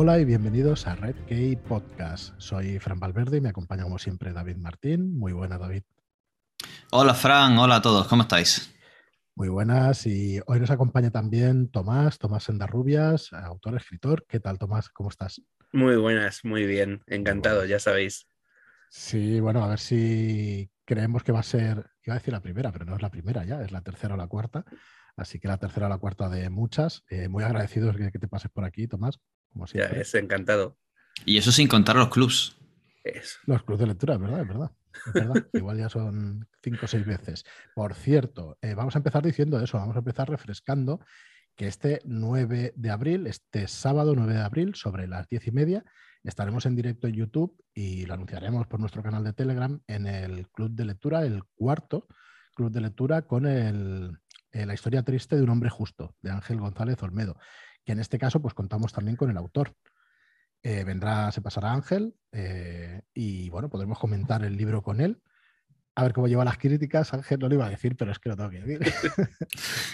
Hola 0.00 0.20
y 0.20 0.24
bienvenidos 0.24 0.86
a 0.86 0.94
Red 0.94 1.16
Key 1.26 1.56
Podcast. 1.56 2.32
Soy 2.38 2.78
Fran 2.78 3.00
Valverde 3.00 3.38
y 3.38 3.40
me 3.40 3.48
acompaña 3.48 3.82
como 3.82 3.98
siempre 3.98 4.32
David 4.32 4.56
Martín. 4.56 5.18
Muy 5.18 5.32
buena, 5.32 5.58
David. 5.58 5.82
Hola, 6.92 7.14
Fran. 7.14 7.58
Hola 7.58 7.74
a 7.74 7.82
todos. 7.82 8.06
¿Cómo 8.06 8.22
estáis? 8.22 8.72
Muy 9.34 9.48
buenas. 9.48 10.06
Y 10.06 10.40
hoy 10.46 10.60
nos 10.60 10.70
acompaña 10.70 11.10
también 11.10 11.68
Tomás, 11.72 12.16
Tomás 12.20 12.44
Sendarrubias, 12.44 13.32
autor, 13.32 13.74
escritor. 13.74 14.24
¿Qué 14.28 14.38
tal, 14.38 14.56
Tomás? 14.56 14.88
¿Cómo 14.88 15.08
estás? 15.08 15.42
Muy 15.72 15.96
buenas, 15.96 16.44
muy 16.44 16.64
bien. 16.64 17.02
Encantado, 17.08 17.64
ya 17.64 17.80
sabéis. 17.80 18.28
Sí, 18.90 19.40
bueno, 19.40 19.64
a 19.64 19.68
ver 19.68 19.80
si 19.80 20.70
creemos 20.84 21.24
que 21.24 21.32
va 21.32 21.40
a 21.40 21.42
ser, 21.42 21.90
iba 22.04 22.14
a 22.14 22.18
decir 22.20 22.32
la 22.32 22.40
primera, 22.40 22.70
pero 22.70 22.84
no 22.84 22.94
es 22.94 23.02
la 23.02 23.10
primera 23.10 23.44
ya, 23.44 23.62
es 23.62 23.72
la 23.72 23.80
tercera 23.80 24.14
o 24.14 24.16
la 24.16 24.28
cuarta. 24.28 24.64
Así 25.16 25.40
que 25.40 25.48
la 25.48 25.58
tercera 25.58 25.86
o 25.86 25.88
la 25.88 25.98
cuarta 25.98 26.28
de 26.28 26.50
muchas. 26.50 27.02
Eh, 27.10 27.26
muy 27.26 27.42
agradecidos 27.42 27.96
que, 27.96 28.12
que, 28.12 28.20
te 28.20 28.28
pases 28.28 28.52
por 28.52 28.64
aquí, 28.64 28.86
Tomás. 28.86 29.18
Como 29.52 29.66
ya, 29.66 29.84
es 29.84 30.14
encantado. 30.14 30.76
Y 31.24 31.38
eso 31.38 31.52
sin 31.52 31.68
contar 31.68 31.96
los 31.96 32.10
clubs. 32.10 32.56
Los 33.46 33.62
clubs 33.62 33.80
de 33.80 33.86
lectura, 33.86 34.14
es 34.14 34.20
verdad, 34.20 34.40
es 34.40 34.48
verdad. 34.48 34.70
Es 35.06 35.12
verdad. 35.12 35.46
Igual 35.52 35.78
ya 35.78 35.88
son 35.88 36.46
cinco 36.62 36.84
o 36.84 36.88
seis 36.88 37.06
veces. 37.06 37.44
Por 37.74 37.94
cierto, 37.94 38.58
eh, 38.60 38.74
vamos 38.74 38.94
a 38.94 38.98
empezar 38.98 39.22
diciendo 39.24 39.60
eso, 39.60 39.78
vamos 39.78 39.96
a 39.96 40.00
empezar 40.00 40.28
refrescando 40.28 41.00
que 41.56 41.66
este 41.66 42.00
9 42.04 42.72
de 42.76 42.90
abril, 42.90 43.26
este 43.26 43.66
sábado 43.66 44.14
9 44.14 44.34
de 44.34 44.40
abril, 44.40 44.74
sobre 44.74 45.08
las 45.08 45.28
diez 45.28 45.46
y 45.46 45.50
media, 45.50 45.84
estaremos 46.22 46.66
en 46.66 46.76
directo 46.76 47.08
en 47.08 47.14
YouTube 47.14 47.56
y 47.74 48.06
lo 48.06 48.14
anunciaremos 48.14 48.66
por 48.66 48.78
nuestro 48.78 49.02
canal 49.02 49.24
de 49.24 49.32
Telegram 49.32 49.80
en 49.88 50.06
el 50.06 50.48
Club 50.50 50.70
de 50.70 50.84
Lectura, 50.84 51.22
el 51.22 51.42
cuarto 51.56 52.06
Club 52.54 52.70
de 52.70 52.80
Lectura 52.80 53.22
con 53.22 53.46
el, 53.46 54.18
eh, 54.52 54.66
La 54.66 54.74
historia 54.74 55.02
triste 55.02 55.36
de 55.36 55.42
un 55.42 55.50
hombre 55.50 55.70
justo, 55.70 56.14
de 56.22 56.30
Ángel 56.30 56.60
González 56.60 57.02
Olmedo, 57.02 57.36
que 57.88 57.92
en 57.92 58.00
este 58.00 58.18
caso 58.18 58.42
pues 58.42 58.52
contamos 58.52 58.92
también 58.92 59.16
con 59.16 59.30
el 59.30 59.38
autor. 59.38 59.74
Eh, 60.62 60.84
vendrá, 60.84 61.32
se 61.32 61.40
pasará 61.40 61.72
Ángel 61.72 62.14
eh, 62.32 63.00
y 63.14 63.48
bueno, 63.48 63.70
podremos 63.70 63.98
comentar 63.98 64.44
el 64.44 64.58
libro 64.58 64.82
con 64.82 65.00
él. 65.00 65.22
A 65.94 66.02
ver 66.02 66.12
cómo 66.12 66.28
lleva 66.28 66.44
las 66.44 66.58
críticas. 66.58 67.14
Ángel 67.14 67.38
no 67.38 67.48
lo 67.48 67.54
iba 67.54 67.64
a 67.64 67.70
decir, 67.70 67.96
pero 67.96 68.12
es 68.12 68.18
que 68.18 68.28
lo 68.28 68.36
tengo 68.36 68.50
que 68.50 68.60
decir. 68.60 68.92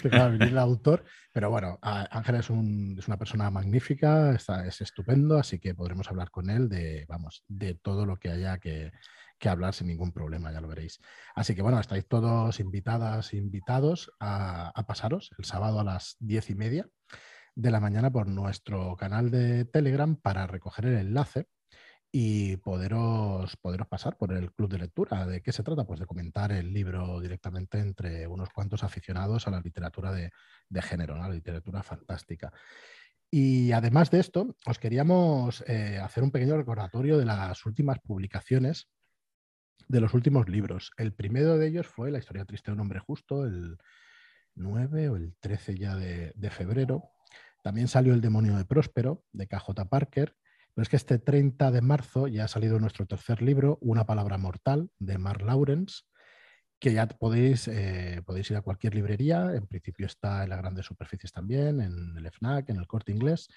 el 0.43 0.59
autor. 0.59 1.05
Pero 1.33 1.51
bueno, 1.51 1.79
Ángel 1.83 2.35
es, 2.35 2.51
una 2.51 3.17
persona 3.17 3.49
magnífica, 3.53 4.33
está, 4.33 4.67
es 4.67 4.81
estupendo, 4.81 5.39
así 5.39 5.61
que 5.61 5.77
podremos 5.77 6.11
hablar 6.11 6.33
con 6.33 6.51
él 6.51 6.69
de, 6.69 7.05
vamos, 7.09 7.45
de 7.47 7.77
todo 7.77 8.07
lo 8.07 8.17
que 8.17 8.31
haya 8.31 8.59
que, 8.59 8.91
que 9.39 9.49
hablar 9.49 9.73
sin 9.73 9.87
ningún 9.87 10.11
problema, 10.11 10.51
ya 10.51 10.61
lo 10.61 10.67
veréis. 10.67 10.99
Así 11.37 11.55
que 11.55 11.63
bueno, 11.63 11.79
estáis 11.79 12.09
todos 12.09 12.59
invitadas, 12.59 13.35
invitados 13.35 14.11
a, 14.19 14.73
pasaros 14.85 15.31
el 15.39 15.45
sábado 15.45 15.79
a 15.79 15.85
las 15.85 16.17
diez 16.19 16.51
y 16.51 16.57
media 16.57 16.89
de 17.55 17.71
la 17.71 17.81
mañana 17.81 18.11
por 18.11 18.27
nuestro 18.27 18.97
canal 18.97 19.31
de 19.31 19.65
Telegram 19.65 20.17
para 20.17 20.47
recoger 20.47 20.87
el 20.87 20.99
enlace 20.99 21.47
y 22.11 22.57
poderos, 22.59 23.57
poderos 23.57 23.89
pasar 23.89 24.17
por 24.17 24.33
el 24.33 24.53
club 24.53 24.71
de 24.71 24.79
lectura. 24.79 25.27
¿De 25.27 25.43
qué 25.43 25.53
se 25.53 25.63
trata? 25.63 25.85
Pues 25.85 26.01
de 26.01 26.07
comentar 26.07 26.53
el 26.53 26.73
libro 26.73 27.21
directamente 27.21 27.79
entre 27.79 28.27
unos 28.27 28.51
cuantos 28.51 28.85
aficionados 28.85 29.49
a 29.49 29.51
la 29.51 29.61
literatura 29.61 30.13
de, 30.13 30.31
género, 30.83 31.17
la 31.17 31.29
literatura 31.29 31.83
fantástica. 31.83 32.53
Y 33.31 33.73
además 33.73 34.11
de 34.11 34.21
esto, 34.21 34.55
os 34.65 34.79
queríamos 34.79 35.65
eh, 35.67 35.99
hacer 35.99 36.23
un 36.23 36.31
pequeño 36.31 36.57
recordatorio 36.57 37.19
de 37.19 37.25
las 37.25 37.67
últimas 37.67 37.99
publicaciones 37.99 38.89
de 39.89 40.01
los 40.01 40.15
últimos 40.15 40.49
libros. 40.49 40.93
El 40.97 41.13
primero 41.13 41.59
de 41.59 41.67
ellos 41.67 41.87
fue 41.87 42.11
La 42.11 42.19
historia 42.19 42.45
triste 42.45 42.71
de 42.71 42.75
un 42.75 42.81
hombre 42.81 43.01
justo, 43.01 43.45
el 43.45 43.77
9 44.55 45.09
o 45.09 45.17
el 45.17 45.35
13 45.41 45.77
ya 45.77 45.97
de, 45.97 46.51
febrero. 46.51 47.11
También 47.65 47.89
salió 47.89 48.13
El 48.13 48.21
demonio 48.21 48.59
de 48.59 48.67
Próspero, 48.67 49.25
de 49.33 49.47
KJ 49.47 49.89
Parker. 49.89 50.37
Pero 50.75 50.83
es 50.83 50.91
que 50.91 50.97
este 50.97 51.19
30 51.19 51.71
de 51.71 51.81
marzo 51.81 52.29
ya 52.29 52.45
ha 52.45 52.49
salido 52.49 52.79
nuestro 52.79 53.07
tercer 53.07 53.41
libro, 53.41 53.79
Una 53.81 54.05
palabra 54.05 54.37
mortal, 54.37 54.91
de 54.99 55.17
Mark 55.17 55.41
Lawrence, 55.41 56.03
que 56.79 56.93
ya 56.93 57.07
podéis, 57.07 57.67
eh, 57.69 58.21
podéis 58.27 58.51
ir 58.51 58.59
a 58.59 58.61
cualquier 58.61 58.95
librería. 58.95 59.55
En 59.55 59.67
principio 59.67 60.05
está 60.05 60.45
en 60.45 60.51
las 60.51 60.59
grandes 60.59 60.85
superficies 60.85 61.33
también, 61.33 61.81
en 61.81 62.15
el 62.19 62.27
FNAC, 62.27 62.69
en 62.69 62.77
el 62.77 62.87
corte 62.87 63.13
inglés. 63.13 63.49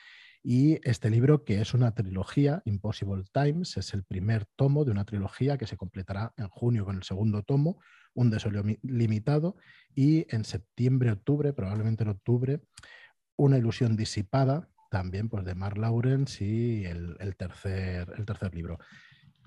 Y 0.41 0.79
este 0.89 1.09
libro, 1.09 1.43
que 1.43 1.59
es 1.59 1.73
una 1.73 1.93
trilogía, 1.93 2.61
Impossible 2.63 3.25
Times, 3.33 3.75
es 3.75 3.93
el 3.93 4.05
primer 4.05 4.45
tomo 4.55 4.85
de 4.85 4.91
una 4.91 5.03
trilogía 5.03 5.57
que 5.57 5.67
se 5.67 5.75
completará 5.75 6.33
en 6.37 6.47
junio 6.47 6.85
con 6.85 6.95
el 6.95 7.03
segundo 7.03 7.43
tomo, 7.43 7.81
un 8.13 8.29
deseo 8.29 8.51
limitado, 8.83 9.57
y 9.93 10.33
en 10.33 10.45
septiembre, 10.45 11.11
octubre, 11.11 11.51
probablemente 11.51 12.03
en 12.03 12.09
octubre, 12.11 12.61
una 13.37 13.57
ilusión 13.57 13.95
disipada, 13.95 14.67
también 14.89 15.29
pues, 15.29 15.45
de 15.45 15.55
Mark 15.55 15.77
Lawrence 15.77 16.43
y 16.43 16.85
el, 16.85 17.35
tercer, 17.37 18.13
el 18.17 18.25
tercer 18.25 18.53
libro. 18.53 18.79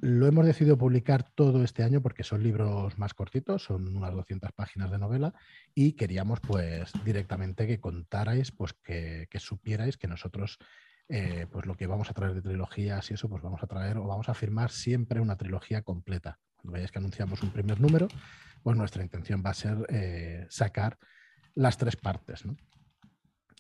Lo 0.01 0.27
hemos 0.27 0.47
decidido 0.47 0.79
publicar 0.79 1.31
todo 1.35 1.63
este 1.63 1.83
año 1.83 2.01
porque 2.01 2.25
son 2.25 2.43
libros 2.43 2.97
más 2.99 3.13
cortitos, 3.13 3.65
son 3.65 3.95
unas 3.95 4.15
200 4.15 4.51
páginas 4.53 4.91
de 4.91 4.99
novela 4.99 5.35
y 5.75 5.93
queríamos 5.93 6.41
pues 6.41 6.91
directamente 7.05 7.67
que 7.67 7.81
contarais, 7.81 8.51
pues 8.51 8.73
que, 8.83 9.29
supierais 9.39 9.99
que 9.99 10.09
nosotros 10.09 10.59
eh, 11.11 11.47
pues 11.51 11.67
lo 11.67 11.75
que 11.75 11.87
vamos 11.87 12.09
a 12.09 12.15
traer 12.15 12.35
de 12.35 12.41
trilogías 12.41 13.11
y 13.11 13.15
eso, 13.15 13.29
pues 13.29 13.43
vamos 13.43 13.63
a 13.63 13.67
traer 13.67 13.99
o 13.99 14.07
vamos 14.07 14.31
a 14.31 14.35
firmar 14.35 14.71
siempre 14.71 15.21
una 15.21 15.37
trilogía 15.37 15.83
completa. 15.83 16.39
Cuando 16.57 16.73
veáis 16.73 16.93
que 16.93 16.99
anunciamos 16.99 17.43
un 17.43 17.51
primer 17.51 17.79
número, 17.79 18.09
pues 18.63 18.77
nuestra 18.79 19.03
intención 19.03 19.43
va 19.45 19.51
a 19.51 19.55
ser 19.55 19.87
eh, 19.91 20.47
sacar 20.49 20.99
las 21.55 21.77
tres 21.77 21.97
partes. 21.97 22.45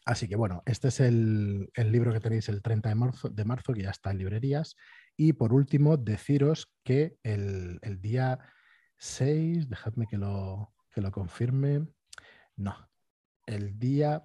Así 0.06 0.28
que 0.28 0.36
bueno, 0.36 0.62
este 0.66 0.88
es 0.88 1.00
el, 1.00 1.70
libro 1.76 2.12
que 2.12 2.20
tenéis 2.20 2.48
el 2.48 2.62
30 2.62 2.88
de 2.88 2.94
marzo, 2.94 3.28
de 3.28 3.44
marzo, 3.44 3.72
que 3.72 3.82
ya 3.82 3.90
está 3.90 4.10
en 4.10 4.18
librerías. 4.18 4.76
Y 5.16 5.34
por 5.34 5.52
último, 5.52 5.96
deciros 5.96 6.72
que 6.84 7.16
el, 7.22 7.78
el 7.82 8.00
día 8.00 8.38
6, 8.98 9.68
dejadme 9.68 10.06
que 10.06 10.18
lo, 10.18 10.72
que 10.92 11.00
lo 11.00 11.10
confirme. 11.10 11.86
No, 12.56 12.76
el 13.46 13.78
día 13.78 14.24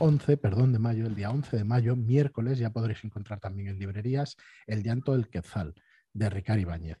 11, 0.00 0.36
perdón, 0.36 0.72
de 0.72 0.78
mayo, 0.78 1.06
el 1.06 1.14
día 1.14 1.30
11 1.30 1.56
de 1.56 1.64
mayo, 1.64 1.96
miércoles, 1.96 2.58
ya 2.58 2.70
podréis 2.70 3.02
encontrar 3.04 3.40
también 3.40 3.68
en 3.68 3.78
librerías 3.78 4.36
El 4.66 4.82
llanto 4.82 5.12
del 5.12 5.28
Quetzal, 5.28 5.74
de 6.12 6.30
Ricardo 6.30 6.62
Ibáñez. 6.62 6.98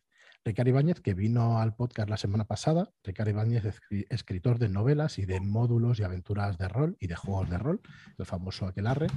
Ricardo 0.48 0.70
Ibáñez, 0.70 1.02
que 1.02 1.12
vino 1.12 1.60
al 1.60 1.74
podcast 1.74 2.08
la 2.08 2.16
semana 2.16 2.46
pasada, 2.46 2.90
Ricardo 3.04 3.32
Ibáñez 3.32 3.66
es 3.66 3.82
escritor 4.08 4.58
de 4.58 4.70
novelas 4.70 5.18
y 5.18 5.26
de 5.26 5.40
módulos 5.40 6.00
y 6.00 6.04
aventuras 6.04 6.56
de 6.56 6.68
rol 6.68 6.96
y 7.00 7.06
de 7.06 7.16
juegos 7.16 7.50
de 7.50 7.58
rol, 7.58 7.82
el 8.16 8.24
famoso 8.24 8.64
Aquelarre, 8.64 9.08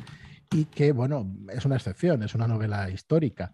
y 0.51 0.65
que, 0.65 0.91
bueno, 0.91 1.33
es 1.47 1.63
una 1.63 1.77
excepción, 1.77 2.21
es 2.23 2.35
una 2.35 2.49
novela 2.49 2.89
histórica. 2.89 3.53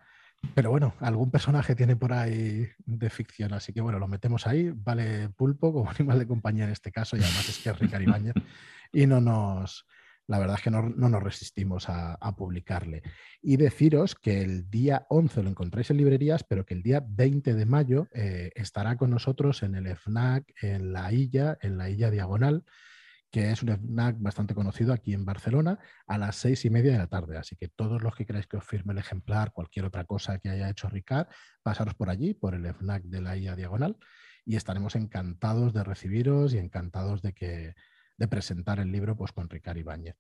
Pero 0.56 0.72
bueno, 0.72 0.96
algún 1.02 1.30
personaje 1.30 1.76
tiene 1.76 1.96
por 1.96 2.14
ahí 2.14 2.68
de 2.84 3.10
ficción, 3.12 3.54
así 3.54 3.74
que 3.74 3.82
bueno, 3.82 4.00
lo 4.00 4.08
metemos 4.08 4.48
ahí, 4.48 4.72
vale 4.72 5.30
pulpo 5.30 5.72
como 5.72 5.92
animal 5.92 6.18
de 6.18 6.26
compañía 6.26 6.64
en 6.64 6.72
este 6.72 6.92
caso, 6.92 7.16
y 7.16 7.22
además 7.22 7.48
es 7.48 7.60
que 7.60 7.70
es 7.70 7.78
Ricardo 7.78 8.06
Ibáñez 8.06 8.34
y 8.92 9.06
no 9.06 9.22
nos, 9.22 9.86
la 10.28 10.40
verdad 10.40 10.58
es 10.58 10.64
que 10.64 10.72
no, 10.72 10.82
nos 10.84 11.24
resistimos 11.24 11.88
a, 11.88 12.18
publicarle. 12.36 13.02
Y 13.42 13.56
deciros 13.56 14.14
que 14.14 14.42
el 14.42 14.70
día 14.70 15.08
11 15.10 15.44
lo 15.44 15.50
encontráis 15.50 15.90
en 15.90 15.98
librerías, 15.98 16.44
pero 16.44 16.66
que 16.66 16.74
el 16.74 16.84
día 16.84 17.04
20 17.08 17.54
de 17.54 17.66
mayo 17.66 18.08
eh, 18.14 18.52
estará 18.56 18.98
con 18.98 19.10
nosotros 19.10 19.64
en 19.64 19.76
el 19.76 19.88
FNAC, 19.96 20.54
en 20.62 20.92
la 20.92 21.12
Illa, 21.14 21.58
en 21.62 21.78
la 21.78 21.90
Illa 21.90 22.12
Diagonal, 22.12 22.66
que 23.32 23.52
es 23.52 23.64
un 23.64 23.70
FNAC 23.70 24.18
bastante 24.20 24.54
conocido 24.54 24.94
aquí 24.94 25.14
en 25.14 25.24
Barcelona, 25.24 25.80
a 26.06 26.18
las 26.18 26.36
seis 26.36 26.66
y 26.66 26.70
media 26.70 26.92
de 26.92 26.98
la 26.98 27.08
tarde. 27.08 27.38
Así 27.38 27.56
que 27.56 27.70
todos 27.70 28.04
los 28.04 28.14
que 28.14 28.26
queráis 28.26 28.48
que 28.48 28.58
os 28.58 28.66
firme 28.66 28.92
el 28.92 29.00
ejemplar, 29.00 29.54
cualquier 29.54 29.86
otra 29.86 30.04
cosa 30.04 30.40
que 30.40 30.50
haya 30.50 30.70
hecho 30.70 30.90
Ricard, 30.90 31.28
pasaros 31.64 31.96
por 31.96 32.10
allí, 32.10 32.34
por 32.34 32.54
el 32.54 32.66
FNAC 32.66 33.04
de 33.04 33.22
la 33.22 33.38
Illa 33.38 33.56
Diagonal, 33.56 33.98
y 34.44 34.57
estaremos 34.57 34.96
encantados 34.96 35.74
de 35.74 35.86
recibiros 35.86 36.54
y 36.54 36.57
encantados 36.57 37.22
de 37.22 37.34
que 37.34 37.75
de 38.18 38.28
presentar 38.28 38.80
el 38.80 38.92
libro 38.92 39.16
pues, 39.16 39.31
con 39.31 39.50
Ricardo 39.50 39.80
Ibáñez. 39.80 40.18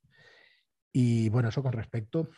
Y 0.91 1.29
bueno, 1.29 1.49
eso 1.49 1.61
con 1.61 1.73
respecto 1.73 2.29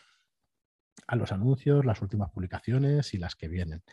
a 1.08 1.16
los 1.16 1.32
anuncios, 1.32 1.86
las 1.86 2.02
últimas 2.02 2.30
publicaciones 2.32 3.14
y 3.14 3.18
las 3.18 3.36
que 3.36 3.48
vienen. 3.48 3.84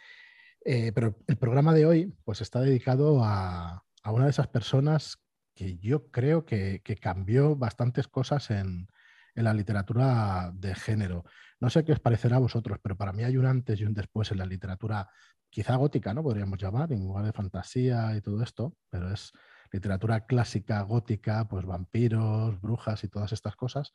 Eh, 0.65 0.93
pero 0.93 1.19
el 1.27 1.37
programa 1.37 1.75
de 1.75 1.87
hoy 1.87 2.15
pues, 2.25 2.41
está 2.41 2.61
dedicado 2.61 3.23
a, 3.23 3.85
una 4.05 4.25
de 4.25 4.31
esas 4.31 4.49
personas 4.49 5.19
que 5.55 5.79
yo 5.79 6.11
creo 6.11 6.45
que, 6.45 6.83
cambió 7.01 7.57
bastantes 7.57 8.09
cosas 8.09 8.51
en, 8.51 8.89
la 9.35 9.53
literatura 9.53 10.51
de 10.55 10.75
género. 10.75 11.25
No 11.61 11.69
sé 11.69 11.85
qué 11.85 11.93
os 11.93 12.01
parecerá 12.01 12.37
a 12.37 12.41
vosotros, 12.41 12.79
pero 12.83 12.97
para 12.97 13.13
mí 13.13 13.23
hay 13.23 13.37
un 13.37 13.45
antes 13.45 13.79
y 13.79 13.85
un 13.85 13.93
después 13.93 14.33
en 14.33 14.39
la 14.39 14.47
literatura, 14.47 15.11
quizá 15.51 15.77
gótica, 15.77 16.15
¿no? 16.15 16.23
Podríamos 16.23 16.59
llamar, 16.59 16.91
en 16.93 17.01
lugar 17.01 17.27
de 17.27 17.35
fantasía 17.35 18.17
y 18.17 18.23
todo 18.23 18.43
esto, 18.43 18.75
pero 18.89 19.13
es 19.13 19.33
literatura 19.77 20.27
clásica, 20.27 20.81
gótica, 20.83 21.47
pues 21.49 21.67
vampiros, 21.67 22.61
brujas 22.61 23.05
y 23.05 23.09
todas 23.09 23.33
estas 23.33 23.57
cosas. 23.57 23.93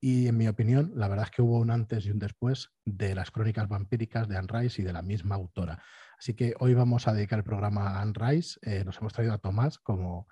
Y 0.00 0.28
en 0.28 0.36
mi 0.36 0.48
opinión, 0.48 0.92
la 0.94 1.08
verdad 1.08 1.26
es 1.26 1.30
que 1.30 1.42
hubo 1.42 1.58
un 1.58 1.70
antes 1.70 2.06
y 2.06 2.10
un 2.10 2.18
después 2.18 2.72
de 2.84 3.14
las 3.14 3.30
crónicas 3.30 3.68
vampíricas 3.68 4.26
de 4.28 4.38
Anne 4.38 4.48
Rice 4.50 4.82
y 4.82 4.84
de 4.84 4.92
la 4.92 5.02
misma 5.02 5.36
autora. 5.36 5.82
Así 6.18 6.34
que 6.34 6.54
hoy 6.58 6.74
vamos 6.74 7.06
a 7.06 7.12
dedicar 7.12 7.38
el 7.38 7.44
programa 7.44 7.90
a 7.90 8.00
Anne 8.00 8.14
Rice. 8.14 8.58
Eh, 8.62 8.82
nos 8.84 8.96
hemos 8.98 9.12
traído 9.12 9.34
a 9.34 9.38
Tomás 9.38 9.78
como 9.78 10.26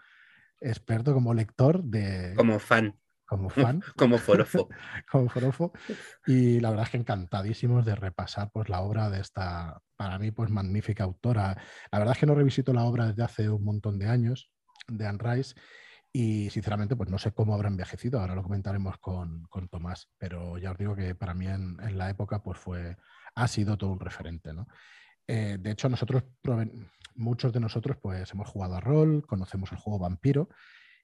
experto, 0.61 1.15
como 1.15 1.35
lector 1.35 1.85
de... 1.85 2.35
Como 2.35 2.59
fan. 2.59 2.99
como 3.27 3.51
fan. 3.51 3.83
como 3.95 4.19
forofo. 4.19 4.69
como 5.11 5.29
forofo. 5.29 5.73
Y 6.27 6.61
la 6.61 6.71
verdad 6.71 6.87
es 6.87 6.91
que 6.91 6.97
encantadísimos 6.97 7.85
de 7.85 7.95
repasar 7.95 8.51
pues, 8.53 8.69
la 8.71 8.81
obra 8.81 9.11
de 9.11 9.21
esta, 9.21 9.81
para 9.97 10.19
mí, 10.19 10.31
pues 10.31 10.51
magnífica 10.51 11.05
autora. 11.05 11.57
La 11.93 11.99
verdad 11.99 12.15
es 12.15 12.21
que 12.21 12.27
no 12.27 12.35
revisito 12.35 12.73
la 12.73 12.85
obra 12.85 13.07
desde 13.07 13.23
hace 13.23 13.51
un 13.51 13.65
montón 13.65 13.99
de 13.99 14.09
años 14.09 14.51
de 14.89 15.07
Anne 15.07 15.43
y 16.13 16.51
sinceramente 16.51 16.97
pues 16.97 17.11
no 17.11 17.19
sé 17.19 17.33
cómo 17.33 17.55
habrá 17.55 17.69
envejecido, 17.69 18.21
ahora 18.21 18.35
lo 18.35 18.43
comentaremos 18.43 18.99
con, 18.99 19.45
con 19.45 19.69
Tomás, 19.69 20.09
pero 20.19 20.59
ya 20.59 20.73
os 20.73 20.79
digo 20.79 20.97
que 20.97 21.15
para 21.15 21.35
mí 21.35 21.47
en, 21.47 21.79
en, 21.81 21.99
la 21.99 22.09
época 22.11 22.43
pues 22.43 22.59
fue, 22.59 22.97
ha 23.35 23.47
sido 23.49 23.77
todo 23.77 23.93
un 23.93 24.01
referente. 24.01 24.53
¿no? 24.53 24.67
Eh, 25.29 25.59
de 25.61 25.71
hecho, 25.71 25.89
nosotros, 25.91 26.25
muchos 27.15 27.53
de 27.53 27.61
nosotros 27.61 27.99
pues 28.01 28.33
hemos 28.33 28.49
jugado 28.49 28.77
a 28.77 28.81
rol, 28.81 29.27
conocemos 29.27 29.71
el 29.73 29.79
juego 29.79 29.99
Vampiro 29.99 30.49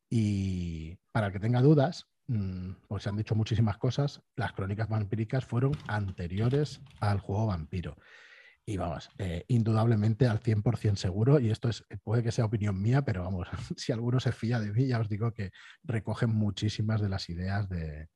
y 0.09 0.97
para 1.13 1.27
el 1.27 1.33
que 1.33 1.41
tenga 1.41 1.61
dudas, 1.61 2.07
mm, 2.29 2.71
pues 2.89 3.03
se 3.03 3.11
han 3.11 3.17
dicho 3.17 3.35
muchísimas 3.35 3.77
cosas, 3.77 4.23
las 4.35 4.53
crónicas 4.55 4.89
vampíricas 4.89 5.45
fueron 5.45 5.73
anteriores 5.87 6.81
al 7.01 7.21
juego 7.21 7.47
Vampiro. 7.47 7.97
Y 8.67 8.79
vamos, 8.79 9.11
eh, 9.19 9.45
indudablemente 9.49 10.27
al 10.27 10.41
100% 10.41 10.97
seguro, 10.97 11.39
y 11.39 11.51
esto 11.51 11.69
es, 11.69 11.85
puede 12.03 12.23
que 12.23 12.33
sea 12.33 12.47
opinión 12.47 12.81
mía, 12.81 13.03
pero 13.03 13.23
vamos, 13.23 13.47
si 13.77 13.93
alguno 13.93 14.21
se 14.21 14.33
fía 14.33 14.59
de 14.59 14.73
mí, 14.73 14.87
ya 14.87 15.01
os 15.01 15.09
digo 15.09 15.33
que 15.33 15.51
recogen 15.83 16.31
muchísimas 16.31 17.03
de 17.03 17.11
las 17.11 17.29
ideas 17.29 17.69
de, 17.69 18.09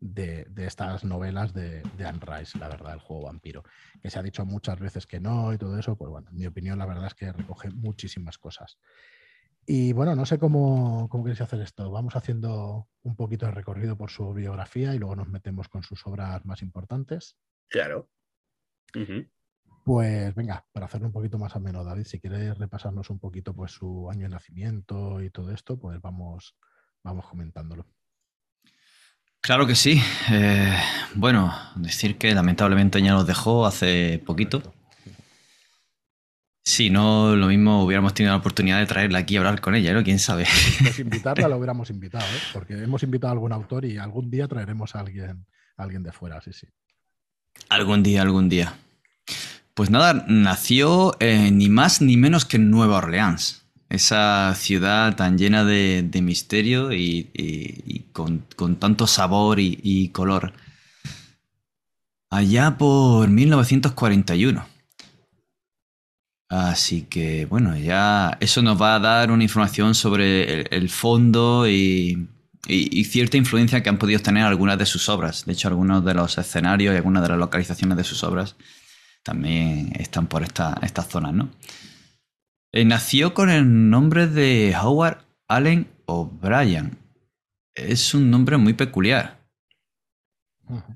de, 0.00 0.46
estas 0.58 1.04
novelas 1.04 1.52
de, 1.52 1.82
de, 1.96 2.04
Anne 2.06 2.20
Rice, 2.20 2.58
la 2.58 2.68
verdad, 2.68 2.94
el 2.94 3.00
juego 3.00 3.26
vampiro. 3.26 3.64
Que 4.00 4.10
se 4.10 4.18
ha 4.18 4.22
dicho 4.22 4.44
muchas 4.44 4.78
veces 4.78 5.06
que 5.06 5.20
no 5.20 5.52
y 5.52 5.58
todo 5.58 5.78
eso, 5.78 5.96
pues 5.96 6.10
bueno, 6.10 6.30
en 6.30 6.36
mi 6.36 6.46
opinión, 6.46 6.78
la 6.78 6.86
verdad 6.86 7.06
es 7.06 7.14
que 7.14 7.32
recoge 7.32 7.70
muchísimas 7.70 8.38
cosas. 8.38 8.78
Y 9.66 9.92
bueno, 9.92 10.16
no 10.16 10.24
sé 10.24 10.38
cómo, 10.38 11.08
cómo 11.08 11.24
queréis 11.24 11.42
hacer 11.42 11.60
esto. 11.60 11.90
Vamos 11.90 12.16
haciendo 12.16 12.88
un 13.02 13.14
poquito 13.14 13.46
de 13.46 13.52
recorrido 13.52 13.96
por 13.96 14.10
su 14.10 14.32
biografía 14.32 14.94
y 14.94 14.98
luego 14.98 15.16
nos 15.16 15.28
metemos 15.28 15.68
con 15.68 15.82
sus 15.82 16.06
obras 16.06 16.44
más 16.44 16.62
importantes. 16.62 17.36
Claro. 17.68 18.08
Pues 19.84 20.34
venga, 20.34 20.64
para 20.72 20.86
hacerlo 20.86 21.06
un 21.06 21.12
poquito 21.12 21.38
más 21.38 21.56
ameno, 21.56 21.84
David, 21.84 22.04
si 22.04 22.20
quieres 22.20 22.58
repasarnos 22.58 23.10
un 23.10 23.18
poquito 23.18 23.54
pues, 23.54 23.72
su 23.72 24.10
año 24.10 24.22
de 24.22 24.28
nacimiento 24.28 25.22
y 25.22 25.30
todo 25.30 25.52
esto, 25.52 25.78
pues 25.78 26.00
vamos, 26.00 26.54
vamos 27.02 27.26
comentándolo. 27.26 27.86
Claro 29.40 29.66
que 29.66 29.74
sí. 29.74 30.00
Eh, 30.30 30.76
bueno, 31.14 31.52
decir 31.76 32.18
que 32.18 32.34
lamentablemente 32.34 33.02
ya 33.02 33.12
nos 33.12 33.26
dejó 33.26 33.64
hace 33.66 34.22
poquito. 34.24 34.62
Si 36.62 36.90
no, 36.90 37.34
lo 37.34 37.46
mismo 37.46 37.82
hubiéramos 37.82 38.12
tenido 38.12 38.34
la 38.34 38.38
oportunidad 38.38 38.78
de 38.78 38.86
traerla 38.86 39.20
aquí 39.20 39.36
a 39.36 39.40
hablar 39.40 39.62
con 39.62 39.74
ella, 39.74 39.94
¿no? 39.94 40.04
¿Quién 40.04 40.18
sabe? 40.18 40.46
Pues 40.82 40.98
invitarla 40.98 41.48
lo 41.48 41.56
hubiéramos 41.58 41.88
invitado, 41.88 42.24
¿eh? 42.26 42.40
porque 42.52 42.74
hemos 42.74 43.02
invitado 43.02 43.30
a 43.30 43.32
algún 43.32 43.52
autor 43.52 43.86
y 43.86 43.96
algún 43.96 44.30
día 44.30 44.46
traeremos 44.46 44.94
a 44.94 45.00
alguien, 45.00 45.46
a 45.78 45.82
alguien 45.82 46.02
de 46.02 46.12
fuera, 46.12 46.40
sí, 46.42 46.52
sí. 46.52 46.68
Algún 47.70 48.02
día, 48.02 48.20
algún 48.22 48.48
día. 48.50 48.74
Pues 49.74 49.90
nada, 49.90 50.24
nació 50.28 51.16
eh, 51.20 51.50
ni 51.50 51.68
más 51.68 52.00
ni 52.00 52.16
menos 52.16 52.44
que 52.44 52.56
en 52.56 52.70
Nueva 52.70 52.98
Orleans. 52.98 53.62
Esa 53.88 54.54
ciudad 54.54 55.16
tan 55.16 55.36
llena 55.36 55.64
de, 55.64 56.08
misterio 56.22 56.92
y, 56.92 58.06
con, 58.12 58.44
tanto 58.78 59.06
sabor 59.06 59.58
y, 59.58 60.08
color. 60.10 60.52
Allá 62.30 62.78
por 62.78 63.28
1941. 63.28 64.64
Así 66.48 67.02
que 67.02 67.46
bueno, 67.46 67.76
ya 67.76 68.36
eso 68.40 68.62
nos 68.62 68.80
va 68.80 68.96
a 68.96 69.00
dar 69.00 69.30
una 69.30 69.44
información 69.44 69.94
sobre 69.94 70.62
el, 70.62 70.88
fondo 70.88 71.68
y, 71.68 72.28
cierta 73.04 73.36
influencia 73.36 73.82
que 73.82 73.88
han 73.88 73.98
podido 73.98 74.20
tener 74.20 74.44
algunas 74.44 74.78
de 74.78 74.86
sus 74.86 75.08
obras. 75.08 75.44
De 75.46 75.52
hecho, 75.52 75.68
algunos 75.68 76.04
de 76.04 76.14
los 76.14 76.38
escenarios 76.38 76.94
y 76.94 76.96
algunas 76.96 77.22
de 77.22 77.30
las 77.30 77.38
localizaciones 77.38 77.96
de 77.96 78.04
sus 78.04 78.22
obras 78.22 78.56
también 79.22 79.92
están 79.98 80.26
por 80.26 80.42
esta, 80.42 80.78
estas 80.82 81.08
zonas, 81.08 81.34
¿no? 81.34 81.50
Eh, 82.72 82.84
nació 82.84 83.34
con 83.34 83.50
el 83.50 83.90
nombre 83.90 84.26
de 84.26 84.74
Howard 84.80 85.24
Allen 85.48 85.88
O'Brien. 86.06 86.98
Es 87.74 88.14
un 88.14 88.30
nombre 88.30 88.56
muy 88.56 88.74
peculiar. 88.74 89.40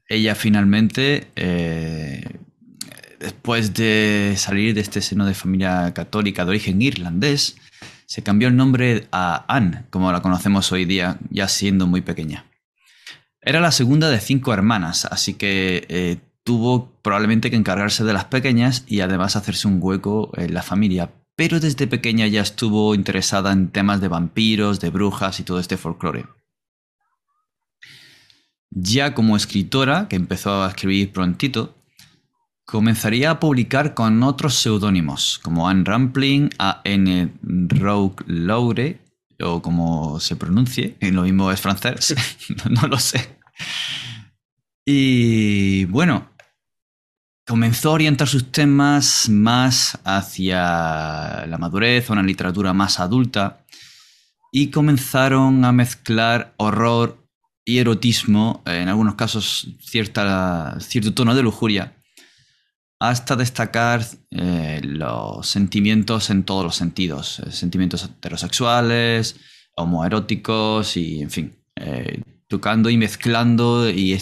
Ella 0.08 0.34
finalmente, 0.36 1.28
eh, 1.34 2.38
después 3.18 3.74
de 3.74 4.34
salir 4.36 4.74
de 4.74 4.80
este 4.80 5.00
seno 5.00 5.26
de 5.26 5.34
familia 5.34 5.92
católica 5.92 6.44
de 6.44 6.50
origen 6.50 6.80
irlandés, 6.80 7.56
se 8.06 8.22
cambió 8.22 8.48
el 8.48 8.56
nombre 8.56 9.08
a 9.10 9.44
Anne, 9.48 9.84
como 9.90 10.12
la 10.12 10.22
conocemos 10.22 10.70
hoy 10.70 10.84
día, 10.84 11.18
ya 11.30 11.48
siendo 11.48 11.86
muy 11.88 12.02
pequeña. 12.02 12.44
Era 13.40 13.60
la 13.60 13.72
segunda 13.72 14.08
de 14.10 14.20
cinco 14.20 14.54
hermanas, 14.54 15.06
así 15.06 15.34
que 15.34 15.86
eh, 15.88 16.18
tuvo 16.44 16.93
probablemente 17.02 17.50
que 17.50 17.56
encargarse 17.56 18.05
de 18.05 18.12
las 18.12 18.26
pequeñas 18.26 18.85
y 18.87 19.00
además 19.00 19.35
hacerse 19.35 19.67
un 19.67 19.79
hueco 19.81 20.31
en 20.37 20.55
la 20.55 20.62
familia. 20.62 21.11
Pero 21.37 21.58
desde 21.58 21.88
pequeña 21.88 22.26
ya 22.29 22.43
estuvo 22.43 22.94
interesada 22.94 23.50
en 23.50 23.70
temas 23.70 24.00
de 24.00 24.08
vampiros, 24.08 24.79
de 24.79 24.91
brujas 24.91 25.41
y 25.41 25.43
todo 25.43 25.58
este 25.58 25.76
folclore. 25.76 26.26
Ya 28.70 29.14
como 29.14 29.37
escritora, 29.37 30.06
que 30.08 30.17
empezó 30.17 30.62
a 30.62 30.69
escribir 30.69 31.12
prontito, 31.12 31.75
comenzaría 32.64 33.31
a 33.31 33.41
publicar 33.41 33.94
con 33.94 34.23
otros 34.23 34.55
seudónimos, 34.55 35.38
como 35.43 35.69
Anne 35.69 35.85
Rampling, 35.85 36.50
A.N. 36.58 37.35
Rogue 37.43 38.25
Laure, 38.26 39.00
o 39.41 39.62
como 39.62 40.20
se 40.20 40.37
pronuncie, 40.37 40.96
lo 41.00 41.23
mismo 41.23 41.50
es 41.50 41.61
francés, 41.61 42.14
no 42.70 42.88
lo 42.88 42.99
sé. 42.99 43.38
Y 44.87 45.87
bueno, 45.87 46.33
comenzó 47.46 47.91
a 47.91 47.94
orientar 47.94 48.29
sus 48.29 48.50
temas 48.50 49.29
más 49.29 49.99
hacia 50.05 51.46
la 51.46 51.58
madurez, 51.58 52.11
una 52.11 52.23
literatura 52.23 52.73
más 52.73 53.00
adulta, 53.00 53.64
y 54.52 54.70
comenzaron 54.70 55.64
a 55.64 55.73
mezclar 55.73 56.55
horror 56.56 57.19
y 57.64 57.79
erotismo, 57.79 58.62
en 58.67 58.88
algunos 58.88 59.14
casos 59.14 59.69
cierto 59.81 61.14
tono 61.14 61.35
de 61.35 61.43
lujuria, 61.43 61.94
hasta 63.00 63.37
destacar 63.37 64.05
eh, 64.31 64.81
los 64.82 65.46
sentimientos 65.46 66.31
en 66.31 66.44
todos 66.44 66.65
los 66.65 66.77
sentidos, 66.77 67.41
eh, 67.41 67.53
sentimientos 67.53 68.05
heterosexuales, 68.05 69.36
homoeróticos 69.77 70.96
y, 70.96 71.20
en 71.20 71.31
fin, 71.31 71.56
eh, 71.77 72.22
tocando 72.48 72.91
y 72.91 72.96
mezclando 72.96 73.89
y 73.89 74.15
eh, 74.15 74.20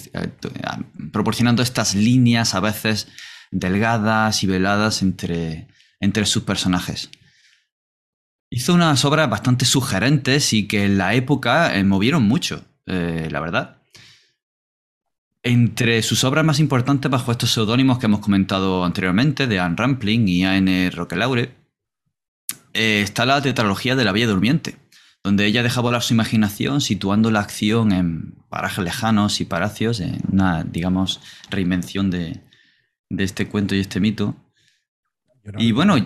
proporcionando 1.13 1.63
estas 1.63 1.95
líneas 1.95 2.55
a 2.55 2.61
veces 2.61 3.09
delgadas 3.51 4.43
y 4.43 4.47
veladas 4.47 5.03
entre, 5.03 5.69
entre 6.01 6.27
sus 6.27 6.45
personajes. 6.45 7.11
Hizo 8.51 8.75
unas 8.75 9.05
obras 9.05 9.29
bastante 9.31 9.65
sugerentes 9.65 10.53
y 10.53 10.67
que 10.67 10.85
en 10.85 10.99
la 10.99 11.15
época 11.15 11.77
eh, 11.77 11.85
movieron 11.85 12.23
mucho, 12.23 12.65
eh, 12.87 13.29
la 13.31 13.41
verdad. 13.41 13.79
Entre 15.43 16.03
sus 16.03 16.23
obras 16.23 16.45
más 16.45 16.61
importantes 16.61 17.11
bajo 17.11 17.33
estos 17.33 17.51
seudónimos 17.51 17.99
que 17.99 18.07
hemos 18.07 18.21
comentado 18.21 18.85
anteriormente, 18.85 19.49
de 19.49 19.59
Anne 19.59 19.75
Rampling 19.77 20.29
y 20.29 20.45
A.N. 20.45 20.91
Roquelaure, 20.91 21.55
está 22.73 23.27
la 23.27 23.43
tetralogía 23.43 23.97
de 23.97 24.05
la 24.05 24.13
Vía 24.13 24.29
Durmiente, 24.29 24.77
donde 25.25 25.47
ella 25.47 25.63
deja 25.63 25.81
volar 25.81 26.03
su 26.03 26.15
imaginación 26.15 26.81
situando 26.81 27.31
la 27.31 27.41
acción 27.41 27.93
en 27.93 28.33
parajes 28.49 28.85
lejanos 28.85 29.41
y 29.41 29.45
palacios, 29.45 30.01
en 30.01 30.21
una, 30.31 30.65
digamos, 30.65 31.21
reinvención 31.51 32.11
de, 32.11 32.41
este 33.11 33.49
cuento 33.49 33.75
y 33.75 33.81
este 33.81 34.01
mito. 34.01 34.37
y 35.59 35.73
bueno... 35.73 35.97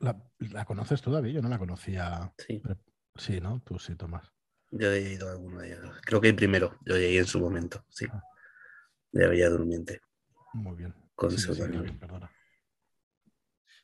La, 0.00 0.64
conoces 0.66 1.00
todavía? 1.00 1.32
Yo 1.32 1.40
no 1.40 1.48
la 1.48 1.58
conocía. 1.58 2.32
Sí. 2.36 2.60
Sí, 3.16 3.40
¿no? 3.40 3.62
Tú 3.64 3.78
sí, 3.78 3.94
Tomás. 3.94 4.30
Yo 4.70 4.92
he 4.92 5.12
ido 5.12 5.28
a 5.28 5.32
alguno 5.32 5.60
de 5.60 5.68
ellos. 5.68 5.96
Creo 6.04 6.20
que 6.20 6.28
el 6.28 6.34
primero, 6.34 6.78
yo 6.84 6.96
llegué 6.96 7.18
en 7.18 7.26
su 7.26 7.40
momento, 7.40 7.84
sí. 7.88 8.06
Ah. 8.10 8.22
De 9.12 9.28
Bella 9.28 9.48
Durmiente. 9.48 10.00
Muy 10.52 10.76
bien. 10.76 10.94
Con 11.14 11.32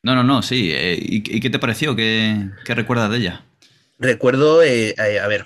No, 0.03 0.15
no, 0.17 0.25
no, 0.25 0.43
sí. 0.43 0.71
Eh, 0.73 0.99
¿Y, 1.01 1.41
qué 1.41 1.49
te 1.49 1.61
pareció? 1.61 1.95
¿Qué, 1.95 2.51
qué 2.65 2.75
recuerdas 2.75 3.11
de 3.11 3.19
ella? 3.19 3.50
Recuerdo, 4.01 4.63
eh, 4.63 4.95
a 4.99 5.29
ver, 5.29 5.45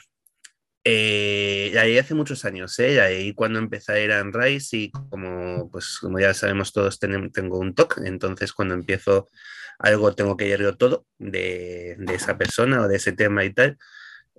eh, 0.84 1.98
hace 2.00 2.14
muchos 2.14 2.44
años, 2.44 2.78
¿eh? 2.78 3.32
cuando 3.34 3.58
empecé 3.58 3.92
a 3.92 4.00
ir 4.00 4.12
a 4.12 4.22
Rice 4.22 4.76
y 4.76 4.90
como, 4.90 5.68
pues, 5.70 5.98
como 6.00 6.20
ya 6.20 6.32
sabemos 6.34 6.72
todos, 6.72 7.00
tengo 7.00 7.58
un 7.58 7.74
TOC, 7.74 7.98
entonces 8.04 8.52
cuando 8.52 8.74
empiezo 8.74 9.28
algo 9.78 10.14
tengo 10.14 10.36
que 10.36 10.46
ir 10.46 10.76
todo 10.76 11.04
de, 11.18 11.96
esa 12.12 12.38
persona 12.38 12.82
o 12.82 12.88
de 12.88 12.96
ese 12.96 13.12
tema 13.12 13.44
y 13.44 13.52
tal. 13.52 13.76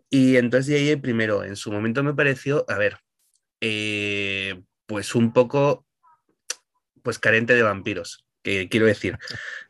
Y 0.10 0.38
entonces 0.38 0.76
ahí 0.76 0.96
primero, 0.96 1.44
en 1.44 1.58
su 1.58 1.72
momento 1.72 2.04
me 2.04 2.14
pareció, 2.14 2.66
a 2.70 2.78
ver, 2.78 3.00
eh, 3.60 4.62
pues 4.86 5.14
un 5.14 5.34
poco, 5.34 5.86
pues 7.04 7.20
carente 7.20 7.54
de 7.54 7.64
vampiros, 7.64 8.26
que 8.44 8.70
quiero 8.70 8.86
decir, 8.86 9.18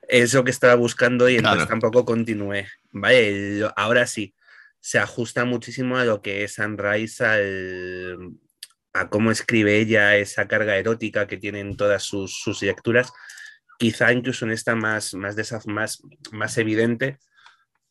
eso 0.09 0.43
que 0.43 0.51
estaba 0.51 0.75
buscando 0.75 1.29
y 1.29 1.37
entonces 1.37 1.67
tampoco 1.67 2.05
continué. 2.05 2.67
Vale, 2.91 3.67
ahora 3.75 4.07
sí, 4.07 4.33
se 4.79 4.99
ajusta 4.99 5.45
muchísimo 5.45 5.97
a 5.97 6.05
lo 6.05 6.21
que 6.21 6.43
es 6.43 6.53
Sunrise, 6.53 7.23
a 8.93 9.09
cómo 9.09 9.31
escribe 9.31 9.79
ella, 9.79 10.15
esa 10.15 10.47
carga 10.47 10.77
erótica 10.77 11.27
que 11.27 11.37
tienen 11.37 11.75
todas 11.75 12.03
sus, 12.03 12.39
sus 12.39 12.61
lecturas. 12.61 13.11
Quizá 13.79 14.13
incluso 14.13 14.45
en 14.45 14.51
esta 14.51 14.75
más, 14.75 15.13
más, 15.15 15.35
más, 15.65 16.01
más 16.31 16.57
evidente, 16.57 17.17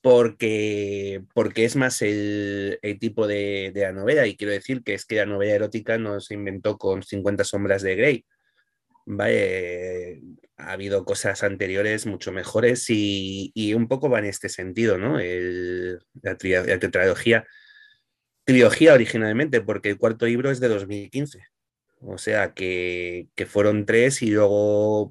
porque, 0.00 1.22
porque 1.34 1.64
es 1.64 1.76
más 1.76 2.00
el, 2.00 2.78
tipo 3.00 3.26
de, 3.26 3.72
de, 3.74 3.82
la 3.82 3.92
novela. 3.92 4.26
Y 4.26 4.36
quiero 4.36 4.52
decir 4.52 4.82
que 4.82 4.94
es 4.94 5.04
que 5.04 5.16
la 5.16 5.26
novela 5.26 5.54
erótica 5.54 5.98
no 5.98 6.20
se 6.20 6.34
inventó 6.34 6.78
con 6.78 7.02
50 7.02 7.42
sombras 7.44 7.82
de 7.82 7.96
Grey. 7.96 8.24
¿Vale? 9.06 10.20
ha 10.56 10.72
habido 10.72 11.04
cosas 11.04 11.42
anteriores 11.42 12.06
mucho 12.06 12.32
mejores 12.32 12.86
y, 12.88 13.74
un 13.74 13.88
poco 13.88 14.08
va 14.08 14.20
en 14.20 14.26
este 14.26 14.48
sentido, 14.48 14.98
¿no? 14.98 15.18
la, 15.18 16.36
tetralogía, 16.36 17.46
trilogía 18.44 18.94
originalmente, 18.94 19.60
porque 19.60 19.90
el 19.90 19.98
cuarto 19.98 20.26
libro 20.26 20.50
es 20.50 20.60
de 20.60 20.68
2015. 20.68 21.44
O 22.00 22.18
sea 22.18 22.54
que, 22.54 23.28
fueron 23.46 23.86
tres 23.86 24.22
y 24.22 24.30
luego 24.30 25.10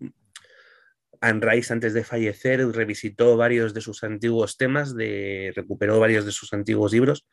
Anne 1.22 1.42
Rice 1.42 1.74
antes 1.74 1.94
de 1.94 2.04
fallecer 2.04 2.66
revisitó 2.70 3.36
varios 3.38 3.74
de 3.74 3.82
sus 3.82 4.04
antiguos 4.04 4.58
temas, 4.58 4.96
de, 4.96 5.52
recuperó 5.56 6.00
varios 6.00 6.26
de 6.26 6.32
sus 6.32 6.54
antiguos 6.54 6.94
libros 6.94 7.26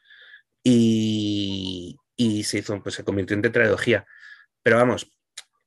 y, 0.62 1.96
se 2.44 2.58
hizo, 2.58 2.82
pues 2.82 2.94
se 2.94 3.04
convirtió 3.04 3.36
en 3.36 3.42
tetralogía. 3.42 4.06
Pero 4.62 4.76
vamos, 4.76 5.10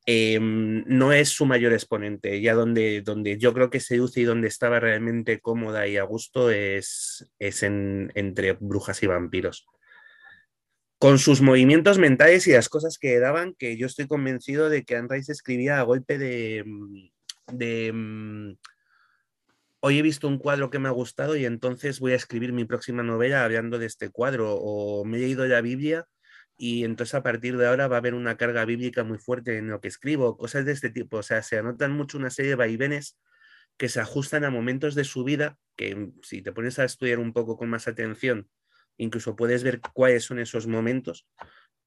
Em, 0.06 0.84
no 0.86 1.14
es 1.14 1.30
su 1.30 1.46
mayor 1.46 1.72
exponente. 1.74 2.42
Ya 2.42 2.54
donde, 2.54 3.02
donde 3.02 3.38
yo 3.38 3.54
creo 3.54 3.70
que 3.70 3.80
seduce 3.80 4.22
y 4.22 4.26
donde 4.26 4.48
estaba 4.48 4.80
realmente 4.80 5.40
cómoda 5.40 5.88
y 5.88 5.98
a 5.98 6.04
gusto 6.04 6.50
es, 6.50 7.30
es 7.40 7.64
en, 7.64 8.12
entre 8.16 8.54
brujas 8.54 9.02
y 9.04 9.08
vampiros. 9.08 9.66
Con 11.00 11.20
sus 11.20 11.42
movimientos 11.42 11.98
mentales 12.00 12.48
y 12.48 12.52
las 12.52 12.70
cosas 12.70 12.98
que 12.98 13.20
daban, 13.20 13.56
que 13.58 13.78
yo 13.78 13.88
estoy 13.88 14.08
convencido 14.08 14.70
de 14.70 14.84
que 14.84 14.96
Anne 14.96 15.22
escribía 15.28 15.80
a 15.80 15.84
golpe 15.84 16.18
de, 16.18 16.64
de 17.52 17.92
mm, 17.94 18.56
hoy 19.82 20.00
he 20.00 20.02
visto 20.02 20.28
un 20.28 20.38
cuadro 20.38 20.70
que 20.70 20.80
me 20.80 20.88
ha 20.88 20.92
gustado 20.92 21.36
y 21.36 21.46
entonces 21.46 22.00
voy 22.00 22.14
a 22.14 22.18
escribir 22.18 22.54
mi 22.54 22.64
próxima 22.66 23.04
novela 23.04 23.44
hablando 23.44 23.80
de 23.80 23.86
este 23.86 24.10
cuadro, 24.10 24.56
o 24.56 25.04
me 25.04 25.18
he 25.18 25.22
leído 25.22 25.46
la 25.46 25.60
Biblia 25.62 26.08
y 26.58 26.84
entonces 26.84 27.16
a 27.16 27.24
partir 27.24 27.58
de 27.58 27.68
ahora 27.68 27.88
va 27.88 27.98
a 27.98 28.00
haber 28.00 28.14
una 28.14 28.38
carga 28.38 28.66
bíblica 28.66 29.04
muy 29.04 29.18
fuerte 29.18 29.58
en 29.58 29.70
lo 29.70 29.82
que 29.82 29.88
escribo, 29.88 30.38
cosas 30.38 30.66
de 30.66 30.72
este 30.72 30.90
tipo. 30.90 31.18
O 31.18 31.24
sea, 31.24 31.42
se 31.42 31.58
anotan 31.58 31.92
mucho 31.92 32.18
una 32.18 32.30
serie 32.30 32.52
de 32.52 32.56
vaivenes 32.56 33.18
que 33.78 33.90
se 33.90 34.00
ajustan 34.00 34.44
a 34.44 34.52
momentos 34.52 34.96
de 34.96 35.04
su 35.04 35.24
vida, 35.24 35.58
que 35.76 36.12
si 36.22 36.42
te 36.42 36.52
pones 36.52 36.78
a 36.80 36.84
estudiar 36.84 37.20
un 37.20 37.34
poco 37.34 37.58
con 37.58 37.70
más 37.70 37.88
atención, 37.88 38.50
incluso 38.98 39.36
puedes 39.36 39.64
ver 39.64 39.82
cuáles 39.94 40.24
son 40.24 40.40
esos 40.40 40.68
momentos. 40.68 41.28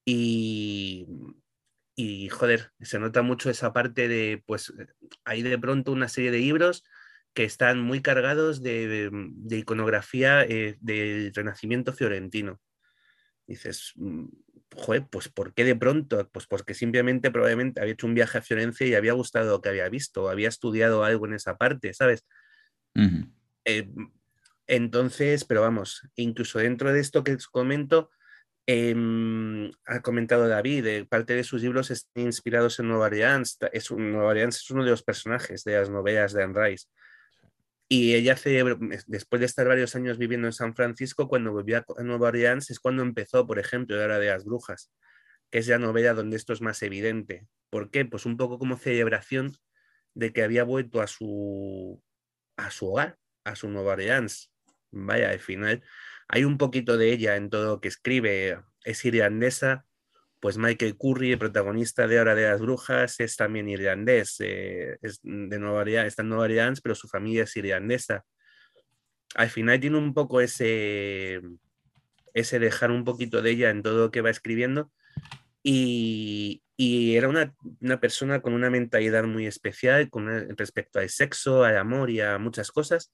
Y, 0.04 1.06
y 1.94 2.28
joder, 2.28 2.72
se 2.80 2.98
nota 2.98 3.22
mucho 3.22 3.50
esa 3.50 3.72
parte 3.72 4.08
de, 4.08 4.42
pues, 4.46 4.72
hay 5.24 5.42
de 5.42 5.58
pronto 5.58 5.92
una 5.92 6.08
serie 6.08 6.30
de 6.32 6.38
libros 6.38 6.84
que 7.34 7.44
están 7.44 7.80
muy 7.80 8.00
cargados 8.02 8.62
de, 8.62 9.10
de 9.12 9.58
iconografía 9.58 10.42
eh, 10.42 10.76
del 10.80 11.32
Renacimiento 11.34 11.92
fiorentino. 11.92 12.60
Dices, 13.46 13.92
mm, 13.96 14.26
joder, 14.76 15.06
pues 15.10 15.28
¿por 15.28 15.54
qué 15.54 15.64
de 15.64 15.76
pronto? 15.76 16.28
Pues 16.30 16.46
porque 16.46 16.74
simplemente 16.74 17.30
probablemente 17.30 17.80
había 17.80 17.94
hecho 17.94 18.06
un 18.06 18.14
viaje 18.14 18.38
a 18.38 18.42
Florencia 18.42 18.86
y 18.86 18.94
había 18.94 19.12
gustado 19.12 19.50
lo 19.50 19.60
que 19.60 19.70
había 19.70 19.88
visto, 19.88 20.28
había 20.28 20.48
estudiado 20.48 21.04
algo 21.04 21.26
en 21.26 21.34
esa 21.34 21.56
parte, 21.56 21.94
¿sabes? 21.94 22.26
Eh, 23.64 23.88
entonces, 24.66 25.44
pero 25.44 25.60
vamos, 25.62 26.02
incluso 26.16 26.58
dentro 26.58 26.92
de 26.92 27.00
esto 27.00 27.24
que 27.24 27.34
os 27.34 27.46
comento, 27.46 28.10
em, 28.66 29.70
ha 29.84 30.00
comentado 30.02 30.48
David, 30.48 30.86
eh, 30.86 31.06
parte 31.08 31.34
de 31.34 31.44
sus 31.44 31.62
libros 31.62 31.90
están 31.90 32.24
inspirados 32.24 32.78
en 32.80 32.88
Nueva 32.88 33.06
Orleans. 33.06 33.58
Es, 33.72 33.90
Nueva 33.92 34.30
Orleans 34.30 34.56
es 34.56 34.70
uno 34.70 34.84
de 34.84 34.90
los 34.90 35.02
personajes 35.02 35.62
de 35.64 35.78
las 35.78 35.90
novelas 35.90 36.32
de 36.32 36.42
Anne 36.42 36.68
Rice. 36.68 36.86
Y 37.88 38.14
ella 38.14 38.32
hace, 38.32 38.64
después 39.06 39.40
de 39.40 39.46
estar 39.46 39.68
varios 39.68 39.94
años 39.94 40.18
viviendo 40.18 40.48
en 40.48 40.52
San 40.52 40.74
Francisco, 40.74 41.28
cuando 41.28 41.52
volvió 41.52 41.78
a 41.78 42.02
Nueva 42.02 42.28
Orleans, 42.28 42.70
es 42.70 42.80
cuando 42.80 43.02
empezó, 43.02 43.46
por 43.46 43.60
ejemplo, 43.60 43.96
la 43.96 44.04
hora 44.04 44.18
de 44.18 44.26
las 44.26 44.44
brujas, 44.44 44.90
que 45.50 45.58
es 45.58 45.68
la 45.68 45.78
novela 45.78 46.12
donde 46.12 46.36
esto 46.36 46.52
es 46.52 46.60
más 46.60 46.82
evidente. 46.82 47.46
¿Por 47.70 47.90
qué? 47.90 48.04
Pues 48.04 48.26
un 48.26 48.36
poco 48.36 48.58
como 48.58 48.76
celebración 48.76 49.56
de 50.14 50.32
que 50.32 50.42
había 50.42 50.64
vuelto 50.64 51.00
a 51.00 51.06
su, 51.06 52.02
a 52.56 52.70
su 52.70 52.88
hogar, 52.90 53.18
a 53.44 53.54
su 53.54 53.68
Nueva 53.68 53.92
Orleans. 53.92 54.50
Vaya, 54.90 55.30
al 55.30 55.40
final 55.40 55.84
hay 56.28 56.44
un 56.44 56.58
poquito 56.58 56.96
de 56.96 57.12
ella 57.12 57.36
en 57.36 57.50
todo 57.50 57.66
lo 57.66 57.80
que 57.80 57.88
escribe. 57.88 58.60
Es 58.82 59.04
irlandesa, 59.04 59.86
pues 60.40 60.58
Michael 60.58 60.96
Curry, 60.96 61.32
el 61.32 61.38
protagonista 61.38 62.06
de 62.06 62.20
Hora 62.20 62.34
de 62.34 62.48
las 62.48 62.60
Brujas, 62.60 63.20
es 63.20 63.36
también 63.36 63.68
irlandés, 63.68 64.36
eh, 64.40 64.98
es 65.02 65.20
de 65.22 65.58
Nueva 65.58 65.80
Orleans, 65.80 66.08
está 66.08 66.22
en 66.22 66.28
Nueva 66.28 66.44
Orleans, 66.44 66.80
pero 66.80 66.94
su 66.94 67.08
familia 67.08 67.44
es 67.44 67.56
irlandesa. 67.56 68.24
Al 69.34 69.50
final 69.50 69.80
tiene 69.80 69.98
un 69.98 70.14
poco 70.14 70.40
ese, 70.40 71.40
ese 72.34 72.58
dejar 72.58 72.90
un 72.90 73.04
poquito 73.04 73.42
de 73.42 73.50
ella 73.50 73.70
en 73.70 73.82
todo 73.82 74.04
lo 74.04 74.10
que 74.10 74.20
va 74.20 74.30
escribiendo 74.30 74.90
y, 75.62 76.62
era 76.78 77.28
una, 77.28 77.54
persona 77.98 78.42
con 78.42 78.52
una 78.52 78.68
mentalidad 78.68 79.24
muy 79.24 79.46
especial 79.46 80.10
con 80.10 80.28
respecto 80.56 80.98
al 80.98 81.08
sexo, 81.08 81.64
al 81.64 81.78
amor 81.78 82.10
y 82.10 82.20
a 82.20 82.38
muchas 82.38 82.70
cosas 82.70 83.12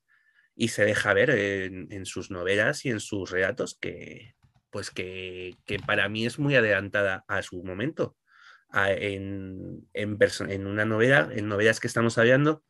y 0.56 0.68
se 0.68 0.84
deja 0.84 1.14
ver 1.14 1.30
en 1.30 2.04
sus 2.04 2.30
novelas 2.30 2.84
y 2.84 2.90
en 2.90 2.98
sus 2.98 3.30
relatos 3.30 3.78
que, 3.80 4.34
pues 4.72 4.90
que, 4.90 5.56
para 5.86 6.08
mí 6.08 6.26
es 6.26 6.40
muy 6.40 6.56
adelantada 6.56 7.24
a 7.28 7.42
su 7.42 7.62
momento. 7.62 8.16
en, 8.74 9.86
en, 9.92 10.66
una 10.66 10.84
novela, 10.84 11.28
en 11.30 11.46
novelas 11.46 11.78
que 11.78 11.86
estamos 11.86 12.18
hablando, 12.18 12.64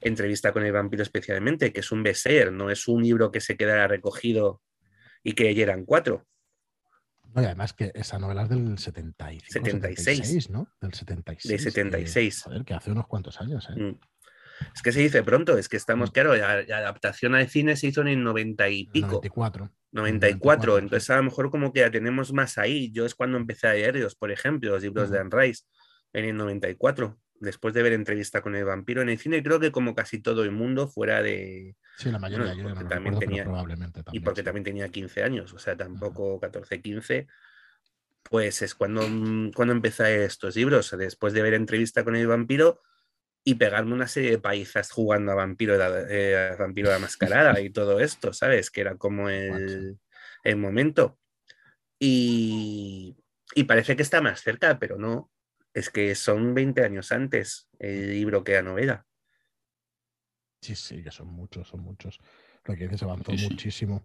Entrevista 0.00 0.52
con 0.52 0.64
el 0.64 0.72
vampiro 0.72 1.02
especialmente, 1.02 1.72
que 1.72 1.80
es 1.80 1.90
un 1.90 2.02
bestseller, 2.02 2.52
no 2.52 2.70
es 2.70 2.86
un 2.88 3.02
libro 3.02 3.30
que 3.30 3.40
se 3.40 3.56
quedara 3.56 3.88
recogido 3.88 4.62
y 5.22 5.32
que 5.32 5.50
eran 5.60 5.84
cuatro. 5.84 6.26
No, 7.34 7.42
y 7.42 7.46
además 7.46 7.72
que 7.72 7.90
esa 7.94 8.18
novela 8.18 8.42
es 8.42 8.48
del 8.50 8.78
75, 8.78 9.44
76, 9.48 10.50
¿no? 10.50 10.68
Del 10.80 10.94
76. 10.94 11.50
De 11.50 11.58
76. 11.58 12.36
Que, 12.36 12.44
joder, 12.44 12.64
que 12.64 12.74
hace 12.74 12.92
unos 12.92 13.06
cuantos 13.06 13.40
años. 13.40 13.68
¿eh? 13.70 13.80
Mm. 13.80 13.98
Es 14.74 14.82
que 14.82 14.92
se 14.92 15.00
dice 15.00 15.22
pronto, 15.22 15.58
es 15.58 15.68
que 15.68 15.76
estamos, 15.76 16.10
mm. 16.10 16.12
claro, 16.12 16.36
la, 16.36 16.52
adaptación 16.52 17.34
al 17.34 17.48
cine 17.48 17.76
se 17.76 17.88
hizo 17.88 18.00
en 18.02 18.08
el 18.08 18.22
90 18.22 18.68
y 18.68 18.86
pico. 18.86 19.20
94. 19.22 19.70
94, 19.92 20.78
entonces 20.78 21.10
a 21.10 21.16
lo 21.16 21.22
mejor 21.22 21.50
como 21.50 21.72
que 21.72 21.80
ya 21.80 21.90
tenemos 21.90 22.32
más 22.32 22.58
ahí. 22.58 22.90
Yo 22.90 23.06
es 23.06 23.14
cuando 23.14 23.36
empecé 23.36 23.68
a 23.68 23.74
leerlos, 23.74 24.16
por 24.16 24.32
ejemplo, 24.32 24.70
los 24.70 24.82
libros 24.82 25.10
de 25.10 25.20
Anne 25.20 25.30
Rice 25.32 25.64
en 26.12 26.24
el 26.24 26.36
94, 26.36 27.16
después 27.40 27.74
de 27.74 27.82
ver 27.82 27.92
entrevista 27.92 28.42
con 28.42 28.56
el 28.56 28.64
vampiro 28.64 29.02
en 29.02 29.08
el 29.08 29.18
cine, 29.18 29.42
creo 29.42 29.60
que 29.60 29.70
como 29.70 29.94
casi 29.94 30.20
todo 30.20 30.42
el 30.42 30.50
mundo 30.50 30.88
fuera 30.88 31.22
de... 31.22 31.76
Sí, 31.96 32.10
la 32.10 32.18
mayoría, 32.18 32.54
yo 32.54 32.74
también 32.88 33.18
tenía, 33.20 33.44
probablemente 33.44 34.02
Y 34.10 34.20
porque 34.20 34.42
también 34.42 34.64
tenía 34.64 34.88
15 34.88 35.22
años, 35.22 35.52
o 35.52 35.58
sea, 35.58 35.76
tampoco 35.76 36.40
14, 36.40 36.80
15 36.80 37.28
pues 38.24 38.62
es 38.62 38.74
cuando, 38.74 39.02
cuando 39.54 39.72
empecé 39.72 40.24
estos 40.24 40.56
libros, 40.56 40.94
después 40.98 41.34
de 41.34 41.42
ver 41.42 41.54
entrevista 41.54 42.04
con 42.04 42.16
el 42.16 42.26
vampiro, 42.26 42.80
y 43.44 43.56
pegarme 43.56 43.92
una 43.92 44.08
serie 44.08 44.30
de 44.30 44.38
paisas 44.38 44.90
jugando 44.90 45.32
a 45.32 45.34
vampiro, 45.34 45.76
eh, 46.08 46.56
vampiro 46.58 46.88
de 46.88 46.94
la 46.94 47.00
mascarada 47.00 47.60
y 47.60 47.70
todo 47.70 48.00
esto, 48.00 48.32
¿sabes? 48.32 48.70
Que 48.70 48.80
era 48.80 48.96
como 48.96 49.28
el, 49.28 49.98
el 50.42 50.56
momento. 50.56 51.18
Y, 51.98 53.16
y, 53.54 53.64
parece 53.64 53.96
que 53.96 54.02
está 54.02 54.22
más 54.22 54.40
cerca, 54.40 54.78
pero 54.78 54.98
no. 54.98 55.30
Es 55.74 55.90
que 55.90 56.14
son 56.14 56.54
20 56.54 56.84
años 56.84 57.12
antes 57.12 57.68
el 57.78 58.12
libro 58.12 58.42
que 58.42 58.54
la 58.54 58.62
novela. 58.62 59.06
Sí, 60.62 60.74
sí, 60.74 61.02
que 61.02 61.10
son 61.10 61.28
muchos, 61.28 61.68
son 61.68 61.80
muchos. 61.80 62.18
Lo 62.64 62.74
que 62.74 62.84
dices 62.84 63.02
avanzó 63.02 63.32
muchísimo. 63.32 64.02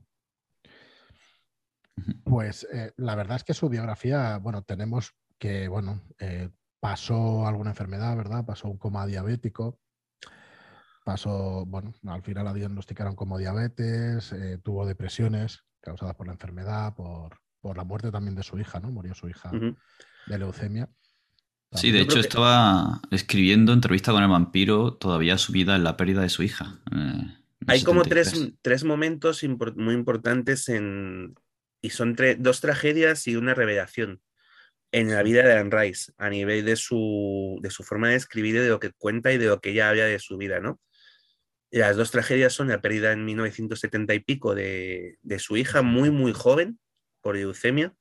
Pues 2.25 2.67
eh, 2.73 2.91
la 2.97 3.15
verdad 3.15 3.37
es 3.37 3.43
que 3.45 3.53
su 3.53 3.69
biografía, 3.69 4.37
bueno, 4.37 4.63
tenemos 4.63 5.15
que, 5.37 5.69
bueno, 5.69 6.01
eh, 6.19 6.49
pasó 6.79 7.47
alguna 7.47 7.71
enfermedad, 7.71 8.15
¿verdad? 8.15 8.45
Pasó 8.45 8.67
un 8.67 8.77
coma 8.77 9.05
diabético. 9.05 9.79
Pasó, 11.03 11.65
bueno, 11.65 11.93
al 12.07 12.21
final 12.21 12.45
la 12.45 12.53
diagnosticaron 12.53 13.15
como 13.15 13.37
diabetes, 13.37 14.31
eh, 14.31 14.59
tuvo 14.63 14.85
depresiones 14.85 15.63
causadas 15.81 16.15
por 16.15 16.27
la 16.27 16.33
enfermedad, 16.33 16.93
por, 16.93 17.39
la 17.75 17.83
muerte 17.83 18.11
también 18.11 18.35
de 18.35 18.43
su 18.43 18.59
hija, 18.59 18.79
¿no? 18.79 18.91
Murió 18.91 19.13
su 19.13 19.27
hija 19.27 19.51
de 19.51 20.37
leucemia. 20.39 20.89
Sí, 21.73 21.91
de 21.91 22.01
hecho 22.01 22.19
estaba 22.19 23.01
escribiendo 23.11 23.73
entrevista 23.73 24.11
con 24.11 24.23
el 24.23 24.29
vampiro 24.29 24.93
todavía 24.93 25.37
su 25.37 25.51
vida 25.51 25.75
en 25.75 25.83
la 25.83 25.97
pérdida 25.97 26.21
de 26.21 26.29
su 26.29 26.41
hija. 26.43 26.79
Eh, 26.91 27.37
Hay 27.67 27.83
como 27.83 28.03
tres, 28.03 28.83
momentos 28.83 29.43
muy 29.75 29.93
importantes 29.93 30.69
en, 30.69 31.35
y 31.81 31.89
son 31.91 32.15
dos 32.39 32.61
tragedias 32.61 33.27
y 33.27 33.35
una 33.35 33.53
revelación 33.53 34.21
en 34.91 35.11
la 35.11 35.23
vida 35.23 35.43
de 35.43 35.53
Anne 35.53 35.69
Rice, 35.71 36.11
a 36.17 36.29
nivel 36.29 36.65
de 36.65 36.75
su, 36.75 37.59
de 37.61 37.69
su 37.69 37.83
forma 37.83 38.09
de 38.09 38.15
escribir 38.15 38.55
y 38.55 38.59
de 38.59 38.69
lo 38.69 38.79
que 38.79 38.91
cuenta 38.91 39.31
y 39.31 39.37
de 39.37 39.47
lo 39.47 39.61
que 39.61 39.71
ella 39.71 39.89
habla 39.89 40.05
de 40.05 40.19
su 40.19 40.37
vida, 40.37 40.59
¿no? 40.59 40.79
Las 41.71 41.95
dos 41.95 42.09
tragedias 42.09 42.53
son 42.53 42.69
la 42.69 42.81
pérdida 42.81 43.11
en 43.11 43.25
1970 43.25 44.13
y 44.15 44.19
pico 44.19 44.55
de, 44.55 45.17
de 45.21 45.39
su 45.39 45.55
hija, 45.57 45.83
muy, 45.83 46.09
muy 46.09 46.33
joven, 46.33 46.79
por 47.21 47.35
leucemia, 47.35 47.93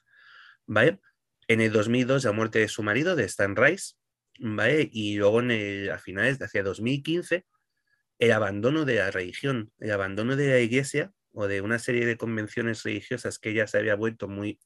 ¿vale? 0.67 1.01
En 1.49 1.61
el 1.61 1.73
2002 1.73 2.25
la 2.25 2.33
muerte 2.33 2.61
de 2.61 2.69
su 2.69 2.83
marido, 2.83 3.17
de 3.17 3.25
Stan 3.25 3.55
Rice, 3.57 3.95
¿vale? 4.39 4.89
Y 4.91 5.17
luego 5.17 5.41
en 5.41 5.51
el, 5.51 5.91
a 5.91 5.99
finales 5.99 6.39
de 6.39 6.47
hacia 6.47 6.63
2015 6.63 7.45
el 8.19 8.33
abandono 8.33 8.85
de 8.85 8.97
la 8.97 9.11
religión, 9.11 9.73
el 9.79 9.93
abandono 9.93 10.37
de 10.37 10.49
la 10.49 10.59
iglesia 10.59 11.13
o 11.33 11.47
de 11.47 11.61
una 11.61 11.79
serie 11.79 12.05
de 12.05 12.17
convenciones 12.17 12.83
religiosas 12.83 13.39
que 13.39 13.51
ella 13.51 13.67
se 13.67 13.79
había 13.79 13.95
vuelto 13.95 14.29
muy, 14.29 14.59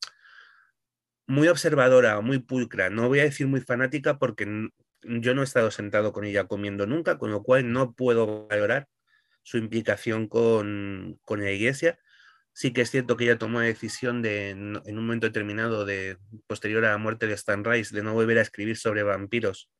muy 1.32 1.48
observadora, 1.48 2.20
muy 2.20 2.38
pulcra. 2.38 2.90
No 2.90 3.08
voy 3.08 3.20
a 3.20 3.24
decir 3.24 3.46
muy 3.46 3.60
fanática 3.60 4.18
porque 4.18 4.70
yo 5.02 5.34
no 5.34 5.40
he 5.40 5.44
estado 5.44 5.70
sentado 5.70 6.12
con 6.12 6.24
ella 6.24 6.46
comiendo 6.46 6.86
nunca, 6.86 7.18
con 7.18 7.30
lo 7.30 7.42
cual 7.42 7.72
no 7.72 7.94
puedo 7.94 8.46
valorar 8.48 8.86
su 9.42 9.58
implicación 9.58 10.28
con, 10.28 11.18
con 11.22 11.42
la 11.42 11.50
iglesia. 11.50 11.98
Sí 12.52 12.72
que 12.72 12.82
es 12.82 12.90
cierto 12.90 13.16
que 13.16 13.24
ella 13.24 13.38
tomó 13.38 13.60
la 13.60 13.66
decisión 13.66 14.20
de, 14.20 14.50
en 14.50 14.76
un 14.76 15.06
momento 15.06 15.26
determinado, 15.26 15.86
de, 15.86 16.18
posterior 16.46 16.84
a 16.84 16.90
la 16.90 16.98
muerte 16.98 17.26
de 17.26 17.34
Stan 17.34 17.64
Rice, 17.64 17.96
de 17.96 18.02
no 18.02 18.12
volver 18.12 18.38
a 18.38 18.42
escribir 18.42 18.76
sobre 18.76 19.02
vampiros 19.02 19.70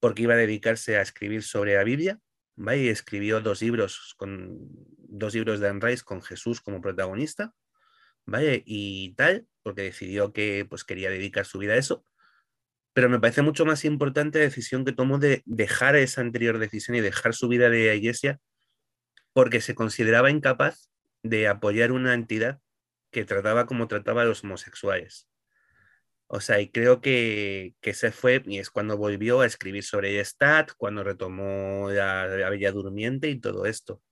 porque 0.00 0.22
iba 0.22 0.34
a 0.34 0.38
dedicarse 0.38 0.96
a 0.96 1.02
escribir 1.02 1.42
sobre 1.42 1.74
la 1.74 1.84
Biblia 1.84 2.18
y 2.56 2.88
escribió 2.88 3.40
dos 3.40 3.62
libros, 3.62 4.14
con, 4.16 4.58
dos 4.96 5.34
libros 5.34 5.60
de 5.60 5.68
Anne 5.68 5.80
Rice 5.82 6.02
con 6.02 6.22
Jesús 6.22 6.60
como 6.60 6.80
protagonista, 6.80 7.54
¿vale? 8.26 8.62
Y 8.66 9.14
tal, 9.14 9.46
porque 9.70 9.82
decidió 9.82 10.32
que 10.32 10.66
pues, 10.68 10.82
quería 10.82 11.10
dedicar 11.10 11.46
su 11.46 11.58
vida 11.58 11.74
a 11.74 11.76
eso. 11.76 12.04
Pero 12.92 13.08
me 13.08 13.20
parece 13.20 13.42
mucho 13.42 13.64
más 13.64 13.84
importante 13.84 14.40
la 14.40 14.46
decisión 14.46 14.84
que 14.84 14.90
tomó 14.90 15.18
de 15.18 15.42
dejar 15.46 15.94
esa 15.94 16.22
anterior 16.22 16.58
decisión 16.58 16.96
y 16.96 17.00
dejar 17.00 17.34
su 17.34 17.46
vida 17.46 17.70
de 17.70 17.94
iglesia 17.94 18.40
porque 19.32 19.60
se 19.60 19.76
consideraba 19.76 20.32
incapaz 20.32 20.90
de 21.22 21.46
apoyar 21.46 21.92
una 21.92 22.14
entidad 22.14 22.58
que 23.12 23.24
trataba 23.24 23.66
como 23.66 23.86
trataba 23.86 24.22
a 24.22 24.24
los 24.24 24.42
homosexuales. 24.42 25.28
O 26.26 26.40
sea, 26.40 26.60
y 26.60 26.68
creo 26.68 27.00
que, 27.00 27.76
que 27.80 27.94
se 27.94 28.10
fue 28.10 28.42
y 28.44 28.58
es 28.58 28.70
cuando 28.70 28.96
volvió 28.96 29.40
a 29.40 29.46
escribir 29.46 29.84
sobre 29.84 30.20
Stat, 30.24 30.72
cuando 30.76 31.04
retomó 31.04 31.90
la, 31.90 32.26
Bella 32.26 32.72
Durmiente 32.72 33.28
y 33.30 33.38
todo 33.38 33.66
esto. 33.66 34.02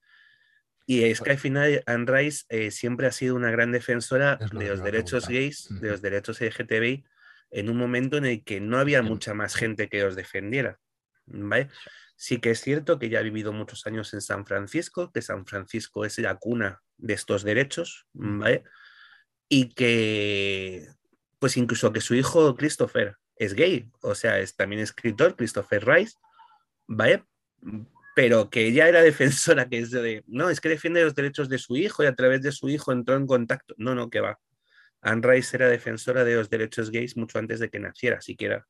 Y 0.90 1.04
es 1.04 1.20
que 1.20 1.32
al 1.32 1.38
final 1.38 1.82
Anne 1.84 2.10
Rice 2.10 2.46
eh, 2.48 2.70
siempre 2.70 3.06
ha 3.06 3.12
sido 3.12 3.34
una 3.36 3.50
gran 3.50 3.72
defensora 3.72 4.36
de 4.36 4.68
los 4.68 4.82
derechos 4.82 5.28
gays, 5.28 5.68
de 5.82 5.90
los 5.90 6.00
derechos 6.00 6.40
LGTBI, 6.40 7.04
en 7.50 7.68
un 7.68 7.76
momento 7.76 8.16
en 8.16 8.24
el 8.24 8.42
que 8.42 8.58
no 8.58 8.78
había 8.78 9.02
mucha 9.02 9.34
más 9.34 9.54
gente 9.54 9.90
que 9.90 10.02
los 10.02 10.16
defendiera. 10.16 10.78
¿vale? 11.26 11.68
Sí 12.16 12.38
que 12.38 12.52
es 12.52 12.62
cierto 12.62 12.98
que 12.98 13.04
ella 13.04 13.18
ha 13.18 13.22
vivido 13.22 13.52
muchos 13.52 13.86
años 13.86 14.14
en 14.14 14.22
San 14.22 14.46
Francisco, 14.46 15.12
que 15.12 15.20
San 15.20 15.44
Francisco 15.44 16.06
es 16.06 16.16
la 16.20 16.36
cuna 16.36 16.80
de 16.96 17.12
estos 17.12 17.44
derechos, 17.44 18.06
¿vale? 18.14 18.64
Y 19.46 19.74
que 19.74 20.88
pues 21.38 21.58
incluso 21.58 21.92
que 21.92 22.00
su 22.00 22.14
hijo 22.14 22.56
Christopher 22.56 23.18
es 23.36 23.52
gay, 23.52 23.90
o 24.00 24.14
sea, 24.14 24.40
es 24.40 24.56
también 24.56 24.80
escritor, 24.80 25.36
Christopher 25.36 25.86
Rice, 25.86 26.14
¿vale? 26.86 27.24
Pero 28.18 28.50
que 28.50 28.66
ella 28.66 28.88
era 28.88 29.00
defensora, 29.00 29.68
que 29.68 29.78
es 29.78 29.92
de, 29.92 30.24
no, 30.26 30.50
es 30.50 30.60
que 30.60 30.68
defiende 30.68 31.04
los 31.04 31.14
derechos 31.14 31.48
de 31.48 31.56
su 31.56 31.76
hijo 31.76 32.02
y 32.02 32.06
a 32.06 32.16
través 32.16 32.42
de 32.42 32.50
su 32.50 32.68
hijo 32.68 32.90
entró 32.90 33.14
en 33.14 33.28
contacto. 33.28 33.76
No, 33.78 33.94
no, 33.94 34.10
que 34.10 34.18
va. 34.18 34.40
Anne 35.00 35.22
Rice 35.24 35.56
era 35.56 35.68
defensora 35.68 36.24
de 36.24 36.34
los 36.34 36.50
derechos 36.50 36.90
gays 36.90 37.16
mucho 37.16 37.38
antes 37.38 37.60
de 37.60 37.70
que 37.70 37.78
naciera, 37.78 38.20
siquiera 38.20 38.66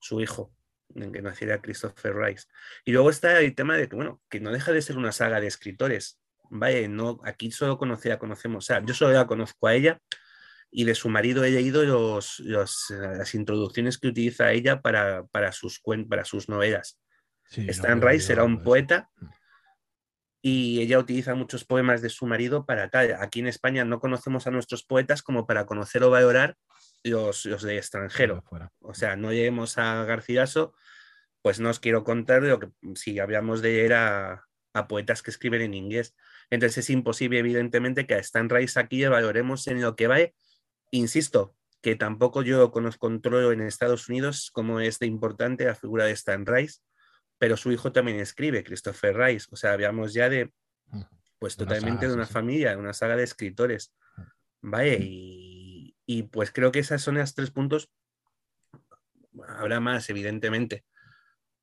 su 0.00 0.20
hijo, 0.20 0.52
en 0.96 1.12
que 1.12 1.22
naciera 1.22 1.62
Christopher 1.62 2.16
Rice. 2.16 2.48
Y 2.84 2.90
luego 2.90 3.10
está 3.10 3.38
el 3.38 3.54
tema 3.54 3.76
de 3.76 3.88
que, 3.88 3.94
bueno, 3.94 4.20
que 4.28 4.40
no 4.40 4.50
deja 4.50 4.72
de 4.72 4.82
ser 4.82 4.98
una 4.98 5.12
saga 5.12 5.40
de 5.40 5.46
escritores. 5.46 6.18
Vaya, 6.50 6.88
no, 6.88 7.20
aquí 7.22 7.52
solo 7.52 7.78
conocía, 7.78 8.18
conocemos, 8.18 8.64
o 8.64 8.66
sea, 8.66 8.84
yo 8.84 8.92
solo 8.92 9.12
la 9.12 9.28
conozco 9.28 9.68
a 9.68 9.74
ella, 9.76 10.00
y 10.68 10.82
de 10.82 10.96
su 10.96 11.08
marido 11.08 11.44
he 11.44 11.50
leído 11.50 11.84
los, 11.84 12.40
las 12.40 13.34
introducciones 13.36 13.98
que 13.98 14.08
utiliza 14.08 14.50
ella 14.50 14.80
para, 14.80 15.28
para, 15.28 15.52
sus, 15.52 15.80
para 16.08 16.24
sus 16.24 16.48
novelas. 16.48 16.98
Stan 17.50 18.00
Rice 18.00 18.32
era 18.32 18.44
un 18.44 18.62
poeta 18.62 19.10
y 20.42 20.80
ella 20.80 20.98
utiliza 20.98 21.34
muchos 21.34 21.64
poemas 21.64 22.00
de 22.00 22.08
su 22.08 22.26
marido 22.26 22.64
para 22.64 22.88
tal. 22.90 23.16
Aquí 23.20 23.40
en 23.40 23.46
España 23.46 23.84
no 23.84 24.00
conocemos 24.00 24.46
a 24.46 24.50
nuestros 24.50 24.84
poetas 24.84 25.22
como 25.22 25.46
para 25.46 25.66
conocer 25.66 26.02
o 26.02 26.10
valorar 26.10 26.56
los, 27.02 27.44
los 27.46 27.62
de 27.62 27.76
extranjero. 27.76 28.44
O 28.80 28.94
sea, 28.94 29.16
no 29.16 29.32
lleguemos 29.32 29.78
a 29.78 30.04
Garcilaso, 30.04 30.74
pues 31.42 31.60
no 31.60 31.70
os 31.70 31.80
quiero 31.80 32.04
contar 32.04 32.42
lo 32.42 32.58
que 32.60 32.68
si 32.94 33.18
hablamos 33.18 33.62
de 33.62 33.70
leer 33.70 33.94
a, 33.94 34.44
a 34.72 34.88
poetas 34.88 35.22
que 35.22 35.30
escriben 35.30 35.62
en 35.62 35.74
inglés. 35.74 36.14
Entonces 36.50 36.78
es 36.78 36.90
imposible, 36.90 37.38
evidentemente, 37.38 38.06
que 38.06 38.14
a 38.14 38.18
Stan 38.18 38.48
Rice 38.48 38.78
aquí 38.78 39.04
valoremos 39.04 39.66
en 39.66 39.80
lo 39.80 39.96
que 39.96 40.06
va 40.06 40.18
Insisto, 40.92 41.54
que 41.82 41.94
tampoco 41.94 42.42
yo 42.42 42.70
conozco 42.72 43.06
controlo 43.06 43.52
en 43.52 43.60
Estados 43.60 44.08
Unidos 44.08 44.50
como 44.52 44.80
es 44.80 44.98
de 44.98 45.06
importante 45.06 45.64
la 45.64 45.76
figura 45.76 46.04
de 46.04 46.12
Stan 46.12 46.44
Rice, 46.44 46.80
pero 47.40 47.56
su 47.56 47.72
hijo 47.72 47.90
también 47.90 48.20
escribe, 48.20 48.62
Christopher 48.62 49.16
Rice. 49.16 49.48
O 49.50 49.56
sea, 49.56 49.72
hablamos 49.72 50.12
ya 50.12 50.28
de, 50.28 50.52
pues 51.38 51.56
totalmente 51.56 52.06
de 52.06 52.12
una 52.12 52.26
familia, 52.26 52.72
de 52.72 52.76
una 52.76 52.92
saga 52.92 53.16
de 53.16 53.22
escritores. 53.22 53.94
Vale, 54.60 54.98
y, 55.00 55.96
y, 56.04 56.24
pues 56.24 56.52
creo 56.52 56.70
que 56.70 56.80
esas 56.80 57.00
son 57.00 57.14
los 57.14 57.34
tres 57.34 57.50
puntos. 57.50 57.90
Habrá 59.48 59.80
más, 59.80 60.10
evidentemente, 60.10 60.84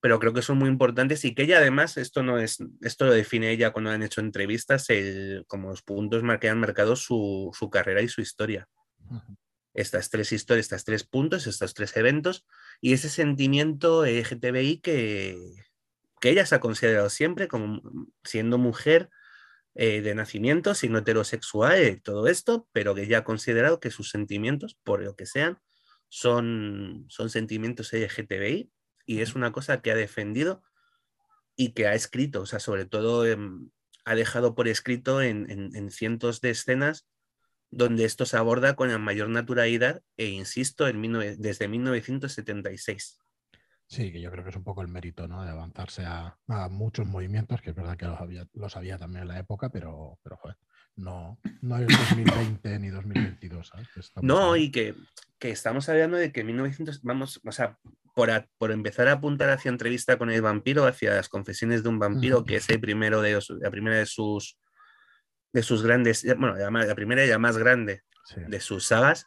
pero 0.02 0.18
creo 0.18 0.34
que 0.34 0.42
son 0.42 0.58
muy 0.58 0.68
importantes 0.68 1.24
y 1.26 1.36
que 1.36 1.44
ella 1.44 1.60
además, 1.60 1.98
esto 1.98 2.24
no 2.24 2.40
es, 2.40 2.58
esto 2.82 3.06
lo 3.06 3.13
define 3.13 3.52
ella 3.52 3.70
cuando 3.70 3.92
han 3.92 4.02
hecho 4.02 4.20
entrevistas, 4.20 4.90
el, 4.90 5.44
como 5.46 5.70
los 5.70 5.84
puntos 5.84 6.24
que 6.42 6.50
han 6.50 6.60
marcado 6.60 6.96
su, 6.96 7.52
su 7.54 7.70
carrera 7.70 8.02
y 8.02 8.08
su 8.08 8.22
historia 8.22 8.68
estas 9.76 10.10
tres 10.10 10.32
historias, 10.32 10.66
estos 10.66 10.86
tres 10.86 11.04
puntos, 11.04 11.46
estos 11.46 11.76
tres 11.76 11.96
eventos 11.98 12.48
y 12.82 12.94
ese 12.94 13.10
sentimiento 13.10 14.08
LGTBI 14.08 14.80
que, 14.80 15.38
que 16.20 16.30
ella 16.30 16.46
se 16.46 16.56
ha 16.56 16.60
considerado 16.60 17.10
siempre 17.10 17.48
como 17.48 17.82
siendo 18.24 18.58
mujer 18.58 19.10
eh, 19.76 20.02
de 20.02 20.16
nacimiento, 20.16 20.74
signo 20.74 21.00
heterosexual, 21.00 21.78
eh, 21.78 22.02
todo 22.04 22.28
esto, 22.28 22.68
pero 22.72 22.96
que 22.96 23.04
ella 23.04 23.20
ha 23.20 23.24
considerado 23.24 23.80
que 23.80 23.92
sus 23.92 24.10
sentimientos, 24.10 24.78
por 24.84 25.02
lo 25.02 25.16
que 25.16 25.26
sean, 25.26 25.60
son, 26.10 27.06
son 27.10 27.30
sentimientos 27.30 27.94
LGTBI 27.94 28.72
y 29.06 29.22
es 29.22 29.36
una 29.36 29.52
cosa 29.52 29.82
que 29.82 29.92
ha 29.92 29.96
defendido 29.96 30.64
y 31.56 31.74
que 31.74 31.88
ha 31.88 31.94
escrito, 31.96 32.42
o 32.42 32.46
sea, 32.46 32.60
sobre 32.60 32.86
todo 32.86 33.26
ha 34.06 34.16
dejado 34.16 34.56
por 34.56 34.68
escrito 34.68 35.22
en, 35.22 35.50
en 35.50 35.92
cientos 35.92 36.42
de 36.42 36.52
escenas 36.52 37.08
donde 37.70 38.06
esto 38.06 38.26
se 38.26 38.38
aborda 38.38 38.76
con 38.76 38.90
la 38.90 38.98
mayor 38.98 39.30
naturalidad 39.30 40.02
e 40.16 40.28
insisto, 40.28 40.88
en 40.88 41.02
desde 41.38 41.68
1976. 41.68 43.20
Sí, 43.88 44.12
que 44.12 44.19
yo 44.19 44.30
creo 44.32 44.43
que 44.43 44.50
es 44.50 44.56
un 44.56 44.65
poco 44.65 44.82
el 44.82 44.89
mérito 44.89 45.28
¿no? 45.28 45.43
de 45.43 45.50
avanzarse 45.50 46.04
a, 46.06 46.38
muchos 46.69 47.08
movimientos, 47.08 47.62
que 47.62 47.69
es 47.69 47.76
verdad 47.76 47.95
que 47.95 48.06
los 48.06 48.19
había, 48.19 48.45
los 48.54 48.76
había 48.76 48.97
también 48.97 49.21
en 49.23 49.30
la 49.30 49.39
época, 49.39 49.69
pero, 49.69 50.19
pero 50.23 50.36
joder, 50.36 50.58
no, 50.97 51.39
no 51.62 51.78
es 51.78 51.88
2020 51.88 52.80
ni 52.80 52.89
2022. 52.89 53.71
No, 54.21 54.58
y 54.58 54.71
que, 54.71 54.93
que, 55.39 55.52
estamos 55.52 55.88
hablando 55.88 56.17
de 56.17 56.34
que 56.34 56.43
1900, 56.43 57.02
vamos, 57.04 57.39
o 57.45 57.52
sea, 57.54 57.78
por, 58.13 58.30
por, 58.58 58.71
empezar 58.71 59.08
a 59.08 59.13
apuntar 59.13 59.50
hacia 59.52 59.69
entrevista 59.69 60.17
con 60.17 60.32
el 60.32 60.41
vampiro, 60.41 60.86
hacia 60.86 61.13
las 61.13 61.30
confesiones 61.30 61.82
de 61.82 61.89
un 61.89 62.00
vampiro, 62.00 62.43
que 62.43 62.58
es 62.58 62.69
el 62.69 62.82
primero 62.82 63.21
de 63.21 63.39
la 63.62 63.71
primera 63.71 63.97
de 63.97 64.06
sus 64.06 64.58
de 65.54 65.63
sus 65.63 65.82
grandes, 65.82 66.26
bueno, 66.38 66.56
la, 66.56 66.95
primera 66.95 67.26
y 67.26 67.30
la 67.30 67.39
más 67.39 67.58
grande 67.58 68.04
de 68.47 68.60
sus 68.60 68.86
sagas. 68.86 69.26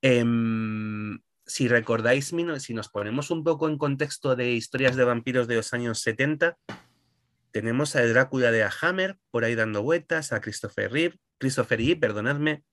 Em, 0.00 1.18
si 1.46 1.68
recordáis, 1.68 2.32
si 2.58 2.74
nos 2.74 2.88
ponemos 2.88 3.30
un 3.30 3.44
poco 3.44 3.68
en 3.68 3.78
contexto 3.78 4.34
de 4.36 4.52
historias 4.52 4.96
de 4.96 5.04
vampiros 5.04 5.46
de 5.46 5.56
los 5.56 5.74
años 5.74 6.00
70, 6.00 6.56
tenemos 7.50 7.94
a 7.96 8.04
Drácula 8.04 8.50
de 8.50 8.68
Hammer 8.80 9.18
por 9.30 9.44
ahí 9.44 9.54
dando 9.54 9.82
vueltas, 9.82 10.32
a 10.32 10.40
Christopher 10.40 10.90
Reeve, 10.90 11.18
Christopher 11.38 11.80
Eve, 11.80 11.96
perdonadme, 11.96 12.64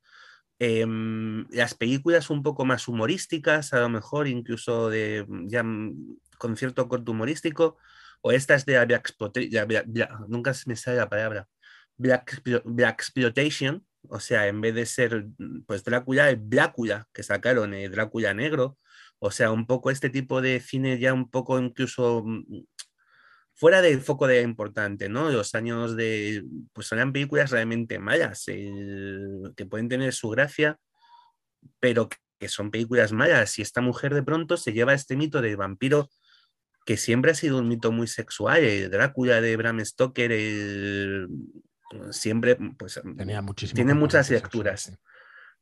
em, 0.60 1.48
las 1.50 1.74
películas 1.74 2.30
un 2.30 2.44
poco 2.44 2.66
más 2.66 2.88
humorísticas, 2.88 3.74
a 3.74 3.80
lo 3.80 3.90
mejor 3.90 4.28
incluso 4.28 4.90
de 4.90 5.26
ya 5.46 5.64
con 6.38 6.58
cierto 6.58 6.88
corto 6.88 7.12
humorístico, 7.12 7.78
o 8.22 8.32
estas 8.32 8.66
de 8.66 8.84
Black, 8.86 9.14
nunca 10.28 10.54
me 10.66 10.76
sale 10.76 10.98
la 10.98 11.10
palabra, 11.10 11.48
Black, 11.98 12.42
Black 12.66 12.94
Exploitation, 13.02 13.86
o 14.10 14.20
sea, 14.20 14.48
en 14.48 14.62
vez 14.62 14.76
de 14.76 14.86
ser 14.86 15.28
pues 15.66 15.84
Drácula, 15.84 16.30
el 16.30 16.38
Blácula, 16.38 17.08
que 17.14 17.24
sacaron 17.24 17.74
el 17.74 17.92
Drácula 17.92 18.34
negro, 18.34 18.78
o 19.20 19.32
sea, 19.32 19.52
un 19.52 19.68
poco 19.68 19.92
este 19.92 20.10
tipo 20.10 20.42
de 20.42 20.60
cine 20.60 21.00
ya 21.00 21.14
un 21.14 21.30
poco 21.30 21.60
incluso 21.60 22.24
mm, 22.26 22.64
fuera 23.54 23.82
del 23.82 24.02
foco 24.02 24.28
de 24.28 24.42
importante, 24.42 25.10
¿no? 25.10 25.30
Los 25.30 25.54
años 25.56 25.96
de, 25.96 26.44
pues 26.74 26.88
son 26.88 27.14
películas 27.14 27.52
realmente 27.52 28.00
malas, 28.00 28.46
que 28.46 29.66
pueden 29.70 29.90
tener 29.90 30.14
su 30.14 30.30
gracia, 30.30 30.80
pero 31.80 32.10
que 32.40 32.50
son 32.50 32.72
películas 32.72 33.12
malas. 33.12 33.60
Y 33.60 33.62
esta 33.62 33.82
mujer 33.82 34.16
de 34.16 34.24
pronto 34.24 34.58
se 34.58 34.74
lleva 34.74 34.94
este 34.96 35.16
mito 35.16 35.42
del 35.42 35.58
vampiro 35.58 36.10
que 36.86 36.98
siempre 36.98 37.32
ha 37.32 37.36
sido 37.36 37.60
un 37.60 37.68
mito 37.68 37.92
muy 37.92 38.08
sexual. 38.08 38.64
El 38.64 38.90
Drácula 38.90 39.42
de 39.42 39.56
Bram 39.56 39.86
Stoker, 39.86 40.32
el, 40.32 41.28
siempre 42.12 42.58
pues, 42.78 43.02
Tenía 43.18 43.44
tiene 43.74 43.94
muchas 43.94 44.30
lecturas. 44.30 44.98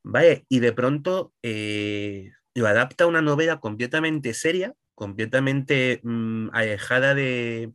¿Vale? 0.04 0.46
Y 0.48 0.60
de 0.60 0.72
pronto 0.72 1.34
eh, 1.44 2.32
lo 2.56 2.68
adapta 2.68 3.04
a 3.04 3.08
una 3.08 3.22
novela 3.22 3.60
completamente 3.60 4.34
seria, 4.34 4.74
completamente 4.96 6.00
mm, 6.04 6.50
alejada 6.54 7.14
de, 7.14 7.74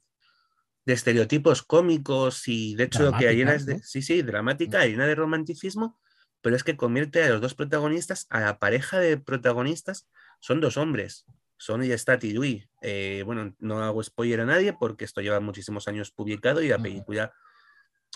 de, 0.87 0.93
estereotipos 0.93 1.63
cómicos 1.63 2.49
y 2.49 2.75
de 2.77 2.85
hecho 2.85 3.03
lo 3.03 3.17
que 3.17 3.29
hay 3.29 3.43
es 3.43 3.67
de, 3.67 3.83
sí, 3.83 4.01
sí, 4.03 4.23
dramática, 4.23 4.81
mm. 4.81 4.89
llena 4.89 5.07
de 5.07 5.15
romanticismo, 5.15 6.01
pero 6.41 6.57
es 6.57 6.65
que 6.65 6.77
convierte 6.77 7.23
a 7.23 7.31
los 7.31 7.41
dos 7.41 7.55
protagonistas, 7.55 8.27
a 8.31 8.41
la 8.41 8.59
pareja 8.59 8.99
de 8.99 9.19
protagonistas, 9.19 10.09
son 10.41 10.61
dos 10.61 10.77
hombres, 10.77 11.27
son 11.57 11.83
y 11.83 12.33
Louis. 12.33 12.69
Eh, 12.83 13.23
bueno, 13.25 13.55
no 13.59 13.83
hago 13.83 14.03
spoiler 14.03 14.41
a 14.41 14.45
nadie 14.45 14.75
porque 14.75 15.05
esto 15.05 15.21
lleva 15.23 15.41
muchísimos 15.41 15.89
años 15.89 16.11
publicado 16.11 16.63
y 16.63 16.69
la 16.69 16.79
película 16.79 17.33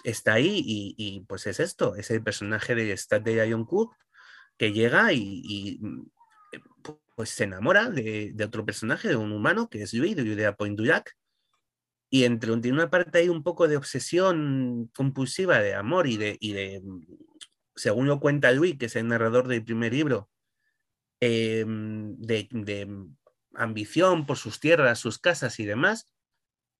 está 0.04 0.34
ahí 0.34 0.62
y, 0.96 1.20
pues 1.28 1.46
es 1.46 1.60
esto, 1.60 1.96
es 1.96 2.10
el 2.10 2.22
personaje 2.22 2.74
de 2.74 2.96
Stat 2.96 3.22
de 3.22 3.48
Ion 3.48 3.66
que 4.56 4.72
llega 4.72 5.12
y, 5.12 5.78
mm, 5.80 6.06
eh, 6.52 6.60
pues 7.16 7.30
se 7.30 7.44
enamora 7.44 7.90
de, 7.90 8.34
otro 8.44 8.64
personaje, 8.64 9.08
de 9.08 9.16
un 9.16 9.32
humano 9.32 9.68
que 9.68 9.82
es 9.82 9.94
Louis, 9.94 10.16
de 10.16 10.22
Judea 10.22 10.56
Point 10.56 10.80
y 12.10 12.24
entre 12.24 12.52
una 12.52 12.90
parte 12.90 13.18
ahí 13.18 13.28
un 13.28 13.42
poco 13.42 13.68
de 13.68 13.76
obsesión 13.76 14.90
compulsiva 14.96 15.58
de 15.60 15.74
amor 15.74 16.06
y 16.06 16.16
de, 16.16 16.80
mm, 16.82 17.00
según 17.74 18.06
lo 18.06 18.20
cuenta 18.20 18.52
Louis, 18.52 18.76
que 18.78 18.86
es 18.86 18.96
el 18.96 19.08
narrador 19.08 19.48
del 19.48 19.64
primer 19.64 19.92
libro, 19.92 20.30
em, 21.20 22.16
de, 22.16 22.48
de, 22.50 22.88
ambición 23.54 24.26
por 24.26 24.36
sus 24.36 24.60
tierras, 24.60 24.98
sus 25.00 25.18
casas 25.18 25.58
y 25.58 25.64
demás, 25.64 26.06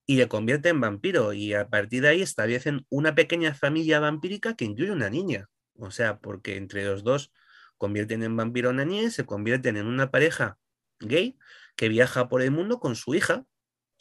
y 0.09 0.15
le 0.15 0.27
convierte 0.27 0.69
en 0.69 0.81
vampiro. 0.81 1.33
Y 1.33 1.53
a 1.53 1.69
partir 1.69 2.01
de 2.01 2.07
ahí 2.07 2.23
establecen 2.23 2.83
una 2.89 3.13
pequeña 3.13 3.53
familia 3.53 3.99
vampírica 3.99 4.55
que 4.55 4.65
incluye 4.65 4.91
una 4.91 5.11
niña. 5.11 5.51
O 5.75 5.91
sea, 5.91 6.17
porque 6.17 6.57
entre 6.57 6.83
los 6.83 7.03
dos 7.03 7.31
convierten 7.77 8.23
en 8.23 8.35
vampiro 8.35 8.69
a 8.69 8.71
una 8.71 8.85
niña, 8.85 9.11
se 9.11 9.27
convierten 9.27 9.77
en 9.77 9.85
una 9.85 10.09
pareja 10.09 10.57
gay 10.99 11.37
que 11.75 11.89
viaja 11.89 12.27
por 12.27 12.41
el 12.41 12.49
mundo 12.49 12.79
con 12.79 12.95
su 12.95 13.13
hija. 13.13 13.45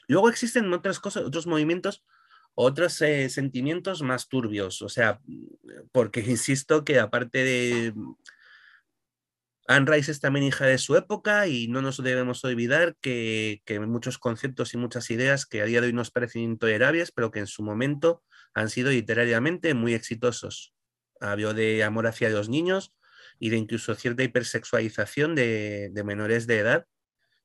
Luego 0.06 0.30
existen 0.30 0.72
otras 0.72 0.98
cosas, 0.98 1.24
otros 1.24 1.46
movimientos, 1.46 2.06
otros 2.54 3.02
eh, 3.02 3.28
sentimientos 3.28 4.00
más 4.00 4.28
turbios. 4.28 4.80
O 4.80 4.88
sea, 4.88 5.20
porque 5.92 6.20
insisto 6.20 6.86
que 6.86 7.00
aparte 7.00 7.44
de 7.44 7.94
Anne 9.70 9.84
Rice 9.92 10.10
es 10.10 10.20
también 10.20 10.46
hija 10.46 10.64
de 10.64 10.78
su 10.78 10.96
época 10.96 11.46
y 11.46 11.68
no 11.68 11.82
nos 11.82 12.02
debemos 12.02 12.42
olvidar 12.42 12.96
que, 13.02 13.60
muchos 13.86 14.16
conceptos 14.16 14.72
y 14.72 14.78
muchas 14.78 15.10
ideas 15.10 15.44
que 15.44 15.60
a 15.60 15.66
día 15.66 15.82
de 15.82 15.88
hoy 15.88 15.92
nos 15.92 16.10
parecen 16.10 16.40
intolerables, 16.40 17.12
pero 17.12 17.30
que 17.30 17.40
en 17.40 17.46
su 17.46 17.62
momento 17.62 18.24
han 18.54 18.70
sido 18.70 18.90
literariamente 18.90 19.74
muy 19.74 19.92
exitosos. 19.92 20.74
Habló 21.20 21.52
de 21.52 21.84
amor 21.84 22.06
hacia 22.06 22.30
los 22.30 22.48
niños 22.48 22.94
y 23.38 23.50
de 23.50 23.58
incluso 23.58 23.94
cierta 23.94 24.22
hipersexualización 24.22 25.34
de, 25.34 25.92
menores 26.02 26.46
de 26.46 26.60
edad. 26.60 26.86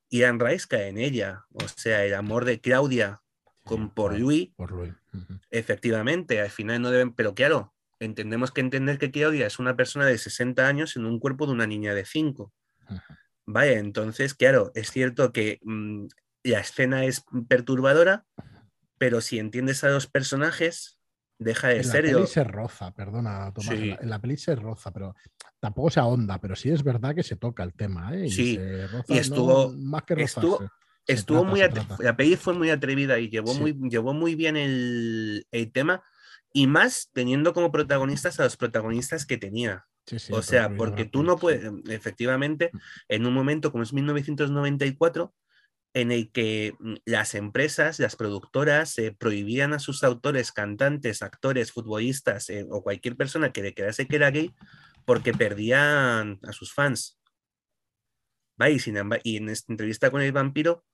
Y 0.09 0.23
Anne 0.23 0.45
Rice 0.45 0.67
cae 0.69 0.88
en 0.88 0.99
ella. 0.99 1.43
O 1.51 1.67
sea, 1.67 2.05
el 2.05 2.13
amor 2.13 2.45
de 2.45 2.62
Claudia 2.62 3.21
con, 3.65 3.93
por 3.93 4.17
Louis. 4.17 4.51
Efectivamente, 5.49 6.39
al 6.39 6.51
final 6.51 6.81
no 6.81 6.89
deben, 6.89 7.13
pero 7.13 7.36
claro, 7.36 7.73
entendemos 7.99 8.51
que 8.51 8.62
entender 8.62 8.97
que 8.97 9.12
Claudia 9.12 9.47
es 9.47 9.60
una 9.60 9.75
persona 9.75 10.06
de 10.06 10.17
60 10.17 10.67
años 10.67 10.95
en 10.95 11.06
un 11.06 11.19
cuerpo 11.19 11.45
de 11.45 11.53
una 11.53 11.67
niña 11.67 11.93
de 11.93 12.06
5. 12.06 12.51
Vaya, 13.45 13.79
entonces, 13.79 14.34
claro, 14.34 14.71
es 14.75 14.91
cierto 14.91 15.34
que 15.34 15.60
mm, 15.63 16.06
la 16.43 16.60
escena 16.60 17.06
es 17.06 17.23
perturbadora, 17.47 18.25
pero 18.97 19.21
si 19.21 19.39
entiendes 19.39 19.84
a 19.84 19.89
los 19.89 20.08
personajes, 20.08 20.99
deja 21.39 21.69
de 21.69 21.84
ser. 21.84 22.06
En 22.06 22.13
la 22.13 22.17
peli 22.19 22.27
se 22.27 22.43
roza, 22.43 22.91
perdona, 22.91 23.51
Tomás. 23.53 23.73
En, 23.73 24.10
la, 24.10 24.19
peli 24.19 24.38
se 24.38 24.56
roza, 24.56 24.91
pero 24.91 25.15
tampoco 25.60 25.89
se 25.89 25.99
ahonda, 25.99 26.39
pero 26.39 26.56
sí 26.56 26.69
es 26.69 26.84
verdad 26.84 27.15
que 27.15 27.23
se 27.23 27.36
toca 27.36 27.63
el 27.63 27.73
tema. 27.73 28.15
¿eh? 28.15 28.27
Y 28.27 28.32
sí, 28.32 28.60
y 29.08 29.17
estuvo, 29.17 29.73
más 29.73 30.03
que 30.03 30.21
estuvo, 30.21 30.60
estuvo 31.06 31.43
muy 31.43 31.62
la 31.99 32.15
peli 32.15 32.36
fue 32.38 32.53
muy 32.53 32.69
atrevida 32.69 33.19
y 33.19 33.29
llevó, 33.29 33.53
muy, 33.56 33.73
llevó 33.89 34.13
muy 34.13 34.36
bien 34.36 34.56
el, 34.56 35.45
el 35.51 35.71
tema 35.71 36.03
y 36.54 36.68
más 36.68 37.10
teniendo 37.13 37.54
como 37.54 37.72
protagonistas 37.72 38.39
a 38.39 38.44
los 38.44 38.56
protagonistas 38.56 39.26
que 39.26 39.38
tenía. 39.38 39.88
o 40.32 40.42
sea, 40.42 40.76
porque 40.76 41.06
tú 41.06 41.24
no 41.24 41.38
puedes, 41.38 41.70
efectivamente, 41.89 42.70
mm. 42.72 42.78
en 43.10 43.26
un 43.26 43.34
momento 43.34 43.72
como 43.72 43.84
es 43.84 43.92
1994, 43.92 45.34
en 45.96 46.12
el 46.12 46.32
que 46.32 46.76
mm, 46.80 46.96
las 47.06 47.36
empresas, 47.36 48.00
las 48.00 48.16
productoras 48.16 48.98
eh, 49.00 49.16
prohibían 49.18 49.74
a 49.74 49.80
sus 49.80 50.04
autores, 50.04 50.52
cantantes, 50.52 51.24
actores, 51.24 51.72
futbolistas 51.72 52.50
eh, 52.50 52.66
o 52.70 52.84
cualquier 52.84 53.16
persona 53.16 53.52
que 53.52 53.63
declarase 53.63 54.08
que 54.08 54.16
era 54.16 54.32
gay 54.32 54.54
porque 55.06 55.34
perdían 55.34 56.39
a 56.44 56.54
sus 56.54 56.74
fans. 56.74 57.20
¿Va? 58.62 58.70
Y, 58.70 58.80
sin, 58.80 58.98
y 59.24 59.38
en 59.38 59.50
esta 59.50 59.74
entrevista 59.74 60.12
con 60.12 60.22
el 60.22 60.32
vampiro, 60.32 60.86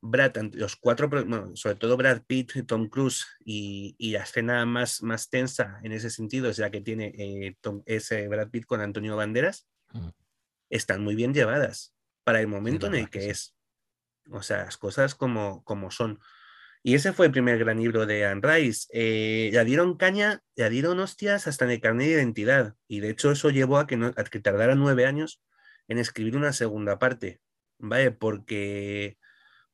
Brad, 0.00 0.36
los 0.52 0.76
cuatro, 0.76 1.10
sobre 1.54 1.74
todo 1.76 1.96
Brad 1.96 2.22
Pitt, 2.26 2.66
Tom 2.66 2.88
Cruise 2.88 3.26
y, 3.44 3.96
la 4.12 4.22
escena 4.22 4.64
más, 4.64 5.02
más 5.02 5.28
tensa 5.28 5.80
en 5.82 5.92
ese 5.92 6.10
sentido 6.10 6.48
es 6.48 6.58
la 6.58 6.70
que 6.70 6.80
tiene 6.80 7.12
eh, 7.18 7.56
ese 7.86 8.28
Brad 8.28 8.50
Pitt 8.50 8.64
con 8.64 8.80
Antonio 8.80 9.16
Banderas, 9.16 9.66
están 10.70 11.02
muy 11.02 11.14
bien 11.14 11.34
llevadas 11.34 11.94
para 12.24 12.40
el 12.40 12.46
momento 12.46 12.86
en 12.86 12.94
el 12.94 13.10
que 13.10 13.30
es. 13.30 13.56
O 14.30 14.42
sea, 14.42 14.64
las 14.64 14.76
cosas 14.76 15.14
como, 15.14 15.64
como 15.64 15.90
son. 15.90 16.20
Y 16.82 16.94
ese 16.94 17.12
fue 17.12 17.26
el 17.26 17.32
primer 17.32 17.58
gran 17.58 17.78
libro 17.78 18.06
de 18.06 18.26
Anne 18.26 18.42
Rice. 18.42 18.86
Eh, 18.92 19.62
dieron 19.64 19.96
caña, 19.96 20.42
le 20.54 20.70
dieron 20.70 21.00
hostias 21.00 21.46
hasta 21.46 21.64
en 21.64 21.72
el 21.72 21.80
carnet 21.80 22.06
de 22.06 22.12
identidad. 22.12 22.74
Y 22.86 23.00
de 23.00 23.10
hecho 23.10 23.32
eso 23.32 23.50
llevó 23.50 23.78
a 23.78 23.86
que, 23.86 23.96
no, 23.96 24.08
a 24.08 24.24
que 24.24 24.40
tardara 24.40 24.74
nueve 24.74 25.06
años 25.06 25.42
en 25.88 25.98
escribir 25.98 26.36
una 26.36 26.52
segunda 26.52 26.98
parte. 26.98 27.40
¿Vale? 27.78 28.10
Porque 28.10 29.18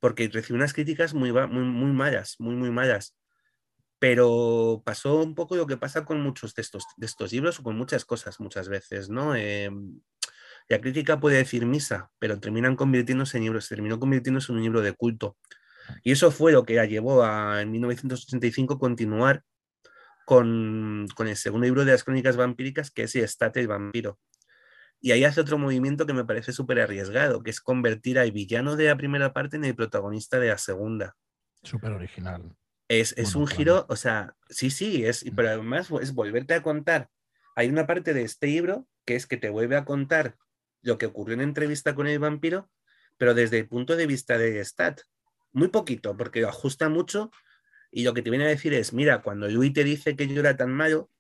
porque 0.00 0.28
recibió 0.28 0.56
unas 0.56 0.72
críticas 0.72 1.14
muy, 1.14 1.32
muy, 1.32 1.64
muy 1.64 1.92
malas, 1.92 2.36
muy, 2.38 2.54
muy 2.54 2.70
malas. 2.70 3.16
Pero 3.98 4.82
pasó 4.84 5.22
un 5.22 5.34
poco 5.34 5.56
lo 5.56 5.66
que 5.66 5.76
pasa 5.76 6.04
con 6.04 6.20
muchos 6.20 6.54
de 6.54 6.62
estos, 6.62 6.84
de 6.96 7.06
estos 7.06 7.32
libros 7.32 7.58
o 7.58 7.62
con 7.62 7.76
muchas 7.76 8.04
cosas 8.04 8.40
muchas 8.40 8.68
veces, 8.68 9.08
¿no? 9.08 9.34
Em, 9.34 10.00
la 10.68 10.80
crítica 10.80 11.20
puede 11.20 11.38
decir 11.38 11.66
misa, 11.66 12.10
pero 12.18 12.40
terminan 12.40 12.76
convirtiéndose 12.76 13.36
en 13.38 13.44
libros, 13.44 13.68
terminó 13.68 13.98
convirtiéndose 13.98 14.52
en 14.52 14.58
un 14.58 14.64
libro 14.64 14.80
de 14.80 14.92
culto. 14.92 15.36
Y 16.02 16.12
eso 16.12 16.30
fue 16.30 16.52
lo 16.52 16.64
que 16.64 16.74
la 16.74 16.86
llevó 16.86 17.22
a, 17.22 17.62
en 17.62 17.70
1985, 17.70 18.78
continuar 18.78 19.44
con, 20.24 21.06
con, 21.14 21.28
el 21.28 21.36
segundo 21.36 21.64
libro 21.66 21.84
de 21.84 21.92
las 21.92 22.04
crónicas 22.04 22.36
vampíricas, 22.36 22.90
que 22.90 23.02
es 23.02 23.14
El 23.16 23.24
Estate 23.24 23.60
el 23.60 23.68
vampiro. 23.68 24.18
Y 25.04 25.12
ahí 25.12 25.22
hace 25.24 25.42
otro 25.42 25.58
movimiento 25.58 26.06
que 26.06 26.14
me 26.14 26.24
parece 26.24 26.54
súper 26.54 26.80
arriesgado, 26.80 27.42
que 27.42 27.50
es 27.50 27.60
convertir 27.60 28.18
al 28.18 28.32
villano 28.32 28.74
de 28.74 28.86
la 28.86 28.96
primera 28.96 29.34
parte 29.34 29.56
en 29.56 29.66
el 29.66 29.76
protagonista 29.76 30.40
de 30.40 30.48
la 30.48 30.56
segunda. 30.56 31.14
Súper 31.62 31.92
original. 31.92 32.56
Es, 32.88 33.12
un 33.34 33.46
giro, 33.46 33.84
o 33.90 33.96
sea, 33.96 34.34
sí, 34.48 34.70
sí, 34.70 35.04
es, 35.04 35.26
pero 35.36 35.50
además 35.50 35.90
es 36.00 36.14
volverte 36.14 36.54
a 36.54 36.62
contar. 36.62 37.10
Hay 37.54 37.68
una 37.68 37.86
parte 37.86 38.14
de 38.14 38.22
este 38.22 38.46
libro 38.46 38.88
que 39.04 39.14
es 39.14 39.26
que 39.26 39.36
te 39.36 39.50
vuelve 39.50 39.76
a 39.76 39.84
contar 39.84 40.38
lo 40.80 40.96
que 40.96 41.04
ocurrió 41.04 41.34
en 41.34 41.42
entrevista 41.42 41.94
con 41.94 42.06
el 42.06 42.18
vampiro, 42.18 42.70
pero 43.18 43.34
desde 43.34 43.58
el 43.58 43.68
punto 43.68 43.96
de 43.96 44.06
vista 44.06 44.38
de 44.38 44.64
Stat. 44.64 45.02
Muy 45.52 45.68
poquito, 45.68 46.16
porque 46.16 46.40
lo 46.40 46.48
ajusta 46.48 46.88
mucho 46.88 47.30
y 47.90 48.04
lo 48.04 48.14
que 48.14 48.22
te 48.22 48.30
viene 48.30 48.46
a 48.46 48.48
decir 48.48 48.72
es, 48.72 48.94
mira, 48.94 49.20
cuando 49.20 49.48
Luis 49.48 49.74
te 49.74 49.84
dice 49.84 50.16
que 50.16 50.26
yo 50.28 50.40
era 50.40 50.56
tan 50.56 50.72
malo, 50.72 51.10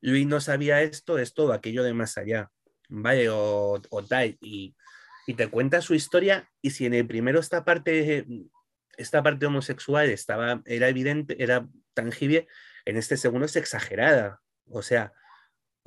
Luis 0.00 0.26
no 0.26 0.40
sabía 0.40 0.80
esto, 0.80 1.18
esto 1.18 1.44
o 1.44 1.52
aquello 1.52 1.82
de 1.82 1.92
más 1.92 2.16
allá. 2.16 2.50
¿Vale? 2.88 3.28
O, 3.30 3.80
o 3.90 4.04
tal, 4.04 4.36
y, 4.40 4.74
te 5.36 5.48
cuenta 5.48 5.80
su 5.80 5.94
historia, 5.94 6.48
y 6.62 6.70
si 6.70 6.86
en 6.86 6.94
el 6.94 7.06
primero 7.06 7.40
esta 7.40 7.64
parte, 7.64 8.26
esta 8.96 9.22
parte 9.22 9.46
homosexual 9.46 10.08
estaba, 10.08 10.62
era 10.66 10.88
evidente, 10.88 11.42
era 11.42 11.68
tangible, 11.94 12.46
en 12.84 12.96
este 12.96 13.16
segundo 13.16 13.46
es 13.46 13.56
exagerada, 13.56 14.40
o 14.68 14.82
sea, 14.82 15.12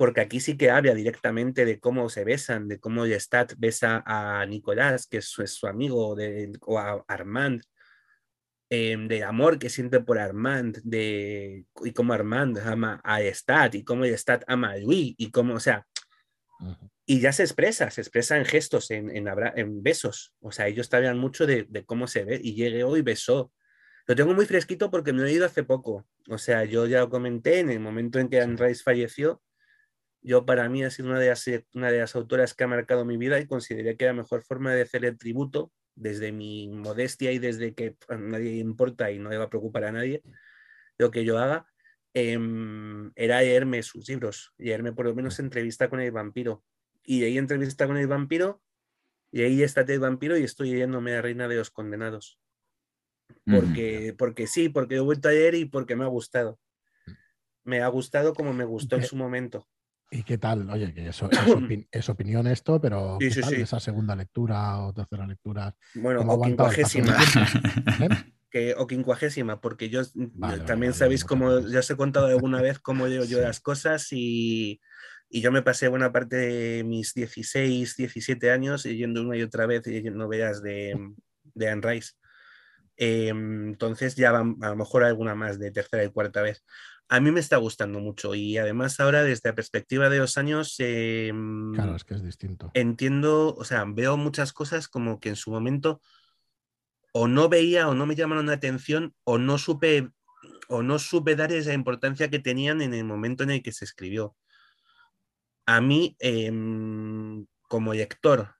porque 0.00 0.22
aquí 0.22 0.40
sí 0.40 0.56
que 0.56 0.70
habla 0.70 0.94
directamente 0.94 1.66
de 1.66 1.78
cómo 1.78 2.08
se 2.08 2.24
besan, 2.24 2.68
de 2.68 2.80
cómo 2.80 3.04
Lestat 3.04 3.52
besa 3.58 4.02
a 4.06 4.46
Nicolás, 4.46 5.06
que 5.06 5.18
es 5.18 5.26
su, 5.26 5.66
amigo, 5.66 6.14
de, 6.14 6.52
o 6.62 6.78
a 6.78 7.04
Armand, 7.06 7.62
eh, 8.70 8.96
de 8.96 9.24
amor 9.24 9.58
que 9.58 9.68
siente 9.68 10.00
por 10.00 10.18
Armand, 10.18 10.80
de, 10.84 11.66
y 11.84 11.92
cómo 11.92 12.14
Armand 12.14 12.56
ama 12.60 12.98
a 13.04 13.20
Lestat, 13.20 13.74
y 13.74 13.84
cómo 13.84 14.04
Lestat 14.04 14.42
ama 14.46 14.70
a 14.70 14.78
Louis, 14.78 15.14
y 15.18 15.30
cómo, 15.30 15.52
o 15.52 15.60
sea, 15.60 15.86
y 17.06 17.20
ya 17.20 17.32
se 17.32 17.42
expresa, 17.42 17.90
se 17.90 18.00
expresa 18.00 18.36
en 18.36 18.44
gestos, 18.44 18.90
en, 18.90 19.10
en, 19.16 19.82
besos. 19.82 20.34
O 20.40 20.52
sea, 20.52 20.68
ellos 20.68 20.86
sabían 20.86 21.18
mucho 21.18 21.46
de, 21.46 21.66
cómo 21.86 22.06
se 22.06 22.24
ve 22.24 22.40
y 22.42 22.54
llegué 22.54 22.84
hoy 22.84 23.02
besó. 23.02 23.52
Lo 24.06 24.14
tengo 24.14 24.32
muy 24.34 24.46
fresquito 24.46 24.90
porque 24.90 25.12
me 25.12 25.22
lo 25.22 25.26
he 25.26 25.32
ido 25.32 25.46
hace 25.46 25.64
poco. 25.64 26.06
O 26.28 26.38
sea, 26.38 26.64
yo 26.64 26.86
ya 26.86 27.00
lo 27.00 27.10
comenté 27.10 27.60
en 27.60 27.70
el 27.70 27.80
momento 27.80 28.18
en 28.18 28.28
que 28.28 28.40
Anne 28.40 28.56
Rice 28.56 28.82
falleció. 28.82 29.42
Yo 30.22 30.44
para 30.44 30.68
mí 30.68 30.84
ha 30.84 30.90
sido 30.90 31.08
una 31.08 31.18
de, 31.18 31.28
las, 31.28 31.44
una 31.74 31.90
de 31.90 31.98
las 31.98 32.14
autoras 32.14 32.54
que 32.54 32.64
ha 32.64 32.68
marcado 32.68 33.04
mi 33.04 33.16
vida 33.16 33.40
y 33.40 33.46
consideré 33.46 33.96
que 33.96 34.04
la 34.06 34.12
mejor 34.12 34.42
forma 34.42 34.72
de 34.74 34.82
hacer 34.82 35.04
el 35.04 35.18
tributo 35.18 35.72
desde 35.94 36.32
mi 36.32 36.68
modestia 36.68 37.32
y 37.32 37.38
desde 37.38 37.74
que 37.74 37.96
a 38.08 38.16
nadie 38.16 38.56
importa 38.56 39.10
y 39.10 39.18
no 39.18 39.30
le 39.30 39.38
va 39.38 39.44
a 39.44 39.50
preocupar 39.50 39.84
a 39.84 39.92
nadie 39.92 40.22
lo 40.98 41.10
que 41.10 41.24
yo 41.24 41.38
haga, 41.38 41.66
em, 42.14 43.12
era 43.14 43.40
leerme 43.40 43.82
sus 43.82 44.08
libros, 44.08 44.52
leerme 44.58 44.92
por 44.92 45.06
lo 45.06 45.14
menos 45.14 45.38
entrevista 45.38 45.88
con 45.88 46.00
el 46.00 46.12
vampiro. 46.12 46.64
Y 47.04 47.24
ahí 47.24 47.38
entrevista 47.38 47.86
con 47.86 47.96
el 47.96 48.06
vampiro, 48.06 48.62
y 49.32 49.42
ahí 49.42 49.62
está 49.62 49.82
el 49.82 50.00
vampiro 50.00 50.36
y 50.36 50.42
estoy 50.42 50.72
leyéndome 50.72 51.12
la 51.12 51.22
Reina 51.22 51.48
de 51.48 51.56
los 51.56 51.70
Condenados. 51.70 52.38
Porque, 53.44 54.14
porque 54.18 54.46
sí, 54.46 54.68
porque 54.68 54.96
he 54.96 55.00
vuelto 55.00 55.28
a 55.28 55.32
leer 55.32 55.54
y 55.54 55.64
porque 55.64 55.96
me 55.96 56.04
ha 56.04 56.08
gustado. 56.08 56.58
Me 57.64 57.80
ha 57.80 57.88
gustado 57.88 58.34
como 58.34 58.52
me 58.52 58.64
gustó 58.64 58.96
en 58.96 59.04
su 59.04 59.16
momento. 59.16 59.68
¿Y 60.10 60.24
qué 60.24 60.38
tal? 60.38 60.68
Oye, 60.70 60.92
que 60.92 61.06
eso 61.06 61.28
es, 61.30 62.08
opinión 62.08 62.46
esto, 62.48 62.80
pero 62.80 63.18
esa 63.20 63.78
segunda 63.78 64.16
lectura 64.16 64.80
o 64.80 64.92
tercera 64.92 65.26
lectura? 65.26 65.74
Bueno, 65.94 66.22
o 66.22 66.42
quincuagésima. 66.42 67.16
¿Eh? 68.00 68.08
que, 68.50 68.74
o 68.76 68.86
quincuagésima, 68.86 69.60
porque 69.60 69.88
yo 69.88 70.02
también 70.66 70.92
sabéis 70.92 71.24
cómo, 71.24 71.60
ya 71.60 71.78
os 71.80 71.90
he 71.90 71.96
contado 71.96 72.26
alguna 72.26 72.60
vez 72.60 72.78
cómo 72.78 73.06
yo, 73.08 73.24
yo 73.24 73.40
las 73.40 73.60
cosas 73.60 74.08
y, 74.10 74.80
y, 75.28 75.40
yo 75.40 75.52
me 75.52 75.62
pasé 75.62 75.88
buena 75.88 76.12
parte 76.12 76.36
de 76.36 76.84
mis 76.84 77.14
16, 77.14 77.96
17 77.96 78.50
años 78.50 78.82
yendo 78.84 79.22
una 79.22 79.36
y 79.36 79.42
otra 79.42 79.66
vez 79.66 79.82
novelas 80.12 80.62
de, 80.62 80.98
de 81.54 81.68
Anne 81.68 81.82
Rice. 81.82 82.12
Em, 82.96 83.68
entonces 83.68 84.14
ya 84.14 84.28
a 84.28 84.42
lo 84.42 84.76
mejor 84.76 85.04
alguna 85.04 85.34
más 85.34 85.58
de 85.58 85.70
tercera 85.70 86.04
y 86.04 86.10
cuarta 86.10 86.42
vez. 86.42 86.62
A 87.08 87.18
mí 87.18 87.30
me 87.32 87.40
está 87.40 87.56
gustando 87.56 87.98
mucho 87.98 88.34
y 88.34 88.58
además 88.58 89.00
ahora 89.00 89.24
desde 89.24 89.48
la 89.48 89.54
perspectiva 89.54 90.10
de 90.10 90.18
los 90.18 90.36
años... 90.36 90.76
Em, 90.78 91.72
claro, 91.72 91.96
es 91.96 92.04
que 92.04 92.14
es 92.14 92.22
distinto. 92.22 92.70
Entiendo, 92.74 93.54
o 93.54 93.64
sea, 93.64 93.84
veo 93.88 94.18
muchas 94.18 94.52
cosas 94.52 94.86
como 94.86 95.18
que 95.18 95.30
en 95.30 95.36
su 95.36 95.50
momento 95.50 96.02
o 97.12 97.28
no 97.28 97.48
veía 97.48 97.88
o 97.88 97.94
no 97.94 98.06
me 98.06 98.14
llamaron 98.14 98.46
la 98.46 98.54
atención 98.54 99.14
o 99.24 99.38
no 99.38 99.58
supe 99.58 100.10
o 100.68 100.82
no 100.82 100.98
supe 100.98 101.34
dar 101.34 101.52
esa 101.52 101.72
importancia 101.72 102.30
que 102.30 102.38
tenían 102.38 102.80
en 102.80 102.94
el 102.94 103.04
momento 103.04 103.42
en 103.42 103.50
el 103.50 103.62
que 103.62 103.72
se 103.72 103.84
escribió. 103.84 104.36
A 105.66 105.80
mí, 105.80 106.16
em, 106.20 107.46
como 107.62 107.92
lector 107.92 108.54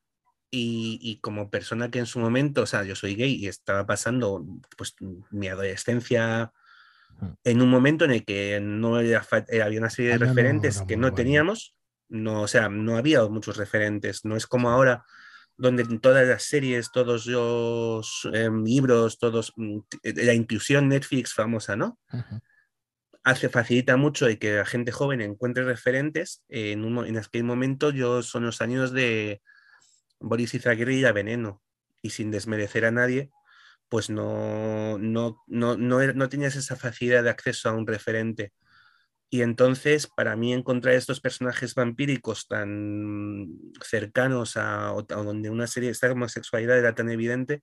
y, 0.51 1.21
como 1.23 1.51
persona 1.51 1.91
que 1.91 2.01
en 2.01 2.07
su 2.07 2.19
momento, 2.19 2.63
o 2.63 2.67
sea, 2.67 2.83
yo 2.83 2.97
soy 2.97 3.15
gay 3.15 3.35
y 3.35 3.47
estaba 3.47 3.87
pasando 3.87 4.45
pues 4.77 4.97
mi 5.31 5.47
adolescencia 5.47 6.53
en 7.45 7.63
un 7.63 7.71
momento 7.71 8.05
en 8.05 8.11
el 8.11 8.25
que 8.25 8.59
no 8.61 8.97
había 8.97 9.23
una 9.79 9.91
serie 9.91 10.13
de 10.13 10.19
referentes 10.19 10.83
que 10.83 10.97
no 10.97 11.15
teníamos, 11.15 11.77
no, 12.09 12.43
o 12.43 12.49
sea, 12.49 12.69
no 12.69 12.97
había 12.97 13.25
muchos 13.27 13.57
referentes, 13.57 14.25
no 14.25 14.37
es 14.37 14.47
como 14.47 14.71
ahora 14.71 15.05
donde 15.61 15.85
todas 15.99 16.27
las 16.27 16.45
series, 16.45 16.91
todos 16.91 17.27
los 17.27 18.27
em, 18.33 18.65
libros, 18.65 19.19
todos, 19.19 19.53
mm, 19.57 19.79
la 20.03 20.33
inclusión 20.33 20.89
Netflix 20.89 21.35
famosa, 21.35 21.77
¿no? 21.77 21.99
Hace, 23.23 23.51
facilita 23.51 23.99
mucho 23.99 24.31
y 24.31 24.39
que 24.39 24.57
la 24.57 24.65
gente 24.65 24.91
joven 24.91 25.21
encuentre 25.21 25.65
referentes. 25.65 26.43
en, 26.49 26.85
un, 26.85 27.07
en 27.07 27.19
aquel 27.19 27.45
momento 27.45 27.91
yo 27.91 28.23
son 28.23 28.45
los 28.45 28.63
años 28.63 28.93
de 28.93 29.43
Boris 30.19 30.55
Izaguirre 30.55 30.95
y 30.95 31.03
Veneno. 31.13 31.63
Y 32.01 32.11
sin 32.11 32.31
desmerecer 32.31 32.87
a 32.87 32.91
nadie, 32.91 33.31
pues 33.91 34.09
no, 34.09 34.97
no, 34.99 35.43
no, 35.47 35.77
no, 35.77 36.29
tenías 36.31 36.57
esa 36.57 36.77
facilidad 36.77 37.23
de 37.23 37.31
acceso 37.31 37.69
a 37.69 37.73
un 37.73 37.87
referente. 37.87 38.55
Y 39.31 39.43
entonces, 39.43 40.09
para 40.09 40.37
mí, 40.37 40.53
encontrar 40.53 40.95
estos 40.95 41.21
personajes 41.21 41.75
vampíricos 41.75 42.49
tan 42.49 43.49
cercanos 43.81 44.57
a, 44.57 44.93
donde 45.09 45.51
una 45.51 45.69
serie, 45.69 45.91
esta 45.91 46.11
homosexualidad 46.11 46.79
era 46.79 46.95
tan 46.95 47.09
evidente, 47.11 47.63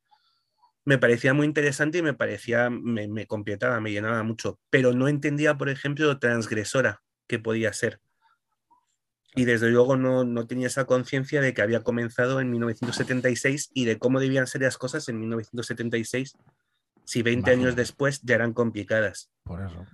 me 0.86 0.98
parecía 0.98 1.34
muy 1.34 1.46
interesante 1.46 1.98
y 1.98 2.02
me 2.02 2.14
parecía, 2.14 2.70
me, 2.70 3.10
me 3.10 3.28
completaba, 3.28 3.82
me 3.82 3.92
llenaba 3.92 4.24
mucho. 4.24 4.60
Pero 4.70 4.94
no 4.94 5.10
entendía, 5.10 5.58
por 5.58 5.68
ejemplo, 5.68 6.06
lo 6.06 6.20
transgresora 6.20 7.02
que 7.28 7.40
podía 7.40 7.74
ser 7.74 8.00
y 9.38 9.46
desde 9.46 9.70
luego 9.70 9.96
no, 9.98 10.48
tenía 10.48 10.66
esa 10.66 10.86
conciencia 10.86 11.42
de 11.42 11.54
que 11.54 11.62
había 11.62 11.84
comenzado 11.84 12.42
en 12.42 12.50
1976 12.50 13.70
y 13.72 13.86
de 13.86 14.00
cómo 14.00 14.20
debían 14.20 14.48
ser 14.48 14.64
las 14.64 14.80
cosas 14.80 15.08
en 15.10 15.20
1976 15.20 16.34
si 17.08 17.22
20 17.22 17.50
años 17.52 17.76
después 17.78 18.22
ya 18.22 18.36
eran 18.36 18.52
complicadas. 18.52 19.32
Por 19.44 19.62
eso. 19.62 19.86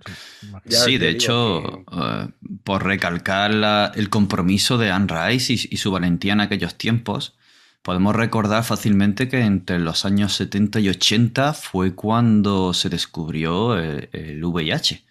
Sí, 0.66 0.98
de 0.98 1.10
hecho, 1.10 1.84
eh, 1.92 2.28
por 2.64 2.84
recalcar 2.84 3.52
el 3.94 4.10
compromiso 4.10 4.78
de 4.78 4.90
Anne 4.90 5.06
Rice 5.06 5.52
y, 5.52 5.76
su 5.76 5.92
valentía 5.92 6.32
en 6.32 6.40
aquellos 6.40 6.76
tiempos, 6.76 7.36
podemos 7.82 8.16
recordar 8.16 8.64
fácilmente 8.64 9.28
que 9.28 9.42
entre 9.42 9.78
los 9.78 10.04
años 10.04 10.34
70 10.34 10.80
y 10.80 10.88
80 10.88 11.52
fue 11.52 11.94
cuando 11.94 12.74
se 12.74 12.88
descubrió 12.88 13.78
el, 13.78 14.44
VIH 14.44 15.04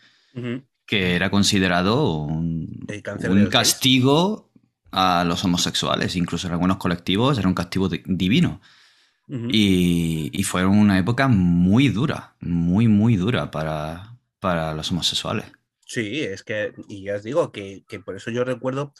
que 0.85 1.15
era 1.15 1.29
considerado 1.29 2.17
un, 2.17 2.85
castigo 3.49 4.51
a 4.91 5.23
los 5.23 5.45
homosexuales, 5.45 6.17
incluso 6.17 6.47
en 6.47 6.53
algunos 6.53 6.77
colectivos 6.77 7.37
era 7.37 7.47
un 7.47 7.53
castigo 7.53 7.87
divino. 7.87 8.59
Y, 9.27 10.43
fue 10.43 10.65
una 10.65 10.99
época 10.99 11.27
muy 11.27 11.89
dura, 11.89 12.35
muy, 12.39 12.87
muy 12.87 13.15
dura 13.15 13.51
para, 13.51 14.17
para 14.39 14.73
los 14.73 14.91
homosexuales. 14.91 15.45
Sí, 15.85 16.21
es 16.21 16.43
que, 16.43 16.73
y 16.87 17.03
ya 17.03 17.15
os 17.15 17.23
digo 17.23 17.51
que, 17.51 17.83
por 18.05 18.15
eso 18.15 18.31
yo 18.31 18.43
recuerdo, 18.43 18.93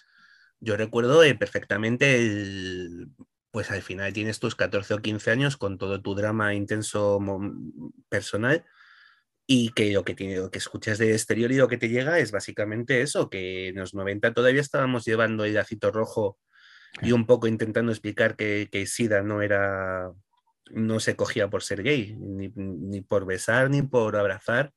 yo 0.59 0.77
recuerdo 0.77 1.23
eh, 1.23 1.36
perfectamente 1.36 2.15
el, 2.15 3.09
pues 3.51 3.71
al 3.71 3.81
final 3.81 4.13
tienes 4.13 4.39
tus 4.39 4.55
14 4.55 4.95
o 4.95 4.97
15 4.99 5.31
años 5.31 5.57
con 5.57 5.77
todo 5.77 6.01
tu 6.01 6.15
drama 6.15 6.53
intenso 6.53 7.19
personal 8.09 8.65
y 9.45 9.69
que 9.69 9.91
lo 9.91 10.03
que, 10.03 10.15
tiene, 10.15 10.38
lo 10.38 10.51
que 10.51 10.59
escuchas 10.59 10.97
de 10.97 11.12
exterior 11.12 11.51
y 11.51 11.57
lo 11.57 11.67
que 11.67 11.77
te 11.77 11.89
llega 11.89 12.19
es 12.19 12.31
básicamente 12.31 13.01
eso, 13.01 13.29
que 13.29 13.69
en 13.69 13.75
los 13.75 13.93
90 13.93 14.33
todavía 14.33 14.62
estábamos 14.62 15.05
llevando 15.05 15.45
el 15.45 15.53
lacito 15.53 15.91
rojo 15.91 16.39
y 17.01 17.12
un 17.12 17.25
poco 17.25 17.47
intentando 17.47 17.91
explicar 17.91 18.36
que, 18.36 18.69
que 18.71 18.86
Sida 18.86 19.23
no 19.23 19.41
era, 19.41 20.12
no 20.71 20.99
se 20.99 21.15
cogía 21.15 21.49
por 21.49 21.63
ser 21.63 21.84
gay, 21.84 22.15
ni, 22.19 23.01
por 23.01 23.25
besar, 23.25 23.69
ni 23.69 23.82
por 23.82 24.15
abrazar, 24.15 24.71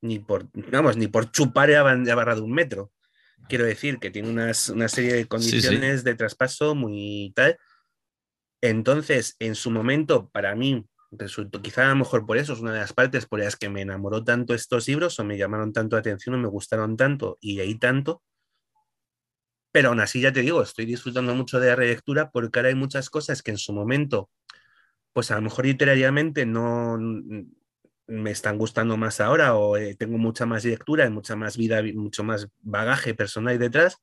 ni 0.00 0.18
por, 0.18 0.48
vamos, 0.70 0.96
ni 0.96 1.08
por 1.08 1.30
chupar 1.30 1.68
la 1.68 1.82
barra 2.14 2.34
de 2.34 2.40
un 2.40 2.52
metro. 2.52 2.92
Quiero 3.48 3.64
decir 3.64 3.98
que 3.98 4.10
tiene 4.10 4.30
unas, 4.30 4.68
una 4.68 4.88
serie 4.88 5.14
de 5.14 5.26
condiciones 5.26 6.04
de 6.04 6.14
traspaso 6.14 6.74
muy 6.74 7.32
tal. 7.34 7.58
Entonces, 8.60 9.36
en 9.40 9.54
su 9.56 9.70
momento, 9.70 10.30
para 10.30 10.54
mí, 10.54 10.86
resultó, 11.10 11.60
quizá 11.60 11.86
a 11.86 11.90
lo 11.90 11.96
mejor 11.96 12.26
por 12.26 12.38
eso 12.38 12.52
es 12.52 12.60
una 12.60 12.72
de 12.72 12.80
las 12.80 12.92
partes 12.92 13.26
por 13.26 13.40
las 13.40 13.56
que 13.56 13.68
me 13.68 13.82
enamoró 13.82 14.24
tanto 14.24 14.54
estos 14.54 14.88
libros 14.88 15.18
o 15.18 15.24
me 15.24 15.36
llamaron 15.36 15.72
tanto 15.72 15.96
la 15.96 16.00
atención 16.00 16.34
o 16.34 16.38
me 16.38 16.48
gustaron 16.48 16.96
tanto 16.96 17.38
y 17.40 17.60
ahí 17.60 17.74
tanto. 17.78 18.22
Pero 19.72 19.88
aún 19.88 20.00
así 20.00 20.20
ya 20.20 20.32
te 20.32 20.42
digo, 20.42 20.62
estoy 20.62 20.86
disfrutando 20.86 21.34
mucho 21.34 21.58
de 21.58 21.68
la 21.68 21.76
relectura 21.76 22.30
porque 22.30 22.58
ahora 22.58 22.68
hay 22.68 22.74
muchas 22.74 23.10
cosas 23.10 23.42
que 23.42 23.50
en 23.50 23.58
su 23.58 23.72
momento, 23.72 24.30
pues 25.12 25.30
a 25.30 25.36
lo 25.36 25.42
mejor 25.42 25.66
literariamente 25.66 26.46
no 26.46 26.98
me 28.06 28.30
están 28.30 28.58
gustando 28.58 28.96
más 28.96 29.20
ahora 29.20 29.54
o 29.56 29.76
eh, 29.76 29.96
tengo 29.96 30.18
mucha 30.18 30.46
más 30.46 30.64
lectura, 30.64 31.08
mucha 31.10 31.36
más 31.36 31.56
vida, 31.56 31.82
mucho 31.94 32.24
más 32.24 32.48
bagaje 32.60 33.14
personal 33.14 33.58
detrás 33.58 33.96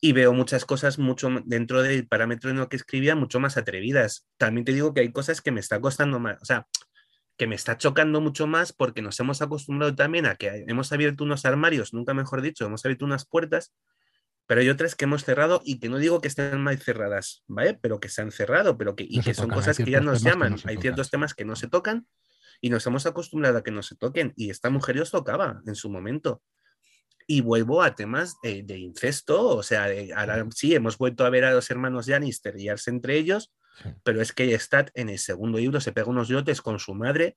y 0.00 0.12
veo 0.12 0.32
muchas 0.32 0.64
cosas 0.64 0.98
mucho 0.98 1.28
dentro 1.44 1.82
del 1.82 2.06
parámetro 2.06 2.50
en 2.50 2.58
lo 2.58 2.68
que 2.68 2.76
escribía 2.76 3.16
mucho 3.16 3.40
más 3.40 3.56
atrevidas. 3.56 4.28
También 4.36 4.64
te 4.64 4.72
digo 4.72 4.94
que 4.94 5.00
hay 5.00 5.12
cosas 5.12 5.40
que 5.40 5.50
me 5.50 5.60
está 5.60 5.80
costando 5.80 6.20
más, 6.20 6.40
o 6.40 6.44
sea, 6.44 6.66
que 7.36 7.46
me 7.46 7.54
está 7.54 7.78
chocando 7.78 8.20
mucho 8.20 8.46
más 8.46 8.72
porque 8.72 9.02
nos 9.02 9.18
hemos 9.20 9.42
acostumbrado 9.42 9.94
también 9.94 10.26
a 10.26 10.36
que 10.36 10.64
hemos 10.68 10.92
abierto 10.92 11.24
unos 11.24 11.44
armarios, 11.44 11.94
nunca 11.94 12.14
mejor 12.14 12.42
dicho, 12.42 12.66
hemos 12.66 12.84
abierto 12.84 13.04
unas 13.04 13.26
puertas, 13.26 13.72
pero 14.48 14.62
hay 14.62 14.70
otras 14.70 14.94
que 14.94 15.04
hemos 15.04 15.24
cerrado 15.24 15.60
y 15.62 15.78
que 15.78 15.90
no 15.90 15.98
digo 15.98 16.22
que 16.22 16.28
estén 16.28 16.58
mal 16.62 16.78
cerradas, 16.78 17.44
¿vale? 17.46 17.74
Pero 17.74 18.00
que 18.00 18.08
se 18.08 18.22
han 18.22 18.32
cerrado, 18.32 18.78
pero 18.78 18.96
que, 18.96 19.04
y 19.06 19.20
que 19.20 19.34
son 19.34 19.50
cosas 19.50 19.76
que 19.76 19.90
ya 19.90 20.00
nos 20.00 20.22
llaman. 20.22 20.56
hay 20.64 20.78
ciertos 20.78 21.10
temas 21.10 21.34
que 21.34 21.44
no 21.44 21.54
se 21.54 21.68
tocan 21.68 22.08
y 22.62 22.70
nos 22.70 22.86
hemos 22.86 23.04
acostumbrado 23.04 23.58
a 23.58 23.62
que 23.62 23.70
no 23.70 23.82
se 23.82 23.94
toquen 23.94 24.32
y 24.36 24.48
esta 24.48 24.70
mujer 24.70 24.96
ya 24.96 25.02
os 25.02 25.10
tocaba 25.10 25.60
en 25.66 25.74
su 25.74 25.90
momento 25.90 26.42
y 27.26 27.42
vuelvo 27.42 27.82
a 27.82 27.94
temas 27.94 28.38
de, 28.42 28.78
incesto, 28.78 29.48
o 29.48 29.62
sea, 29.62 29.86
ahora 30.16 30.46
sí, 30.54 30.74
hemos 30.74 30.96
vuelto 30.96 31.26
a 31.26 31.30
ver 31.30 31.44
a 31.44 31.52
los 31.52 31.70
hermanos 31.70 32.06
Janister 32.06 32.56
guiarse 32.56 32.88
entre 32.88 33.18
ellos, 33.18 33.52
pero 34.02 34.22
es 34.22 34.32
que 34.32 34.58
Stat 34.58 34.90
en 34.94 35.10
el 35.10 35.18
segundo 35.18 35.58
libro 35.58 35.78
se 35.82 35.92
pega 35.92 36.08
unos 36.08 36.28
yotes 36.28 36.62
con 36.62 36.78
su 36.78 36.94
madre 36.94 37.36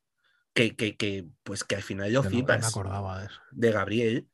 que, 0.54 0.78
que, 0.78 1.28
pues 1.44 1.66
que 1.66 1.76
al 1.76 1.84
final 1.84 2.10
yo 2.10 2.24
flipas. 2.24 2.74
de, 3.52 3.72
Gabriel, 3.72 4.28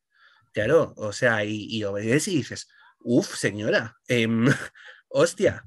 claro, 0.53 0.93
o 0.97 1.13
sea, 1.13 1.43
y, 1.45 1.67
y 1.69 1.83
obedeces 1.83 2.27
y 2.29 2.37
dices, 2.37 2.69
uff, 2.99 3.35
señora, 3.35 3.97
em, 4.07 4.45
hostia, 5.09 5.65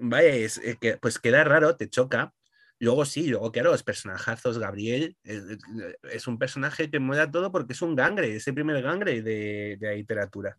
vaya, 0.00 0.34
es, 0.34 0.58
eh, 0.58 0.76
que, 0.80 0.96
pues 0.98 1.18
queda 1.18 1.44
raro, 1.44 1.76
te 1.76 1.88
choca, 1.88 2.34
Luego 2.82 3.04
sí, 3.04 3.28
luego 3.28 3.52
claro, 3.52 3.70
los 3.70 3.84
personajazos, 3.84 4.58
Gabriel 4.58 5.16
es, 5.22 6.26
un 6.26 6.36
personaje 6.36 6.90
que 6.90 6.98
mueve 6.98 7.28
todo 7.28 7.52
porque 7.52 7.74
es 7.74 7.82
un 7.82 7.94
gangre, 7.94 8.34
es 8.34 8.48
el 8.48 8.54
primer 8.54 8.82
gangre 8.82 9.22
de, 9.22 9.78
la 9.80 9.92
literatura. 9.92 10.58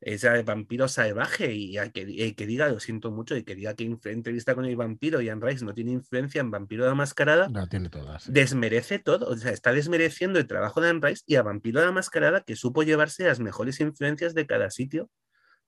Ese 0.00 0.42
vampiro 0.42 0.88
salvaje 0.88 1.52
y 1.52 1.76
que, 1.92 2.34
que, 2.34 2.46
diga, 2.46 2.68
lo 2.68 2.80
siento 2.80 3.10
mucho, 3.10 3.36
y 3.36 3.44
que 3.44 3.54
diga 3.54 3.74
que 3.74 3.84
entrevista 4.04 4.54
con 4.54 4.64
el 4.64 4.76
vampiro 4.76 5.20
y 5.20 5.28
Anne 5.28 5.44
Rice 5.44 5.64
no 5.64 5.74
tiene 5.74 5.92
influencia 5.92 6.40
en 6.40 6.50
Vampiro 6.50 6.84
de 6.84 6.90
la 6.90 6.94
Mascarada, 6.94 7.48
no, 7.48 7.66
tiene 7.68 7.88
todas. 7.88 8.30
desmerece 8.30 8.98
todo, 8.98 9.28
o 9.28 9.36
sea, 9.36 9.52
está 9.52 9.72
desmereciendo 9.72 10.38
el 10.38 10.46
trabajo 10.46 10.80
de 10.80 10.90
Anne 10.90 11.00
Rice 11.02 11.22
y 11.26 11.36
a 11.36 11.42
Vampiro 11.42 11.80
de 11.80 11.86
la 11.86 11.92
Mascarada 11.92 12.42
que 12.42 12.56
supo 12.56 12.82
llevarse 12.82 13.24
las 13.24 13.40
mejores 13.40 13.80
influencias 13.80 14.34
de 14.34 14.46
cada 14.46 14.70
sitio 14.70 15.08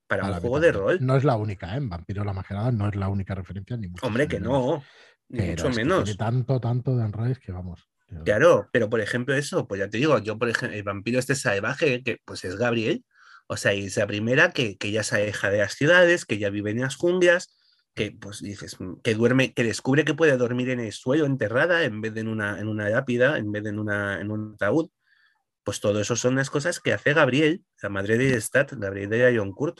para 0.07 0.25
un 0.25 0.33
juego 0.39 0.59
de 0.59 0.71
rol. 0.71 0.97
No 1.01 1.15
es 1.15 1.23
la 1.23 1.35
única, 1.35 1.75
¿eh? 1.75 1.79
Vampiro 1.81 2.21
de 2.21 2.25
la 2.25 2.33
Mascarada 2.33 2.71
no 2.71 2.87
es 2.87 2.95
la 2.95 3.09
única 3.09 3.35
referencia, 3.35 3.77
ni 3.77 3.87
mucho 3.87 4.05
Hombre, 4.05 4.27
que 4.27 4.39
no, 4.39 4.83
ni 5.27 5.47
mucho 5.47 5.69
menos. 5.69 6.17
tanto, 6.17 6.59
tanto 6.59 6.95
de 6.95 7.03
Anne 7.03 7.13
Rice 7.17 7.41
que 7.43 7.51
vamos. 7.51 7.87
Claro, 8.25 8.67
pero 8.71 8.89
por 8.89 9.01
ejemplo 9.01 9.35
eso, 9.35 9.67
pues 9.67 9.79
ya 9.79 9.89
te 9.89 9.97
digo, 9.97 10.17
yo 10.17 10.37
por 10.37 10.49
ejemplo, 10.49 10.75
el 10.75 10.83
vampiro 10.83 11.19
este 11.19 11.35
salvaje, 11.35 12.01
que 12.01 12.17
pues 12.25 12.43
es 12.43 12.55
Gabriel, 12.55 13.03
o 13.51 13.57
sea, 13.57 13.73
y 13.73 13.85
es 13.85 13.97
la 13.97 14.05
primera 14.05 14.51
que, 14.51 14.77
que 14.77 14.91
ya 14.91 15.01
se 15.01 15.15
aleja 15.15 15.49
de 15.49 15.57
las 15.57 15.73
ciudades, 15.73 16.25
que 16.25 16.37
ya 16.37 16.51
vive 16.51 16.69
en 16.69 16.81
las 16.81 16.95
junglas, 16.95 17.57
que 17.95 18.11
pues 18.11 18.41
dices, 18.41 18.79
mm, 18.79 19.01
que 19.03 19.15
duerme, 19.15 19.53
que 19.55 19.63
descubre 19.63 20.05
que 20.05 20.13
puede 20.13 20.37
dormir 20.37 20.69
en 20.69 20.79
el 20.79 20.91
suelo 20.91 21.25
enterrada 21.25 21.83
en 21.83 21.99
vez 21.99 22.13
de 22.13 22.21
en 22.21 22.27
una, 22.27 22.59
en 22.59 22.67
una 22.67 22.89
lápida, 22.89 23.39
en 23.39 23.51
vez 23.51 23.63
de 23.63 23.71
en, 23.71 23.79
una, 23.79 24.21
en 24.21 24.29
un 24.29 24.53
ataúd. 24.53 24.91
Pues 25.63 25.79
todo 25.79 25.99
eso 25.99 26.15
son 26.15 26.35
las 26.35 26.51
cosas 26.51 26.79
que 26.79 26.93
hace 26.93 27.13
Gabriel, 27.13 27.63
la 27.81 27.89
madre 27.89 28.19
de 28.19 28.39
Stat, 28.39 28.73
Gabriel 28.73 29.09
de 29.09 29.35
John 29.35 29.51
Kurt. 29.51 29.79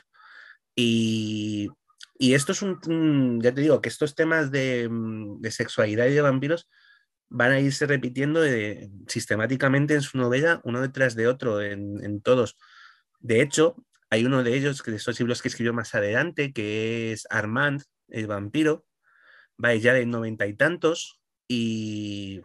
Y, 0.76 1.70
y, 2.18 2.34
esto 2.34 2.54
es 2.54 2.64
un, 2.64 3.40
ya 3.40 3.54
te 3.54 3.62
digo, 3.62 3.82
que 3.82 3.90
estos 3.90 4.16
temas 4.16 4.50
de, 4.50 4.88
mm, 4.90 5.42
de 5.42 5.52
sexualidad 5.52 6.08
y 6.08 6.14
de 6.14 6.22
vampiros 6.22 6.68
van 7.30 7.52
a 7.52 7.60
irse 7.60 7.86
repitiendo 7.86 8.42
de, 8.42 8.90
sistemáticamente 9.08 9.94
en 9.94 10.02
su 10.02 10.18
novela, 10.18 10.60
uno 10.64 10.82
detrás 10.82 11.16
de 11.16 11.28
otro, 11.28 11.62
en, 11.62 12.04
en 12.04 12.22
todos. 12.22 12.58
De 13.20 13.42
hecho, 13.42 13.76
hay 14.10 14.26
uno 14.26 14.44
de 14.44 14.56
ellos, 14.56 14.84
de 14.84 14.96
estos 14.96 15.20
libros 15.20 15.42
que 15.42 15.50
escribió 15.50 15.74
más 15.74 15.94
adelante, 15.94 16.52
que 16.54 17.12
es 17.12 17.28
Armand, 17.30 17.84
el 18.08 18.28
vampiro, 18.28 18.86
va 19.64 19.76
ya 19.76 19.94
de 19.94 20.06
noventa 20.06 20.48
y 20.48 20.54
tantos, 20.54 21.22
y, 21.48 22.42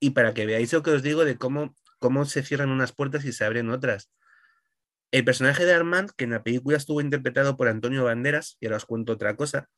y, 0.00 0.10
para 0.10 0.34
que 0.34 0.46
veáis 0.46 0.72
lo 0.72 0.82
que 0.82 0.90
os 0.90 1.02
digo 1.02 1.24
de 1.24 1.36
cómo, 1.36 1.74
cómo 1.98 2.24
se 2.24 2.42
cierran 2.42 2.70
unas 2.70 2.92
puertas 2.92 3.24
y 3.24 3.32
se 3.32 3.44
abren 3.44 3.70
otras. 3.70 4.10
El 5.12 5.24
personaje 5.24 5.64
de 5.64 5.74
Armand, 5.74 6.10
que 6.16 6.24
en 6.24 6.30
la 6.30 6.42
película 6.42 6.76
estuvo 6.76 7.00
interpretado 7.00 7.56
por 7.56 7.68
Antonio 7.68 8.04
Banderas, 8.04 8.56
y 8.60 8.66
ahora 8.66 8.78
os 8.78 8.86
cuento 8.86 9.12
otra 9.12 9.36
cosa, 9.36 9.68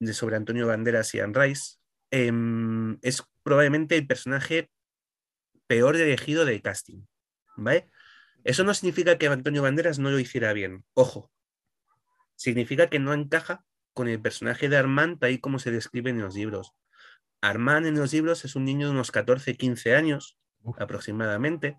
de 0.00 0.14
sobre 0.14 0.36
Antonio 0.36 0.66
Banderas 0.66 1.14
y 1.14 1.20
Anne 1.20 1.38
Rice, 1.38 1.76
eh, 2.10 2.32
es 3.02 3.22
probablemente 3.42 3.96
el 3.96 4.06
personaje 4.06 4.70
peor 5.66 5.96
elegido 5.96 6.44
de 6.44 6.60
casting, 6.60 7.06
¿vale? 7.56 7.88
Eso 8.44 8.64
no 8.64 8.74
significa 8.74 9.18
que 9.18 9.28
Antonio 9.28 9.62
Banderas 9.62 9.98
no 9.98 10.10
lo 10.10 10.18
hiciera 10.18 10.52
bien, 10.52 10.84
ojo. 10.94 11.30
Significa 12.34 12.88
que 12.88 12.98
no 12.98 13.12
encaja 13.14 13.64
con 13.92 14.08
el 14.08 14.20
personaje 14.20 14.68
de 14.68 14.76
Armand 14.76 15.22
ahí 15.22 15.38
como 15.38 15.58
se 15.58 15.70
describe 15.70 16.10
en 16.10 16.20
los 16.20 16.34
libros. 16.34 16.72
Armand 17.40 17.86
en 17.86 17.96
los 17.96 18.12
libros 18.12 18.44
es 18.44 18.56
un 18.56 18.64
niño 18.64 18.86
de 18.86 18.92
unos 18.92 19.10
14, 19.10 19.56
15 19.56 19.94
años 19.94 20.38
aproximadamente, 20.78 21.76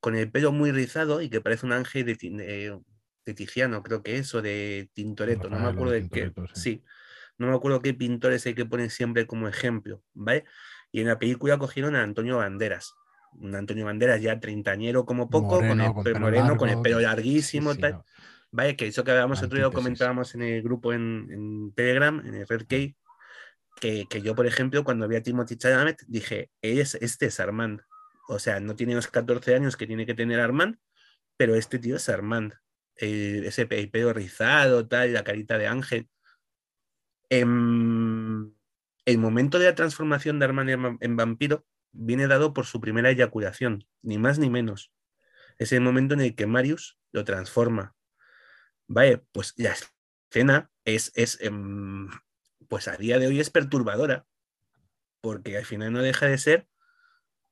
con 0.00 0.16
el 0.16 0.30
pelo 0.30 0.52
muy 0.52 0.72
rizado 0.72 1.20
y 1.20 1.28
que 1.28 1.40
parece 1.40 1.66
un 1.66 1.72
ángel 1.72 2.06
de, 2.06 2.14
de, 3.24 3.34
Tiziano, 3.34 3.82
creo 3.82 4.02
que 4.02 4.16
es, 4.16 4.34
o 4.34 4.42
de 4.42 4.90
Tintoretto, 4.92 5.50
no, 5.50 5.58
me 5.58 5.68
acuerdo 5.68 5.92
de 5.92 6.08
qué. 6.08 6.32
Sí. 6.54 6.82
no 7.38 7.48
me 7.48 7.54
acuerdo 7.54 7.80
qué 7.80 7.94
pintores 7.94 8.46
hay 8.46 8.54
que 8.54 8.66
poner 8.66 8.90
siempre 8.90 9.26
como 9.26 9.46
ejemplo, 9.46 10.02
¿vale? 10.14 10.44
Y 10.90 11.00
en 11.00 11.08
la 11.08 11.18
película 11.18 11.58
cogieron 11.58 11.94
a 11.94 12.02
Antonio 12.02 12.38
Banderas 12.38 12.94
un 13.32 13.54
Antonio 13.54 13.84
Banderas 13.84 14.20
ya 14.20 14.38
treintañero 14.40 15.04
como 15.04 15.28
poco, 15.28 15.58
con 15.58 15.80
el 15.80 15.92
pelo 16.02 16.20
moreno, 16.20 16.56
con 16.56 16.68
el 16.68 16.80
pelo 16.80 17.00
larguísimo, 17.00 17.74
tal. 17.74 18.02
Vaya, 18.52 18.74
que 18.76 18.88
eso 18.88 19.04
que 19.04 19.12
hablábamos 19.12 19.42
otro 19.42 19.58
día, 19.58 19.70
comentábamos 19.70 20.34
en 20.34 20.42
el 20.42 20.62
grupo 20.62 20.92
en, 20.92 21.72
Telegram, 21.74 22.20
en 22.26 22.34
el 22.34 22.48
Red 22.48 22.66
Key, 22.66 22.96
que, 23.80 24.06
que, 24.10 24.22
yo, 24.22 24.34
por 24.34 24.46
ejemplo, 24.46 24.82
cuando 24.84 25.06
vi 25.06 25.16
a 25.16 25.22
Timothy 25.22 25.56
Chalamet, 25.56 26.02
dije, 26.06 26.50
es, 26.60 26.96
este 26.96 27.26
es 27.26 27.40
Armand. 27.40 27.80
O 28.28 28.38
sea, 28.38 28.60
no 28.60 28.74
tiene 28.74 28.94
los 28.94 29.08
14 29.08 29.54
años 29.54 29.76
que 29.76 29.86
tiene 29.86 30.04
que 30.04 30.14
tener 30.14 30.40
Armand, 30.40 30.78
pero 31.36 31.54
este 31.54 31.78
tío 31.78 31.96
es 31.96 32.08
Armand. 32.08 32.54
ese 32.96 33.66
pelo 33.66 34.12
rizado, 34.12 34.86
tal, 34.86 35.12
la 35.12 35.24
carita 35.24 35.56
de 35.56 35.68
ángel. 35.68 36.08
En, 37.28 38.54
el 39.06 39.18
momento 39.18 39.58
de 39.58 39.66
la 39.66 39.74
transformación 39.74 40.38
de 40.38 40.44
Armand 40.44 40.98
en 41.00 41.16
vampiro 41.16 41.64
viene 41.92 42.26
dado 42.26 42.54
por 42.54 42.66
su 42.66 42.80
primera 42.80 43.10
eyaculación, 43.10 43.86
ni 44.02 44.18
más 44.18 44.38
ni 44.38 44.50
menos. 44.50 44.92
Es 45.58 45.72
el 45.72 45.80
momento 45.80 46.14
en 46.14 46.20
el 46.20 46.34
que 46.34 46.46
Marius 46.46 46.98
lo 47.12 47.24
transforma. 47.24 47.94
Vale, 48.86 49.24
pues 49.32 49.54
la 49.56 49.74
escena 50.30 50.70
es, 50.84 51.12
es 51.14 51.38
em, 51.40 52.08
pues 52.68 52.88
a 52.88 52.96
día 52.96 53.18
de 53.18 53.26
hoy 53.26 53.40
es 53.40 53.50
perturbadora, 53.50 54.26
porque 55.20 55.56
al 55.56 55.64
final 55.64 55.92
no 55.92 56.02
deja 56.02 56.26
de 56.26 56.38
ser 56.38 56.68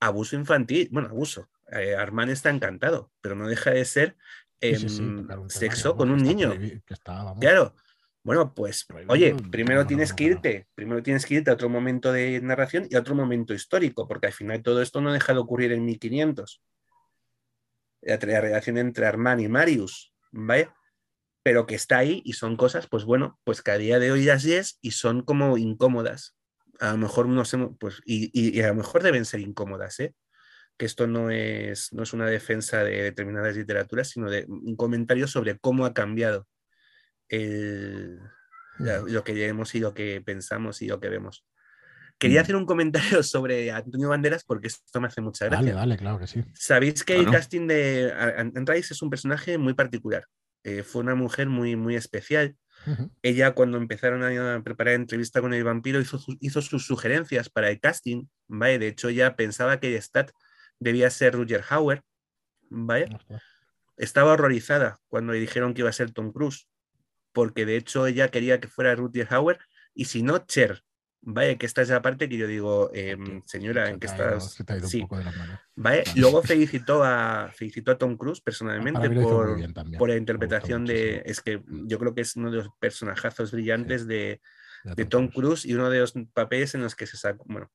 abuso 0.01 0.37
infantil, 0.37 0.88
bueno, 0.90 1.09
abuso. 1.09 1.51
Eh, 1.70 1.96
Armán 1.96 2.31
está 2.31 2.51
encantado, 2.51 3.12
pero 3.20 3.35
no 3.35 3.46
deja 3.46 3.70
de 3.70 3.85
ser 3.85 4.16
em, 4.61 5.29
sexo 5.48 5.96
con 5.96 6.11
un 6.11 6.22
niño. 6.22 6.55
claro, 7.38 7.74
bueno, 8.22 8.52
pues, 8.54 8.87
oye, 9.09 9.35
primero 9.50 9.87
tienes 9.87 10.12
que 10.12 10.24
irte, 10.24 10.68
primero 10.74 11.02
tienes 11.02 11.24
que 11.24 11.37
irte 11.37 11.50
a 11.50 11.54
otro 11.54 11.68
momento 11.68 12.12
de 12.12 12.40
narración 12.42 12.87
y 12.90 12.96
a 12.96 13.00
otro 13.00 13.14
momento 13.14 13.54
histórico, 13.54 14.07
porque 14.07 14.26
al 14.26 14.33
final 14.33 14.62
todo 14.62 14.83
esto 14.83 15.00
no 15.00 15.12
deja 15.12 15.33
de 15.33 15.38
ocurrir 15.38 15.72
en 15.72 15.85
1500. 15.85 16.62
La, 18.02 18.16
relación 18.16 18.78
entre 18.78 19.07
Armán 19.07 19.40
y 19.40 19.48
Marius, 19.48 20.12
¿vale? 20.31 20.70
Pero 21.42 21.66
que 21.66 21.76
está 21.76 21.98
ahí 21.98 22.20
y 22.24 22.35
son 22.35 22.57
cosas, 22.57 22.87
pues 22.88 23.04
bueno, 23.04 23.38
pues 23.44 23.62
que 23.62 23.70
a 23.70 23.78
día 23.78 23.98
de 23.98 24.12
hoy 24.12 24.24
las 24.24 24.44
es 24.44 24.78
y 24.83 24.90
son 24.90 25.22
como 25.22 25.57
incómodas. 25.57 26.37
A 26.81 26.92
lo 26.92 26.98
mejor 26.98 27.28
no 27.28 27.44
sé, 27.44 27.57
pues, 27.78 28.02
y, 28.04 28.31
y, 28.33 28.61
a 28.61 28.68
lo 28.68 28.74
mejor 28.74 29.02
deben 29.02 29.24
ser 29.24 29.40
incómodas, 29.40 29.98
¿eh? 30.00 30.14
Que 30.76 30.87
esto 30.87 31.07
no 31.07 31.31
es, 31.31 31.92
no 31.92 32.02
es 32.02 32.12
una 32.12 32.26
defensa 32.26 32.85
de 32.85 33.04
determinadas 33.04 33.57
literaturas, 33.57 34.11
sino 34.11 34.31
de 34.31 34.44
un 34.48 34.76
comentario 34.76 35.26
sobre 35.26 35.59
cómo 35.59 35.87
ha 35.87 35.94
cambiado 35.94 36.46
el, 37.29 38.21
lo 38.79 39.25
que 39.25 39.35
leemos 39.35 39.75
y 39.75 39.81
lo 39.81 39.95
que 39.95 40.21
pensamos 40.25 40.83
y 40.83 40.87
lo 40.87 41.01
que 41.01 41.09
vemos. 41.09 41.45
Quería 42.19 42.41
hacer 42.41 42.57
un 42.57 42.67
comentario 42.67 43.23
sobre 43.23 43.71
Antonio 43.71 44.09
Banderas 44.09 44.45
porque 44.45 44.69
esto 44.69 45.01
me 45.01 45.07
hace 45.07 45.21
mucha 45.21 45.47
gracia. 45.47 45.61
Vale, 45.61 45.75
vale, 45.75 45.97
claro 45.97 46.19
que 46.19 46.27
sí. 46.27 46.45
Sabéis 46.53 47.05
que 47.05 47.17
el 47.17 47.31
casting 47.31 47.67
de 47.67 48.12
Anne 48.12 48.79
es 48.79 49.03
un 49.03 49.11
personaje 49.11 49.57
muy 49.59 49.75
particular. 49.75 50.27
Eh, 50.64 50.83
fue 50.83 51.03
una 51.03 51.14
mujer 51.14 51.49
muy, 51.49 51.77
muy 51.77 51.95
especial. 51.97 52.57
Ella, 53.23 53.55
cuando 53.55 53.77
empezaron 53.77 54.23
a 54.23 54.62
preparar 54.62 54.95
entrevista 54.95 55.41
con 55.41 55.53
el 55.53 55.64
vampiro, 55.64 56.01
hizo, 56.01 56.21
hizo 56.41 56.62
sus 56.62 56.87
sugerencias 56.87 57.51
para 57.51 57.71
el 57.71 57.81
casting. 57.81 58.27
¿vale? 58.47 58.79
De 58.79 58.88
hecho, 58.88 59.09
ella 59.09 59.37
pensaba 59.37 59.79
que 59.79 60.01
Stat 60.01 60.31
debía 60.79 61.11
ser 61.11 61.35
Roger 61.35 61.64
Hauer. 61.69 62.03
¿vale? 62.71 63.09
Estaba 63.97 64.33
horrorizada 64.33 64.99
cuando 65.09 65.33
le 65.33 65.41
dijeron 65.41 65.75
que 65.75 65.83
iba 65.83 65.91
a 65.91 65.93
ser 65.93 66.12
Tom 66.12 66.33
Cruise 66.33 66.69
porque 67.38 67.64
de 67.64 67.77
hecho 67.77 68.09
ella 68.09 68.33
quería 68.33 68.59
que 68.59 68.66
fuera 68.66 68.96
Rutger 68.96 69.29
Hauer 69.31 69.61
y 69.94 70.07
si 70.07 70.24
no, 70.24 70.38
Cher. 70.38 70.83
Vaya, 71.20 71.57
que 71.57 71.66
esta 71.66 71.83
es 71.83 71.88
la 71.88 72.03
parte 72.03 72.29
que 72.29 72.37
yo 72.37 72.48
digo, 72.48 72.90
em, 72.92 73.42
señora, 73.46 73.88
en 73.88 74.01
que 74.01 74.09
estás. 74.09 74.59
Sí. 74.88 75.07
Vaya, 75.77 76.03
luego 76.16 76.42
felicitó 76.42 77.05
a, 77.05 77.53
felicitó 77.55 77.92
a 77.92 77.98
Tom 77.98 78.16
Cruise 78.16 78.40
personalmente 78.40 79.09
por, 79.09 79.57
por 79.96 80.09
la 80.09 80.16
interpretación 80.16 80.85
de. 80.85 81.22
Es 81.27 81.40
que 81.40 81.62
yo 81.68 81.96
creo 82.01 82.12
que 82.12 82.22
es 82.22 82.35
uno 82.35 82.51
de 82.51 82.57
los 82.57 82.70
personajazos 82.81 83.53
brillantes 83.53 84.09
de, 84.09 84.40
de, 84.83 85.05
Tom 85.05 85.29
Cruise 85.29 85.64
y 85.64 85.74
uno 85.74 85.90
de 85.90 86.01
los 86.01 86.14
papeles 86.33 86.74
en 86.74 86.83
los 86.83 86.96
que 86.96 87.07
se 87.07 87.16
sacó. 87.16 87.44
Bueno, 87.46 87.70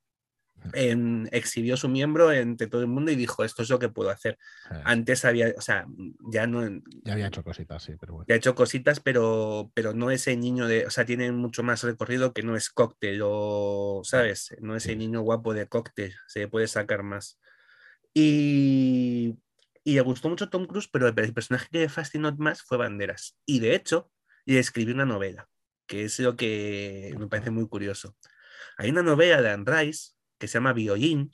exhibió 1.32 1.78
su 1.78 1.90
miembro 1.90 2.32
entre 2.32 2.68
todo 2.68 2.82
el 2.82 2.88
mundo 2.88 3.12
y 3.12 3.16
dijo, 3.16 3.44
esto 3.44 3.64
es 3.64 3.70
lo 3.70 3.80
que 3.80 3.90
puedo 3.90 4.10
hacer. 4.10 4.38
Antes 4.84 5.26
había, 5.26 5.54
o 5.58 5.62
sea, 5.62 5.86
ya 6.32 6.48
no... 6.48 6.68
Ya 7.04 7.14
había 7.14 7.28
hecho 7.28 7.44
cositas, 7.44 7.84
sí, 7.84 7.94
pero 8.00 8.14
bueno. 8.14 8.26
Ya 8.28 8.36
ha 8.36 8.38
hecho 8.38 8.56
cositas, 8.56 9.00
pero, 9.00 9.72
pero 9.74 9.94
no 9.94 10.12
ese 10.12 10.36
niño 10.36 10.68
de, 10.68 10.86
o 10.86 10.90
sea, 10.90 11.06
tiene 11.06 11.32
mucho 11.32 11.64
más 11.64 11.84
recorrido 11.84 12.34
que 12.34 12.44
no 12.44 12.56
es 12.56 12.70
cóctel, 12.70 13.22
o, 13.24 14.02
¿sabes? 14.04 14.56
No 14.62 14.76
es 14.76 14.86
el 14.88 14.98
niño 14.98 15.22
guapo 15.22 15.54
de 15.54 15.68
cóctel, 15.68 16.14
se 16.28 16.48
puede 16.48 16.68
sacar 16.68 17.04
más. 17.04 17.40
Y, 18.14 19.40
y 19.84 19.96
le 19.96 20.02
gustó 20.02 20.30
mucho 20.30 20.50
Tom 20.50 20.66
Cruise, 20.66 20.88
pero 20.88 21.08
el 21.08 21.34
personaje 21.34 21.68
que 21.72 21.80
le 21.80 21.90
fascinó 21.90 22.34
más 22.38 22.62
fue 22.62 22.78
Banderas. 22.78 23.38
Y 23.46 23.60
de 23.60 23.76
hecho, 23.76 24.12
le 24.46 24.60
escribió 24.60 24.94
una 24.94 25.06
novela, 25.06 25.50
que 25.88 26.04
es 26.04 26.20
lo 26.20 26.36
que 26.36 27.14
me 27.18 27.28
parece 27.28 27.52
muy 27.52 27.68
curioso. 27.68 28.16
Hay 28.78 28.90
una 28.90 29.04
novela 29.04 29.42
de 29.42 29.50
Anne 29.52 29.66
Rice 29.66 30.13
que 30.44 30.50
se 30.50 30.56
llama 30.56 30.74
Bioyin, 30.74 31.32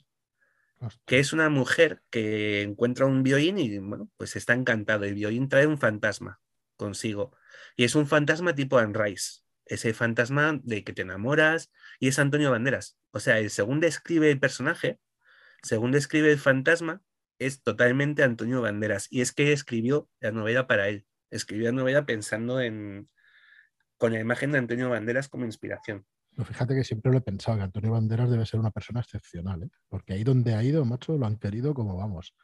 que 1.04 1.18
es 1.18 1.32
una 1.32 1.48
mujer 1.48 2.00
que 2.10 2.62
encuentra 2.62 3.06
un 3.06 3.24
Bioyin 3.24 3.58
y 3.58 3.78
bueno, 3.78 4.08
pues 4.16 4.36
está 4.36 4.54
encantado. 4.54 5.04
Y 5.04 5.12
Bioyin 5.12 5.48
trae 5.48 5.66
un 5.66 5.78
fantasma 5.78 6.40
consigo. 6.76 7.36
Y 7.74 7.82
es 7.82 7.96
un 7.96 8.06
fantasma 8.06 8.54
tipo 8.54 8.80
Rice. 8.80 9.40
Ese 9.66 9.94
fantasma 9.94 10.60
de 10.62 10.84
que 10.84 10.92
te 10.92 11.02
enamoras 11.02 11.72
y 11.98 12.06
es 12.06 12.20
Antonio 12.20 12.52
Banderas. 12.52 12.98
O 13.10 13.18
sea, 13.18 13.48
según 13.48 13.80
describe 13.80 14.30
el 14.30 14.38
personaje, 14.38 15.00
según 15.64 15.90
describe 15.90 16.30
el 16.30 16.38
fantasma, 16.38 17.02
es 17.40 17.64
totalmente 17.64 18.22
Antonio 18.22 18.60
Banderas. 18.60 19.08
Y 19.10 19.22
es 19.22 19.32
que 19.32 19.52
escribió 19.52 20.08
la 20.20 20.30
novela 20.30 20.68
para 20.68 20.88
él. 20.88 21.04
Escribí 21.30 21.64
la 21.64 21.72
novela 21.72 22.06
pensando 22.06 22.60
en 22.60 23.10
con 23.98 24.12
la 24.12 24.20
imagen 24.20 24.52
de 24.52 24.58
Antonio 24.58 24.88
Banderas 24.88 25.28
como 25.28 25.46
inspiración. 25.46 26.06
Fíjate 26.44 26.74
que 26.74 26.84
siempre 26.84 27.12
lo 27.12 27.18
he 27.18 27.22
pensado, 27.22 27.58
que 27.58 27.64
Antonio 27.64 27.92
Banderas 27.92 28.30
debe 28.30 28.46
ser 28.46 28.60
una 28.60 28.70
persona 28.70 29.00
excepcional, 29.00 29.62
¿eh? 29.64 29.70
porque 29.88 30.14
ahí 30.14 30.24
donde 30.24 30.54
ha 30.54 30.62
ido, 30.62 30.84
macho, 30.84 31.16
lo 31.16 31.26
han 31.26 31.36
querido 31.36 31.74
como 31.74 31.96
vamos. 31.96 32.34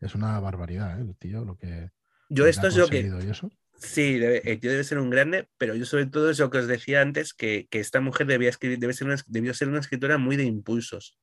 Es 0.00 0.14
una 0.14 0.38
barbaridad, 0.40 0.98
¿eh? 0.98 1.02
el 1.02 1.16
tío, 1.16 1.44
lo 1.44 1.56
que. 1.56 1.90
Yo 2.28 2.46
esto 2.46 2.66
es 2.68 2.76
lo 2.76 2.88
que. 2.88 3.00
Eso. 3.28 3.50
Sí, 3.78 4.18
debe, 4.18 4.50
el 4.50 4.60
tío 4.60 4.70
debe 4.70 4.84
ser 4.84 4.98
un 4.98 5.10
grande, 5.10 5.48
pero 5.58 5.74
yo 5.74 5.84
sobre 5.84 6.06
todo 6.06 6.30
es 6.30 6.38
lo 6.38 6.50
que 6.50 6.58
os 6.58 6.66
decía 6.66 7.00
antes, 7.00 7.34
que, 7.34 7.66
que 7.70 7.80
esta 7.80 8.00
mujer 8.00 8.26
debía 8.26 8.48
escribir, 8.48 8.78
debe 8.78 8.92
ser 8.92 9.08
una, 9.08 9.16
debió 9.26 9.52
ser 9.54 9.68
una 9.68 9.80
escritora 9.80 10.18
muy 10.18 10.36
de 10.36 10.44
impulsos. 10.44 11.18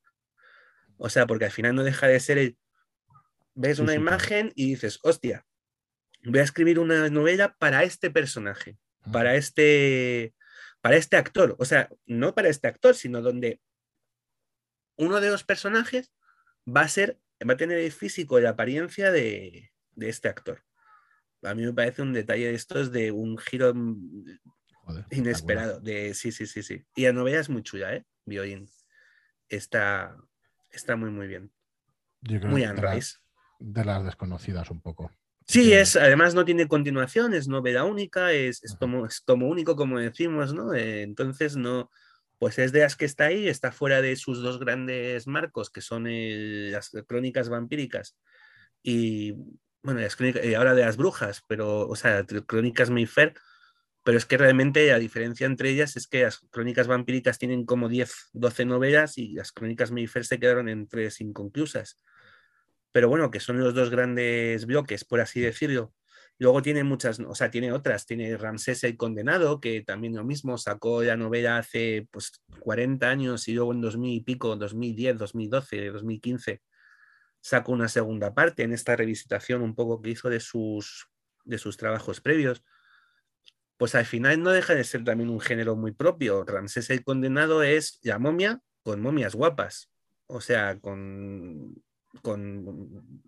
O 0.98 1.10
sea, 1.10 1.26
porque 1.26 1.46
al 1.46 1.52
final 1.52 1.76
no 1.76 1.84
deja 1.84 2.08
de 2.08 2.20
ser 2.20 2.38
el... 2.38 2.58
Ves 3.56 3.80
una 3.80 3.94
imagen 3.94 4.52
y 4.56 4.70
dices, 4.70 5.00
hostia, 5.04 5.46
voy 6.24 6.40
a 6.40 6.44
escribir 6.44 6.80
una 6.80 7.10
novela 7.10 7.56
para 7.58 7.84
este 7.84 8.10
personaje, 8.10 8.78
para 9.12 9.36
este, 9.36 10.34
para 10.82 10.96
este 10.96 11.18
actor. 11.18 11.56
O 11.60 11.66
sea, 11.66 11.90
no 12.06 12.34
para 12.36 12.50
este 12.50 12.68
actor, 12.68 12.96
sino 12.96 13.22
donde 13.22 13.62
uno 14.98 15.22
de 15.22 15.30
los 15.30 15.44
personajes 15.44 16.12
va 16.68 16.82
a 16.82 16.88
ser, 16.88 17.20
va 17.48 17.54
a 17.54 17.58
tener 17.58 17.78
el 17.78 17.92
físico 17.92 18.40
y 18.40 18.44
la 18.44 18.52
apariencia 18.52 19.12
de, 19.12 19.72
de 19.92 20.10
este 20.10 20.28
actor 20.28 20.64
a 21.44 21.54
mí 21.56 21.64
me 21.66 21.74
parece 21.74 22.02
un 22.02 22.14
detalle 22.14 22.48
de 22.48 22.56
estos 22.56 22.92
de 22.92 23.12
un 23.12 23.38
giro 23.38 23.74
inesperado. 25.12 25.80
De, 25.80 26.14
sí, 26.14 26.32
sí, 26.32 26.46
sí, 26.48 26.64
sí. 26.64 26.86
Y 26.96 27.06
la 27.06 27.14
novela 27.14 27.40
es 27.40 27.50
muy 27.50 27.64
chula, 27.64 27.96
¿eh? 27.96 28.06
Violín. 28.26 28.70
Está, 29.48 30.16
está 30.72 30.96
muy, 30.96 31.12
muy 31.12 31.28
bien. 31.28 31.52
muy 32.44 32.64
Anne 32.64 33.02
de, 33.60 33.86
las 33.86 34.06
desconocidas 34.06 34.70
un 34.70 34.82
poco. 34.82 35.12
Sí, 35.50 35.74
es, 35.74 35.96
además 35.96 36.36
no 36.36 36.46
tiene 36.46 36.68
continuación, 36.68 37.34
es 37.34 37.48
novela 37.48 37.84
única, 37.84 38.32
es, 38.34 38.64
es, 38.64 38.78
tomo, 39.26 39.50
único, 39.50 39.76
como 39.76 39.98
decimos, 39.98 40.54
¿no? 40.54 40.76
Eh, 40.76 41.02
entonces 41.02 41.56
no, 41.58 41.90
pues 42.38 42.60
es 42.60 42.72
de 42.72 42.82
las 42.82 42.96
que 42.96 43.06
está 43.06 43.26
ahí, 43.26 43.48
está 43.48 43.72
fuera 43.72 44.00
de 44.00 44.16
sus 44.16 44.44
dos 44.44 44.60
grandes 44.60 45.26
marcos, 45.26 45.72
que 45.72 45.82
son 45.82 46.06
las 46.08 46.92
crónicas 47.08 47.50
vampíricas 47.50 48.16
y 48.84 49.34
bueno, 49.82 50.02
las 50.02 50.16
crónicas, 50.16 50.46
y 50.46 50.54
ahora 50.54 50.76
de 50.76 50.84
las 50.84 50.98
brujas, 50.98 51.44
pero, 51.48 51.88
o 51.88 51.96
sea, 51.96 52.24
crónicas 52.46 52.92
Mayfair, 52.92 53.34
pero 54.04 54.20
es 54.20 54.28
que 54.28 54.38
realmente 54.38 54.86
la 54.88 55.00
diferencia 55.00 55.48
entre 55.48 55.72
ellas 55.72 55.98
es 55.98 56.06
que 56.08 56.24
las 56.24 56.42
crónicas 56.52 56.86
vampíricas 56.88 57.40
tienen 57.40 57.66
como 57.66 57.90
10, 57.90 58.30
12 58.34 58.66
novelas 58.66 59.18
y 59.18 59.34
las 59.34 59.52
crónicas 59.52 59.90
Mayfair 59.90 60.26
se 60.26 60.40
quedaron 60.40 60.70
en 60.70 60.88
tres 60.88 61.22
inconclusas. 61.22 61.98
Pero 62.92 63.10
bueno, 63.10 63.32
que 63.32 63.40
son 63.40 63.60
los 63.60 63.74
dos 63.74 63.90
grandes 63.90 64.66
bloques, 64.66 65.06
por 65.06 65.22
así 65.22 65.40
decirlo. 65.42 65.94
Luego 66.40 66.62
tiene 66.62 66.86
muchas, 66.86 67.20
o 67.20 67.36
sea, 67.36 67.52
tiene 67.52 67.74
otras, 67.74 68.06
tiene 68.06 68.38
Ramsés 68.38 68.86
el 68.86 68.96
Condenado, 68.96 69.60
que 69.60 69.82
también 69.82 70.16
lo 70.16 70.24
mismo, 70.24 70.58
sacó 70.58 71.04
la 71.04 71.18
novela 71.18 71.58
hace 71.58 72.08
pues 72.12 72.42
40 72.62 73.10
años 73.10 73.48
y 73.50 73.54
luego 73.54 73.74
en 73.74 73.82
2000 73.82 74.14
y 74.14 74.22
pico, 74.22 74.56
2010, 74.56 75.18
2012, 75.18 75.90
2015, 75.92 76.62
sacó 77.42 77.74
una 77.74 77.90
segunda 77.90 78.34
parte 78.34 78.64
en 78.64 78.72
esta 78.74 78.96
revisitación 78.96 79.62
un 79.62 79.76
poco 79.76 80.02
que 80.02 80.12
hizo 80.12 80.30
de 80.30 80.40
sus, 80.40 81.10
de 81.44 81.58
sus 81.58 81.76
trabajos 81.76 82.22
previos, 82.22 82.64
pues 83.78 83.96
al 83.96 84.06
final 84.06 84.42
no 84.42 84.52
deja 84.52 84.76
de 84.76 84.84
ser 84.86 85.04
también 85.04 85.30
un 85.30 85.42
género 85.42 85.76
muy 85.76 85.92
propio. 85.92 86.46
Ramsés 86.46 86.90
el 86.90 87.04
Condenado 87.04 87.64
es 87.64 88.00
la 88.02 88.18
momia 88.18 88.62
con 88.84 89.02
momias 89.02 89.36
guapas, 89.36 89.92
o 90.28 90.40
sea, 90.40 90.80
con, 90.80 91.82
con 92.22 93.24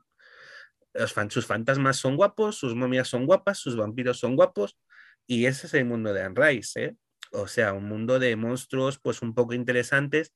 los 0.93 1.15
sus 1.29 1.45
fantasmas 1.45 1.97
son 1.97 2.15
guapos, 2.15 2.57
sus 2.57 2.75
momias 2.75 3.07
son 3.07 3.25
guapas, 3.25 3.57
sus 3.57 3.77
vampiros 3.77 4.19
son 4.19 4.35
guapos, 4.35 4.77
y 5.25 5.45
ese 5.45 5.67
es 5.67 5.73
el 5.73 5.85
mundo 5.85 6.13
de 6.13 6.23
Anne 6.23 6.35
Rice, 6.35 6.83
¿eh? 6.83 6.95
o 7.31 7.47
sea, 7.47 7.73
un 7.73 7.87
mundo 7.87 8.19
de 8.19 8.35
monstruos 8.35 8.99
pues 8.99 9.21
un 9.21 9.33
poco 9.33 9.53
interesantes 9.53 10.33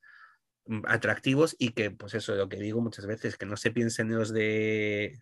Mm, 0.68 0.82
atractivos 0.88 1.54
y 1.58 1.70
que, 1.70 1.92
pues 1.92 2.14
eso, 2.14 2.34
lo 2.34 2.48
que 2.48 2.56
digo 2.56 2.80
muchas 2.80 3.06
veces, 3.06 3.36
que 3.36 3.46
no 3.46 3.56
se 3.56 3.70
piensen 3.70 4.12
los 4.12 4.32
de 4.32 5.16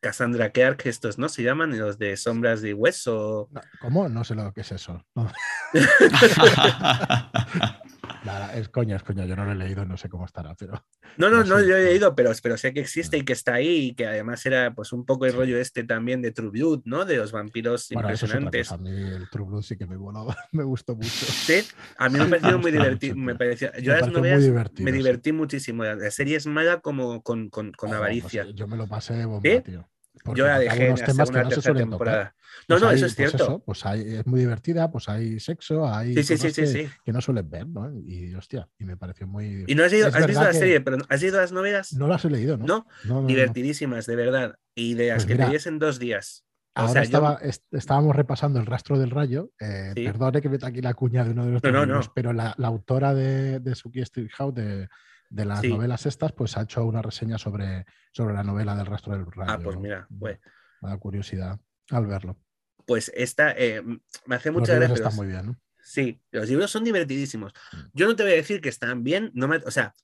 Cassandra 0.00 0.50
Clark, 0.50 0.82
estos 0.84 1.16
no 1.16 1.30
se 1.30 1.42
llaman 1.42 1.78
los 1.78 1.98
de 1.98 2.18
Sombras 2.18 2.60
de 2.60 2.74
Hueso. 2.74 3.48
¿Cómo? 3.80 4.10
No 4.10 4.24
sé 4.24 4.34
lo 4.34 4.52
que 4.52 4.60
es 4.60 4.72
eso. 4.72 5.02
Nada, 8.28 8.54
es 8.54 8.68
coña, 8.68 8.96
es 8.96 9.02
coña. 9.02 9.24
Yo 9.24 9.34
no 9.36 9.46
lo 9.46 9.52
he 9.52 9.54
leído, 9.54 9.86
no 9.86 9.96
sé 9.96 10.10
cómo 10.10 10.26
estará, 10.26 10.54
pero. 10.54 10.84
No, 11.16 11.30
no, 11.30 11.44
no, 11.44 11.60
yo 11.62 11.76
he 11.76 11.84
leído, 11.84 12.14
pero, 12.14 12.30
pero 12.42 12.58
sé 12.58 12.74
que 12.74 12.80
existe 12.80 13.16
y 13.16 13.24
que 13.24 13.32
está 13.32 13.54
ahí 13.54 13.86
y 13.86 13.94
que 13.94 14.06
además 14.06 14.44
era 14.44 14.74
pues 14.74 14.92
un 14.92 15.06
poco 15.06 15.24
el 15.24 15.32
rollo 15.32 15.58
este 15.58 15.82
también 15.82 16.20
de 16.20 16.30
True 16.30 16.50
Blood, 16.50 16.82
¿no? 16.84 17.06
De 17.06 17.16
los 17.16 17.32
vampiros 17.32 17.90
impresionantes. 17.90 18.70
a 18.70 18.76
mí 18.76 18.90
el 18.90 19.30
True 19.30 19.46
Blood 19.46 19.62
sí 19.62 19.78
que 19.78 19.86
me 19.86 19.96
volaba, 19.96 20.36
me 20.52 20.62
gustó 20.62 20.94
mucho. 20.94 21.08
Sí, 21.08 21.66
a 21.96 22.10
mí 22.10 22.18
me 22.18 22.26
pareció 22.38 22.58
muy 22.58 22.70
divertido. 22.70 23.16
Me 23.16 23.34
parecía, 23.34 23.72
yo 23.78 23.94
me, 23.94 24.00
las 24.00 24.12
novelas, 24.12 24.72
me 24.78 24.92
divertí 24.92 25.32
muchísimo. 25.32 25.84
La 25.84 26.10
serie 26.10 26.36
es 26.36 26.46
mala 26.46 26.80
como 26.80 27.22
con, 27.22 27.48
con, 27.48 27.72
con 27.72 27.92
oh, 27.92 27.96
avaricia. 27.96 28.44
yo 28.50 28.68
me 28.68 28.76
lo 28.76 28.86
pasé 28.86 29.24
bomba, 29.24 29.62
tío 29.62 29.88
yo 30.34 30.46
la 30.46 30.58
dejé 30.58 30.88
en 30.88 30.94
temas 30.96 31.30
que 31.30 31.42
no 31.42 31.50
se 31.50 31.62
suelen 31.62 31.90
temporada. 31.90 32.34
No, 32.68 32.74
pues 32.74 32.82
no, 32.82 32.90
eso 32.90 33.06
es 33.06 33.14
pues 33.14 33.30
cierto. 33.30 33.62
pues 33.64 33.86
hay, 33.86 34.16
es 34.16 34.26
muy 34.26 34.40
divertida, 34.40 34.90
pues 34.90 35.08
hay 35.08 35.40
sexo, 35.40 35.88
hay 35.88 36.22
sí, 36.22 36.36
sí, 36.36 36.52
que, 36.52 36.90
que, 37.04 37.12
no 37.12 37.20
suelen 37.20 37.48
ver, 37.48 37.66
¿no? 37.66 37.90
Y 38.04 38.34
hostia, 38.34 38.68
y 38.78 38.84
me 38.84 38.96
pareció 38.96 39.26
muy. 39.26 39.64
¿Y 39.66 39.74
no 39.74 39.84
has, 39.84 39.92
has 39.92 40.26
visto 40.26 40.44
la 40.44 40.52
serie, 40.52 40.80
pero 40.80 40.98
has 41.08 41.20
leído 41.22 41.38
las 41.38 41.52
novelas? 41.52 41.92
No 41.92 42.08
las 42.08 42.24
he 42.24 42.30
leído, 42.30 42.56
¿no? 42.56 42.86
No, 43.04 43.26
divertidísimas, 43.26 44.06
de 44.06 44.16
verdad. 44.16 44.58
Y 44.74 44.94
de 44.94 45.08
las 45.08 45.24
pues 45.24 45.38
que 45.38 45.58
te 45.60 45.68
en 45.68 45.78
dos 45.78 45.98
días. 45.98 46.44
Ahora 46.74 47.02
estaba, 47.02 47.40
estábamos 47.72 48.14
repasando 48.14 48.60
el 48.60 48.66
rastro 48.66 48.98
del 48.98 49.10
rayo. 49.10 49.50
Eh, 49.58 49.92
Perdone 49.94 50.40
que 50.40 50.48
meta 50.48 50.68
aquí 50.68 50.80
la 50.80 50.94
cuña 50.94 51.24
de 51.24 51.32
uno 51.32 51.44
de 51.44 51.50
nuestros 51.50 51.88
no, 51.88 52.00
pero 52.14 52.32
la, 52.32 52.54
la, 52.56 52.68
autora 52.68 53.14
de, 53.14 53.58
de 53.58 53.74
Suki 53.74 54.02
House, 54.36 54.54
de, 54.54 54.88
de 55.30 55.44
las 55.44 55.62
novelas 55.62 56.06
estas, 56.06 56.32
pues 56.32 56.56
ha 56.56 56.62
hecho 56.62 56.84
una 56.84 57.02
reseña 57.02 57.38
sobre, 57.38 57.86
sobre 58.12 58.34
la 58.34 58.42
novela 58.42 58.74
del 58.74 58.86
rastro 58.86 59.12
del 59.12 59.26
rayo. 59.26 59.52
Ah, 59.52 59.58
pues 59.62 59.76
mira, 59.76 60.06
pues 60.18 60.38
me 60.80 60.90
da 60.90 60.96
curiosidad 60.98 61.58
al 61.90 62.06
verlo. 62.06 62.38
Pues 62.86 63.12
esta 63.14 63.52
eh, 63.52 63.82
me 64.26 64.34
hace 64.34 64.50
mucha 64.50 64.74
gracia. 64.74 64.94
Está 64.94 65.10
muy 65.10 65.26
bien, 65.26 65.46
¿no? 65.46 65.56
Sí, 65.82 66.20
los 66.30 66.48
libros 66.48 66.70
son 66.70 66.84
divertidísimos. 66.84 67.52
Mm. 67.72 67.76
Yo 67.94 68.06
no 68.06 68.16
te 68.16 68.22
voy 68.22 68.32
a 68.32 68.36
decir 68.36 68.60
que 68.60 68.68
están 68.68 69.04
bien, 69.04 69.30
no 69.34 69.48
me, 69.48 69.56
o 69.56 69.70
sea, 69.70 69.94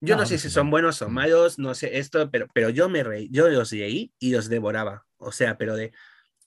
yo 0.00 0.16
no, 0.16 0.26
sé 0.26 0.38
si 0.38 0.50
son 0.50 0.70
buenos 0.70 1.00
o 1.02 1.08
mm. 1.08 1.12
malos, 1.12 1.58
no 1.58 1.74
sé 1.74 1.98
esto, 1.98 2.30
pero, 2.30 2.46
pero 2.52 2.68
yo 2.68 2.88
me 2.88 3.02
reí, 3.02 3.28
yo 3.30 3.48
los 3.48 3.72
leí 3.72 4.12
y 4.18 4.32
los 4.32 4.48
devoraba. 4.48 5.06
O 5.16 5.32
sea, 5.32 5.56
pero 5.56 5.76
de 5.76 5.92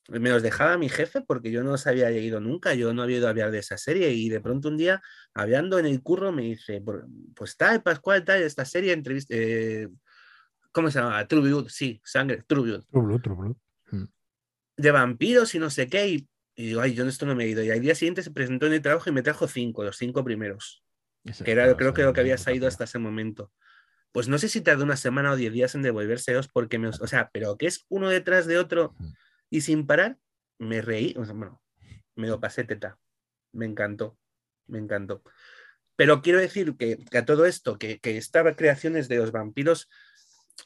me 0.10 0.30
los 0.30 0.42
dejaba 0.42 0.78
mi 0.78 0.90
jefe 0.90 1.22
porque 1.22 1.52
yo 1.52 1.64
no 1.64 1.72
los 1.72 1.88
había 1.88 2.10
leído 2.10 2.40
nunca, 2.40 2.74
yo 2.74 2.94
no 2.94 3.04
había 3.04 3.18
oído 3.18 3.30
hablar 3.30 3.52
de 3.52 3.60
esa 3.60 3.78
serie 3.78 4.12
y 4.12 4.30
de 4.30 4.42
pronto 4.42 4.70
un 4.70 4.78
día, 4.78 5.02
hablando 5.34 5.80
en 5.80 5.86
el 5.86 6.02
curro, 6.02 6.32
me 6.32 6.44
dice, 6.44 6.84
pues 7.36 7.58
tal, 7.58 7.84
Pascual, 7.84 8.24
tal, 8.24 8.42
esta 8.42 8.66
serie, 8.66 8.94
entrevista, 8.94 9.34
eh, 9.36 9.90
¿Cómo 10.78 10.92
se 10.92 11.00
llama? 11.00 11.28
True 11.28 11.42
Blood, 11.42 11.70
sí, 11.70 12.00
sangre, 12.04 12.44
True 12.46 12.62
Blood. 12.62 12.84
True 12.92 13.04
Blood, 13.04 13.22
True 13.22 13.36
Blood. 13.36 13.56
Mm. 13.90 14.06
De 14.78 14.92
vampiros 14.92 15.56
y 15.56 15.60
no 15.60 15.72
sé 15.72 15.88
qué. 15.88 16.08
Y, 16.08 16.30
digo, 16.56 16.82
ay, 16.82 16.94
yo 16.94 17.04
esto 17.08 17.26
no 17.26 17.34
me 17.34 17.46
he 17.46 17.48
ido. 17.48 17.64
Y 17.64 17.72
al 17.72 17.82
día 17.82 17.96
siguiente 17.96 18.22
se 18.22 18.30
presentó 18.30 18.68
en 18.68 18.74
el 18.74 18.82
trabajo 18.84 19.10
y 19.10 19.14
me 19.14 19.24
trajo 19.24 19.48
cinco, 19.48 19.84
los 19.84 19.98
cinco 19.98 20.24
primeros. 20.24 20.84
que 21.44 21.52
era, 21.52 21.76
creo 21.76 21.96
que 21.96 22.04
lo 22.04 22.14
que 22.14 22.20
había 22.20 22.38
salido 22.38 22.68
hasta 22.68 22.84
ese 22.84 23.00
momento. 23.00 23.52
Pues 24.12 24.28
no 24.28 24.38
sé 24.38 24.50
si 24.50 24.62
tardó 24.62 24.84
una 24.84 24.98
semana 24.98 25.32
o 25.32 25.36
diez 25.36 25.52
días 25.52 25.74
en 25.74 25.82
devolvérselos 25.82 26.48
porque 26.48 26.78
me. 26.78 26.90
O 26.90 27.08
sea, 27.08 27.32
pero 27.34 27.58
que 27.58 27.66
es 27.66 27.88
uno 27.90 28.10
detrás 28.10 28.46
de 28.46 28.60
otro 28.60 28.94
y 29.50 29.62
sin 29.62 29.86
parar, 29.86 30.18
me 30.58 30.82
reí. 30.82 31.16
O 31.18 31.26
sea, 31.26 31.34
bueno, 31.34 31.62
me 32.16 32.28
lo 32.28 32.40
pasé 32.40 32.64
teta. 32.64 32.98
Me 33.52 33.66
encantó. 33.66 34.18
Me 34.68 34.80
encantó. 34.80 35.24
Pero 35.96 36.22
quiero 36.22 36.40
decir 36.40 36.76
que, 36.78 37.04
a 37.18 37.26
todo 37.26 37.46
esto, 37.46 37.78
que, 37.78 38.00
que 38.00 38.18
estas 38.18 38.56
creaciones 38.56 39.08
de 39.08 39.18
los 39.18 39.32
vampiros 39.32 39.90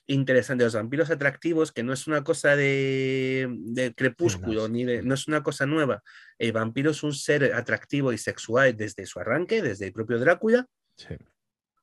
interesante, 0.08 0.64
los 0.64 0.76
vampiros 0.76 1.10
atractivos, 1.10 1.72
que 1.72 1.84
no 1.84 1.94
es 1.94 2.08
una 2.08 2.24
cosa 2.24 2.56
de, 2.56 3.94
crepúsculo, 3.96 4.68
ni 4.68 4.84
de, 4.84 5.02
no 5.04 5.14
es 5.14 5.28
una 5.28 5.44
cosa 5.44 5.66
nueva. 5.66 6.04
El 6.38 6.54
vampiro 6.54 6.92
es 6.92 7.04
un 7.04 7.14
ser 7.14 7.54
atractivo 7.54 8.14
y 8.14 8.18
sexual 8.18 8.76
desde 8.76 9.06
su 9.06 9.20
arranque, 9.20 9.62
desde 9.62 9.88
el 9.88 9.94
propio 9.94 10.20
Drácula. 10.20 10.68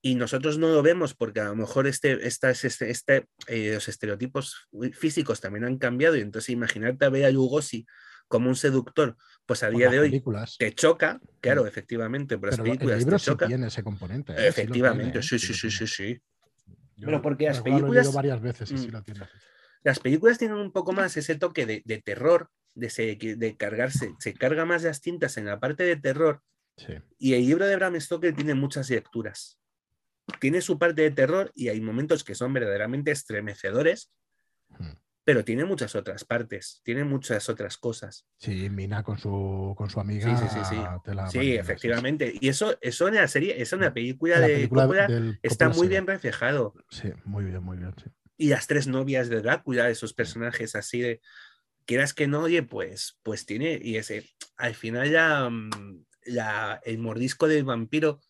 Y 0.01 0.15
nosotros 0.15 0.59
no 0.59 0.69
lo 0.69 0.83
vemos 0.83 1.15
porque 1.15 1.41
a 1.41 1.47
lo 1.47 1.57
mejor 1.57 1.87
este, 1.87 2.27
este, 2.27 2.51
este, 2.89 3.27
eh, 3.49 3.73
los 3.75 3.89
estereotipos 3.89 4.69
físicos 4.93 5.41
también 5.41 5.65
han 5.65 5.79
cambiado 5.79 6.17
y 6.17 6.21
entonces 6.21 6.51
imaginarte 6.51 7.05
a 7.05 7.09
Bela 7.09 7.31
Lugosi 7.31 7.85
como 8.29 8.49
un 8.49 8.57
seductor, 8.57 9.17
pues 9.47 9.63
a 9.63 9.71
día 9.71 9.91
de 9.91 9.99
hoy 9.99 10.23
te 10.59 10.75
choca, 10.75 11.19
claro, 11.41 11.67
efectivamente, 11.67 12.37
pero, 12.39 12.51
las 12.51 12.61
películas 12.61 13.05
el 13.05 13.17
choca. 13.17 13.47
tiene 13.47 13.69
ese 13.69 13.83
componente. 13.83 14.35
¿eh? 14.35 14.49
Efectivamente, 14.49 15.23
sí, 15.23 15.39
sí, 15.39 15.55
sí, 15.55 15.71
sí, 15.71 15.87
sí 15.87 16.23
pero 17.05 17.23
porque 17.23 17.47
las 17.47 17.61
películas. 17.61 18.13
varias 18.13 18.41
veces 18.41 18.73
mm. 18.73 18.93
Las 19.85 20.01
películas 20.01 20.39
tienen 20.39 20.57
un 20.57 20.73
poco 20.73 20.93
más 20.93 21.17
ese 21.17 21.37
toque 21.37 21.65
de, 21.65 22.03
terror, 22.05 22.51
de, 22.75 23.37
de 23.39 23.57
cargarse, 23.57 24.15
se 24.19 24.35
carga 24.35 24.65
más 24.65 24.83
las 24.83 25.01
tintas 25.01 25.37
en 25.37 25.47
la 25.47 25.61
parte 25.61 25.85
de 25.85 25.97
terror. 25.97 26.43
Y 27.19 27.35
el 27.35 27.47
libro 27.47 27.67
de 27.67 27.77
Bram 27.77 28.01
Stoker 28.01 28.35
tiene 28.35 28.55
muchas 28.55 28.91
lecturas. 28.91 29.59
Tiene 30.41 30.61
su 30.61 30.79
parte 30.79 31.03
de 31.03 31.11
terror 31.11 31.53
y 31.55 31.69
hay 31.69 31.81
momentos 31.81 32.25
que 32.25 32.35
son 32.35 32.53
verdaderamente 32.53 33.11
estremecedores, 33.11 34.13
hmm. 34.69 34.93
pero 35.25 35.45
tiene 35.45 35.65
muchas 35.65 35.95
otras 35.95 36.25
partes, 36.25 36.81
tiene 36.85 37.05
muchas 37.05 37.49
otras 37.49 37.77
cosas. 37.77 38.27
Sí, 38.39 38.71
Mina 38.71 39.03
con 39.03 39.19
su, 39.19 39.75
con 39.77 39.91
su 39.91 40.01
amiga. 40.01 40.37
Sí, 40.37 40.47
sí, 40.49 40.61
sí. 40.69 40.77
Sí, 41.31 41.39
sí 41.39 41.57
efectivamente. 41.57 42.33
Y 42.41 42.49
eso, 42.49 42.77
eso 42.81 43.09
en 43.09 43.17
la 43.17 43.29
serie, 43.29 43.61
eso 43.61 43.77
en 43.77 43.83
la 43.83 43.95
película, 43.95 44.41
de 44.41 44.69
Coppola 44.69 45.09
está 45.43 45.69
muy 45.71 45.89
bien 45.89 46.07
reflejado. 46.07 46.75
Sí, 46.91 47.13
muy 47.25 47.45
bien, 47.45 47.63
muy 47.63 47.79
bien. 47.79 47.95
Sí. 48.03 48.11
Y 48.37 48.49
las 48.49 48.69
tres 48.69 48.87
novias 48.87 49.29
de 49.29 49.43
Drácula, 49.43 49.91
esos 49.91 50.15
personajes 50.15 50.77
así 50.77 51.01
de. 51.01 51.21
Quieras 51.85 52.13
que 52.13 52.27
no, 52.27 52.43
oye, 52.43 52.63
pues, 52.63 53.19
pues 53.23 53.47
tiene. 53.47 53.81
Y 53.83 53.97
ese. 53.97 54.25
Al 54.57 54.75
final 54.75 55.11
ya. 55.11 55.51
Mm, 55.51 56.05
la, 56.29 56.81
el 56.85 56.99
mordisco 56.99 57.49
del 57.49 57.65
vampiro 57.65 58.21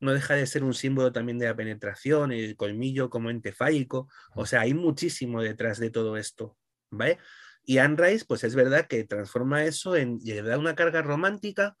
no 0.00 0.12
deja 0.12 0.34
de 0.34 0.46
ser 0.46 0.64
un 0.64 0.74
símbolo 0.74 1.12
también 1.12 1.38
de 1.38 1.46
la 1.46 1.56
penetración, 1.56 2.32
el 2.32 2.56
colmillo 2.56 3.10
como 3.10 3.30
ente 3.30 3.52
fálico, 3.52 4.08
o 4.34 4.46
sea, 4.46 4.62
hay 4.62 4.74
muchísimo 4.74 5.42
detrás 5.42 5.78
de 5.78 5.90
todo 5.90 6.16
esto, 6.16 6.56
¿vale? 6.90 7.18
Y 7.64 7.78
Anne 7.78 7.96
Rice, 7.98 8.24
pues 8.26 8.44
es 8.44 8.54
verdad 8.54 8.86
que 8.86 9.04
transforma 9.04 9.64
eso 9.64 9.94
en, 9.94 10.18
y 10.22 10.32
le 10.32 10.42
da 10.42 10.56
una 10.56 10.74
carga 10.74 11.02
romántica. 11.02 11.76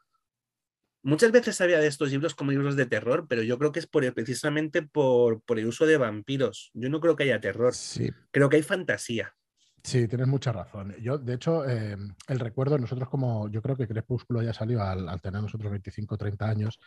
Muchas 1.02 1.32
veces 1.32 1.58
había 1.62 1.78
de 1.78 1.86
estos 1.86 2.10
libros 2.10 2.34
como 2.34 2.50
libros 2.50 2.76
de 2.76 2.84
terror, 2.84 3.26
pero 3.26 3.42
yo 3.42 3.58
creo 3.58 3.72
que 3.72 3.78
es 3.78 3.86
por, 3.86 4.12
precisamente 4.12 4.82
por, 4.82 5.40
por 5.42 5.58
el 5.58 5.66
uso 5.66 5.86
de 5.86 5.96
vampiros. 5.96 6.70
Yo 6.74 6.90
no 6.90 7.00
creo 7.00 7.16
que 7.16 7.22
haya 7.22 7.40
terror, 7.40 7.72
sí. 7.74 8.10
creo 8.30 8.50
que 8.50 8.56
hay 8.56 8.62
fantasía. 8.62 9.34
Sí, 9.82 10.06
tienes 10.08 10.26
mucha 10.26 10.52
razón. 10.52 10.94
Yo, 11.00 11.16
de 11.16 11.34
hecho, 11.34 11.66
eh, 11.66 11.96
el 12.26 12.38
recuerdo, 12.38 12.76
nosotros 12.76 13.08
como, 13.08 13.48
yo 13.48 13.62
creo 13.62 13.76
que 13.76 13.88
Crepúsculo 13.88 14.42
ya 14.42 14.52
salió 14.52 14.82
al, 14.82 15.08
al 15.08 15.22
tener 15.22 15.40
nosotros 15.40 15.70
25 15.70 16.16
o 16.16 16.18
30 16.18 16.50
años, 16.50 16.78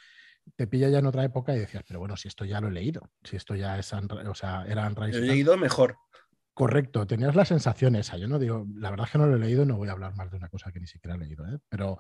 te 0.56 0.68
pilla 0.68 0.90
ya 0.90 1.00
en 1.00 1.06
otra 1.06 1.24
época 1.24 1.56
y 1.56 1.60
decías, 1.60 1.84
pero 1.88 2.00
bueno, 2.00 2.18
si 2.18 2.28
esto 2.28 2.46
ya 2.46 2.62
lo 2.62 2.68
he 2.68 2.72
leído, 2.72 3.10
si 3.24 3.36
esto 3.36 3.56
ya 3.56 3.78
es, 3.78 3.92
o 3.94 4.36
sea, 4.36 4.66
era 4.68 4.86
Anne 4.86 4.96
Lo 4.96 5.06
he 5.06 5.22
leído 5.22 5.58
mejor. 5.58 5.98
Correcto, 6.54 7.08
tenías 7.08 7.34
la 7.34 7.46
sensación 7.46 7.96
esa. 7.96 8.18
Yo 8.18 8.28
no 8.28 8.38
digo, 8.38 8.68
la 8.76 8.90
verdad 8.90 9.06
es 9.06 9.14
que 9.14 9.18
no 9.18 9.26
lo 9.26 9.38
he 9.38 9.40
leído, 9.40 9.66
no 9.66 9.78
voy 9.78 9.88
a 9.88 9.94
hablar 9.94 10.16
más 10.18 10.30
de 10.30 10.38
una 10.38 10.50
cosa 10.50 10.72
que 10.72 10.82
ni 10.82 10.88
siquiera 10.88 11.16
he 11.16 11.18
leído, 11.18 11.46
¿eh? 11.48 11.60
pero, 11.70 11.98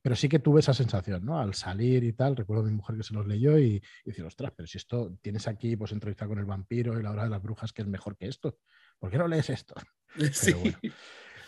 pero 0.00 0.14
sí 0.14 0.28
que 0.28 0.38
tuve 0.38 0.60
esa 0.60 0.72
sensación, 0.72 1.24
¿no? 1.24 1.40
Al 1.40 1.54
salir 1.54 2.04
y 2.04 2.12
tal, 2.12 2.36
recuerdo 2.36 2.62
a 2.62 2.66
mi 2.66 2.72
mujer 2.72 2.96
que 2.96 3.02
se 3.02 3.12
los 3.12 3.26
leyó 3.26 3.58
y, 3.58 3.82
y 4.04 4.08
decir, 4.08 4.24
ostras, 4.24 4.52
pero 4.56 4.68
si 4.68 4.78
esto 4.78 5.18
tienes 5.20 5.48
aquí, 5.48 5.76
pues 5.76 5.90
entrevista 5.90 6.28
con 6.28 6.38
el 6.38 6.44
vampiro 6.44 6.98
y 6.98 7.02
la 7.02 7.10
hora 7.10 7.24
de 7.24 7.30
las 7.30 7.42
brujas, 7.42 7.72
que 7.72 7.82
es 7.82 7.88
mejor 7.88 8.16
que 8.16 8.28
esto, 8.28 8.56
¿por 9.00 9.10
qué 9.10 9.18
no 9.18 9.28
lees 9.28 9.50
esto? 9.50 9.74
Sí. 10.32 10.52
Bueno, 10.52 10.78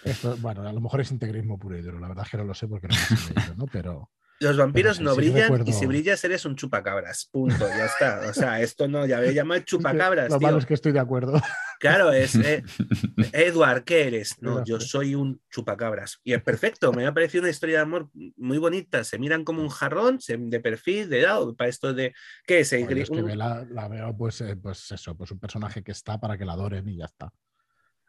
esto, 0.05 0.37
bueno, 0.39 0.69
a 0.69 0.73
lo 0.73 0.81
mejor 0.81 1.01
es 1.01 1.11
integrismo 1.11 1.59
puro 1.59 1.79
y 1.79 1.83
duro, 1.83 1.99
la 1.99 2.09
verdad 2.09 2.25
es 2.25 2.31
que 2.31 2.37
no 2.37 2.45
lo 2.45 2.55
sé 2.55 2.69
porque 2.69 2.89
no 2.89 2.95
lo 2.95 3.17
he 3.17 3.35
leído, 3.35 3.55
¿no? 3.55 3.67
Pero, 3.67 4.11
los 4.41 4.57
vampiros 4.57 5.01
no 5.01 5.15
brillan 5.15 5.67
y 5.67 5.73
si 5.73 5.87
brillas 5.87 6.25
eres 6.25 6.47
un 6.47 6.57
chupacabras. 6.57 7.29
Punto, 7.31 7.69
ya 7.69 7.85
está. 7.85 8.29
O 8.29 8.33
sea, 8.33 8.61
esto 8.61 8.89
no, 8.89 9.05
ya 9.05 9.21
me 9.21 9.35
llama 9.35 9.63
chupacabras. 9.65 10.31
Lo 10.31 10.41
malo 10.41 10.59
es 10.59 10.67
que 10.67 10.75
estoy 10.75 10.93
de 10.93 11.01
acuerdo. 11.01 11.41
Claro, 11.79 12.11
es 12.13 12.35
eh, 12.37 12.63
Edward, 13.33 13.85
¿qué 13.85 14.07
eres? 14.07 14.41
No, 14.41 14.65
yo 14.65 14.81
soy 14.81 15.15
un 15.15 15.43
chupacabras. 15.51 16.21
Y 16.25 16.33
es 16.33 16.43
perfecto, 16.43 16.91
me 16.93 17.07
ha 17.07 17.13
parecido 17.13 17.43
una 17.43 17.51
historia 17.51 17.77
de 17.77 17.83
amor 17.83 18.09
muy 18.37 18.57
bonita. 18.57 19.05
Se 19.05 19.19
miran 19.19 19.45
como 19.45 19.63
un 19.63 19.69
jarrón, 19.69 20.19
de 20.27 20.61
perfil, 20.61 21.11
de 21.11 21.23
lado, 21.23 21.55
para 21.55 21.69
esto 21.69 21.93
de. 21.93 22.15
¿Qué 22.47 22.61
es? 22.61 22.73
Oye, 22.73 23.03
es 23.03 23.11
que 23.11 23.23
la, 23.37 23.67
la, 23.71 23.89
veo, 23.89 24.17
pues, 24.17 24.41
eh, 24.41 24.57
pues 24.57 24.91
eso, 24.91 25.15
pues 25.17 25.31
un 25.31 25.39
personaje 25.39 25.83
que 25.83 25.93
está 25.93 26.19
para 26.19 26.39
que 26.39 26.47
la 26.47 26.55
adoren 26.55 26.89
y 26.89 26.97
ya 26.97 27.05
está. 27.05 27.31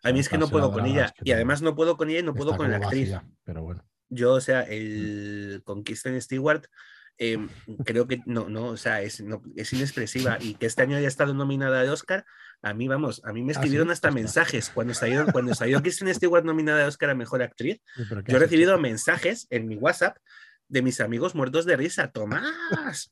A 0.04 0.12
mí 0.12 0.20
es 0.20 0.30
que 0.30 0.38
no 0.38 0.48
puedo 0.48 0.72
con 0.72 0.86
ella. 0.86 1.06
Es 1.06 1.12
que 1.12 1.22
y 1.26 1.32
además 1.32 1.62
no 1.62 1.76
puedo 1.76 1.98
con 1.98 2.10
ella 2.10 2.20
y 2.20 2.24
no 2.24 2.34
puedo 2.34 2.56
con 2.56 2.72
la 2.72 2.78
actriz. 2.78 3.12
Vacía, 3.12 3.30
pero 3.44 3.64
bueno. 3.64 3.84
Yo, 4.12 4.34
o 4.34 4.42
sea, 4.42 4.62
el 4.64 5.62
con 5.64 5.84
Kristen 5.84 6.22
Stewart, 6.22 6.66
eh, 7.18 7.38
creo 7.86 8.08
que 8.08 8.22
no, 8.26 8.50
no, 8.50 8.66
o 8.68 8.78
sea, 8.78 9.02
es, 9.02 9.22
no, 9.22 9.42
es, 9.56 9.72
inexpresiva 9.74 10.38
y 10.42 10.56
que 10.56 10.66
este 10.66 10.82
año 10.82 10.98
haya 10.98 11.08
estado 11.08 11.34
nominada 11.34 11.80
al 11.80 11.90
Oscar, 11.90 12.26
a 12.62 12.74
mí, 12.74 12.88
vamos, 12.88 13.22
a 13.24 13.32
mí 13.32 13.42
me 13.42 13.54
escribieron 13.54 13.90
¿Ah, 13.90 13.94
sí? 13.94 13.94
hasta 13.94 14.12
mensajes 14.12 14.70
cuando 14.70 14.94
salió, 14.94 15.26
cuando 15.32 15.56
salió 15.56 15.82
Kristen 15.82 16.14
Stewart 16.14 16.44
nominada 16.44 16.82
al 16.82 16.90
Oscar 16.90 17.12
a 17.12 17.16
Mejor 17.16 17.42
Actriz. 17.42 17.80
Yo 17.96 18.38
he 18.38 18.40
recibido 18.40 18.74
hecho? 18.74 18.82
mensajes 18.82 19.48
en 19.50 19.68
mi 19.68 19.76
WhatsApp 19.76 20.18
de 20.68 20.82
mis 20.82 21.00
amigos 21.00 21.36
muertos 21.36 21.66
de 21.66 21.78
risa, 21.78 22.12
Tomás. 22.12 23.12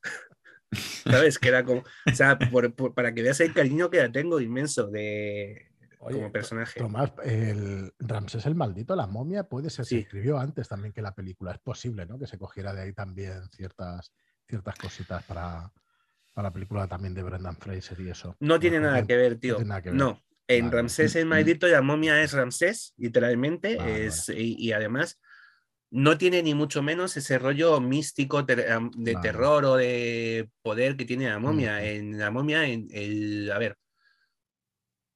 ¿Sabes? 1.04 1.38
Que 1.38 1.48
era 1.48 1.64
como, 1.64 1.82
o 2.06 2.14
sea, 2.14 2.38
por, 2.38 2.74
por, 2.74 2.94
para 2.94 3.14
que 3.14 3.22
veas 3.22 3.40
el 3.40 3.54
cariño 3.54 3.90
que 3.90 3.98
la 3.98 4.12
tengo 4.12 4.40
inmenso 4.40 4.88
de, 4.88 5.69
Oye, 6.02 6.16
como 6.16 6.32
personaje. 6.32 6.80
Tomás, 6.80 7.12
el 7.24 7.92
Ramsés 7.98 8.46
el 8.46 8.54
Maldito, 8.54 8.96
la 8.96 9.06
momia, 9.06 9.44
puede 9.44 9.68
ser, 9.68 9.84
sí. 9.84 9.96
se 9.96 10.00
escribió 10.02 10.38
antes 10.38 10.66
también 10.66 10.92
que 10.92 11.02
la 11.02 11.14
película. 11.14 11.52
Es 11.52 11.58
posible, 11.58 12.06
¿no? 12.06 12.18
Que 12.18 12.26
se 12.26 12.38
cogiera 12.38 12.72
de 12.72 12.82
ahí 12.82 12.92
también 12.92 13.48
ciertas, 13.50 14.12
ciertas 14.48 14.76
cositas 14.76 15.22
para, 15.24 15.70
para 16.34 16.48
la 16.48 16.52
película 16.52 16.86
también 16.86 17.14
de 17.14 17.22
Brendan 17.22 17.56
Fraser 17.56 18.00
y 18.00 18.08
eso. 18.08 18.34
No 18.40 18.58
tiene 18.58 18.80
nada 18.80 19.06
que 19.06 19.16
ver, 19.16 19.38
tío. 19.38 19.58
No, 19.62 19.82
que 19.82 19.90
ver. 19.90 19.98
no. 19.98 20.22
en 20.48 20.66
vale. 20.66 20.76
Ramsés 20.78 21.16
el 21.16 21.26
Maldito, 21.26 21.66
la 21.66 21.82
momia 21.82 22.22
es 22.22 22.32
Ramsés, 22.32 22.94
literalmente, 22.96 23.76
vale, 23.76 24.06
es, 24.06 24.28
vale. 24.28 24.40
Y, 24.40 24.68
y, 24.68 24.72
además 24.72 25.20
no 25.90 26.16
tiene 26.16 26.42
ni 26.42 26.54
mucho 26.54 26.82
menos 26.82 27.16
ese 27.16 27.38
rollo 27.38 27.80
místico 27.80 28.46
ter 28.46 28.64
de 28.96 29.14
terror 29.16 29.64
o 29.64 29.76
de 29.76 30.48
poder 30.62 30.96
que 30.96 31.04
tiene 31.04 31.28
la 31.28 31.38
momia. 31.38 31.84
En 31.84 32.18
la 32.18 32.30
momia, 32.30 32.64
en 32.64 32.86
el, 32.92 33.50
a 33.52 33.58
ver, 33.58 33.76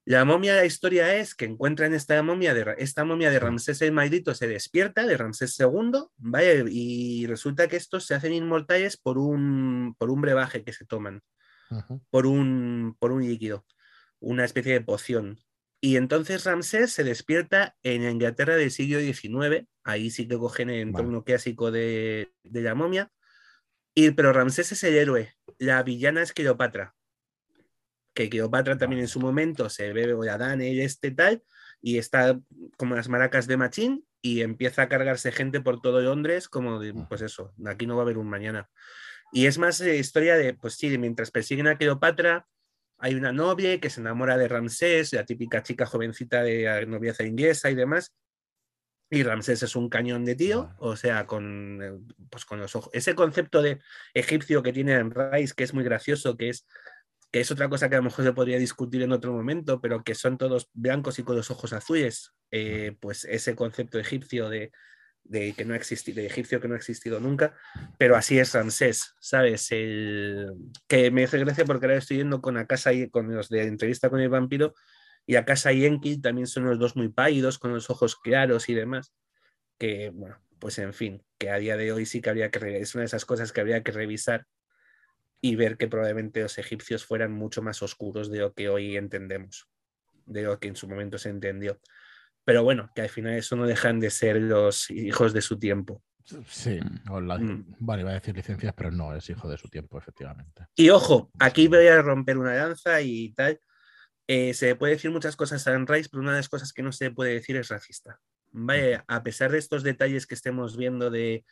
la 0.07 0.27
momia, 0.27 0.55
la 0.55 0.67
historia 0.67 1.17
es 1.17 1.35
que 1.35 1.47
encuentran 1.47 1.95
esta 1.95 2.23
momia 2.23 2.53
de, 2.53 2.75
esta 2.77 3.05
momia 3.05 3.31
de 3.31 3.39
Ramsés 3.39 3.81
el 3.81 3.93
Maldito, 3.93 4.35
se 4.35 4.47
despierta 4.47 5.07
de 5.07 5.17
Ramsés 5.17 5.59
II, 5.59 5.93
¿vale? 6.19 6.65
y 6.71 7.27
resulta 7.27 7.69
que 7.69 7.77
estos 7.77 8.05
se 8.07 8.15
hacen 8.15 8.35
inmortales 8.35 8.99
por 8.99 9.17
un, 9.17 9.95
por 9.99 10.11
un 10.11 10.21
brebaje 10.21 10.63
que 10.63 10.75
se 10.75 10.85
toman, 10.85 11.23
uh 11.71 11.77
-huh. 11.77 12.03
por, 12.11 12.27
un, 12.27 12.97
por 12.99 13.13
un 13.13 13.23
líquido, 13.23 13.65
una 14.21 14.45
especie 14.45 14.75
de 14.75 14.83
poción. 14.83 15.41
Y 15.81 15.97
entonces 15.97 16.45
Ramsés 16.45 16.93
se 16.93 17.05
despierta 17.05 17.75
en 17.83 18.03
Inglaterra 18.03 18.57
del 18.57 18.71
siglo 18.71 19.01
XIX, 19.01 19.67
ahí 19.85 20.11
sí 20.11 20.29
que 20.29 20.37
cogen 20.37 20.69
el 20.69 20.81
entorno 20.81 21.21
vale. 21.21 21.25
clásico 21.25 21.71
de, 21.71 22.31
de 22.43 22.61
la 22.61 22.75
momia, 22.75 23.11
y, 23.95 24.11
pero 24.11 24.35
Ramsés 24.35 24.73
es 24.73 24.85
el 24.85 24.97
héroe, 24.97 25.35
la 25.59 25.83
villana 25.83 26.23
es 26.23 26.33
Cleopatra 26.35 26.95
que 28.15 28.31
Cleopatra 28.31 28.79
también 28.79 29.03
en 29.03 29.09
su 29.09 29.21
momento 29.21 29.69
se 29.69 29.93
bebe 29.93 30.31
a 30.31 30.39
Dan 30.39 30.63
y 30.63 30.81
este 30.81 31.11
tal, 31.11 31.43
y 31.83 31.99
está 31.99 32.41
como 32.77 32.95
las 32.95 33.09
maracas 33.09 33.47
de 33.47 33.57
Machín 33.57 34.07
y 34.23 34.41
empieza 34.41 34.83
a 34.83 34.89
cargarse 34.89 35.33
gente 35.33 35.61
por 35.61 35.83
todo 35.83 36.01
Londres, 36.01 36.49
como 36.49 36.81
de, 36.81 36.95
pues 37.09 37.21
eso, 37.21 37.53
aquí 37.67 37.87
no 37.87 37.97
va 37.97 38.03
a 38.03 38.05
haber 38.05 38.17
un 38.17 38.29
mañana. 38.31 38.71
Y 39.33 39.47
es 39.47 39.59
más 39.59 39.81
eh, 39.81 39.99
historia 39.99 40.37
de, 40.37 40.55
pues 40.55 40.75
sí, 40.77 40.97
mientras 40.97 41.31
persiguen 41.31 41.67
a 41.67 41.77
Cleopatra, 41.77 42.47
hay 42.99 43.15
una 43.15 43.33
novia 43.33 43.81
que 43.81 43.91
se 43.91 44.01
enamora 44.01 44.39
de 44.39 44.49
Ramsés, 44.49 45.13
la 45.13 45.27
típica 45.27 45.63
chica 45.63 45.85
jovencita 45.85 46.43
de 46.43 46.63
la 46.63 46.87
novieza 46.87 47.25
inglesa 47.25 47.71
y 47.71 47.75
demás. 47.75 48.15
Y 49.11 49.23
Ramsés 49.23 49.63
es 49.63 49.77
un 49.77 49.91
cañón 49.91 50.25
de 50.25 50.37
tío, 50.37 50.75
o 50.79 50.97
sea, 50.97 51.27
con, 51.27 51.83
eh, 51.83 52.15
pues 52.31 52.45
con 52.45 52.61
los 52.61 52.75
ojos. 52.75 52.91
Ese 52.95 53.15
concepto 53.15 53.61
de 53.61 53.81
egipcio 54.15 54.63
que 54.63 54.73
tiene 54.73 54.95
en 54.95 55.11
Rice, 55.11 55.53
que 55.55 55.65
es 55.65 55.75
muy 55.75 55.85
gracioso, 55.85 56.37
que 56.37 56.49
es 56.49 56.67
que 57.35 57.41
es 57.41 57.51
otra 57.51 57.69
cosa 57.69 57.89
que 57.89 57.97
a 57.97 57.99
lo 57.99 58.05
mejor 58.05 58.25
se 58.25 58.33
podría 58.33 58.61
discutir 58.61 59.03
en 59.03 59.11
otro 59.11 59.33
momento, 59.33 59.81
pero 59.81 60.05
que 60.05 60.15
son 60.15 60.39
todos 60.39 60.71
blancos 60.73 61.19
y 61.19 61.25
con 61.25 61.35
los 61.35 61.51
ojos 61.51 61.73
azules, 61.73 62.33
eh, 62.53 62.97
pues 63.01 63.25
ese 63.25 63.57
concepto 63.57 63.99
egipcio 63.99 64.49
de, 64.49 64.71
de 65.25 65.53
que 65.53 65.65
no 65.65 65.75
ha 65.75 65.77
existido, 65.77 66.21
de 66.21 66.27
egipcio 66.27 66.61
que 66.61 66.69
no 66.69 66.75
ha 66.75 66.77
existido 66.77 67.19
nunca, 67.19 67.53
pero 67.99 68.15
así 68.15 68.39
es 68.39 68.53
Ramsés, 68.53 69.17
¿sabes? 69.19 69.73
El, 69.73 70.47
que 70.87 71.11
me 71.11 71.25
hace 71.25 71.39
gracia 71.39 71.65
porque 71.65 71.87
ahora 71.87 71.99
estoy 71.99 72.19
yendo 72.19 72.41
con 72.41 72.57
a 72.57 72.69
casa 72.69 72.93
y 72.93 73.11
con 73.11 73.35
los 73.35 73.49
de 73.49 73.65
entrevista 73.65 74.11
con 74.11 74.21
el 74.21 74.29
vampiro 74.29 74.73
y 75.27 75.35
a 75.35 75.45
casa 75.45 75.73
y 75.73 75.87
Enki 75.87 76.21
también 76.21 76.47
son 76.47 76.67
los 76.67 76.79
dos 76.79 76.95
muy 76.95 77.09
pálidos, 77.09 77.59
con 77.59 77.73
los 77.73 77.91
ojos 77.91 78.15
claros 78.15 78.69
y 78.69 78.75
demás, 78.75 79.13
que 79.77 80.11
bueno, 80.11 80.41
pues 80.61 80.79
en 80.79 80.95
fin, 80.95 81.21
que 81.37 81.51
a 81.51 81.57
día 81.57 81.77
de 81.77 81.91
hoy 81.91 82.07
sí 82.07 82.21
que 82.21 82.31
habría 82.31 82.53
que, 82.53 82.79
es 82.79 82.95
una 82.95 83.03
de 83.03 83.07
esas 83.07 83.25
cosas 83.25 83.51
que 83.51 83.61
habría 83.61 83.83
que 83.83 83.91
revisar 83.91 84.47
y 85.45 85.57
ver 85.57 85.77
que 85.77 85.89
probablemente 85.89 86.41
los 86.41 86.57
egipcios 86.57 87.05
fueran 87.05 87.31
mucho 87.31 87.61
más 87.61 87.83
oscuros 87.83 88.31
de 88.31 88.39
lo 88.39 88.55
que 88.55 88.71
hoy 88.71 88.97
entendemos, 88.97 89.69
de 90.25 90.41
lo 90.41 90.59
que 90.59 90.69
en 90.69 90.75
su 90.75 90.89
momento 90.89 91.19
se 91.19 91.29
entendió. 91.29 91.79
Pero 92.45 92.65
bueno, 92.65 92.91
que 92.95 93.03
al 93.03 93.11
final 93.11 93.35
eso 93.35 93.55
no 93.55 93.67
dejan 93.67 94.01
de 94.01 94.09
ser 94.09 94.41
los 94.41 94.91
hijos 94.91 95.35
de 95.35 95.43
su 95.43 95.59
tiempo. 95.59 96.03
Sí, 96.49 96.81
la, 97.05 97.37
mm. 97.37 97.77
bueno, 97.79 98.01
iba 98.01 98.13
a 98.13 98.15
decir 98.15 98.35
licencias, 98.35 98.73
pero 98.75 98.91
no, 98.91 99.15
es 99.15 99.29
hijo 99.29 99.47
de 99.47 99.59
su 99.59 99.69
tiempo, 99.69 99.99
efectivamente. 99.99 100.67
Y 100.77 100.89
ojo, 100.89 101.31
aquí 101.39 101.69
voy 101.69 101.89
a 101.89 102.01
romper 102.01 102.39
una 102.39 102.55
lanza 102.55 103.03
y 103.03 103.35
tal. 103.35 103.61
Eh, 104.27 104.55
se 104.55 104.75
puede 104.77 104.95
decir 104.95 105.11
muchas 105.11 105.37
cosas 105.37 105.67
a 105.67 105.77
Rice, 105.77 106.09
pero 106.11 106.23
una 106.23 106.31
de 106.31 106.39
las 106.39 106.49
cosas 106.49 106.73
que 106.73 106.83
no 106.83 106.91
se 106.91 107.11
puede 107.11 107.35
decir 107.35 107.57
es 107.57 107.69
racista. 107.69 108.19
Vaya, 108.51 109.05
a 109.09 109.23
pesar 109.23 109.53
de 109.53 109.59
estos 109.59 109.83
detalles 109.83 110.27
que 110.27 110.37
estemos 110.37 110.79
viendo 110.79 111.11
de, 111.11 111.45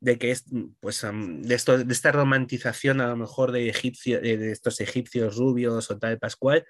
de 0.00 0.18
que 0.18 0.30
es, 0.30 0.44
pues, 0.80 1.02
de, 1.02 1.54
esto, 1.54 1.78
de 1.78 1.92
esta 1.92 2.12
romantización 2.12 3.00
a 3.00 3.08
lo 3.08 3.16
mejor 3.16 3.52
de, 3.52 3.68
egipcio, 3.68 4.20
de 4.20 4.52
estos 4.52 4.80
egipcios 4.80 5.36
rubios 5.36 5.90
o 5.90 5.98
tal 5.98 6.18
Pascual, 6.18 6.66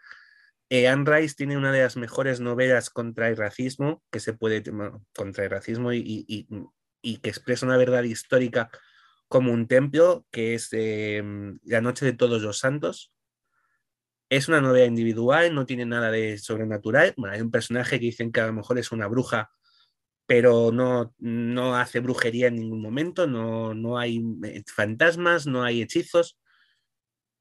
eh, 0.68 0.88
Anne 0.88 1.04
Rice 1.10 1.34
tiene 1.36 1.56
una 1.56 1.72
de 1.72 1.82
las 1.82 1.96
mejores 1.96 2.40
novelas 2.40 2.90
contra 2.90 3.28
el 3.28 3.36
racismo 3.36 4.02
que 4.10 4.20
se 4.20 4.32
puede, 4.32 4.64
contra 5.14 5.44
el 5.44 5.50
racismo 5.50 5.92
y, 5.92 6.24
y, 6.26 6.48
y 7.02 7.18
que 7.18 7.28
expresa 7.28 7.66
una 7.66 7.76
verdad 7.76 8.02
histórica 8.02 8.70
como 9.28 9.52
un 9.52 9.66
templo, 9.68 10.26
que 10.30 10.54
es 10.54 10.68
eh, 10.72 11.22
La 11.64 11.80
Noche 11.80 12.04
de 12.04 12.12
Todos 12.12 12.42
los 12.42 12.58
Santos, 12.58 13.12
Es 14.28 14.48
una 14.48 14.60
novela 14.60 14.86
individual, 14.86 15.54
no 15.54 15.66
tiene 15.66 15.84
nada 15.86 16.10
de 16.10 16.38
sobrenatural. 16.38 17.14
Bueno, 17.16 17.34
hay 17.34 17.40
un 17.40 17.50
personaje 17.52 18.00
que 18.00 18.06
dicen 18.06 18.32
que 18.32 18.40
a 18.40 18.46
lo 18.48 18.52
mejor 18.52 18.78
es 18.78 18.90
una 18.90 19.06
bruja, 19.06 19.50
pero 20.26 20.72
no, 20.72 21.14
no 21.18 21.76
hace 21.76 22.00
brujería 22.00 22.48
en 22.48 22.56
ningún 22.56 22.82
momento, 22.82 23.26
no, 23.26 23.74
no 23.74 23.96
hay 23.96 24.22
eh, 24.44 24.62
fantasmas, 24.66 25.46
no 25.46 25.62
hay 25.62 25.82
hechizos. 25.82 26.36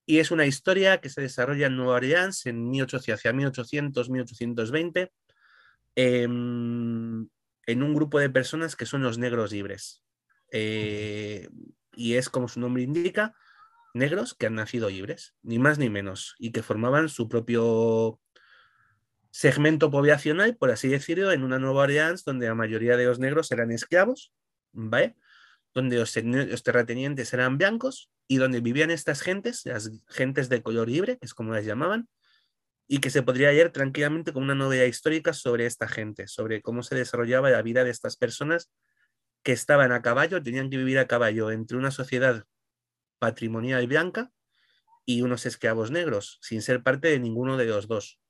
Y 0.05 0.19
es 0.19 0.29
una 0.29 0.45
historia 0.45 1.01
que 1.01 1.09
se 1.09 1.21
desarrolla 1.21 1.65
en 1.65 1.77
Nueva 1.77 1.95
Orleans 1.95 2.45
en 2.45 2.69
1800, 2.69 3.19
hacia 3.19 3.33
1800, 3.33 4.09
1820, 4.09 5.11
em, 5.95 7.27
en 7.65 7.83
un 7.83 7.95
grupo 7.95 8.19
de 8.19 8.29
personas 8.29 8.75
que 8.75 8.85
son 8.85 9.01
los 9.01 9.17
negros 9.17 9.51
libres. 9.51 10.03
Eh, 10.51 11.49
y 11.95 12.13
es 12.15 12.29
como 12.29 12.47
su 12.47 12.59
nombre 12.59 12.83
indica, 12.83 13.33
negros 13.95 14.35
que 14.35 14.45
han 14.45 14.55
nacido 14.55 14.89
libres, 14.89 15.33
ni 15.41 15.57
más 15.57 15.79
ni 15.79 15.89
menos, 15.89 16.35
y 16.37 16.51
que 16.51 16.61
formaban 16.61 17.09
su 17.09 17.27
propio 17.27 18.19
segmento 19.35 19.91
poblacional, 19.91 20.55
por 20.55 20.71
así 20.71 20.87
decirlo, 20.87 21.33
en 21.33 21.43
una 21.43 21.59
Nueva 21.59 21.81
Orleans 21.81 22.23
donde 22.23 22.47
la 22.47 22.55
mayoría 22.55 22.95
de 22.95 23.03
los 23.03 23.19
negros 23.19 23.51
eran 23.51 23.69
esclavos, 23.69 24.31
¿vale? 24.71 25.17
Donde 25.73 25.97
los, 25.97 26.13
terratenientes 26.63 27.33
eran 27.33 27.57
blancos 27.57 28.09
y 28.29 28.37
donde 28.37 28.61
vivían 28.61 28.91
estas 28.91 29.21
gentes, 29.21 29.65
las 29.65 29.91
gentes 30.07 30.47
de 30.47 30.63
color 30.63 30.87
libre, 30.87 31.17
que 31.17 31.25
es 31.25 31.33
como 31.33 31.53
las 31.53 31.65
llamaban, 31.65 32.07
y 32.87 32.99
que 32.99 33.09
se 33.09 33.23
podría 33.23 33.51
leer 33.51 33.73
tranquilamente 33.73 34.31
como 34.31 34.45
una 34.45 34.55
novela 34.55 34.85
histórica 34.85 35.33
sobre 35.33 35.65
esta 35.65 35.89
gente, 35.89 36.29
sobre 36.29 36.61
cómo 36.61 36.81
se 36.81 36.95
desarrollaba 36.95 37.49
la 37.49 37.61
vida 37.61 37.83
de 37.83 37.89
estas 37.89 38.15
personas 38.15 38.71
que 39.43 39.51
estaban 39.51 39.91
a 39.91 40.01
caballo, 40.01 40.41
tenían 40.41 40.69
que 40.69 40.77
vivir 40.77 40.97
a 40.97 41.07
caballo 41.07 41.51
entre 41.51 41.75
una 41.75 41.91
sociedad 41.91 42.45
patrimonial 43.19 43.85
blanca 43.85 44.31
y 45.03 45.23
unos 45.23 45.45
esclavos 45.45 45.91
negros, 45.91 46.39
sin 46.41 46.61
ser 46.61 46.83
parte 46.83 47.09
de 47.09 47.19
ninguno 47.19 47.57
de 47.57 47.65
los 47.65 47.89
dos. 47.89 48.21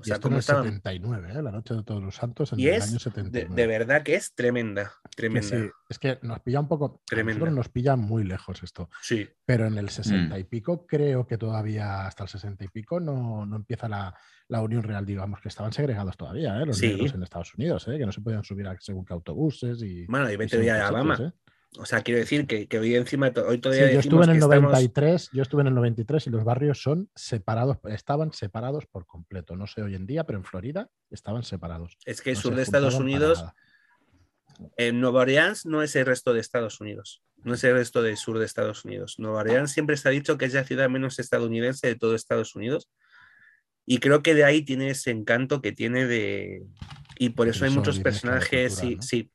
O 0.00 0.04
sea, 0.04 0.18
como 0.18 0.34
en 0.34 0.38
el 0.38 0.42
79, 0.42 1.32
¿eh? 1.34 1.42
la 1.42 1.50
noche 1.50 1.74
de 1.74 1.82
todos 1.82 2.02
los 2.02 2.14
santos, 2.14 2.52
en 2.52 2.60
y 2.60 2.68
el 2.68 2.74
es 2.74 2.88
año 2.88 2.98
79. 2.98 3.54
De, 3.54 3.66
verdad 3.66 4.02
que 4.02 4.14
es 4.14 4.34
tremenda, 4.34 4.92
tremenda. 5.14 5.48
Sí, 5.48 5.70
es 5.88 5.98
que 5.98 6.18
nos 6.22 6.40
pilla 6.40 6.60
un 6.60 6.68
poco, 6.68 7.02
tremenda. 7.06 7.50
nos 7.50 7.68
pilla 7.68 7.96
muy 7.96 8.24
lejos 8.24 8.62
esto. 8.62 8.88
Sí. 9.02 9.28
Pero 9.44 9.66
en 9.66 9.76
el 9.76 9.90
60 9.90 10.38
y 10.38 10.44
mm. 10.44 10.46
pico, 10.46 10.86
creo 10.86 11.26
que 11.26 11.36
todavía 11.36 12.06
hasta 12.06 12.22
el 12.22 12.28
60 12.28 12.64
y 12.64 12.68
pico 12.68 13.00
no, 13.00 13.44
no 13.44 13.56
empieza 13.56 13.88
la, 13.88 14.14
la, 14.48 14.62
unión 14.62 14.82
real, 14.82 15.04
digamos, 15.04 15.40
que 15.40 15.48
estaban 15.48 15.72
segregados 15.72 16.16
todavía, 16.16 16.60
¿eh? 16.60 16.66
los 16.66 16.80
negros 16.80 17.14
en 17.14 17.22
Estados 17.22 17.54
Unidos, 17.54 17.86
¿eh? 17.88 17.98
que 17.98 18.06
no 18.06 18.12
se 18.12 18.20
podían 18.20 18.44
subir 18.44 18.66
a 18.66 18.76
según 18.80 19.04
qué 19.04 19.12
autobuses 19.12 19.82
y... 19.82 20.06
Bueno, 20.06 20.30
y 20.30 20.36
vete 20.36 20.70
a 20.70 20.88
Alabama. 20.88 21.18
¿eh? 21.20 21.32
O 21.78 21.86
sea, 21.86 22.02
quiero 22.02 22.18
decir 22.18 22.46
que, 22.46 22.66
que 22.66 22.78
hoy 22.80 22.96
encima, 22.96 23.32
hoy 23.46 23.58
todavía. 23.58 23.88
Sí, 23.88 23.94
yo 23.94 24.00
estuve 24.00 24.24
en 24.24 24.30
el 24.30 24.38
93, 24.40 25.30
yo 25.32 25.42
estuve 25.42 25.60
en 25.60 25.68
el 25.68 25.74
93 25.74 26.26
y 26.26 26.30
los 26.30 26.42
barrios 26.42 26.82
son 26.82 27.08
separados, 27.14 27.78
estaban 27.84 28.32
separados 28.32 28.86
por 28.86 29.06
completo. 29.06 29.54
No 29.54 29.68
sé 29.68 29.82
hoy 29.82 29.94
en 29.94 30.06
día, 30.06 30.24
pero 30.24 30.38
en 30.38 30.44
Florida 30.44 30.90
estaban 31.10 31.44
separados. 31.44 31.96
Es 32.04 32.22
que 32.22 32.30
el 32.30 32.36
sur 32.36 32.56
de 32.56 32.62
Estados 32.62 32.94
Unidos, 32.94 33.44
en 34.76 35.00
Nueva 35.00 35.20
Orleans 35.20 35.64
no 35.64 35.82
es 35.82 35.94
el 35.94 36.06
resto 36.06 36.32
de 36.32 36.40
Estados 36.40 36.80
Unidos, 36.80 37.22
no 37.44 37.54
es 37.54 37.62
el 37.62 37.74
resto 37.74 38.02
del 38.02 38.16
sur 38.16 38.40
de 38.40 38.46
Estados 38.46 38.84
Unidos. 38.84 39.16
Nueva 39.18 39.40
Orleans 39.40 39.70
siempre 39.70 39.96
se 39.96 40.08
ha 40.08 40.12
dicho 40.12 40.36
que 40.38 40.46
es 40.46 40.54
la 40.54 40.64
ciudad 40.64 40.90
menos 40.90 41.20
estadounidense 41.20 41.86
de 41.86 41.94
todo 41.94 42.16
Estados 42.16 42.56
Unidos. 42.56 42.90
Y 43.86 43.98
creo 43.98 44.22
que 44.22 44.34
de 44.34 44.44
ahí 44.44 44.62
tiene 44.62 44.90
ese 44.90 45.10
encanto 45.12 45.62
que 45.62 45.72
tiene 45.72 46.06
de. 46.06 46.64
Y 47.18 47.30
por 47.30 47.48
eso 47.48 47.64
hay 47.64 47.70
muchos 47.70 48.00
personajes, 48.00 48.74
sí, 48.74 48.98
sí. 49.00 49.30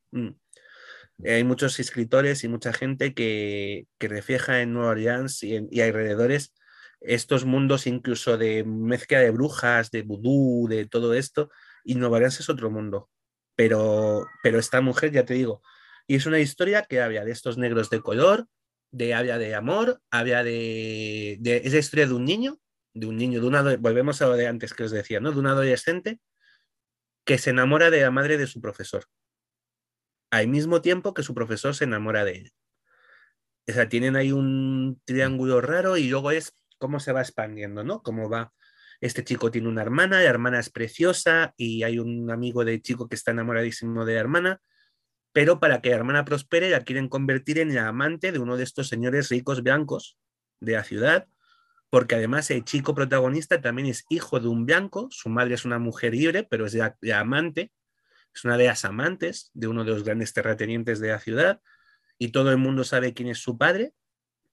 Mm. 1.17 1.27
Hay 1.27 1.43
muchos 1.43 1.79
escritores 1.79 2.43
y 2.43 2.47
mucha 2.47 2.73
gente 2.73 3.13
que, 3.13 3.87
refleja 3.99 4.61
en 4.61 4.73
Nueva 4.73 4.91
Orleans 4.91 5.43
y, 5.43 5.67
y, 5.71 5.81
alrededores 5.81 6.53
estos 7.01 7.45
mundos 7.45 7.87
incluso 7.87 8.37
de 8.37 8.63
mezcla 8.63 9.19
de 9.19 9.31
brujas, 9.31 9.91
de 9.91 10.01
vudú, 10.01 10.67
de 10.67 10.87
todo 10.87 11.13
esto, 11.13 11.51
y 11.83 11.95
Nueva 11.95 12.17
Orleans 12.17 12.39
es 12.39 12.49
otro 12.49 12.71
mundo. 12.71 13.09
Pero, 13.55 14.25
pero 14.43 14.59
esta 14.59 14.81
mujer, 14.81 15.11
ya 15.11 15.25
te 15.25 15.35
digo, 15.35 15.61
y 16.07 16.15
es 16.15 16.25
una 16.25 16.39
historia 16.39 16.83
que 16.83 17.01
habla 17.01 17.25
de 17.25 17.31
estos 17.31 17.57
negros 17.57 17.89
de 17.89 18.01
color, 18.01 18.47
de 18.91 19.13
habla 19.13 19.37
de 19.37 19.55
amor, 19.55 20.01
habla 20.09 20.43
de, 20.43 21.37
de 21.39 21.57
es 21.57 21.73
la 21.73 21.79
historia 21.79 22.07
de 22.07 22.13
un 22.13 22.25
niño, 22.25 22.59
de 22.93 23.07
un 23.07 23.17
niño, 23.17 23.41
de 23.41 23.47
una, 23.47 23.61
volvemos 23.77 24.21
a 24.21 24.27
lo 24.27 24.33
de 24.33 24.47
antes 24.47 24.73
que 24.73 24.83
os 24.83 24.91
decía, 24.91 25.19
¿no? 25.19 25.31
De 25.31 25.39
un 25.39 25.47
adolescente 25.47 26.19
que 27.25 27.37
se 27.37 27.51
enamora 27.51 27.89
de 27.89 28.01
la 28.01 28.11
madre 28.11 28.37
de 28.37 28.47
su 28.47 28.61
profesor 28.61 29.05
al 30.35 30.47
mismo 30.47 30.81
tiempo 30.81 31.13
que 31.13 31.23
su 31.23 31.33
profesor 31.33 31.75
se 31.75 31.85
enamora 31.85 32.25
de 32.25 32.31
él. 32.33 32.53
O 33.67 33.71
sea, 33.71 33.89
tienen 33.89 34.15
ahí 34.15 34.31
un 34.31 35.01
triángulo 35.05 35.61
raro 35.61 35.97
y 35.97 36.07
luego 36.07 36.31
es 36.31 36.53
cómo 36.77 36.99
se 36.99 37.11
va 37.11 37.21
expandiendo, 37.21 37.83
¿no? 37.83 38.03
Cómo 38.03 38.29
va. 38.29 38.53
Este 39.01 39.23
chico 39.23 39.51
tiene 39.51 39.69
una 39.69 39.81
hermana, 39.81 40.21
la 40.21 40.29
hermana 40.29 40.59
es 40.59 40.69
preciosa 40.69 41.53
y 41.57 41.83
hay 41.83 41.99
un 41.99 42.29
amigo 42.31 42.63
del 42.63 42.81
chico 42.81 43.07
que 43.07 43.15
está 43.15 43.31
enamoradísimo 43.31 44.05
de 44.05 44.13
la 44.13 44.19
hermana, 44.19 44.61
pero 45.33 45.59
para 45.59 45.81
que 45.81 45.89
la 45.89 45.97
hermana 45.97 46.25
prospere 46.25 46.69
la 46.69 46.81
quieren 46.81 47.09
convertir 47.09 47.59
en 47.59 47.73
la 47.73 47.87
amante 47.87 48.31
de 48.31 48.39
uno 48.39 48.57
de 48.57 48.63
estos 48.63 48.87
señores 48.87 49.29
ricos 49.29 49.63
blancos 49.63 50.17
de 50.59 50.73
la 50.73 50.83
ciudad, 50.83 51.27
porque 51.89 52.15
además 52.15 52.49
el 52.51 52.63
chico 52.63 52.93
protagonista 52.95 53.61
también 53.61 53.87
es 53.87 54.05
hijo 54.09 54.39
de 54.39 54.47
un 54.47 54.65
blanco, 54.65 55.07
su 55.11 55.29
madre 55.29 55.55
es 55.55 55.65
una 55.65 55.79
mujer 55.79 56.13
libre, 56.13 56.43
pero 56.43 56.65
es 56.65 56.73
la, 56.73 56.95
amante 57.19 57.71
es 58.35 58.43
una 58.43 58.57
de 58.57 58.65
las 58.65 58.83
amantes 58.83 59.49
de 59.53 59.67
uno 59.67 59.85
de 59.85 59.91
los 59.91 60.03
grandes 60.03 60.33
terratenientes 60.33 60.99
de 60.99 61.09
la 61.09 61.19
ciudad 61.19 61.61
y 62.17 62.29
todo 62.29 62.51
el 62.51 62.57
mundo 62.57 62.83
sabe 62.83 63.13
quién 63.13 63.29
es 63.29 63.39
su 63.39 63.57
padre, 63.57 63.93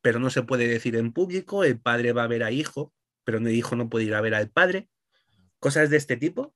pero 0.01 0.21
no 0.21 0.31
se 0.31 0.43
puede 0.43 0.69
decir 0.69 0.97
en 0.97 1.13
público, 1.13 1.65
el 1.65 1.81
padre 1.81 2.13
va 2.13 2.25
a 2.25 2.29
ver 2.29 2.45
a 2.45 2.53
hijo, 2.53 2.95
pero 3.25 3.39
el 3.39 3.49
hijo 3.49 3.75
no 3.75 3.89
puede 3.91 4.05
ir 4.05 4.15
a 4.15 4.21
ver 4.21 4.35
al 4.35 4.51
padre, 4.51 4.89
cosas 5.59 5.91
de 5.91 5.97
este 5.97 6.17
tipo 6.17 6.55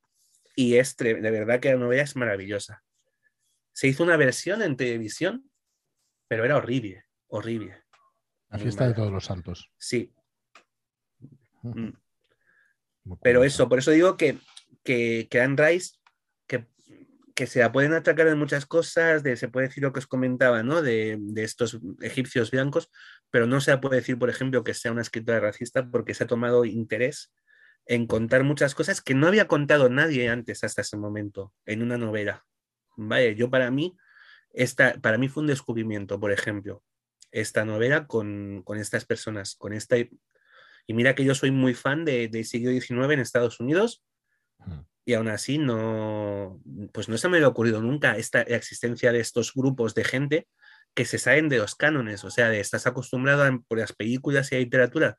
y 0.55 0.75
es 0.75 0.95
de 0.95 1.13
verdad 1.15 1.59
que 1.59 1.69
la 1.71 1.77
novela 1.77 2.01
es 2.01 2.15
maravillosa. 2.15 2.83
Se 3.73 3.87
hizo 3.87 4.03
una 4.03 4.17
versión 4.17 4.61
en 4.61 4.77
televisión, 4.77 5.51
pero 6.27 6.45
era 6.45 6.57
horrible, 6.57 7.05
horrible. 7.27 7.83
La 8.49 8.57
fiesta 8.57 8.87
de 8.87 8.93
todos 8.93 9.11
los 9.11 9.25
santos. 9.25 9.69
Sí. 9.77 10.13
Mm. 11.61 11.89
Pero 13.21 13.43
eso, 13.43 13.69
por 13.69 13.79
eso 13.79 13.91
digo 13.91 14.17
que, 14.17 14.39
que, 14.83 15.27
que 15.29 15.41
Anne 15.41 15.67
Rice 15.67 15.97
que 17.37 17.45
se 17.45 17.59
la 17.59 17.71
pueden 17.71 17.93
atacar 17.93 18.25
en 18.25 18.39
muchas 18.39 18.65
cosas, 18.65 19.21
de, 19.21 19.35
se 19.35 19.47
puede 19.47 19.67
decir 19.67 19.83
lo 19.83 19.93
que 19.93 19.99
os 19.99 20.07
comentaba, 20.07 20.63
¿no? 20.63 20.81
De, 20.81 21.19
estos 21.35 21.77
egipcios 22.01 22.49
blancos, 22.49 22.89
pero 23.29 23.45
no 23.45 23.61
se 23.61 23.77
puede 23.77 23.97
decir, 23.97 24.17
por 24.17 24.31
ejemplo, 24.31 24.63
que 24.63 24.73
sea 24.73 24.91
una 24.91 25.03
escritora 25.03 25.39
racista 25.39 25.87
porque 25.87 26.15
se 26.15 26.23
ha 26.23 26.27
tomado 26.27 26.65
interés 26.65 27.31
en 27.85 28.07
contar 28.07 28.43
muchas 28.43 28.73
cosas 28.73 29.03
que 29.03 29.13
no 29.13 29.27
había 29.27 29.47
contado 29.47 29.87
nadie 29.87 30.29
antes 30.29 30.63
hasta 30.63 30.81
ese 30.81 30.97
momento 30.97 31.53
en 31.67 31.83
una 31.83 31.99
novela. 31.99 32.43
Vale, 32.95 33.35
yo 33.35 33.51
para 33.51 33.69
mí, 33.69 33.95
esta, 34.49 34.95
para 34.99 35.19
mí 35.19 35.29
fue 35.29 35.41
un 35.41 35.47
descubrimiento, 35.47 36.19
por 36.19 36.31
ejemplo, 36.31 36.83
esta 37.29 37.65
novela 37.65 38.07
con, 38.07 38.63
estas 38.77 39.05
personas, 39.05 39.55
con 39.55 39.73
esta... 39.73 39.95
Y 39.99 40.09
mira 40.87 41.13
que 41.13 41.23
yo 41.23 41.35
soy 41.35 41.51
muy 41.51 41.75
fan 41.75 42.03
de 42.03 42.43
siglo 42.43 42.71
XIX 42.71 43.13
en 43.13 43.19
Estados 43.19 43.59
Unidos, 43.59 44.01
y 45.07 45.13
aún 45.13 45.29
así 45.29 45.57
no, 45.57 46.61
pues 46.91 47.07
no 47.07 47.17
se 47.17 47.29
me 47.29 47.37
había 47.37 47.47
ocurrido 47.47 47.81
nunca 47.81 48.17
esta 48.17 48.41
existencia 48.41 49.13
de 49.13 49.21
estos 49.21 49.53
grupos 49.53 49.95
de 49.95 50.03
gente 50.03 50.47
que 50.93 51.05
se 51.05 51.17
salen 51.17 51.47
de 51.47 51.59
los 51.59 51.75
cánones, 51.75 52.25
o 52.25 52.29
sea, 52.29 52.49
de, 52.49 52.59
estás 52.59 52.87
acostumbrado 52.87 53.63
por 53.69 53.77
las 53.77 53.93
películas 53.93 54.51
y 54.51 54.55
la 54.55 54.61
literatura, 54.61 55.17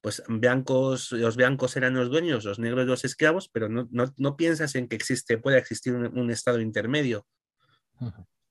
pues 0.00 0.22
blancos, 0.28 1.12
los 1.12 1.36
blancos 1.36 1.76
eran 1.76 1.92
los 1.92 2.08
dueños, 2.08 2.46
los 2.46 2.58
negros 2.58 2.86
los 2.86 3.04
esclavos, 3.04 3.50
pero 3.52 3.68
no, 3.68 3.86
no, 3.90 4.36
piensas 4.36 4.74
en 4.76 4.88
que 4.88 4.96
existe, 4.96 5.36
puede 5.36 5.58
existir 5.58 5.94
un, 5.94 6.30
estado 6.30 6.60
intermedio, 6.60 7.26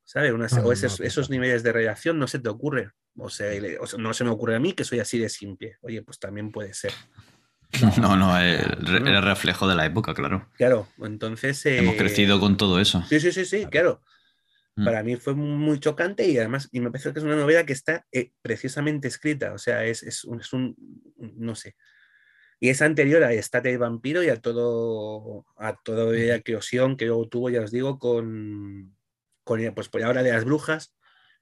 ¿sabes? 0.03 0.31
o 0.31 0.71
esos, 0.71 0.99
esos, 0.99 1.31
niveles 1.31 1.63
de 1.63 1.71
relación 1.71 2.19
no 2.19 2.27
se 2.27 2.37
te 2.37 2.49
ocurre, 2.49 2.91
o 3.15 3.29
sea, 3.29 3.51
no 3.97 4.13
se 4.13 4.23
me 4.25 4.29
ocurre 4.29 4.57
a 4.57 4.59
mí 4.59 4.73
que 4.73 4.83
soy 4.83 4.99
así 4.99 5.17
de 5.17 5.29
simple, 5.29 5.77
oye, 5.81 6.03
pues 6.03 6.19
también 6.19 6.51
puede 6.51 6.75
ser. 6.75 6.91
No, 8.01 8.15
no, 8.15 8.37
era 8.37 9.21
reflejo 9.21 9.67
de 9.67 9.75
la 9.75 9.85
época, 9.85 10.13
claro. 10.13 10.49
Claro, 10.57 10.87
entonces... 10.99 11.65
Hemos 11.65 11.95
eh, 11.95 11.97
crecido 11.97 12.39
con 12.39 12.57
todo 12.57 12.79
eso. 12.79 13.03
Sí, 13.09 13.19
sí, 13.19 13.31
sí, 13.31 13.45
sí, 13.45 13.65
claro. 13.65 14.01
Mm. 14.75 14.85
Para 14.85 15.03
mí 15.03 15.15
fue 15.15 15.33
muy 15.33 15.79
chocante 15.79 16.27
y 16.27 16.37
además, 16.37 16.69
y 16.71 16.79
me 16.79 16.91
parece 16.91 17.11
que 17.11 17.19
es 17.19 17.25
una 17.25 17.35
novela 17.35 17.65
que 17.65 17.73
está 17.73 18.05
eh, 18.11 18.31
preciosamente 18.41 19.07
escrita, 19.07 19.53
o 19.53 19.57
sea, 19.57 19.83
es, 19.85 20.03
es, 20.03 20.23
un, 20.23 20.39
es, 20.39 20.53
un, 20.53 20.75
no 21.17 21.55
sé. 21.55 21.75
Y 22.59 22.69
es 22.69 22.81
anterior 22.81 23.23
a 23.23 23.33
Estate 23.33 23.69
de 23.69 23.77
Vampiro 23.77 24.23
y 24.23 24.29
a 24.29 24.41
todo, 24.41 25.45
a 25.57 25.75
toda 25.75 26.11
la 26.13 26.41
creación 26.41 26.97
que 26.97 27.05
luego 27.05 27.27
tuvo, 27.27 27.49
ya 27.49 27.61
os 27.61 27.71
digo, 27.71 27.99
con, 27.99 28.95
con 29.43 29.73
pues 29.75 29.89
por 29.89 30.03
ahora 30.03 30.23
de 30.23 30.31
las 30.31 30.45
brujas, 30.45 30.95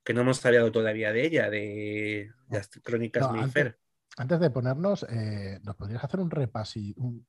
que 0.03 0.13
no 0.13 0.21
hemos 0.21 0.45
hablado 0.45 0.71
todavía 0.71 1.13
de 1.13 1.25
ella, 1.25 1.49
de 1.49 2.31
las 2.49 2.69
crónicas 2.83 3.23
no, 3.23 3.41
antes 3.41 3.75
de 4.17 4.49
ponernos, 4.49 5.05
eh, 5.09 5.59
¿nos 5.63 5.75
podrías 5.75 6.03
hacer 6.03 6.19
un 6.19 6.31
repaso, 6.31 6.79
un 6.95 7.25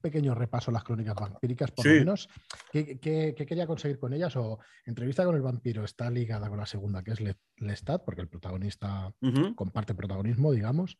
pequeño 0.00 0.34
repaso 0.34 0.70
a 0.70 0.74
las 0.74 0.84
crónicas 0.84 1.14
vampíricas, 1.14 1.70
por 1.72 1.86
lo 1.86 1.92
menos? 1.92 2.28
¿Qué, 2.70 2.98
quería 3.00 3.66
conseguir 3.66 3.98
con 3.98 4.12
ellas? 4.12 4.36
O 4.36 4.58
entrevista 4.84 5.24
con 5.24 5.34
el 5.34 5.42
vampiro 5.42 5.84
está 5.84 6.10
ligada 6.10 6.48
con 6.48 6.58
la 6.58 6.66
segunda, 6.66 7.02
que 7.02 7.12
es 7.12 7.20
Lestat, 7.56 8.04
porque 8.04 8.20
el 8.20 8.28
protagonista 8.28 9.12
comparte 9.54 9.94
protagonismo, 9.94 10.52
digamos. 10.52 10.98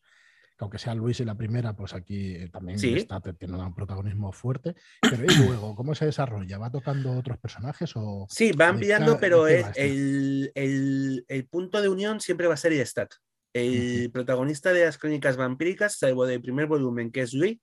aunque 0.58 0.78
sea 0.78 0.94
Luis 0.94 1.20
en 1.20 1.26
la 1.26 1.34
primera, 1.34 1.74
pues 1.76 1.92
aquí 1.92 2.34
eh, 2.34 2.48
también 2.48 2.78
Sí. 2.78 2.94
está, 2.94 3.20
tiene 3.20 3.58
un 3.58 3.74
protagonismo 3.74 4.32
fuerte. 4.32 4.74
Pero 5.02 5.22
¿y 5.22 5.34
luego 5.36 5.74
cómo 5.76 5.94
se 5.94 6.06
desarrolla? 6.06 6.56
¿Va 6.56 6.70
tocando 6.70 7.12
otros 7.12 7.36
personajes 7.36 7.92
o 7.94 8.26
Sí, 8.30 8.52
va 8.52 8.64
¿De 8.64 8.70
ampliando, 8.70 9.18
pero 9.20 9.46
es 9.48 9.66
este? 9.66 9.86
el, 9.86 10.52
el- 10.54 11.24
el 11.28 11.46
punto 11.46 11.82
de 11.82 11.90
unión 11.90 12.20
siempre 12.20 12.46
va 12.46 12.54
a 12.54 12.56
ser 12.56 12.72
Lestat. 12.72 13.10
El 13.56 14.10
protagonista 14.10 14.72
de 14.72 14.84
las 14.84 14.98
crónicas 14.98 15.36
vampíricas, 15.36 15.96
salvo 15.98 16.26
del 16.26 16.42
primer 16.42 16.66
volumen, 16.66 17.10
que 17.10 17.22
es 17.22 17.32
Louis, 17.32 17.58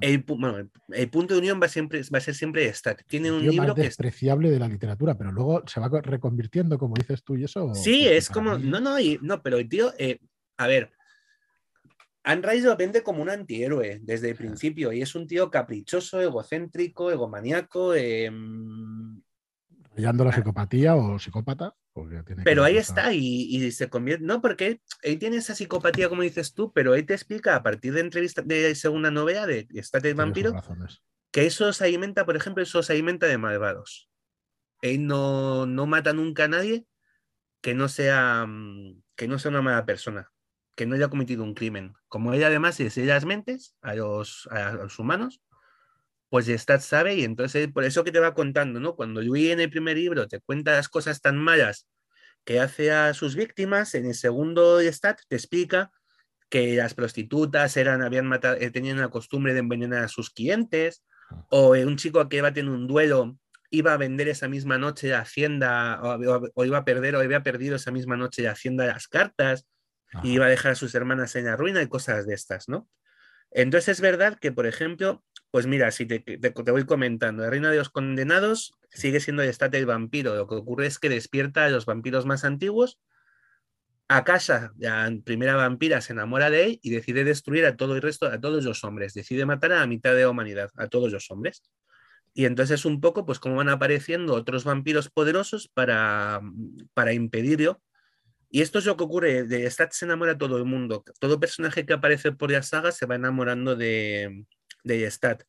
el, 0.00 0.18
bueno, 0.26 0.58
el- 0.58 0.70
el 0.88 1.10
punto 1.10 1.34
de 1.34 1.40
unión 1.40 1.60
va, 1.62 1.68
siempre, 1.68 2.02
va 2.12 2.18
a 2.18 2.20
ser 2.20 2.34
siempre 2.34 2.64
Lestat. 2.64 3.02
Tiene 3.06 3.30
un 3.30 3.40
libro 3.52 3.68
más 3.68 3.74
que 3.76 3.80
es 3.82 3.86
despreciable 3.88 4.50
de 4.50 4.58
la 4.58 4.68
literatura? 4.68 5.16
Pero 5.16 5.30
luego 5.32 5.62
se 5.66 5.78
va 5.80 5.88
co- 5.88 6.00
reconvirtiendo, 6.00 6.76
como 6.78 6.94
dices 6.96 7.22
tú, 7.22 7.36
y 7.36 7.44
eso. 7.44 7.72
Sí, 7.74 8.00
porque 8.02 8.16
es 8.16 8.28
como. 8.30 8.58
mí- 8.58 8.66
No, 8.68 8.80
no, 8.80 8.98
y- 8.98 9.18
no, 9.22 9.42
pero 9.42 9.58
el 9.58 9.68
tío. 9.68 9.92
eh, 9.98 10.18
a 10.58 10.66
ver. 10.66 10.92
Anne 12.24 12.42
Rice 12.48 12.66
lo 12.66 12.76
vende 12.76 13.02
como 13.02 13.20
un 13.22 13.30
antihéroe 13.30 13.98
desde 14.02 14.30
el 14.30 14.36
principio 14.36 14.92
y 14.92 15.02
es 15.02 15.14
un 15.16 15.26
tío 15.26 15.50
caprichoso, 15.50 16.20
egocéntrico, 16.20 17.10
egomaníaco. 17.10 17.94
em, 17.94 19.20
Rayando 19.96 20.24
la 20.24 20.32
psicopatía 20.32 20.94
o 20.96 21.18
psicópata. 21.18 21.74
Tiene 21.94 22.42
pero 22.42 22.64
ahí 22.64 22.76
pasar- 22.76 22.98
está 22.98 23.12
y, 23.12 23.56
y 23.56 23.70
se 23.72 23.88
convierte. 23.88 24.24
No, 24.24 24.40
porque 24.40 24.80
él 25.02 25.18
tiene 25.18 25.36
esa 25.36 25.54
psicopatía, 25.54 26.08
como 26.08 26.22
dices 26.22 26.54
tú, 26.54 26.72
pero 26.72 26.94
él 26.94 27.06
te 27.06 27.14
explica 27.14 27.54
a 27.56 27.62
partir 27.62 27.92
de 27.92 28.00
entrevista 28.00 28.42
de 28.42 28.74
segunda 28.74 29.10
novela 29.10 29.46
de 29.46 29.66
Estate 29.74 30.10
sus 30.10 30.16
vampiro 30.16 30.52
que 31.30 31.46
eso 31.46 31.72
se 31.72 31.84
alimenta, 31.84 32.26
por 32.26 32.36
ejemplo, 32.36 32.62
eso 32.62 32.82
se 32.82 32.92
alimenta 32.92 33.26
de 33.26 33.38
malvados. 33.38 34.10
Él 34.82 35.06
no, 35.06 35.64
no 35.66 35.86
mata 35.86 36.12
nunca 36.12 36.44
a 36.44 36.48
nadie 36.48 36.86
que 37.62 37.74
no 37.74 37.88
sea 37.88 38.44
mm, 38.46 39.02
que 39.14 39.28
no 39.28 39.38
sea 39.38 39.50
una 39.50 39.62
mala 39.62 39.86
persona, 39.86 40.30
que 40.74 40.86
no 40.86 40.94
haya 40.94 41.08
cometido 41.08 41.44
un 41.44 41.54
crimen. 41.54 41.94
Como 42.08 42.34
ella 42.34 42.48
además 42.48 42.80
es 42.80 42.96
lee 42.96 43.04
las 43.04 43.24
mentes 43.24 43.76
a 43.82 43.94
los, 43.94 44.48
a 44.50 44.72
los 44.72 44.98
humanos, 44.98 45.40
pues 46.32 46.48
Lestat 46.48 46.80
sabe 46.80 47.14
y 47.16 47.24
entonces 47.24 47.68
por 47.70 47.84
eso 47.84 48.04
que 48.04 48.10
te 48.10 48.18
va 48.18 48.32
contando, 48.32 48.80
¿no? 48.80 48.96
Cuando 48.96 49.20
Louis 49.20 49.50
en 49.50 49.60
el 49.60 49.68
primer 49.68 49.98
libro 49.98 50.26
te 50.28 50.40
cuenta 50.40 50.72
las 50.72 50.88
cosas 50.88 51.20
tan 51.20 51.36
malas 51.36 51.86
que 52.46 52.58
hace 52.58 52.90
a 52.90 53.12
sus 53.12 53.36
víctimas, 53.36 53.94
en 53.94 54.06
el 54.06 54.14
segundo 54.14 54.80
Lestat 54.80 55.20
te 55.28 55.36
explica 55.36 55.92
que 56.48 56.74
las 56.76 56.94
prostitutas 56.94 57.76
eran, 57.76 58.00
habían 58.02 58.26
matado, 58.26 58.56
eh, 58.58 58.70
tenían 58.70 58.98
la 58.98 59.10
costumbre 59.10 59.52
de 59.52 59.60
envenenar 59.60 60.04
a 60.04 60.08
sus 60.08 60.30
clientes, 60.30 61.04
o 61.50 61.76
eh, 61.76 61.84
un 61.84 61.96
chico 61.98 62.26
que 62.30 62.38
iba 62.38 62.48
a 62.48 62.54
tener 62.54 62.70
un 62.72 62.86
duelo 62.86 63.36
iba 63.70 63.92
a 63.92 63.98
vender 63.98 64.28
esa 64.28 64.48
misma 64.48 64.78
noche 64.78 65.08
la 65.08 65.20
hacienda, 65.20 66.00
o, 66.02 66.14
o- 66.16 66.50
o 66.54 66.64
iba 66.64 66.78
a 66.78 66.84
perder, 66.86 67.14
o 67.16 67.20
había 67.20 67.42
perdido 67.42 67.76
esa 67.76 67.90
misma 67.90 68.16
noche 68.16 68.42
la 68.42 68.52
hacienda 68.52 68.84
de 68.84 68.92
las 68.92 69.06
cartas, 69.06 69.66
Ajá. 70.12 70.26
y 70.26 70.32
iba 70.34 70.46
a 70.46 70.50
dejar 70.50 70.72
a 70.72 70.74
sus 70.76 70.94
hermanas 70.94 71.36
en 71.36 71.44
la 71.46 71.56
ruina 71.56 71.82
y 71.82 71.88
cosas 71.88 72.26
de 72.26 72.34
estas, 72.34 72.68
¿no? 72.68 72.88
Entonces 73.50 73.88
es 73.90 74.00
verdad 74.00 74.38
que, 74.40 74.50
por 74.52 74.66
ejemplo, 74.66 75.22
pues 75.52 75.66
mira, 75.66 75.90
si 75.90 76.06
te, 76.06 76.18
te- 76.18 76.72
voy 76.72 76.86
comentando, 76.86 77.42
la 77.42 77.50
Reina 77.50 77.70
de 77.70 77.76
los 77.76 77.90
Condenados 77.90 78.72
sigue 78.90 79.20
siendo 79.20 79.42
el 79.42 79.50
estate 79.50 79.76
del 79.76 79.86
vampiro. 79.86 80.34
Lo 80.34 80.48
que 80.48 80.54
ocurre 80.54 80.86
es 80.86 80.98
que 80.98 81.10
despierta 81.10 81.66
a 81.66 81.68
los 81.68 81.84
vampiros 81.84 82.24
más 82.24 82.44
antiguos. 82.44 82.98
A 84.08 84.24
casa, 84.24 84.72
la 84.78 85.12
primera 85.24 85.54
vampira 85.54 86.00
se 86.00 86.14
enamora 86.14 86.48
de 86.48 86.64
él 86.64 86.80
y 86.82 86.88
decide 86.90 87.22
destruir 87.24 87.66
a 87.66 87.76
todo 87.76 87.94
el 87.96 88.02
resto, 88.02 88.26
a 88.26 88.40
todos 88.40 88.64
los 88.64 88.82
hombres. 88.82 89.12
Decide 89.12 89.44
matar 89.44 89.72
a 89.72 89.80
la 89.80 89.86
mitad 89.86 90.14
de 90.14 90.22
la 90.22 90.30
humanidad, 90.30 90.70
a 90.76 90.88
todos 90.88 91.12
los 91.12 91.30
hombres. 91.30 91.62
Y 92.32 92.46
entonces 92.46 92.86
un 92.86 93.02
poco, 93.02 93.26
pues 93.26 93.38
como 93.38 93.56
van 93.56 93.68
apareciendo 93.68 94.32
otros 94.34 94.64
vampiros 94.64 95.10
poderosos 95.10 95.68
para, 95.68 96.40
para 96.94 97.12
impedirlo. 97.12 97.82
Y 98.48 98.62
esto 98.62 98.78
es 98.78 98.86
lo 98.86 98.96
que 98.96 99.04
ocurre, 99.04 99.44
de 99.44 99.70
Stat 99.70 99.92
se 99.92 100.06
enamora 100.06 100.38
todo 100.38 100.56
el 100.56 100.64
mundo. 100.64 101.04
Todo 101.20 101.40
personaje 101.40 101.86
que 101.86 101.92
aparece 101.94 102.32
por 102.32 102.50
la 102.50 102.62
saga 102.62 102.92
se 102.92 103.06
va 103.06 103.16
enamorando 103.16 103.76
de, 103.76 104.46
de 104.84 105.10
Stat. 105.10 105.44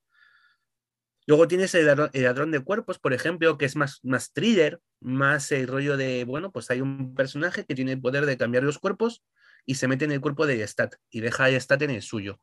Luego 1.25 1.47
tienes 1.47 1.73
el 1.75 1.85
ladrón, 1.85 2.09
el 2.13 2.23
ladrón 2.23 2.51
de 2.51 2.59
cuerpos, 2.59 2.99
por 2.99 3.13
ejemplo, 3.13 3.57
que 3.57 3.65
es 3.65 3.75
más, 3.75 3.99
más 4.03 4.33
thriller, 4.33 4.81
más 4.99 5.51
el 5.51 5.67
rollo 5.67 5.95
de, 5.95 6.25
bueno, 6.25 6.51
pues 6.51 6.69
hay 6.69 6.81
un 6.81 7.15
personaje 7.15 7.65
que 7.65 7.75
tiene 7.75 7.93
el 7.93 8.01
poder 8.01 8.25
de 8.25 8.37
cambiar 8.37 8.63
los 8.63 8.77
cuerpos 8.77 9.23
y 9.65 9.75
se 9.75 9.87
mete 9.87 10.05
en 10.05 10.11
el 10.11 10.21
cuerpo 10.21 10.45
de 10.45 10.67
Stat 10.67 10.95
y 11.09 11.21
deja 11.21 11.45
a 11.45 11.59
Stat 11.59 11.81
en 11.83 11.91
el 11.91 12.01
suyo. 12.01 12.39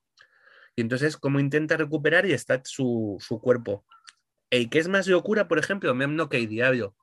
Y 0.77 0.81
entonces, 0.81 1.17
como 1.19 1.41
intenta 1.41 1.77
recuperar 1.77 2.25
y 2.25 2.33
Stat 2.33 2.67
su, 2.67 3.19
su 3.21 3.39
cuerpo. 3.41 3.85
El 4.49 4.71
que 4.71 4.79
es 4.79 4.89
más 4.89 5.07
locura, 5.07 5.47
por 5.47 5.59
ejemplo, 5.59 5.95
Memno 5.95 6.29
que 6.29 6.39
el 6.39 6.49
Diablo, 6.49 6.97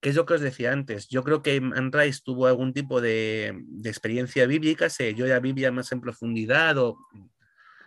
que 0.00 0.10
es 0.10 0.16
lo 0.16 0.26
que 0.26 0.34
os 0.34 0.40
decía 0.42 0.72
antes. 0.72 1.08
Yo 1.08 1.24
creo 1.24 1.42
que 1.42 1.60
Rice 1.60 2.20
tuvo 2.22 2.46
algún 2.46 2.74
tipo 2.74 3.00
de, 3.00 3.58
de 3.66 3.88
experiencia 3.88 4.46
bíblica, 4.46 4.90
se 4.90 5.14
yo 5.14 5.26
la 5.26 5.40
Biblia 5.40 5.72
más 5.72 5.90
en 5.92 6.02
profundidad, 6.02 6.76
o... 6.76 6.98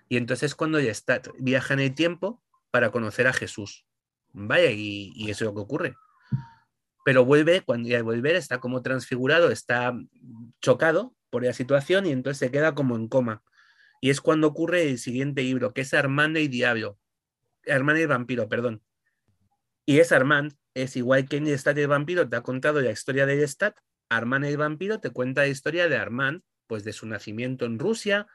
y 0.10 0.18
entonces 0.18 0.56
cuando 0.56 0.80
Stat 0.80 1.30
viaja 1.38 1.76
en 1.76 1.80
el 1.80 1.94
tiempo 1.94 2.44
para 2.72 2.92
conocer 2.92 3.28
a 3.28 3.34
Jesús. 3.34 3.86
Vaya, 4.32 4.72
y, 4.72 5.30
eso 5.30 5.46
es 5.46 5.48
lo 5.50 5.54
que 5.54 5.62
ocurre. 5.62 5.96
Pero 7.06 7.26
vuelve, 7.26 7.62
cuando 7.62 7.90
ya 7.90 8.02
volver 8.04 8.36
está 8.36 8.60
como 8.60 8.82
transfigurado, 8.82 9.52
está 9.52 9.94
chocado 10.62 11.16
por 11.30 11.44
la 11.44 11.54
situación 11.54 12.06
y 12.06 12.12
entonces 12.12 12.40
se 12.40 12.52
queda 12.52 12.76
como 12.76 12.96
en 12.96 13.08
coma. 13.08 13.44
Y 14.02 14.10
es 14.10 14.20
cuando 14.20 14.48
ocurre 14.48 14.90
el 14.90 14.98
siguiente 14.98 15.44
libro, 15.44 15.74
que 15.74 15.82
es 15.82 15.94
Armand 15.94 16.38
y 16.38 16.48
Diablo. 16.48 17.00
Armand 17.68 18.00
y 18.00 18.06
Vampiro, 18.06 18.50
perdón. 18.50 18.82
Y 19.86 20.00
es 20.00 20.12
Armand, 20.12 20.54
es 20.74 20.96
igual 20.96 21.28
que 21.28 21.38
en 21.38 21.46
Lestat 21.46 21.78
el 21.78 21.88
Vampiro 21.88 22.28
te 22.28 22.36
ha 22.36 22.42
contado 22.42 22.82
la 22.82 22.92
historia 22.92 23.26
de 23.26 23.36
Lestat, 23.36 23.78
Armand 24.10 24.46
el 24.46 24.58
Vampiro 24.58 25.00
te 25.00 25.12
cuenta 25.12 25.42
la 25.42 25.48
historia 25.48 25.88
de 25.88 25.98
Armand, 25.98 26.42
pues 26.68 26.84
de 26.84 26.94
su 26.94 27.06
nacimiento 27.06 27.66
en 27.66 27.80
Rusia, 27.80 28.28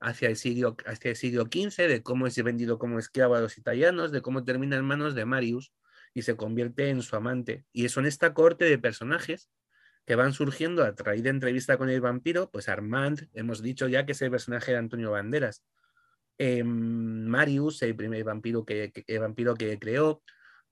hacia 0.00 0.28
el 0.28 0.36
siglo, 0.36 0.76
hacia 0.86 1.10
el 1.10 1.16
siglo 1.16 1.44
XV, 1.44 1.88
de 1.88 2.02
cómo 2.02 2.26
es 2.26 2.42
vendido 2.42 2.78
como 2.78 2.98
esclavo 2.98 3.34
a 3.34 3.40
los 3.40 3.58
italianos, 3.58 4.12
de 4.12 4.22
cómo 4.22 4.44
termina 4.44 4.76
en 4.76 4.84
manos 4.84 5.14
de 5.14 5.24
Marius 5.24 5.72
y 6.14 6.22
se 6.22 6.36
convierte 6.36 6.88
en 6.90 7.02
su 7.02 7.16
amante. 7.16 7.64
Y 7.72 7.88
son 7.88 8.06
esta 8.06 8.34
corte 8.34 8.64
de 8.64 8.78
personajes 8.78 9.48
que 10.06 10.14
van 10.14 10.32
surgiendo 10.32 10.84
a 10.84 10.94
través 10.94 11.24
entrevista 11.26 11.76
con 11.76 11.90
el 11.90 12.00
vampiro, 12.00 12.50
pues 12.50 12.68
Armand, 12.68 13.28
hemos 13.34 13.62
dicho 13.62 13.88
ya 13.88 14.06
que 14.06 14.12
es 14.12 14.22
el 14.22 14.30
personaje 14.30 14.72
de 14.72 14.78
Antonio 14.78 15.10
Banderas, 15.10 15.64
eh, 16.38 16.64
Marius, 16.64 17.82
el 17.82 17.94
primer 17.94 18.24
vampiro 18.24 18.64
que, 18.64 18.92
el 19.06 19.18
vampiro 19.18 19.54
que 19.54 19.78
creó, 19.78 20.22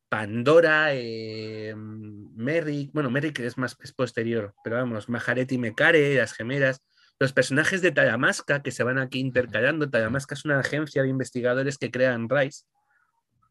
Pandora, 0.08 0.94
eh, 0.94 1.74
Merrick, 1.76 2.92
bueno, 2.92 3.10
Merrick 3.10 3.40
es 3.40 3.58
más 3.58 3.76
es 3.82 3.92
posterior, 3.92 4.54
pero 4.64 4.76
vamos, 4.76 5.08
Majaret 5.08 5.50
y 5.50 5.58
Mecare, 5.58 6.14
las 6.14 6.32
gemelas, 6.32 6.82
los 7.18 7.32
personajes 7.32 7.80
de 7.82 7.92
Talamasca 7.92 8.62
que 8.62 8.70
se 8.70 8.82
van 8.82 8.98
aquí 8.98 9.20
intercalando. 9.20 9.88
Talamasca 9.88 10.34
es 10.34 10.44
una 10.44 10.60
agencia 10.60 11.02
de 11.02 11.08
investigadores 11.08 11.78
que 11.78 11.90
crean 11.90 12.28
Rice. 12.28 12.64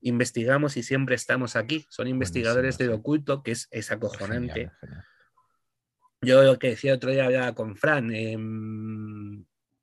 Investigamos 0.01 0.77
y 0.77 0.83
siempre 0.83 1.15
estamos 1.15 1.55
aquí. 1.55 1.85
Son 1.89 2.07
investigadores 2.07 2.77
del 2.77 2.91
oculto, 2.91 3.41
que 3.41 3.51
es, 3.51 3.67
es 3.71 3.91
acojonante. 3.91 4.53
Genial, 4.53 4.77
genial. 4.79 5.05
Yo 6.21 6.43
lo 6.43 6.59
que 6.59 6.69
decía 6.69 6.93
otro 6.93 7.11
día 7.11 7.25
hablaba 7.25 7.53
con 7.53 7.75
Fran. 7.75 8.11
Eh, 8.13 8.37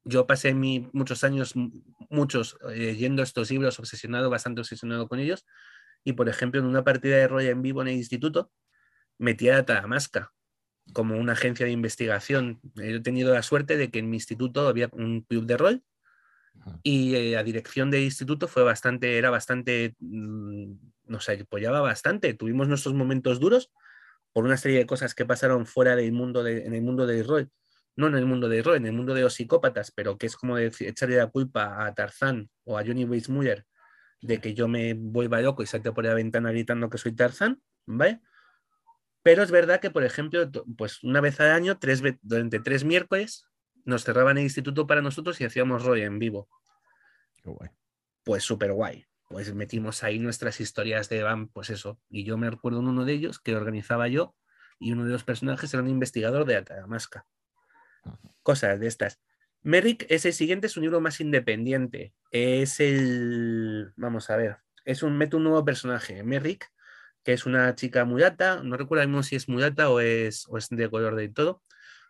yo 0.05 0.27
pasé 0.27 0.55
mi, 0.55 0.89
muchos 0.93 1.25
años, 1.25 1.55
muchos, 2.09 2.57
eh, 2.71 2.77
leyendo 2.77 3.23
estos 3.23 3.51
libros, 3.51 3.79
obsesionado, 3.79 4.31
bastante 4.31 4.61
obsesionado 4.61 5.09
con 5.09 5.19
ellos. 5.19 5.45
Y 6.05 6.13
por 6.15 6.29
ejemplo, 6.29 6.61
en 6.61 6.67
una 6.67 6.85
partida 6.85 7.17
de 7.17 7.29
rol 7.29 7.43
en 7.43 7.63
vivo 7.63 7.83
en 7.83 7.89
el 7.89 7.95
instituto, 7.95 8.51
metía 9.19 9.59
a 9.59 9.65
Talamasca 9.65 10.33
como 10.93 11.17
una 11.17 11.33
agencia 11.33 11.67
de 11.67 11.73
investigación. 11.73 12.61
He 12.77 13.01
tenido 13.01 13.33
la 13.33 13.43
suerte 13.43 13.77
de 13.77 13.91
que 13.91 14.01
en 14.01 14.11
mi 14.11 14.17
instituto 14.17 14.69
había 14.69 14.89
un 14.93 15.23
club 15.23 15.47
de 15.47 15.57
rol 15.57 15.83
y 16.83 17.15
eh, 17.15 17.33
la 17.33 17.43
dirección 17.43 17.91
del 17.91 18.03
instituto 18.03 18.49
fue 18.49 18.63
bastante, 18.63 19.19
era 19.19 19.31
bastante, 19.31 19.95
mmm, 20.01 20.75
nos 21.07 21.29
apoyaba 21.29 21.81
bastante. 21.81 22.35
Tuvimos 22.35 22.69
nuestros 22.69 22.95
momentos 22.95 23.41
duros 23.41 23.71
por 24.33 24.45
una 24.45 24.57
serie 24.57 24.79
de 24.79 24.87
cosas 24.87 25.15
que 25.15 25.27
pasaron 25.27 25.67
fuera 25.67 25.97
del 25.97 26.13
mundo 26.13 26.43
de, 26.43 26.67
en 26.67 26.75
el 26.75 26.83
mundo 26.83 27.07
del 27.07 27.27
rol. 27.27 27.51
No 27.95 28.07
en 28.07 28.15
el 28.15 28.25
mundo 28.25 28.49
del 28.49 28.65
rol, 28.65 28.77
en 28.77 28.87
el 28.87 28.93
mundo 28.93 29.13
de 29.13 29.21
los 29.21 29.35
psicópatas, 29.35 29.91
pero 29.91 30.17
que 30.17 30.27
es 30.27 30.37
como 30.37 30.57
decir, 30.57 30.89
echarle 30.89 31.17
la 31.17 31.27
culpa 31.27 31.85
a 31.85 31.95
Tarzán 31.95 32.49
o 32.65 32.79
a 32.79 32.85
Johnny 32.85 33.05
Weissmuller 33.05 33.67
de 34.23 34.41
que 34.41 34.55
yo 34.55 34.69
me 34.69 34.95
vuelva 34.95 35.41
loco 35.43 35.63
y 35.63 35.67
salte 35.67 35.93
por 35.93 36.05
la 36.05 36.15
ventana 36.15 36.53
gritando 36.53 36.89
que 36.89 36.97
soy 36.97 37.13
Tarzán, 37.13 37.61
¿vale? 37.87 38.21
Pero 39.23 39.43
es 39.43 39.51
verdad 39.51 39.81
que, 39.81 39.91
por 39.91 40.05
ejemplo, 40.05 40.51
pues 40.77 41.03
una 41.03 41.21
vez 41.21 41.39
al 41.41 41.51
año, 41.53 41.79
tres, 41.79 42.03
durante 42.23 42.59
tres 42.61 42.85
miércoles, 42.85 43.47
nos 43.85 44.05
cerraban 44.05 44.39
el 44.39 44.45
instituto 44.45 44.87
para 44.87 45.03
nosotros 45.03 45.41
y 45.41 45.45
hacíamos 45.45 45.85
rol 45.85 45.99
en 45.99 46.19
vivo. 46.19 46.49
Qué 47.43 47.51
guay. 47.51 47.71
Pues 48.25 48.43
súper 48.43 48.73
guay. 48.73 49.07
Pues 49.29 49.55
metimos 49.55 50.03
ahí 50.03 50.19
nuestras 50.19 50.61
historias 50.61 51.09
de 51.09 51.23
Van, 51.23 51.49
pues 51.49 51.71
eso. 51.71 51.99
Y 52.11 52.25
yo 52.25 52.37
me 52.37 52.51
recuerdo 52.51 52.81
en 52.81 52.89
uno 52.89 53.05
de 53.05 53.15
ellos 53.15 53.39
que 53.39 53.57
organizaba 53.57 54.09
yo 54.09 54.35
y 54.79 54.93
uno 54.93 55.05
de 55.05 55.13
los 55.13 55.25
personajes 55.25 55.73
era 55.73 55.83
un 55.83 55.89
investigador 55.89 56.45
de 56.45 56.57
Ataramasca. 56.57 57.27
Cosas 58.43 58.79
de 58.81 58.89
estas. 58.89 59.21
Merrick 59.63 60.07
es 60.09 60.27
el 60.27 60.33
siguiente, 60.33 60.67
es 60.67 60.77
un 60.77 60.83
libro 60.83 61.01
más 61.01 61.21
independiente. 61.21 62.13
Es 62.31 62.81
el. 62.81 63.93
Vamos 63.97 64.29
a 64.29 64.37
ver. 64.37 64.59
Es 64.85 65.03
un. 65.05 65.17
Mete 65.17 65.37
un 65.37 65.45
nuevo 65.45 65.65
personaje. 65.65 66.23
Merrick, 66.25 66.69
que 67.25 67.33
es 67.33 67.47
una 67.47 67.75
chica 67.75 68.05
mulata. 68.05 68.63
No 68.63 68.77
recuerdo 68.77 69.23
si 69.23 69.37
es 69.37 69.49
mulata 69.49 69.91
o 69.91 70.01
es, 70.01 70.47
o 70.49 70.59
es 70.59 70.69
de 70.71 70.91
color 70.91 71.17
de 71.17 71.29
todo. 71.29 71.63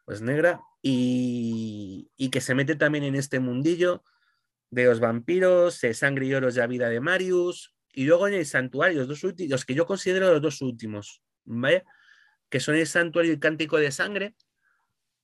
O 0.07 0.13
es 0.13 0.23
negra. 0.23 0.61
y, 0.83 2.11
y 2.17 2.31
que 2.31 2.41
se 2.41 2.55
mete 2.55 2.75
también 2.75 3.05
en 3.05 3.15
este 3.15 3.41
mundillo 3.41 4.03
de 4.73 4.87
los 4.87 5.01
vampiros, 5.01 5.81
de 5.83 5.93
Sangre 5.95 6.27
y 6.27 6.35
Oros 6.35 6.55
de 6.55 6.63
la 6.63 6.67
vida 6.67 6.89
de 6.89 6.99
Marius, 6.99 7.75
y 7.93 8.05
luego 8.05 8.27
en 8.27 8.35
el 8.35 8.47
santuario, 8.47 9.01
los 9.01 9.09
dos 9.09 9.23
últimos, 9.23 9.51
los 9.51 9.65
que 9.67 9.75
yo 9.75 9.87
considero 9.87 10.33
los 10.33 10.41
dos 10.41 10.63
últimos, 10.63 11.23
¿vale? 11.45 11.85
Que 12.49 12.59
son 12.59 12.77
el 12.77 12.87
santuario 12.87 13.31
y 13.31 13.35
el 13.35 13.41
cántico 13.41 13.77
de 13.77 13.93
sangre, 13.93 14.35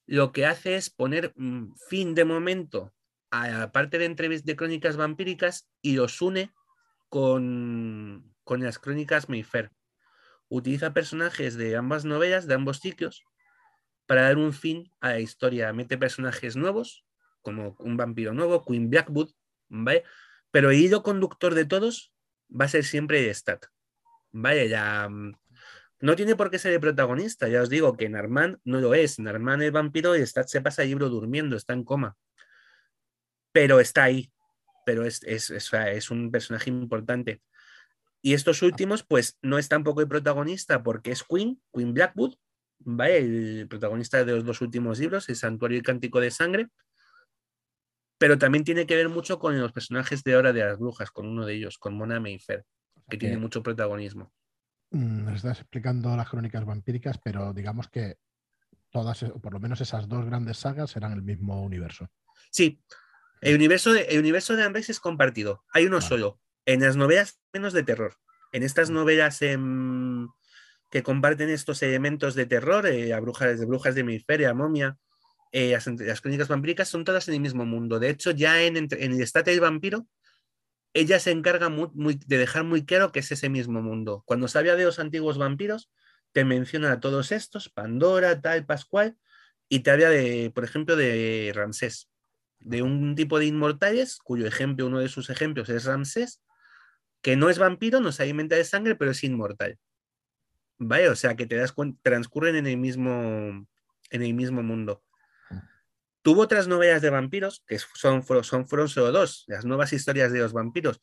lo 0.07 0.33
que 0.33 0.45
hace 0.45 0.77
es 0.77 0.91
poner 0.91 1.33
mm, 1.35 1.73
fin 1.89 2.15
de 2.15 2.27
momento 2.27 2.93
a 3.31 3.49
la 3.49 3.73
parte 3.73 3.99
de 3.99 4.05
entrevistas 4.05 4.45
de 4.45 4.57
crónicas 4.57 4.99
vampíricas 4.99 5.69
y 5.81 5.97
los 5.97 6.21
une 6.21 6.53
con, 7.09 8.35
con 8.49 8.63
las 8.63 8.79
crónicas 8.79 9.29
Mayfair. 9.29 9.71
Utiliza 10.49 10.95
personajes 10.95 11.59
de 11.59 11.77
ambas 11.77 12.07
novelas, 12.07 12.47
de 12.47 12.55
ambos 12.55 12.79
sitios, 12.79 13.27
para 14.07 14.23
dar 14.23 14.39
un 14.39 14.55
fin 14.55 14.91
a 15.01 15.11
la 15.11 15.21
historia. 15.21 15.71
Mete 15.75 15.99
personajes 15.99 16.57
nuevos, 16.57 17.05
como 17.43 17.77
un 17.79 17.99
vampiro 17.99 18.33
nuevo, 18.33 18.65
Queen 18.65 18.89
Blackwood. 18.89 19.33
Pero 20.51 20.71
el 20.71 20.79
hilo 20.79 21.03
conductor 21.03 21.53
de 21.53 21.67
todos 21.67 22.15
va 22.49 22.65
a 22.65 22.69
ser 22.69 22.85
siempre 22.85 23.29
Stat. 23.35 23.67
Vale, 24.33 24.71
ya. 24.71 25.11
Mm, 25.11 25.35
no 26.01 26.17
tiene 26.17 26.35
por 26.35 26.51
qué 26.51 26.59
ser 26.59 26.73
el 26.73 26.81
protagonista. 26.81 27.49
Ya 27.49 27.61
os 27.61 27.69
digo 27.69 27.99
que 27.99 28.09
Narman 28.09 28.63
no 28.65 28.81
lo 28.81 28.95
es. 28.95 29.19
Narman 29.19 29.61
es 29.61 29.73
vampiro 29.73 30.17
y 30.17 30.25
Stat 30.25 30.49
se 30.49 30.63
pasa 30.63 30.85
el 30.85 30.89
libro 30.89 31.11
durmiendo, 31.11 31.55
está 31.55 31.75
en 31.75 31.85
coma. 31.85 32.17
Pero 33.53 33.79
está 33.79 34.05
ahí. 34.05 34.33
Pero 34.87 35.05
es, 35.05 35.23
es, 35.25 35.51
es, 35.51 36.11
un 36.11 36.31
personaje 36.31 36.71
importante. 36.71 37.43
Y 38.21 38.35
estos 38.35 38.63
últimos, 38.63 39.05
pues 39.05 39.39
no 39.43 39.59
es 39.59 39.69
tampoco 39.69 40.01
el 40.01 40.09
protagonista 40.09 40.83
porque 40.83 41.13
es 41.13 41.23
Queen, 41.23 41.61
Queen 41.73 41.95
Blackwood, 41.95 42.35
¿vale? 42.81 43.19
El 43.19 43.69
protagonista 43.69 44.25
de 44.25 44.33
los 44.33 44.45
dos 44.45 44.61
últimos 44.61 44.99
libros, 44.99 45.29
El 45.29 45.37
Santuario 45.37 45.79
y 45.79 45.83
Cántico 45.83 46.21
de 46.21 46.31
Sangre. 46.31 46.69
Pero 48.19 48.37
también 48.37 48.65
tiene 48.65 48.87
que 48.87 48.97
ver 48.97 49.09
mucho 49.09 49.39
con 49.39 49.59
los 49.61 49.73
personajes 49.73 50.25
de 50.25 50.37
Hora 50.37 50.53
de 50.53 50.65
las 50.65 50.79
Brujas, 50.79 51.11
con 51.11 51.27
uno 51.27 51.47
de 51.47 51.55
ellos, 51.55 51.79
con 51.79 51.95
Mona 51.95 52.19
Mayfair, 52.19 52.65
que 53.09 53.17
tiene 53.17 53.37
mucho 53.37 53.63
protagonismo. 53.63 54.33
Mm, 54.91 55.25
nos 55.25 55.37
estás 55.37 55.61
explicando 55.61 56.17
las 56.17 56.29
crónicas 56.29 56.65
vampíricas, 56.65 57.19
pero 57.23 57.53
digamos 57.53 57.89
que 57.89 58.17
todas, 58.91 59.23
o 59.23 59.39
por 59.41 59.53
lo 59.53 59.61
menos 59.61 59.81
esas 59.81 60.09
dos 60.09 60.25
grandes 60.25 60.59
sagas, 60.59 60.91
serán 60.91 61.13
el 61.13 61.23
mismo 61.23 61.63
universo. 61.63 62.11
Sí, 62.51 62.83
el 63.41 63.55
universo 63.55 63.93
de, 63.93 64.03
el 64.03 64.19
universo 64.19 64.57
de 64.57 64.79
es 64.79 65.01
compartido. 65.01 65.65
Hay 65.73 65.87
uno 65.87 66.01
solo. 66.01 66.41
En 66.69 66.83
las 66.83 66.97
novelas 66.97 67.41
menos 67.55 67.73
de 67.73 67.83
terror. 67.83 68.19
En 68.53 68.63
estas 68.63 68.91
mm. 68.91 68.93
novelas 68.93 69.41
que 70.91 71.03
comparten 71.03 71.49
estos 71.49 71.83
elementos 71.83 72.35
de 72.35 72.45
terror, 72.45 72.87
eh, 72.87 73.15
a 73.15 73.21
brujas, 73.21 73.59
de 73.59 73.65
brujas 73.65 73.95
de 73.95 74.03
hemisferia, 74.03 74.53
momia, 74.53 74.99
eh, 75.51 75.71
las, 75.71 76.21
crónicas 76.21 76.49
vampíricas 76.49 76.89
son 76.89 77.05
todas 77.05 77.27
en 77.29 77.35
el 77.35 77.41
mismo 77.41 77.65
mundo. 77.65 77.99
De 77.99 78.11
hecho, 78.11 78.33
ya 78.33 78.61
en, 78.61 78.77
en 78.77 79.13
el 79.13 79.23
estate 79.23 79.53
del 79.53 79.61
vampiro, 79.61 80.07
ella 80.93 81.19
se 81.21 81.31
encarga 81.31 81.71
de 81.71 82.37
dejar 82.37 82.65
muy 82.65 82.85
claro 82.85 83.13
que 83.13 83.21
es 83.21 83.33
ese 83.33 83.49
mismo 83.49 83.81
mundo. 83.81 84.23
Cuando 84.27 84.47
se 84.47 84.59
habla 84.59 84.77
de 84.77 84.85
los 84.85 84.99
antiguos 84.99 85.39
vampiros, 85.39 85.91
te 86.33 86.45
menciona 86.45 86.93
a 86.93 87.01
todos 87.01 87.33
estos, 87.33 87.71
Pandora, 87.71 88.43
tal, 88.43 88.67
Pascual, 88.67 89.17
y 89.71 89.81
te 89.81 89.91
habla 89.91 90.11
de, 90.11 90.53
por 90.55 90.65
ejemplo, 90.65 90.97
de 90.97 91.51
Ramsés, 91.55 92.11
de 92.59 92.83
un 92.83 93.15
tipo 93.15 93.39
de 93.39 93.47
inmortales, 93.47 94.19
cuyo 94.19 94.47
ejemplo, 94.47 94.87
uno 94.87 94.99
de 94.99 95.09
sus 95.09 95.31
ejemplos 95.31 95.71
es 95.71 95.87
Ramsés, 95.87 96.43
que 97.23 97.37
no 97.37 97.51
es 97.51 97.59
vampiro, 97.59 98.01
no 98.01 98.13
se 98.13 98.23
alimenta 98.23 98.57
de 98.57 98.65
sangre, 98.65 98.95
pero 98.95 99.11
es 99.11 99.23
inmortal. 99.25 99.79
¿Vale? 100.79 101.09
O 101.09 101.17
sea 101.17 101.35
que 101.35 101.47
te 101.47 101.57
das 101.57 101.73
cuenta, 101.73 101.99
transcurren 102.03 102.57
en 102.57 102.67
el 102.67 102.77
mismo, 102.77 103.67
en 104.11 104.23
el 104.23 104.35
mismo 104.35 104.63
mundo. 104.63 105.03
Tuvo 106.23 106.43
otras 106.43 106.69
novelas 106.69 107.03
de 107.03 107.11
vampiros, 107.11 107.65
que 107.67 107.79
son, 107.79 108.23
son, 108.45 108.69
fueron 108.69 108.89
solo 108.89 109.13
dos, 109.13 109.45
las 109.47 109.65
nuevas 109.65 109.93
historias 109.93 110.33
de 110.33 110.41
los 110.41 110.53
vampiros, 110.53 111.01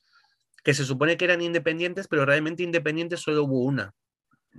que 0.63 0.73
se 0.73 0.85
supone 0.85 1.17
que 1.17 1.25
eran 1.25 1.41
independientes, 1.41 2.07
pero 2.07 2.25
realmente 2.25 2.63
independientes 2.63 3.21
solo 3.21 3.43
hubo 3.43 3.63
una, 3.63 3.93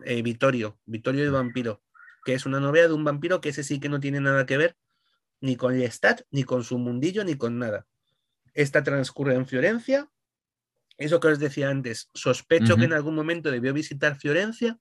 eh, 0.05 0.23
Vittorio, 0.23 0.79
Vittorio 0.85 1.25
el 1.25 1.31
vampiro, 1.31 1.83
que 2.25 2.35
es 2.35 2.47
una 2.47 2.61
novela 2.61 2.89
de 2.89 2.95
un 2.95 3.05
vampiro 3.05 3.41
que 3.41 3.51
ese 3.51 3.63
sí 3.63 3.81
que 3.81 3.89
no 3.89 4.01
tiene 4.01 4.21
nada 4.21 4.47
que 4.47 4.57
ver 4.57 4.77
ni 5.41 5.57
con 5.57 5.79
Lestat, 5.79 6.23
ni 6.31 6.45
con 6.45 6.65
su 6.65 6.79
mundillo, 6.79 7.25
ni 7.25 7.37
con 7.37 7.59
nada. 7.59 7.87
Esta 8.55 8.83
transcurre 8.83 9.35
en 9.35 9.47
Florencia. 9.47 10.11
Eso 10.99 11.21
que 11.21 11.29
os 11.29 11.39
decía 11.39 11.69
antes, 11.69 12.11
sospecho 12.15 12.77
que 12.77 12.85
en 12.85 12.95
algún 12.95 13.15
momento 13.15 13.51
debió 13.51 13.75
visitar 13.75 14.17
Florencia 14.17 14.79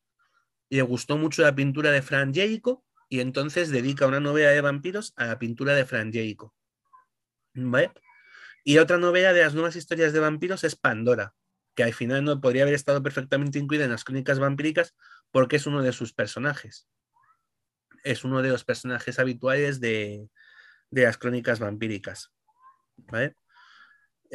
y 0.70 0.78
le 0.78 0.82
gustó 0.82 1.18
mucho 1.18 1.42
la 1.42 1.54
pintura 1.54 1.92
de 1.92 2.02
Fran 2.02 2.34
Jericho 2.34 2.86
y 3.10 3.20
entonces 3.20 3.70
dedica 3.70 4.08
una 4.08 4.20
novela 4.20 4.50
de 4.50 4.62
vampiros 4.62 5.14
a 5.16 5.26
la 5.26 5.40
pintura 5.40 5.74
de 5.74 5.86
Frangéico. 5.86 6.54
¿Vale? 7.54 7.92
Y 8.64 8.80
otra 8.80 8.98
novela 8.98 9.34
de 9.34 9.42
las 9.42 9.54
nuevas 9.54 9.76
historias 9.76 10.12
de 10.12 10.20
vampiros 10.20 10.64
es 10.64 10.76
Pandora, 10.76 11.36
que 11.76 11.84
al 11.84 11.94
final 11.94 12.24
no 12.24 12.42
podría 12.42 12.64
haber 12.64 12.74
estado 12.74 13.04
perfectamente 13.04 13.60
incluida 13.60 13.86
en 13.86 13.92
las 13.92 14.04
crónicas 14.04 14.40
vampíricas 14.40 14.96
porque 15.32 15.58
es 15.58 15.68
uno 15.68 15.84
de 15.84 15.92
sus 15.92 16.14
personajes. 16.14 16.88
Es 18.04 18.24
uno 18.24 18.42
de 18.42 18.50
los 18.50 18.64
personajes 18.64 19.20
habituales 19.20 19.80
de, 19.80 20.30
las 20.90 21.18
crónicas 21.18 21.60
vampíricas. 21.60 22.32
¿Vale? 22.98 23.36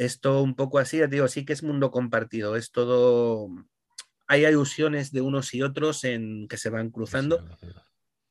Esto 0.01 0.41
un 0.41 0.55
poco 0.55 0.79
así, 0.79 0.99
digo, 1.05 1.27
sí 1.27 1.45
que 1.45 1.53
es 1.53 1.61
mundo 1.61 1.91
compartido, 1.91 2.55
es 2.55 2.71
todo... 2.71 3.49
Hay 4.25 4.45
alusiones 4.45 5.11
de 5.11 5.21
unos 5.21 5.53
y 5.53 5.61
otros 5.61 6.03
en 6.05 6.47
que 6.47 6.57
se 6.57 6.71
van 6.71 6.89
cruzando 6.89 7.45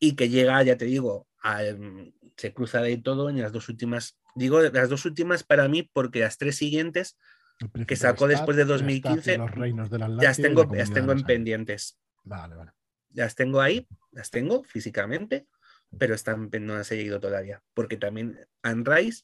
y 0.01 0.17
que 0.17 0.29
llega, 0.29 0.61
ya 0.65 0.77
te 0.77 0.87
digo, 0.87 1.29
em, 1.61 2.13
se 2.37 2.53
cruza 2.53 2.81
de 2.81 2.97
todo 2.97 3.31
en 3.31 3.41
las 3.41 3.53
dos 3.53 3.69
últimas, 3.69 4.19
digo 4.35 4.61
las 4.63 4.89
dos 4.89 5.05
últimas 5.05 5.45
para 5.45 5.69
mí 5.69 5.89
porque 5.93 6.19
las 6.19 6.39
tres 6.39 6.57
siguientes 6.57 7.17
que 7.87 7.95
sacó 7.95 8.27
después 8.27 8.57
de 8.57 8.65
2015 8.65 9.37
ya 9.37 10.09
las 10.09 10.39
tengo, 10.39 10.65
las 10.75 10.93
tengo 10.93 11.13
en 11.13 11.23
pendientes. 11.23 12.01
Vale, 12.25 12.57
vale. 12.57 12.73
Las 13.15 13.37
tengo 13.37 13.61
ahí, 13.61 13.87
las 14.11 14.31
tengo 14.31 14.65
físicamente, 14.65 15.47
pero 15.99 16.15
están, 16.17 16.51
no 16.63 16.75
han 16.75 16.85
seguido 16.85 17.21
todavía. 17.21 17.63
Porque 17.75 17.97
también 17.97 18.41
Anne 18.63 18.83
Rice, 18.85 19.23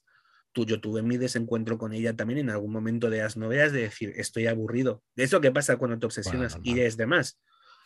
tú, 0.57 0.65
yo 0.65 0.81
tuve 0.81 1.03
mi 1.03 1.19
desencuentro 1.19 1.77
con 1.77 1.93
ella 1.93 2.17
también 2.17 2.39
en 2.39 2.49
algún 2.49 2.73
momento 2.73 3.11
de 3.11 3.19
las 3.19 3.37
novelas 3.37 3.73
de 3.73 3.83
decir, 3.83 4.15
estoy 4.17 4.47
aburrido. 4.47 5.03
De 5.15 5.25
eso 5.25 5.43
que 5.43 5.53
pasa 5.53 5.77
cuando 5.77 5.99
te 5.99 6.07
obsesionas 6.07 6.59
y 6.63 6.81
es 6.81 6.97
demás. 6.97 7.39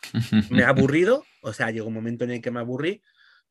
me 0.49 0.63
ha 0.63 0.69
aburrido, 0.69 1.25
o 1.41 1.51
sea, 1.51 1.69
llegó 1.69 1.89
un 1.89 1.93
momento 1.93 2.23
en 2.23 2.31
el 2.31 2.41
que 2.41 2.49
me 2.49 2.61
aburrí 2.61 3.03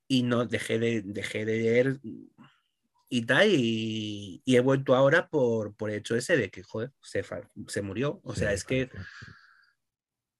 y 0.09 0.23
no 0.23 0.47
dejé 0.47 0.79
de, 0.79 1.03
dejé 1.03 1.45
de 1.45 1.59
leer 1.59 2.01
y 3.11 3.27
tal, 3.27 3.49
y, 3.51 4.43
he 4.47 4.61
vuelto 4.61 4.95
ahora 4.95 5.29
por, 5.29 5.75
por 5.75 5.91
el 5.91 5.97
hecho 5.97 6.17
ese 6.17 6.39
de 6.39 6.49
que, 6.49 6.63
joder, 6.63 6.91
se, 7.03 7.23
se 7.67 7.83
murió. 7.83 8.23
O 8.25 8.35
sea, 8.35 8.55
es 8.55 8.65
que 8.65 8.89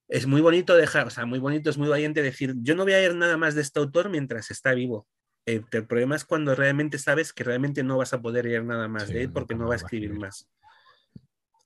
es 0.07 0.25
muy 0.25 0.41
bonito 0.41 0.75
dejar, 0.75 1.05
o 1.05 1.11
sea, 1.11 1.27
muy 1.27 1.37
bonito, 1.37 1.69
es 1.69 1.77
muy 1.77 1.87
valiente 1.87 2.23
decir, 2.23 2.55
yo 2.63 2.73
no 2.73 2.83
voy 2.83 2.93
a 2.93 2.97
leer 2.97 3.13
nada 3.13 3.37
más 3.37 3.53
de 3.53 3.61
este 3.61 3.79
autor 3.79 4.09
mientras 4.09 4.49
está 4.49 4.73
vivo. 4.73 5.07
El, 5.45 5.63
problema 5.65 6.15
es 6.15 6.23
cuando 6.23 6.53
realmente 6.53 6.97
sabes 6.99 7.33
que 7.33 7.43
realmente 7.43 7.83
no 7.83 7.97
vas 7.97 8.13
a 8.13 8.21
poder 8.21 8.45
leer 8.45 8.63
nada 8.63 8.87
más 8.87 9.09
de 9.09 9.23
él 9.23 9.31
porque 9.31 9.55
no 9.55 9.67
va 9.67 9.73
a 9.73 9.77
escribir 9.77 10.13
más. 10.13 10.49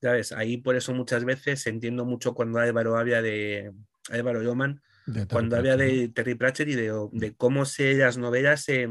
¿Sabes? 0.01 0.31
Ahí 0.31 0.57
por 0.57 0.75
eso 0.75 0.93
muchas 0.93 1.25
veces 1.25 1.65
entiendo 1.67 2.05
mucho 2.05 2.33
cuando 2.33 2.59
Álvaro 2.59 2.97
habla 2.97 3.21
de, 3.21 3.73
Álvaro 4.09 4.41
Loman, 4.41 4.81
cuando 5.29 5.57
había 5.57 5.77
de 5.77 6.09
Terry 6.09 6.35
Pratchett 6.35 6.69
y 6.69 6.75
de, 6.75 7.35
cómo 7.37 7.65
se 7.65 7.95
las 7.95 8.17
novelas 8.17 8.63
se 8.63 8.87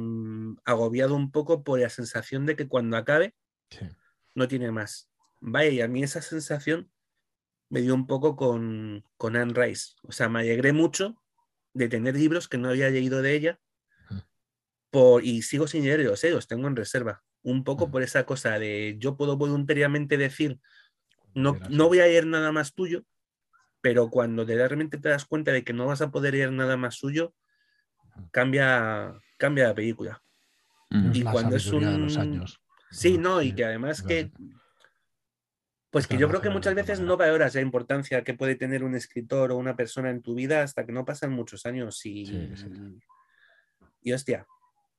agobiado 0.65 1.15
un 1.15 1.31
poco 1.31 1.65
por 1.65 1.81
la 1.81 1.89
sensación 1.89 2.47
de 2.47 2.57
que 2.57 2.69
cuando 2.69 2.97
acabe 2.97 3.35
no 4.35 4.49
tiene 4.49 4.71
más. 4.71 5.11
Vaya, 5.41 5.71
y 5.71 5.81
a 5.81 5.89
mí 5.89 6.03
esa 6.03 6.23
sensación 6.23 6.91
me 7.71 7.81
dio 7.81 7.95
un 7.95 8.07
poco 8.07 8.37
con, 8.37 9.05
con 9.17 9.37
Anne 9.37 9.55
Rice. 9.55 9.95
O 10.03 10.13
sea, 10.13 10.29
me 10.29 10.41
alegré 10.41 10.73
mucho 10.73 11.21
de 11.73 11.89
tener 11.89 12.17
libros 12.17 12.49
que 12.49 12.59
no 12.59 12.69
había 12.69 12.91
leído 12.91 13.23
de 13.23 13.35
ella 13.35 13.61
por, 14.95 15.25
y 15.25 15.43
sigo 15.43 15.67
sin 15.67 15.85
los 15.89 16.47
tengo 16.47 16.69
en 16.69 16.77
reserva. 16.77 17.25
Un 17.43 17.65
poco 17.65 17.91
por 17.91 18.05
esa 18.05 18.25
cosa 18.27 18.61
de 18.61 18.95
yo 19.01 19.17
puedo 19.17 19.37
voluntariamente 19.37 20.17
decir 20.17 20.61
no, 21.35 21.59
no 21.69 21.89
voy 21.89 21.99
a 21.99 22.07
leer 22.07 22.27
nada 22.29 22.53
más 22.53 22.75
tuyo, 22.75 23.05
pero 23.81 24.09
cuando 24.09 24.47
te, 24.47 24.55
realmente 24.55 24.99
te 24.99 25.09
das 25.09 25.25
cuenta 25.25 25.51
de 25.51 25.65
que 25.65 25.73
no 25.73 25.87
vas 25.87 26.01
a 26.01 26.13
poder 26.13 26.37
ir 26.37 26.53
nada 26.53 26.77
más 26.77 26.95
suyo, 26.95 27.35
cambia, 28.31 29.21
cambia 29.37 29.67
la 29.67 29.75
película. 29.75 30.23
Y 31.13 31.25
cuando 31.25 31.57
es 31.57 31.67
un... 31.73 31.85
años. 31.85 32.61
Sí, 32.93 33.19
no, 33.19 33.43
y 33.43 33.53
que 33.53 33.65
además 33.65 34.01
que... 34.01 34.31
Pues 35.91 36.07
que 36.07 36.19
yo 36.19 36.29
creo 36.29 36.41
que 36.41 36.51
muchas 36.51 36.77
veces 36.77 37.01
no 37.01 37.17
valoras 37.17 37.57
la 37.57 37.63
importancia 37.63 38.23
que 38.23 38.35
puede 38.35 38.55
tener 38.55 38.85
un 38.85 38.95
escritor 38.95 39.51
o 39.51 39.57
una 39.57 39.75
persona 39.75 40.11
en 40.11 40.23
tu 40.23 40.37
vida 40.37 40.63
hasta 40.63 40.87
que 40.87 40.93
no 40.93 41.05
pasan 41.05 41.33
muchos 41.33 41.67
años 41.67 42.07
y... 42.07 42.53
Y 44.03 44.13
hostia, 44.13 44.47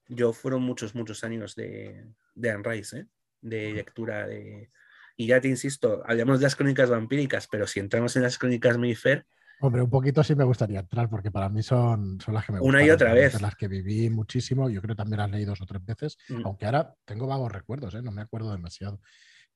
yo 0.07 0.33
fueron 0.33 0.61
muchos, 0.63 0.95
muchos 0.95 1.23
años 1.23 1.55
de, 1.55 2.05
de 2.35 2.51
Anne 2.51 2.63
Rice, 2.63 2.99
¿eh? 2.99 3.07
de 3.41 3.73
lectura 3.73 4.25
de, 4.27 4.71
y 5.17 5.27
ya 5.27 5.39
te 5.39 5.47
insisto, 5.47 6.03
hablamos 6.05 6.39
de 6.39 6.43
las 6.45 6.55
crónicas 6.55 6.89
vampíricas, 6.89 7.47
pero 7.47 7.67
si 7.67 7.79
entramos 7.79 8.15
en 8.15 8.23
las 8.23 8.37
crónicas 8.37 8.77
Mayfair, 8.77 9.25
Hombre, 9.61 9.81
un 9.81 9.89
poquito 9.89 10.21
sí 10.21 10.35
me 10.35 10.43
gustaría 10.43 10.81
entrar, 10.81 11.09
porque 11.09 11.31
para 11.31 11.47
mí 11.47 11.63
son, 11.63 12.19
son 12.19 12.33
las 12.33 12.45
que 12.45 12.51
me 12.51 12.59
gustan. 12.59 12.75
Una 12.75 12.85
y 12.85 12.89
otra 12.89 13.13
vez. 13.13 13.41
Las 13.41 13.55
que 13.55 13.69
viví 13.69 14.09
muchísimo. 14.09 14.69
Yo 14.69 14.81
creo 14.81 14.95
que 14.95 15.01
también 15.01 15.19
las 15.19 15.31
leí 15.31 15.45
dos 15.45 15.61
o 15.61 15.65
tres 15.65 15.83
veces, 15.85 16.17
Mm. 16.27 16.41
aunque 16.45 16.65
ahora 16.65 16.93
tengo 17.05 17.25
vagos 17.25 17.53
recuerdos, 17.53 17.95
¿eh? 17.95 18.01
no 18.01 18.11
me 18.11 18.21
acuerdo 18.21 18.51
demasiado. 18.51 18.99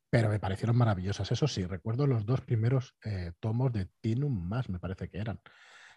Pero 0.09 0.29
me 0.29 0.39
parecieron 0.39 0.77
maravillosas. 0.77 1.29
Eso 1.33 1.49
sí, 1.49 1.65
recuerdo 1.65 2.07
los 2.07 2.25
dos 2.25 2.39
primeros 2.39 2.95
eh, 3.03 3.33
tomos 3.41 3.73
de 3.73 3.89
Tinum 3.99 4.47
más, 4.47 4.69
me 4.69 4.79
parece 4.79 5.09
que 5.09 5.17
eran. 5.17 5.41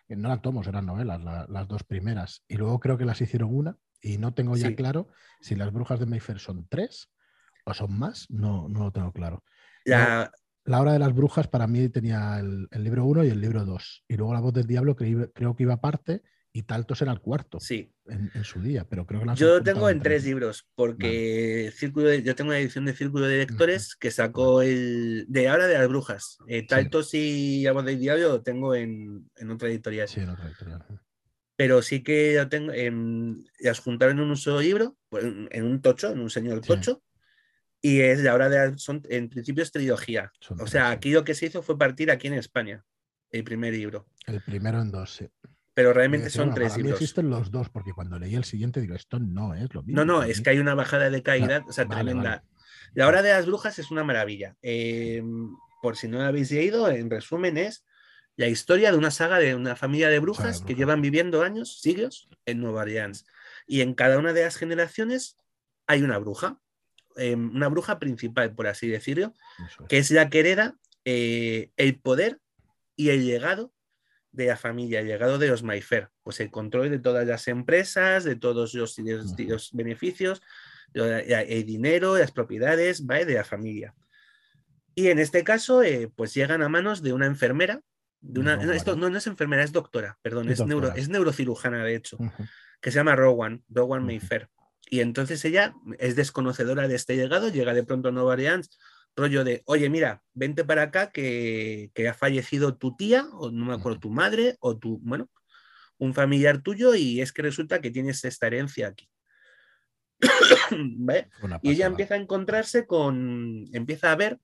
No 0.09 0.29
eran 0.29 0.43
tomos, 0.43 0.67
eran 0.67 0.85
novelas, 0.85 1.23
la- 1.23 1.47
las 1.49 1.69
dos 1.69 1.85
primeras. 1.85 2.43
Y 2.49 2.57
luego 2.57 2.81
creo 2.81 2.99
que 2.99 3.05
las 3.05 3.21
hicieron 3.21 3.55
una, 3.55 3.77
y 4.03 4.19
no 4.19 4.35
tengo 4.35 4.57
ya 4.57 4.69
Sí. 4.69 4.75
claro 4.75 5.09
si 5.41 5.55
las 5.55 5.73
brujas 5.73 5.99
de 6.01 6.07
Mayfair 6.07 6.39
son 6.39 6.67
tres 6.69 7.09
o 7.65 7.73
son 7.73 7.99
más. 7.99 8.27
No, 8.29 8.69
no 8.69 8.81
lo 8.85 8.93
tengo 8.93 9.13
claro. 9.13 9.43
La, 9.85 10.31
La 10.65 10.81
hora 10.81 10.93
de 10.93 10.99
las 11.01 11.13
brujas 11.15 11.49
para 11.49 11.67
mí 11.67 11.89
tenía 11.89 12.39
el, 12.39 12.69
el 12.71 12.85
libro 12.85 13.05
1 13.07 13.25
y 13.25 13.29
el 13.31 13.41
libro 13.41 13.65
2. 13.65 14.05
Y 14.09 14.17
luego 14.17 14.35
La 14.35 14.41
voz 14.41 14.53
del 14.53 14.67
diablo 14.67 14.95
creo, 14.95 15.31
creo 15.33 15.57
que 15.57 15.63
iba 15.65 15.75
aparte 15.75 16.23
y 16.55 16.65
Taltos 16.65 17.01
era 17.01 17.11
el 17.13 17.21
cuarto 17.21 17.59
sí, 17.61 17.91
en, 18.07 18.31
en 18.35 18.45
su 18.45 18.61
día, 18.61 18.85
pero 18.87 19.07
creo 19.07 19.21
que 19.21 19.27
las 19.27 19.41
han 19.41 19.47
yo 19.47 19.55
juntado 19.55 19.75
tengo 19.75 19.89
en 19.89 20.01
tres 20.03 20.25
libros, 20.27 20.69
porque 20.75 21.73
Círculo 21.75 22.09
de- 22.09 22.23
yo 22.23 22.35
tengo 22.35 22.51
una 22.51 22.59
edición 22.59 22.85
de 22.85 22.93
Círculo 22.95 23.27
de 23.27 23.39
Lectores 23.39 23.97
que 23.97 24.11
sacó 24.11 24.61
el 24.63 25.25
de 25.29 25.49
ahora 25.49 25.67
de 25.67 25.79
las 25.79 25.89
brujas. 25.89 26.37
Eh, 26.47 26.67
Taltos 26.67 27.15
y 27.15 27.63
La 27.63 27.73
voz 27.73 27.85
del 27.87 27.99
diablo 27.99 28.29
lo 28.29 28.43
tengo 28.43 28.75
en, 28.75 29.31
en 29.37 29.51
otra 29.51 29.69
editorial. 29.71 30.07
Sí, 30.09 30.21
en 30.21 30.29
otra 30.29 30.47
editorial. 30.47 30.85
Pero 31.63 31.81
sí 31.81 32.03
que 32.03 32.35
lo 32.35 32.49
tengo 32.49 32.73
en, 32.73 33.45
las 33.61 33.79
juntaron 33.79 34.19
en 34.19 34.25
un 34.25 34.37
solo 34.37 34.61
libro, 34.61 34.97
pues, 35.09 35.23
en 35.25 35.65
un 35.65 35.81
tocho, 35.81 36.11
en 36.11 36.19
un 36.19 36.29
señor 36.29 36.61
Sí. 36.61 36.67
tocho, 36.67 37.05
y 37.81 38.01
es 38.01 38.19
la 38.21 38.35
hora 38.35 38.49
de 38.49 38.77
son 38.79 39.01
en 39.09 39.29
principio 39.29 39.63
es 39.63 39.71
trilogía. 39.71 40.33
Son 40.41 40.61
O 40.61 40.67
sea, 40.67 40.91
aquí 40.91 41.13
lo 41.13 41.23
que 41.23 41.37
se 41.37 41.47
hizo 41.47 41.63
fue 41.63 41.79
partir 41.79 42.11
aquí 42.11 42.27
en 42.27 42.35
España, 42.35 42.85
el 43.31 43.45
primer 43.45 43.75
libro, 43.75 44.09
El 44.27 44.41
primero 44.41 44.83
en 44.83 44.91
dos, 44.91 45.15
sí. 45.15 45.29
pero 45.73 45.93
realmente 45.93 46.25
decía, 46.25 46.41
son 46.41 46.51
bueno, 46.51 46.67
tres 46.67 46.77
libros. 46.79 47.01
existen 47.01 47.31
los 47.31 47.53
dos, 47.53 47.69
porque 47.69 47.93
cuando 47.93 48.19
leí 48.19 48.35
el 48.35 48.43
siguiente 48.43 48.81
digo, 48.81 48.97
esto 48.97 49.21
no 49.21 49.55
es 49.55 49.73
lo 49.73 49.85
mismo. 49.85 50.05
No, 50.05 50.15
no, 50.15 50.25
es 50.25 50.41
que 50.41 50.51
hay 50.51 50.59
una 50.59 50.75
bajada 50.75 51.11
de 51.11 51.23
calidad, 51.23 51.63
o 51.69 51.73
sea, 51.73 51.85
vale, 51.85 52.03
tremenda. 52.03 52.31
vale. 52.31 52.43
La 52.95 53.07
hora 53.07 53.23
de 53.23 53.31
las 53.31 53.47
brujas 53.47 53.79
es 53.79 53.93
una 53.93 54.03
maravilla. 54.03 54.57
Eh, 54.63 55.23
por 55.81 55.97
si 55.97 56.09
no 56.09 56.19
la 56.19 56.27
habéis 56.27 56.51
leído, 56.51 56.91
en 56.91 57.09
resumen 57.09 57.57
es 57.57 57.85
la 58.37 58.49
historia 58.49 58.91
de 58.91 58.99
una 58.99 59.11
saga 59.11 59.39
de 59.39 59.55
una 59.55 59.77
familia 59.77 60.09
de 60.09 60.19
brujas 60.19 60.63
que 60.67 60.75
llevan 60.75 61.03
viviendo 61.03 61.43
años, 61.43 61.81
siglos, 61.81 62.29
en 62.47 62.61
Nueva 62.61 62.83
Orleans. 62.83 63.27
Y 63.67 63.81
en 63.83 63.95
cada 63.95 64.19
una 64.19 64.33
de 64.33 64.43
las 64.43 64.57
generaciones 64.57 65.37
hay 65.87 66.03
una 66.03 66.19
bruja, 66.19 66.59
eh, 67.17 67.35
una 67.35 67.69
bruja 67.69 67.99
principal, 67.99 68.55
por 68.55 68.67
así 68.67 68.89
decirlo, 68.89 69.35
Eso 69.67 69.87
que 69.87 69.99
es 69.99 70.11
la 70.11 70.31
que 70.31 70.41
hereda 70.41 70.77
eh, 71.05 71.71
el 71.77 72.01
poder 72.01 72.39
y 72.97 73.11
el 73.11 73.27
legado 73.27 73.73
de 74.31 74.47
la 74.47 74.57
familia, 74.57 75.01
el 75.01 75.09
legado 75.09 75.37
de 75.39 75.49
los 75.49 75.63
Mayfair, 75.63 76.09
pues 76.23 76.41
el 76.41 76.51
control 76.51 76.89
de 76.91 76.99
todas 76.99 77.27
las 77.27 77.49
empresas, 77.49 78.25
de 78.25 78.37
todos 78.37 78.73
los, 78.73 78.99
los- 78.99 79.29
Ujú. 79.33 79.43
los 79.51 79.71
beneficios, 79.73 80.41
el 80.95 81.67
dinero, 81.67 82.17
las 82.17 82.33
propiedades, 82.33 83.05
¿vale? 83.05 83.27
de 83.27 83.35
la 83.35 83.45
familia. 83.45 83.95
Y 84.95 85.09
en 85.09 85.19
este 85.19 85.45
caso, 85.45 85.83
eh, 85.83 86.11
pues 86.15 86.33
llegan 86.35 86.63
a 86.63 86.69
manos 86.69 87.03
de 87.03 87.13
una 87.13 87.27
enfermera, 87.27 87.83
de 88.23 88.41
una, 88.41 88.57
No, 88.57 88.65
no, 88.67 88.73
esto 88.73 88.97
no, 88.97 89.11
no 89.11 89.19
es 89.19 89.27
enfermera, 89.27 89.63
es 89.63 89.73
doctora, 89.73 90.19
perdón, 90.23 90.49
Es 90.49 90.61
es, 90.61 90.67
neuro- 90.67 90.95
es 90.95 91.09
neurocirujana, 91.09 91.85
de 91.85 91.97
hecho 91.97 92.19
que 92.81 92.91
se 92.91 92.97
llama 92.97 93.15
Rowan, 93.15 93.63
Rowan 93.69 94.01
Ujú. 94.03 94.07
Mayfair. 94.13 94.49
Y 94.91 95.01
entonces 95.01 95.45
ella 95.45 95.75
es 95.99 96.17
desconocedora 96.17 96.89
de 96.89 96.97
este 96.97 97.15
llegado, 97.17 97.49
llega 97.49 97.75
de 97.75 97.85
pronto 97.85 98.09
a 98.09 98.13
Nueva 98.13 98.33
Orleans, 98.33 98.77
rollo 99.15 99.45
de, 99.45 99.63
oye, 99.67 99.89
mira, 99.89 100.23
vente 100.35 100.65
para 100.65 100.83
acá 100.83 101.11
que, 101.11 101.91
que 101.95 102.09
ha 102.09 102.15
fallecido 102.15 102.77
tu 102.77 102.97
tía, 102.97 103.27
o 103.35 103.51
no 103.53 103.67
me 103.67 103.75
acuerdo, 103.75 104.01
tu 104.01 104.11
madre, 104.11 104.57
o 104.61 104.77
tu, 104.79 104.99
bueno, 105.03 105.31
un 105.99 106.13
familiar 106.15 106.63
tuyo, 106.63 106.95
y 106.95 107.21
es 107.21 107.33
que 107.33 107.43
resulta 107.43 107.81
que 107.81 107.91
tienes 107.91 108.25
esta 108.25 108.47
herencia 108.49 108.89
aquí. 108.89 109.09
Y 111.63 111.71
ella 111.71 111.87
empieza 111.87 112.15
a 112.15 112.19
encontrarse 112.19 112.87
con, 112.87 113.65
empieza 113.73 114.13
a 114.13 114.17
ver 114.17 114.39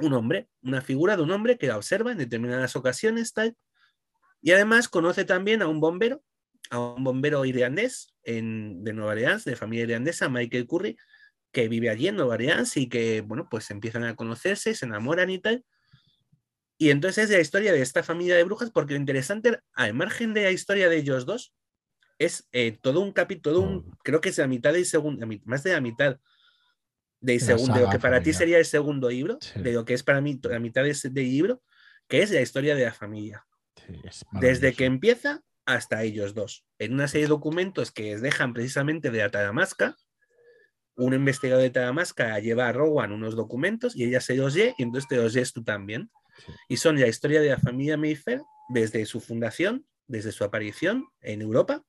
un 0.00 0.12
hombre, 0.12 0.48
una 0.62 0.80
figura 0.80 1.16
de 1.16 1.22
un 1.22 1.30
hombre 1.30 1.56
que 1.58 1.66
la 1.68 1.76
observa 1.76 2.12
en 2.12 2.18
determinadas 2.18 2.76
ocasiones, 2.76 3.32
tal. 3.32 3.56
Y 4.42 4.52
además 4.52 4.88
conoce 4.88 5.24
también 5.24 5.62
a 5.62 5.68
un 5.68 5.80
bombero, 5.80 6.22
a 6.70 6.78
un 6.78 7.04
bombero 7.04 7.44
irlandés 7.44 8.14
en, 8.24 8.82
de 8.84 8.92
Nueva 8.92 9.12
Orleans, 9.12 9.44
de 9.44 9.56
familia 9.56 9.84
irlandesa, 9.84 10.28
Michael 10.28 10.66
Curry, 10.66 10.96
que 11.52 11.68
vive 11.68 11.88
allí 11.90 12.08
en 12.08 12.16
Nueva 12.16 12.34
Orleans 12.34 12.76
y 12.76 12.88
que, 12.88 13.20
bueno, 13.20 13.48
pues 13.50 13.70
empiezan 13.70 14.04
a 14.04 14.16
conocerse, 14.16 14.74
se 14.74 14.86
enamoran 14.86 15.30
y 15.30 15.38
tal. 15.38 15.64
Y 16.76 16.90
entonces 16.90 17.24
es 17.24 17.30
la 17.30 17.40
historia 17.40 17.72
de 17.72 17.80
esta 17.80 18.02
familia 18.02 18.34
de 18.36 18.44
brujas, 18.44 18.70
porque 18.70 18.94
lo 18.94 19.00
interesante, 19.00 19.60
al 19.74 19.94
margen 19.94 20.34
de 20.34 20.42
la 20.42 20.50
historia 20.50 20.88
de 20.88 20.96
ellos 20.96 21.24
dos, 21.24 21.54
es 22.18 22.48
eh, 22.52 22.76
todo 22.80 23.00
un 23.00 23.12
capítulo, 23.12 23.60
un- 23.60 23.90
creo 24.02 24.20
que 24.20 24.28
es 24.30 24.38
la 24.38 24.46
mitad 24.48 24.72
del 24.72 24.84
segundo, 24.84 25.26
más 25.44 25.62
de 25.62 25.72
la 25.72 25.80
mitad 25.80 26.18
de 27.24 27.38
lo 27.52 27.58
saga 27.58 27.90
que 27.90 27.98
para 27.98 28.22
ti 28.22 28.32
sería 28.32 28.58
el 28.58 28.64
segundo 28.64 29.08
libro, 29.08 29.38
Sí. 29.40 29.60
de 29.60 29.72
lo 29.72 29.84
que 29.84 29.94
es 29.94 30.02
para 30.02 30.20
mí 30.20 30.38
la 30.42 30.58
mitad 30.58 30.82
de 30.82 30.90
ese- 30.90 31.10
libro, 31.10 31.62
que 32.08 32.22
es 32.22 32.30
la 32.30 32.40
historia 32.40 32.74
de 32.74 32.84
la 32.84 32.92
familia 32.92 33.46
Sí, 33.86 34.24
desde 34.32 34.72
que 34.74 34.84
empieza 34.84 35.42
hasta 35.66 36.02
ellos 36.02 36.34
dos, 36.34 36.64
en 36.78 36.92
una 36.94 37.08
serie 37.08 37.24
de 37.26 37.30
documentos 37.30 37.90
que 37.90 38.02
les 38.12 38.20
dejan 38.20 38.52
precisamente 38.52 39.10
de 39.10 39.18
la 39.18 39.30
Taramasca. 39.30 39.96
Un 40.96 41.14
investigador 41.14 41.62
de 41.62 41.70
Taramasca 41.70 42.38
lleva 42.38 42.68
a 42.68 42.72
Rowan 42.72 43.12
unos 43.12 43.34
documentos 43.34 43.96
y 43.96 44.04
ella 44.04 44.20
se 44.20 44.36
los 44.36 44.54
lee 44.54 44.74
y 44.78 44.82
entonces 44.84 45.08
te 45.08 45.16
los 45.16 45.34
lees 45.34 45.52
tú 45.52 45.64
también. 45.64 46.10
Sí. 46.44 46.52
Y 46.68 46.76
son 46.76 47.00
la 47.00 47.08
historia 47.08 47.40
de 47.40 47.48
la 47.48 47.58
familia 47.58 47.96
Mayfair 47.96 48.42
desde 48.68 49.04
su 49.06 49.20
fundación, 49.20 49.86
desde 50.06 50.30
su 50.32 50.44
aparición 50.44 51.06
en 51.20 51.40
Europa, 51.42 51.82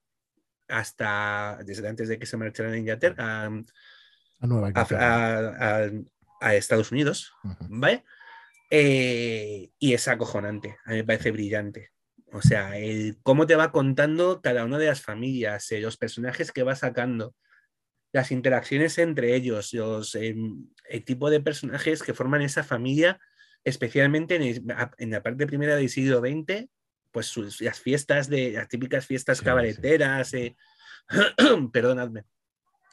hasta 0.67 1.59
desde 1.65 1.88
antes 1.88 2.07
de 2.07 2.17
que 2.17 2.25
se 2.25 2.38
marcharan 2.38 2.73
a 2.73 2.77
Inglaterra, 2.77 3.43
a, 3.45 3.49
A 4.39 4.47
Nueva 4.47 4.71
a- 4.75 5.89
a- 6.41 6.55
Estados 6.55 6.91
Unidos. 6.91 7.33
¿vale? 7.69 8.03
Eh, 8.69 9.69
y 9.79 9.93
es 9.93 10.07
acojonante, 10.07 10.77
a 10.86 10.91
mí 10.91 10.97
me 10.97 11.03
parece 11.03 11.31
brillante. 11.31 11.91
O 12.33 12.41
sea, 12.41 12.77
el 12.77 13.17
cómo 13.23 13.45
te 13.47 13.55
va 13.55 13.71
contando 13.71 14.41
cada 14.41 14.65
una 14.65 14.77
de 14.77 14.88
las 14.88 15.01
familias, 15.01 15.71
eh, 15.71 15.79
los 15.79 15.97
personajes 15.97 16.51
que 16.51 16.63
va 16.63 16.75
sacando, 16.75 17.36
las 18.11 18.31
interacciones 18.31 18.97
entre 18.97 19.36
ellos, 19.36 19.73
los, 19.73 20.15
em, 20.15 20.67
el 20.89 21.05
tipo 21.05 21.29
de 21.29 21.39
personajes 21.41 22.03
que 22.03 22.13
forman 22.13 22.41
esa 22.41 22.63
familia, 22.63 23.19
especialmente 23.63 24.36
en, 24.36 24.41
el- 24.43 24.63
en 24.97 25.11
la 25.11 25.23
parte 25.23 25.47
primera 25.47 25.75
del 25.75 25.89
siglo 25.89 26.19
XX, 26.19 26.67
pues 27.11 27.27
sus- 27.27 27.61
las 27.61 27.79
fiestas 27.79 28.29
de 28.29 28.51
las 28.51 28.67
típicas 28.67 29.05
fiestas 29.05 29.38
Sí, 29.38 29.41
sí. 29.41 29.45
cabareteras, 29.45 30.33
eh, 30.33 30.55
perdonadme. 31.71 32.23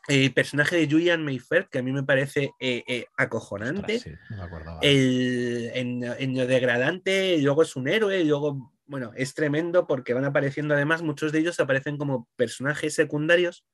El 0.09 0.33
personaje 0.35 0.77
de 0.77 0.91
Julian 0.91 1.25
Mayfair, 1.25 1.69
que 1.71 1.79
a 1.79 1.83
mí 1.83 1.93
me 1.93 2.03
parece 2.03 2.51
eh, 2.59 2.83
eh, 2.89 3.07
acojonante 3.17 3.97
Ostras, 3.97 4.19
sí, 4.29 4.35
no 4.35 4.81
el, 4.83 5.71
en, 5.75 6.03
en 6.03 6.37
lo 6.37 6.47
degradante, 6.47 7.39
luego 7.41 7.63
es 7.63 7.77
un 7.77 7.87
héroe, 7.87 8.21
y 8.21 8.25
luego, 8.25 8.73
bueno, 8.87 9.13
es 9.15 9.33
tremendo 9.35 9.87
porque 9.87 10.13
van 10.13 10.25
apareciendo 10.25 10.75
además, 10.75 11.03
muchos 11.03 11.31
de 11.31 11.39
ellos 11.39 11.61
aparecen 11.61 11.99
como 11.99 12.29
personajes 12.35 12.95
secundarios 12.95 13.65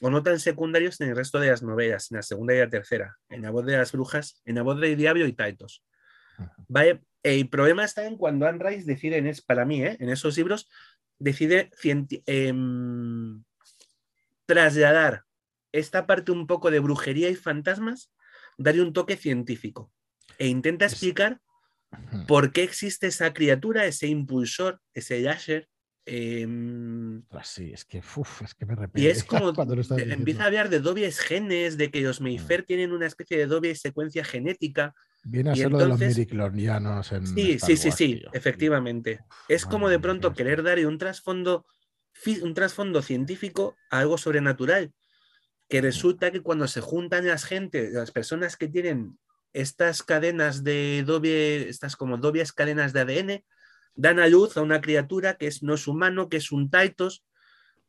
o 0.00 0.10
no 0.10 0.22
tan 0.22 0.40
secundarios 0.40 1.00
en 1.00 1.10
el 1.10 1.16
resto 1.16 1.38
de 1.38 1.48
las 1.48 1.62
novelas, 1.62 2.10
en 2.10 2.16
la 2.16 2.22
segunda 2.22 2.54
y 2.54 2.58
la 2.58 2.70
tercera, 2.70 3.18
en 3.28 3.42
la 3.42 3.50
voz 3.50 3.66
de 3.66 3.76
las 3.76 3.92
brujas, 3.92 4.40
en 4.44 4.54
la 4.54 4.62
voz 4.62 4.80
del 4.80 4.96
diablo 4.96 5.26
y 5.26 5.32
Taitos. 5.32 5.84
El 7.22 7.48
problema 7.50 7.84
está 7.84 8.06
en 8.06 8.16
cuando 8.16 8.46
Anne 8.46 8.64
Rice 8.64 8.86
decide, 8.86 9.18
en 9.18 9.26
es, 9.26 9.42
para 9.42 9.66
mí, 9.66 9.82
¿eh? 9.84 9.96
en 10.00 10.08
esos 10.08 10.36
libros, 10.38 10.70
decide 11.18 11.70
em, 12.26 13.44
trasladar 14.46 15.24
esta 15.72 16.06
parte 16.06 16.32
un 16.32 16.46
poco 16.46 16.70
de 16.70 16.80
brujería 16.80 17.28
y 17.30 17.34
fantasmas, 17.34 18.12
darle 18.58 18.82
un 18.82 18.92
toque 18.92 19.16
científico 19.16 19.92
e 20.38 20.46
intenta 20.46 20.84
explicar 20.86 21.40
por 22.26 22.52
qué 22.52 22.62
existe 22.62 23.06
esa 23.08 23.32
criatura, 23.32 23.86
ese 23.86 24.06
impulsor, 24.06 24.80
ese 24.94 25.22
Yasher. 25.22 25.68
em, 26.06 27.18
Ostras, 27.22 27.48
sí, 27.48 27.72
es 27.72 27.84
que, 27.84 27.98
uf, 27.98 28.42
es 28.42 28.54
que 28.54 28.66
me 28.66 28.74
y 28.74 28.76
repele 28.80 29.10
es 29.10 29.24
como 29.24 29.52
empieza 29.96 30.42
a 30.44 30.46
hablar 30.46 30.68
de 30.70 30.80
dobles 30.80 31.20
genes, 31.20 31.76
de 31.76 31.90
que 31.90 32.00
Mm. 32.00 32.04
los 32.04 32.20
Mayfair 32.20 32.64
tienen 32.64 32.92
una 32.92 33.06
especie 33.06 33.36
de 33.36 33.46
doble 33.46 33.74
secuencia 33.74 34.24
genética. 34.24 34.94
Viene 35.24 35.50
a 35.50 35.54
y 35.54 35.58
ser 35.58 35.70
lo 35.72 35.78
de 35.78 35.86
los 35.88 36.00
en 37.12 37.24
Sí, 37.26 37.52
Star 37.52 37.70
sí, 37.70 37.76
sí, 37.76 37.88
Wars, 37.88 37.96
sí, 37.96 38.14
tío. 38.16 38.30
efectivamente. 38.32 39.20
Uf, 39.20 39.36
Es 39.48 39.66
como 39.66 39.88
de 39.88 39.98
pronto 39.98 40.32
querer 40.32 40.62
darle 40.62 40.86
un 40.86 40.98
trasfondo, 40.98 41.66
un 42.42 42.54
trasfondo 42.54 43.02
científico 43.02 43.76
a 43.90 43.98
algo 44.00 44.16
sobrenatural. 44.18 44.92
Que 45.70 45.80
resulta 45.80 46.30
que 46.30 46.42
cuando 46.42 46.68
se 46.68 46.82
juntan 46.82 47.26
las 47.26 47.44
gente, 47.44 47.90
las 47.90 48.10
personas 48.10 48.58
que 48.58 48.68
tienen 48.68 49.18
estas 49.54 50.02
cadenas 50.02 50.62
de 50.62 51.02
doble, 51.06 51.68
estas 51.70 51.96
como 51.96 52.18
dobles 52.18 52.52
cadenas 52.52 52.92
de 52.92 53.00
ADN, 53.00 53.44
dan 53.94 54.18
a 54.18 54.28
luz 54.28 54.56
a 54.56 54.62
una 54.62 54.82
criatura 54.82 55.34
que 55.34 55.46
es, 55.46 55.62
no 55.62 55.74
es 55.74 55.88
humano, 55.88 56.28
que 56.28 56.36
es 56.36 56.52
un 56.52 56.70
Taitos, 56.70 57.24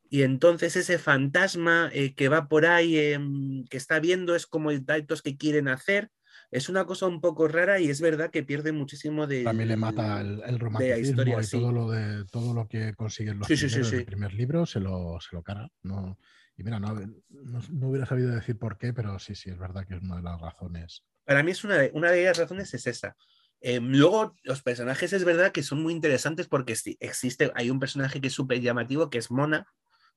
y 0.08 0.22
entonces 0.22 0.76
ese 0.76 0.98
fantasma 0.98 1.90
eh, 1.92 2.14
que 2.14 2.28
va 2.28 2.48
por 2.48 2.66
ahí, 2.66 2.98
em, 2.98 3.64
que 3.66 3.76
está 3.76 3.98
viendo, 3.98 4.34
es 4.34 4.46
como 4.46 4.70
el 4.70 4.84
Taitos 4.84 5.22
que 5.22 5.36
quieren 5.36 5.68
hacer, 5.68 6.10
es 6.50 6.68
una 6.68 6.84
cosa 6.84 7.06
un 7.06 7.20
poco 7.20 7.48
rara 7.48 7.80
y 7.80 7.88
es 7.88 8.00
verdad 8.00 8.30
que 8.30 8.42
pierde 8.42 8.72
muchísimo 8.72 9.26
de. 9.26 9.42
También 9.42 9.70
le 9.70 9.76
mata 9.76 10.20
el, 10.20 10.42
el 10.44 10.58
romanticismo 10.58 11.22
historia, 11.22 11.40
y 11.40 11.44
sí. 11.44 11.58
todo 11.58 11.72
lo 11.72 11.90
de 11.90 12.24
todo 12.26 12.52
lo 12.52 12.68
que 12.68 12.94
consiguen 12.94 13.38
los 13.38 13.48
Sí, 13.48 13.56
sí, 13.56 13.70
sí, 13.70 13.76
primeros, 13.76 13.90
sí. 13.90 13.96
el 13.96 14.04
primer 14.04 14.34
libro 14.34 14.66
se 14.66 14.80
lo, 14.80 15.18
se 15.18 15.34
lo 15.34 15.42
carga. 15.42 15.70
No, 15.82 16.18
y 16.56 16.62
mira, 16.64 16.78
no, 16.78 16.94
no, 16.94 17.60
no 17.70 17.88
hubiera 17.88 18.06
sabido 18.06 18.30
decir 18.34 18.58
por 18.58 18.78
qué, 18.78 18.92
pero 18.92 19.18
sí, 19.18 19.34
sí, 19.34 19.50
es 19.50 19.58
verdad 19.58 19.86
que 19.86 19.94
es 19.96 20.02
una 20.02 20.16
de 20.16 20.22
las 20.22 20.40
razones. 20.40 21.04
Para 21.24 21.42
mí 21.42 21.52
es 21.52 21.64
una 21.64 21.78
de, 21.78 21.90
una 21.94 22.10
de 22.10 22.24
las 22.24 22.38
razones 22.38 22.72
es 22.74 22.86
esa. 22.86 23.16
Eh, 23.60 23.80
luego, 23.80 24.34
los 24.42 24.62
personajes 24.62 25.12
es 25.12 25.24
verdad 25.24 25.52
que 25.52 25.62
son 25.62 25.82
muy 25.82 25.92
interesantes 25.92 26.48
porque 26.48 26.74
sí, 26.76 26.96
existe, 27.00 27.52
hay 27.54 27.70
un 27.70 27.78
personaje 27.80 28.20
que 28.20 28.26
es 28.28 28.32
súper 28.34 28.60
llamativo, 28.60 29.08
que 29.08 29.18
es 29.18 29.30
Mona, 29.30 29.66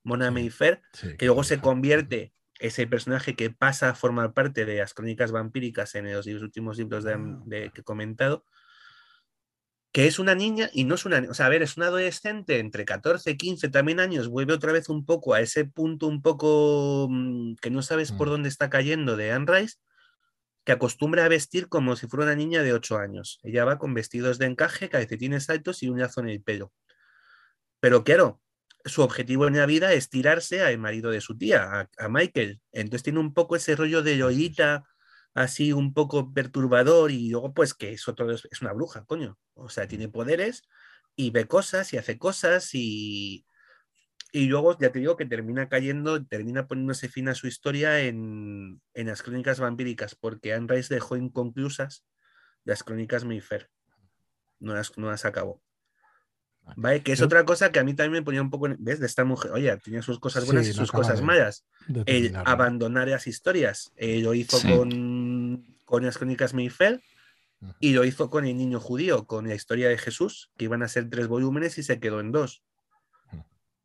Mona 0.03 0.27
Sí. 0.29 0.33
Mayfair, 0.33 0.81
Sí, 0.93 1.15
que 1.17 1.25
luego 1.27 1.43
se 1.43 1.59
convierte, 1.59 2.33
ese 2.59 2.88
personaje 2.88 3.36
que 3.36 3.49
pasa 3.51 3.89
a 3.89 3.95
formar 3.95 4.33
parte 4.33 4.65
de 4.65 4.77
las 4.77 4.93
crónicas 4.93 5.31
vampíricas 5.31 5.93
en 5.95 6.11
los 6.11 6.25
últimos 6.25 6.77
libros 6.77 7.03
de, 7.03 7.13
Ah, 7.13 7.41
de- 7.45 7.69
que 7.71 7.81
he 7.81 7.83
comentado, 7.83 8.45
que 9.95 10.07
es 10.07 10.19
una 10.19 10.35
niña 10.35 10.69
y 10.73 10.83
no 10.83 10.95
es 10.95 11.05
una, 11.05 11.25
o 11.29 11.33
sea, 11.33 11.45
a 11.45 11.49
ver, 11.49 11.63
es 11.63 11.77
una 11.77 11.85
adolescente 11.87 12.59
entre 12.59 12.83
14 12.83 13.37
15 13.37 13.69
también 13.69 14.01
años, 14.01 14.27
vuelve 14.27 14.51
otra 14.51 14.73
vez 14.73 14.89
un 14.89 15.05
poco 15.05 15.33
a 15.33 15.39
ese 15.39 15.63
punto 15.63 16.07
un 16.07 16.21
poco 16.21 17.07
mm, 17.09 17.55
que 17.61 17.69
no 17.69 17.81
sabes 17.81 18.11
por 18.11 18.27
Mm. 18.27 18.31
dónde 18.31 18.49
está 18.49 18.69
cayendo 18.69 19.15
de 19.15 19.31
Anne 19.31 19.45
Rice, 19.47 19.77
que 20.65 20.73
acostumbra 20.73 21.23
a 21.23 21.29
vestir 21.29 21.69
como 21.69 21.95
si 21.95 22.07
fuera 22.07 22.25
una 22.25 22.35
niña 22.35 22.61
de 22.61 22.73
8 22.73 22.97
años. 22.97 23.39
Ella 23.43 23.63
va 23.63 23.77
con 23.77 23.93
vestidos 23.93 24.37
de 24.37 24.47
encaje, 24.47 24.89
calcetines 24.89 25.49
altos 25.49 25.81
y 25.81 25.87
un 25.87 25.99
lazo 26.01 26.19
en 26.21 26.27
el 26.29 26.41
pelo. 26.43 26.73
Pero 27.79 28.03
claro, 28.03 28.41
su 28.83 29.01
objetivo 29.01 29.47
en 29.47 29.57
la 29.57 29.65
vida 29.65 29.93
es 29.93 30.09
tirarse 30.09 30.61
al 30.61 30.77
marido 30.77 31.09
de 31.11 31.21
su 31.21 31.37
tía, 31.37 31.63
a, 31.63 31.89
a 31.97 32.09
Michael. 32.09 32.59
Entonces 32.73 33.03
tiene 33.03 33.19
un 33.19 33.33
poco 33.33 33.55
ese 33.55 33.77
rollo 33.77 34.01
de 34.03 34.17
Lolita, 34.17 34.83
así 35.36 35.71
un 35.73 35.93
poco 35.93 36.33
perturbador, 36.33 37.11
y 37.11 37.29
luego, 37.29 37.53
pues, 37.53 37.75
que 37.75 37.91
es 37.93 38.07
otro, 38.07 38.31
es 38.31 38.61
una 38.61 38.73
bruja, 38.73 39.05
coño. 39.05 39.38
O 39.53 39.69
sea, 39.69 39.88
tiene 39.88 40.09
poderes 40.09 40.63
y 41.15 41.29
ve 41.29 41.45
cosas 41.45 41.93
y 41.93 41.97
hace 41.97 42.17
cosas 42.17 42.71
y. 42.73 43.45
Y 44.31 44.47
luego, 44.47 44.77
ya 44.77 44.91
te 44.91 44.99
digo 44.99 45.15
que 45.15 45.25
termina 45.25 45.69
cayendo, 45.69 46.25
termina 46.25 46.67
poniéndose 46.67 47.07
fin 47.07 47.29
a 47.29 47.36
su 47.36 47.47
historia 47.47 48.01
en, 48.01 48.81
en 48.93 49.07
las 49.07 49.21
crónicas 49.23 49.61
vampíricas, 49.61 50.15
porque 50.15 50.53
Anne 50.53 50.67
Rice 50.67 50.93
dejó 50.93 51.15
inconclusas 51.15 52.03
las 52.65 52.83
crónicas 52.83 53.23
Mayfair. 53.23 53.69
No 54.59 54.73
las, 54.73 54.97
no 54.97 55.09
las 55.09 55.23
acabó. 55.23 55.61
Vale. 56.63 56.75
¿Vale? 56.77 57.03
Que 57.03 57.13
es 57.13 57.19
Yo- 57.19 57.25
otra 57.27 57.45
cosa 57.45 57.71
que 57.71 57.79
a 57.79 57.83
mí 57.86 57.93
también 57.93 58.11
me 58.21 58.25
ponía 58.25 58.41
un 58.41 58.49
poco. 58.49 58.65
en- 58.65 58.75
¿Ves? 58.79 58.99
De 58.99 59.05
esta 59.05 59.23
mujer. 59.23 59.51
Oye, 59.51 59.77
tenía 59.77 60.01
sus 60.01 60.19
cosas 60.19 60.45
buenas 60.45 60.65
Sí, 60.65 60.71
y 60.71 60.73
sus 60.73 60.91
cosas 60.91 61.19
de- 61.19 61.25
malas. 61.25 61.65
de 61.88 62.03
El 62.07 62.36
abandonar 62.36 63.07
las 63.07 63.27
historias. 63.27 63.93
Eh, 63.95 64.19
lo 64.21 64.33
hizo 64.33 64.57
Sí. 64.57 64.67
con, 64.75 64.89
con 65.86 66.03
las 66.03 66.17
crónicas 66.17 66.53
Mayfair 66.53 67.01
y 67.79 67.93
lo 67.93 68.03
hizo 68.05 68.29
con 68.29 68.45
el 68.45 68.57
niño 68.57 68.79
judío, 68.79 69.25
con 69.25 69.47
la 69.47 69.55
historia 69.55 69.88
de 69.89 69.97
Jesús, 69.97 70.51
que 70.57 70.65
iban 70.65 70.83
a 70.83 70.88
ser 70.88 71.09
tres 71.09 71.27
volúmenes 71.27 71.77
y 71.77 71.83
se 71.83 71.99
quedó 71.99 72.19
en 72.19 72.31
dos. 72.31 72.63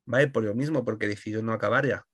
¿Vale? 0.06 0.28
Por 0.28 0.42
lo 0.42 0.54
mismo, 0.54 0.84
porque 0.84 1.06
decidió 1.06 1.42
no 1.42 1.52
acabar 1.52 1.86
ya. 1.86 2.04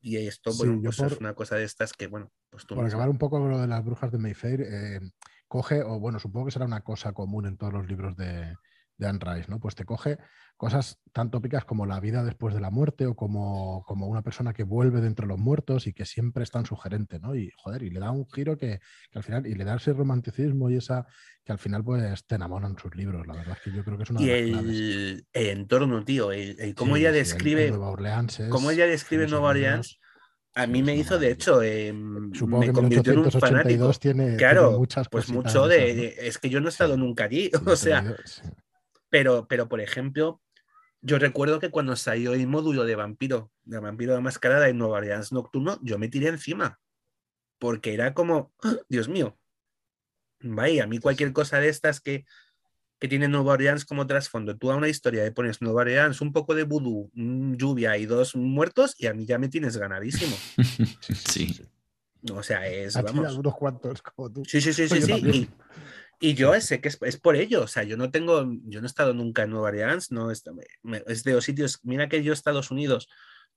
Y 0.00 0.16
esto, 0.16 0.52
Sí, 0.52 0.58
bueno, 0.58 0.74
yo 0.76 0.82
pues 0.88 0.96
por- 0.98 1.12
es 1.12 1.18
una 1.18 1.34
cosa 1.34 1.56
de 1.56 1.64
estas 1.64 1.92
que, 1.92 2.06
bueno, 2.06 2.30
pues 2.50 2.66
tú 2.66 2.74
Por 2.74 2.84
acabar 2.86 3.08
un 3.08 3.18
poco 3.18 3.38
con 3.38 3.50
lo 3.50 3.58
de 3.60 3.66
las 3.66 3.84
brujas 3.84 4.10
de 4.12 4.18
Mayfair, 4.18 4.60
eh, 4.62 5.00
coge, 5.48 5.82
o 5.82 5.98
bueno, 5.98 6.18
supongo 6.18 6.46
que 6.46 6.52
será 6.52 6.64
una 6.66 6.82
cosa 6.82 7.12
común 7.12 7.46
en 7.46 7.56
todos 7.56 7.72
los 7.72 7.86
libros 7.86 8.16
de, 8.16 8.54
de 8.96 9.06
Anne 9.08 9.18
Rice, 9.20 9.50
¿no? 9.50 9.58
Pues 9.58 9.74
te 9.74 9.84
coge 9.84 10.18
cosas 10.56 11.00
tan 11.12 11.30
tópicas 11.30 11.64
como 11.64 11.84
la 11.84 11.98
vida 11.98 12.22
después 12.22 12.54
de 12.54 12.60
la 12.60 12.70
muerte 12.70 13.06
o 13.06 13.16
como, 13.16 13.82
como 13.86 14.06
una 14.06 14.22
persona 14.22 14.52
que 14.52 14.62
vuelve 14.62 15.00
de 15.00 15.08
entre 15.08 15.26
los 15.26 15.38
muertos 15.38 15.86
y 15.88 15.92
que 15.92 16.04
siempre 16.06 16.44
es 16.44 16.50
tan 16.50 16.64
sugerente, 16.64 17.18
¿no? 17.18 17.34
Y 17.34 17.50
joder, 17.56 17.82
y 17.82 17.90
le 17.90 17.98
da 18.00 18.12
un 18.12 18.24
giro 18.30 18.56
que, 18.56 18.78
que 19.10 19.18
al 19.18 19.24
final, 19.24 19.46
y 19.46 19.54
le 19.54 19.64
da 19.64 19.74
ese 19.76 19.92
romanticismo 19.92 20.70
y 20.70 20.76
esa 20.76 21.06
que 21.44 21.52
al 21.52 21.58
final 21.58 21.82
pues 21.82 22.24
te 22.26 22.36
enamoran 22.36 22.78
sus 22.78 22.94
libros. 22.94 23.26
La 23.26 23.34
verdad 23.34 23.56
es 23.56 23.62
que 23.64 23.72
yo 23.76 23.84
creo 23.84 23.96
que 23.96 24.04
es 24.04 24.10
una 24.10 24.20
Y 24.20 24.26
de 24.26 24.32
las 24.42 24.50
claves. 24.50 24.78
el, 24.78 25.26
el 25.32 25.46
entorno, 25.48 26.04
tío, 26.04 26.30
el, 26.32 26.58
el 26.60 26.74
cómo 26.74 26.94
Sí, 26.96 27.00
ella 27.02 27.10
sí, 27.10 27.18
el- 27.18 27.20
el 27.20 27.24
describe, 27.24 27.68
Nueva 27.70 27.90
Orleans 27.90 28.40
es- 28.40 28.48
cómo 28.48 28.70
ella 28.70 28.86
describe 28.86 29.26
Nueva 29.26 29.50
Orleans, 29.50 29.98
a 30.54 30.68
mí 30.68 30.84
me 30.84 30.94
hizo, 30.94 31.18
de 31.18 31.32
hecho, 31.32 31.62
eh, 31.62 31.92
Supongo 32.32 32.60
me 32.60 32.66
que 32.66 32.72
convirtió 32.72 33.12
en 33.12 33.18
un 33.18 33.24
1882 33.24 33.40
fanático. 33.40 34.00
tiene, 34.00 34.24
tiene 34.26 34.38
Claro, 34.38 34.78
muchas 34.78 35.08
pues 35.08 35.28
mucho 35.28 35.66
de 35.66 36.14
Es 36.20 36.38
que 36.38 36.48
yo 36.48 36.60
no 36.60 36.66
he 36.66 36.70
estado 36.70 36.94
Sí. 36.94 37.00
nunca 37.00 37.24
allí, 37.24 37.50
o 37.66 37.76
sea, 37.76 38.04
sí. 38.24 38.42
Pero, 39.14 39.46
pero 39.46 39.68
por 39.68 39.80
ejemplo, 39.80 40.42
yo 41.00 41.20
recuerdo 41.20 41.60
que 41.60 41.70
cuando 41.70 41.94
salió 41.94 42.34
el 42.34 42.48
módulo 42.48 42.84
de 42.84 42.96
vampiro, 42.96 43.52
de 43.62 43.78
vampiro 43.78 44.12
de 44.12 44.20
mascarada 44.20 44.68
en 44.68 44.76
Nueva 44.76 44.96
Orleans 44.96 45.30
Nocturno, 45.30 45.78
yo 45.82 46.00
me 46.00 46.08
tiré 46.08 46.26
encima, 46.26 46.80
porque 47.60 47.94
era 47.94 48.12
como, 48.12 48.52
¡ah! 48.64 48.74
Dios 48.88 49.08
mío, 49.08 49.38
vaya, 50.40 50.82
a 50.82 50.86
mí 50.88 50.98
cualquier 50.98 51.32
cosa 51.32 51.60
de 51.60 51.68
estas 51.68 52.00
que, 52.00 52.24
que 52.98 53.06
tiene 53.06 53.28
Nueva 53.28 53.52
Orleans 53.52 53.84
como 53.84 54.04
trasfondo, 54.04 54.58
tú 54.58 54.72
a 54.72 54.74
una 54.74 54.88
historia 54.88 55.22
le 55.22 55.30
pones 55.30 55.62
Nueva 55.62 55.82
Orleans, 55.82 56.20
un 56.20 56.32
poco 56.32 56.56
de 56.56 56.64
vudú, 56.64 57.08
mm, 57.14 57.54
lluvia 57.54 57.96
y 57.96 58.06
dos 58.06 58.34
muertos, 58.34 58.96
y 58.98 59.06
a 59.06 59.14
mí 59.14 59.26
ya 59.26 59.38
me 59.38 59.48
tienes 59.48 59.76
ganadísimo. 59.76 60.36
Sí. 61.00 61.60
O 62.32 62.42
sea, 62.42 62.66
es, 62.66 62.94
vamos. 62.94 63.36
unos 63.36 63.54
cuantos 63.54 64.00
como 64.00 64.32
tú. 64.32 64.42
Sí, 64.46 64.60
sí, 64.60 64.72
sí, 64.72 64.88
sí, 64.88 65.02
sí. 65.02 65.12
Y, 65.12 65.48
y 66.20 66.34
yo 66.34 66.58
sé 66.60 66.80
que 66.80 66.88
es, 66.88 66.98
es 67.02 67.16
por 67.18 67.36
ello. 67.36 67.62
O 67.62 67.66
sea, 67.66 67.82
yo 67.82 67.96
no 67.96 68.10
tengo, 68.10 68.44
yo 68.64 68.80
no 68.80 68.86
he 68.86 68.88
estado 68.88 69.14
nunca 69.14 69.42
en 69.42 69.50
Nueva 69.50 69.68
Orleans, 69.68 70.10
no 70.12 70.30
es, 70.30 70.42
me- 70.82 71.02
es 71.06 71.24
de 71.24 71.32
los 71.34 71.44
sitios. 71.44 71.80
Mira 71.82 72.08
que 72.08 72.22
yo 72.22 72.32
Estados 72.32 72.70
Unidos 72.70 73.08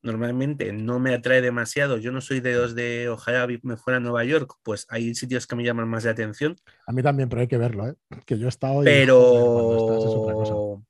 normalmente 0.04 0.72
no 0.74 1.00
me 1.00 1.14
atrae 1.14 1.42
demasiado. 1.42 1.98
Yo 1.98 2.12
no 2.12 2.22
soy 2.22 2.40
de 2.40 2.54
los 2.54 2.76
de 2.76 3.10
ojalá 3.10 3.48
me 3.64 3.78
fuera 3.78 3.98
a 3.98 4.00
Nueva 4.00 4.24
York, 4.26 4.54
pues 4.64 4.86
hay 4.90 5.16
sitios 5.16 5.48
que 5.48 5.56
me 5.56 5.64
llaman 5.64 5.88
más 5.88 6.06
la 6.06 6.12
atención. 6.12 6.56
A 6.86 6.92
mí 6.92 7.02
también, 7.02 7.30
pero 7.30 7.42
hay 7.42 7.48
que 7.48 7.58
verlo, 7.58 7.88
¿eh? 7.90 7.96
Que 8.26 8.38
yo 8.38 8.46
he 8.46 8.50
estado 8.50 8.84
y. 8.84 8.86
Pero, 8.86 10.16
pero 10.26 10.84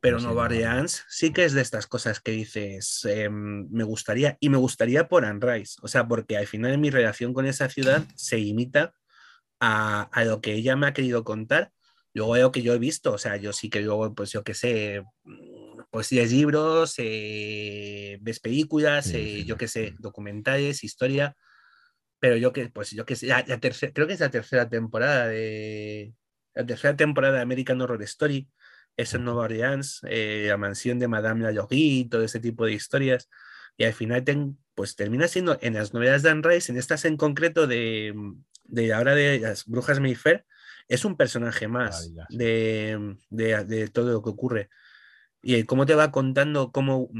Pero 0.00 0.18
sí, 0.18 0.24
Nueva 0.26 0.44
Orleans. 0.44 1.04
Sí 1.08 1.32
que 1.32 1.44
es 1.44 1.52
de 1.52 1.60
estas 1.62 1.86
cosas 1.86 2.20
que 2.20 2.32
dices, 2.32 3.04
em, 3.04 3.68
me 3.70 3.84
gustaría, 3.84 4.36
y 4.40 4.48
me 4.48 4.56
gustaría 4.58 5.08
por 5.08 5.24
Anne 5.24 5.40
Rice, 5.40 5.76
o 5.82 5.88
sea, 5.88 6.06
porque 6.08 6.36
al 6.36 6.46
final 6.46 6.76
mi 6.78 6.90
relación 6.90 7.32
con 7.34 7.46
esa 7.46 7.68
ciudad 7.68 8.02
se 8.14 8.38
imita 8.38 8.94
a, 9.66 10.02
a 10.02 10.24
lo 10.24 10.40
que 10.40 10.52
ella 10.54 10.76
me 10.76 10.86
ha 10.86 10.92
querido 10.92 11.24
contar, 11.24 11.72
luego 12.12 12.36
lo 12.36 12.52
que 12.52 12.62
yo 12.62 12.74
he 12.74 12.78
visto, 12.78 13.12
o 13.12 13.18
sea, 13.18 13.36
yo 13.36 13.52
sí 13.52 13.70
que 13.70 13.80
luego, 13.80 14.14
pues 14.14 14.30
yo 14.32 14.44
qué 14.44 14.54
sé, 14.54 15.02
pues 15.90 16.12
lees 16.12 16.32
libros, 16.32 16.94
eh, 16.98 18.18
ves 18.20 18.40
películas, 18.40 19.06
eh, 19.14 19.44
yo 19.44 19.56
qué 19.56 19.68
sé, 19.68 19.94
documentales, 19.98 20.84
historia, 20.84 21.36
pero 22.20 22.36
yo 22.36 22.52
que, 22.52 22.68
pues 22.70 22.90
yo 22.90 23.04
que 23.04 23.16
sé, 23.16 23.26
la- 23.26 23.44
la 23.46 23.58
tercera- 23.58 23.92
creo 23.92 24.06
que 24.06 24.14
es 24.14 24.20
la 24.20 24.30
tercera 24.30 24.68
temporada 24.68 25.28
de, 25.28 26.12
la 26.54 26.64
tercera 26.66 26.96
temporada 26.96 27.36
de 27.36 27.42
American 27.42 27.80
Horror 27.80 28.02
Story, 28.02 28.48
es 28.96 29.12
en. 29.14 29.24
Nueva 29.24 29.42
Orleans, 29.44 30.00
eh, 30.08 30.46
la 30.48 30.56
mansión 30.56 30.98
de 30.98 31.08
Madame 31.08 31.42
la 31.44 31.52
todo 32.08 32.22
ese 32.22 32.38
tipo 32.40 32.64
de 32.64 32.72
historias. 32.74 33.28
Y 33.76 33.84
al 33.84 33.92
final, 33.92 34.22
ten- 34.24 34.56
pues 34.76 34.94
termina 34.94 35.26
siendo 35.28 35.58
en 35.60 35.74
las 35.74 35.92
novelas 35.94 36.22
de 36.22 36.30
Anne 36.30 36.42
Rice, 36.48 36.70
en 36.70 36.78
estas 36.78 37.04
en 37.04 37.16
concreto 37.16 37.66
de, 37.66 38.14
de 38.64 38.92
ahora 38.94 39.14
de 39.14 39.40
las 39.40 39.66
brujas 39.66 40.00
Mayfair, 40.00 40.44
es 40.88 41.04
un 41.04 41.16
personaje 41.16 41.68
más 41.68 42.14
de, 42.28 43.16
de- 43.30 43.64
de 43.64 43.88
todo 43.88 44.12
lo 44.12 44.22
que 44.22 44.30
ocurre. 44.30 44.70
Y 45.42 45.64
cómo 45.64 45.86
te 45.86 45.94
va 45.94 46.10
contando 46.10 46.72
cómo, 46.72 47.10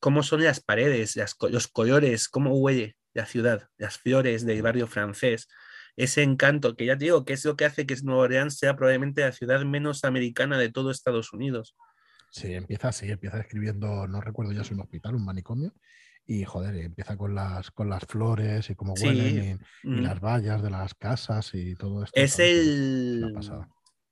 cómo 0.00 0.22
son 0.22 0.42
las 0.44 0.60
paredes, 0.60 1.16
las 1.16 1.36
los 1.50 1.68
colores, 1.68 2.28
cómo 2.28 2.54
huele 2.58 2.96
la 3.14 3.26
ciudad, 3.26 3.68
las 3.78 3.98
flores 3.98 4.46
del 4.46 4.62
barrio 4.62 4.86
francés, 4.86 5.48
ese 5.96 6.22
encanto 6.22 6.76
que 6.76 6.86
ya 6.86 6.96
te 6.98 7.04
digo 7.06 7.24
que 7.24 7.34
es 7.34 7.44
lo 7.44 7.56
que 7.56 7.64
hace 7.66 7.86
que 7.86 7.96
Nueva 8.02 8.22
Orleans 8.22 8.58
sea 8.58 8.76
probablemente 8.76 9.22
la 9.22 9.32
ciudad 9.32 9.62
menos 9.64 10.04
americana 10.04 10.58
de 10.58 10.70
todo 10.70 10.90
Estados 10.90 11.32
Unidos. 11.32 11.74
Sí, 12.30 12.52
empieza 12.54 12.88
así, 12.88 13.10
empieza 13.10 13.40
escribiendo, 13.40 14.06
no 14.08 14.20
recuerdo 14.20 14.52
ya 14.52 14.62
si 14.64 14.74
un 14.74 14.80
hospital, 14.80 15.14
un 15.14 15.24
manicomio, 15.24 15.72
y 16.26 16.44
joder, 16.44 16.76
empieza 16.76 17.16
con 17.16 17.34
las, 17.34 17.70
con 17.70 17.88
las 17.88 18.04
flores 18.04 18.68
y 18.70 18.74
cómo 18.74 18.96
Sí, 18.96 19.06
huelen 19.06 19.60
y, 19.84 19.88
y 19.88 19.90
Mm. 20.00 20.02
las 20.02 20.20
vallas 20.20 20.62
de 20.62 20.70
las 20.70 20.94
casas 20.94 21.50
y 21.54 21.74
todo 21.76 22.02
esto. 22.04 22.18
Es 22.20 22.38
el. 22.40 23.32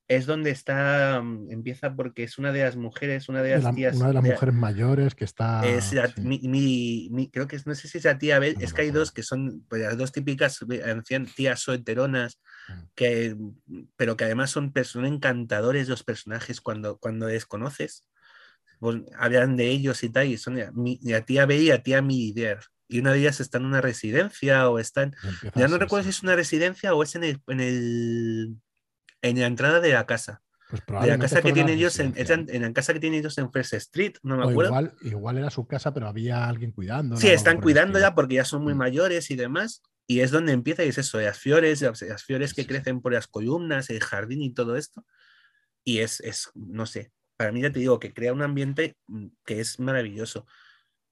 Es 0.07 0.27
donde 0.27 0.51
está. 0.51 1.23
mm, 1.23 1.51
Empieza 1.51 1.97
porque 1.97 2.25
es 2.25 2.37
una 2.39 2.53
de 2.53 2.63
las 2.63 2.77
mujeres, 2.77 3.31
una 3.31 3.43
de 3.43 3.53
las 3.53 3.65
la- 3.65 3.73
tías. 3.73 3.97
una 3.97 4.09
de 4.09 4.13
las 4.15 4.23
de- 4.23 4.31
mujeres 4.33 4.55
mayores 4.55 5.15
que 5.15 5.25
está. 5.25 5.67
Es 5.67 5.95
la- 5.95 6.09
sí, 6.09 6.21
mi, 6.21 6.39
mi- 6.41 7.09
mi- 7.11 7.31
creo 7.31 7.49
que 7.49 7.57
es, 7.57 7.67
no 7.67 7.75
sé 7.75 7.89
si 7.89 7.97
es 7.99 8.05
la 8.05 8.19
tía 8.19 8.39
No 8.39 8.45
es 8.45 8.75
que 8.75 8.83
hay 8.83 8.91
dos 8.91 9.13
que 9.13 9.23
son 9.23 9.65
pues, 9.69 9.81
las 9.81 9.97
dos 9.97 10.13
típicas 10.13 10.61
ancian- 10.85 11.27
tías 11.35 11.61
solteronas, 11.61 12.39
Mm. 12.69 12.73
que, 12.95 13.37
pero 13.97 14.17
que 14.19 14.25
además 14.25 14.51
son, 14.51 14.73
encantadores 15.07 15.89
los 15.89 16.05
personajes 16.05 16.61
cuando, 16.61 16.99
cuando 16.99 17.27
les 17.29 17.47
conoces. 17.47 18.05
Pues, 18.81 19.03
hablan 19.19 19.57
de 19.57 19.69
ellos 19.69 20.03
y 20.05 20.09
tal, 20.11 20.27
y 20.29 20.37
son 20.37 20.59
la, 20.59 20.71
mi- 20.73 21.01
tía 21.27 21.47
B 21.47 21.57
y 21.59 21.69
la 21.69 21.83
tía 21.83 22.03
Mider. 22.03 22.61
Y 22.89 23.01
una 23.01 23.13
de 23.13 23.21
ellas 23.21 23.41
está 23.41 23.59
en 23.59 23.65
una 23.65 23.81
residencia 23.81 24.69
o 24.69 24.79
está 24.79 25.05
en, 25.05 25.15
y 25.23 25.29
empieza 25.29 25.61
Ya 25.61 25.69
no 25.69 25.79
recuerdo 25.79 26.05
si 26.05 26.11
es 26.11 26.23
una 26.23 26.37
residencia 26.37 26.95
o 26.95 27.03
es 27.03 27.15
en 27.15 27.25
el, 27.25 27.41
en 27.47 27.61
el 27.61 28.57
en 29.23 29.41
la 29.41 29.47
entrada 29.47 29.81
de 29.81 29.93
la 29.93 30.05
casa. 30.07 30.43
Pues 30.69 30.83
De 31.01 31.07
la 31.07 31.19
casa 31.19 31.41
que 31.41 31.53
tienen 31.53 31.79
ellos 31.79 31.99
en, 31.99 32.13
en, 32.17 32.63
la 32.63 32.73
casa 32.73 32.93
que 32.93 33.01
tienen 33.01 33.21
ellos 33.21 33.39
en 33.39 33.51
First 33.51 33.75
Street, 33.75 34.15
no 34.23 34.37
me 34.37 34.45
O 34.45 34.51
acuerdo. 34.51 34.71
igual, 34.71 34.95
igual 35.03 35.39
era 35.39 35.51
su 35.51 35.67
casa, 35.67 35.95
pero 35.95 36.09
había 36.09 36.47
alguien 36.47 36.73
cuidando. 36.73 37.17
sí, 37.17 37.29
están 37.29 37.61
cuidándola 37.61 38.15
porque 38.15 38.35
ya 38.37 38.45
son 38.45 38.63
muy 38.63 38.75
Mm. 38.75 38.79
mayores 38.79 39.31
y 39.31 39.37
demás. 39.37 39.83
Y 40.07 40.21
es 40.21 40.31
donde 40.31 40.53
empieza, 40.53 40.85
y 40.85 40.89
es 40.89 40.99
eso, 40.99 41.19
las 41.21 41.39
flores, 41.39 41.81
las, 41.81 42.03
las 42.03 42.23
flores 42.25 42.53
que 42.53 42.63
sí. 42.63 42.69
crecen 42.69 43.01
por 43.01 43.15
las 43.15 43.27
columnas, 43.27 43.89
el 43.89 44.01
jardín 44.01 44.43
y 44.43 44.53
todo 44.53 44.77
esto. 44.77 45.07
Y 45.85 46.01
es, 46.01 46.21
es, 46.21 46.51
no 46.55 46.85
sé, 46.85 47.13
para 47.37 47.53
mí 47.53 47.63
ya 47.63 47.73
te 47.73 47.81
digo 47.81 47.99
que 47.99 48.13
crea 48.13 48.33
un 48.33 48.43
ambiente 48.43 48.97
mm, 49.07 49.27
que 49.45 49.61
es 49.61 49.79
maravilloso. 49.81 50.47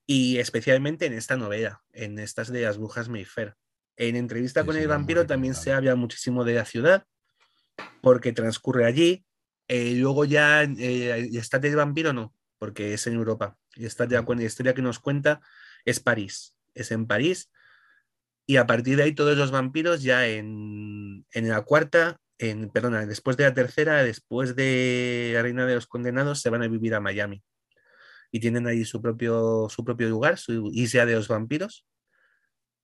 Y 0.05 0.37
especialmente 0.37 1.05
en 1.05 1.13
esta 1.13 1.37
novela, 1.37 1.83
en 1.91 2.19
estas 2.19 2.51
de 2.51 2.61
las 2.61 2.77
brujas 2.77 3.09
Mayfair. 3.09 3.55
En 3.95 4.15
entrevista 4.15 4.61
Sí, 4.61 4.67
con 4.67 4.75
el 4.75 4.87
vampiro 4.87 5.25
también 5.25 5.55
se 5.55 5.71
habla 5.71 5.95
muchísimo 5.95 6.43
de 6.43 6.55
la 6.55 6.65
ciudad, 6.65 7.05
porque 8.01 8.33
transcurre 8.33 8.85
allí. 8.85 9.25
Eh, 9.67 9.95
luego 9.95 10.25
ya 10.25 10.63
eh, 10.63 11.29
estate 11.33 11.67
del 11.67 11.77
vampiro 11.77 12.11
no, 12.11 12.33
porque 12.57 12.93
es 12.93 13.07
en 13.07 13.13
Europa. 13.13 13.57
Y 13.75 13.87
ya 13.87 14.05
Ujú. 14.19 14.25
con 14.25 14.37
la 14.39 14.43
historia 14.43 14.73
que 14.73 14.81
nos 14.81 14.99
cuenta 14.99 15.41
es 15.85 15.99
París. 15.99 16.55
Es 16.73 16.91
en 16.91 17.07
París. 17.07 17.49
Y 18.45 18.57
a 18.57 18.67
partir 18.67 18.97
de 18.97 19.03
ahí 19.03 19.13
todos 19.13 19.37
los 19.37 19.51
vampiros 19.51 20.03
ya 20.03 20.27
en, 20.27 21.25
en 21.31 21.47
la 21.47 21.61
cuarta, 21.61 22.19
en, 22.37 22.69
perdona, 22.69 23.05
después 23.05 23.37
de 23.37 23.43
la 23.45 23.53
tercera, 23.53 24.03
después 24.03 24.55
de 24.55 25.31
la 25.33 25.41
Reina 25.41 25.65
de 25.65 25.75
los 25.75 25.87
Condenados, 25.87 26.41
se 26.41 26.49
van 26.49 26.63
a 26.63 26.67
vivir 26.67 26.95
a 26.95 26.99
Miami. 26.99 27.43
Y 28.31 28.39
tienen 28.39 28.67
ahí 28.67 28.83
su 28.85 29.01
propio, 29.01 29.67
su 29.69 29.83
propio 29.83 30.09
lugar, 30.09 30.37
su 30.37 30.69
isla 30.73 31.05
de 31.05 31.13
los 31.13 31.27
vampiros. 31.27 31.85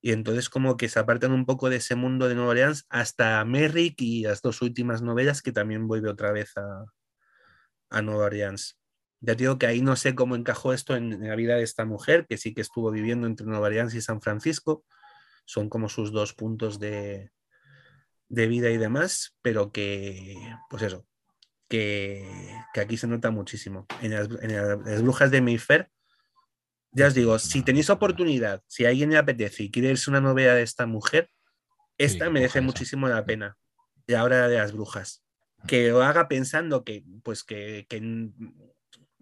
Y 0.02 0.12
entonces 0.12 0.50
como 0.50 0.78
que 0.78 0.88
se 0.88 1.00
apartan 1.00 1.32
un 1.32 1.46
poco 1.46 1.70
de 1.70 1.78
ese 1.78 1.96
mundo 1.96 2.30
de 2.30 2.36
Nueva 2.36 2.52
Orleans 2.52 2.86
hasta 2.90 3.44
Merrick 3.44 4.02
y 4.02 4.24
las 4.24 4.42
dos 4.42 4.62
últimas 4.62 5.02
novelas 5.02 5.42
que 5.42 5.52
también 5.52 5.88
vuelve 5.88 6.10
otra 6.10 6.32
vez 6.32 6.56
a, 6.56 6.86
a 7.90 8.02
Nueva 8.02 8.26
Orleans. 8.26 8.80
Ya 9.22 9.36
digo 9.36 9.58
que 9.58 9.68
ahí 9.68 9.82
no 9.82 9.98
sé 9.98 10.16
cómo 10.16 10.38
encajó 10.38 10.72
esto 10.72 10.96
en, 10.96 11.12
en 11.12 11.28
la 11.28 11.36
vida 11.36 11.56
de 11.56 11.64
esta 11.64 11.84
mujer, 11.84 12.26
que 12.28 12.38
sí 12.38 12.54
que 12.54 12.62
estuvo 12.62 12.92
viviendo 12.92 13.28
entre 13.28 13.46
Nueva 13.46 13.68
Orleans 13.68 13.94
y 13.94 14.02
San 14.02 14.22
Francisco. 14.22 14.86
Son 15.46 15.68
como 15.68 15.90
sus 15.90 16.14
dos 16.14 16.34
puntos 16.34 16.80
de, 16.80 17.32
de 18.30 18.48
vida 18.48 18.70
y 18.70 18.78
demás, 18.78 19.36
pero 19.42 19.72
que, 19.72 20.36
pues 20.70 20.84
eso, 20.84 21.06
que, 21.68 22.26
que 22.74 22.80
aquí 22.82 22.98
se 22.98 23.08
nota 23.08 23.32
muchísimo. 23.32 23.86
En 24.02 24.12
las, 24.12 24.30
en 24.42 24.56
las 24.86 25.02
brujas 25.02 25.32
de 25.32 25.42
Mayfair, 25.42 25.90
ya 26.92 27.08
os 27.08 27.14
digo, 27.14 27.38
si 27.40 27.62
tenéis 27.64 27.90
oportunidad, 27.90 28.64
si 28.68 28.86
a 28.86 28.90
alguien 28.90 29.10
le 29.12 29.18
apetece 29.18 29.64
y 29.64 29.72
quiere 29.72 29.90
irse 29.92 30.10
una 30.10 30.22
novela 30.22 30.56
de 30.56 30.64
esta 30.64 30.86
mujer, 30.88 31.30
esta 31.98 32.26
que 32.26 32.32
merece 32.32 32.62
muchísimo 32.62 33.08
la 33.08 33.26
pena. 33.26 33.58
Y 34.08 34.14
ahora 34.14 34.48
de 34.48 34.58
las 34.58 34.72
brujas. 34.72 35.24
Que 35.68 35.90
lo 35.90 36.02
haga 36.02 36.28
pensando 36.28 36.84
que, 36.86 37.04
pues 37.22 37.44
que, 37.44 37.86
que 37.90 37.98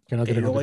Que 0.05 0.15
no 0.15 0.23
que 0.23 0.33
tiene 0.33 0.41
luego. 0.41 0.61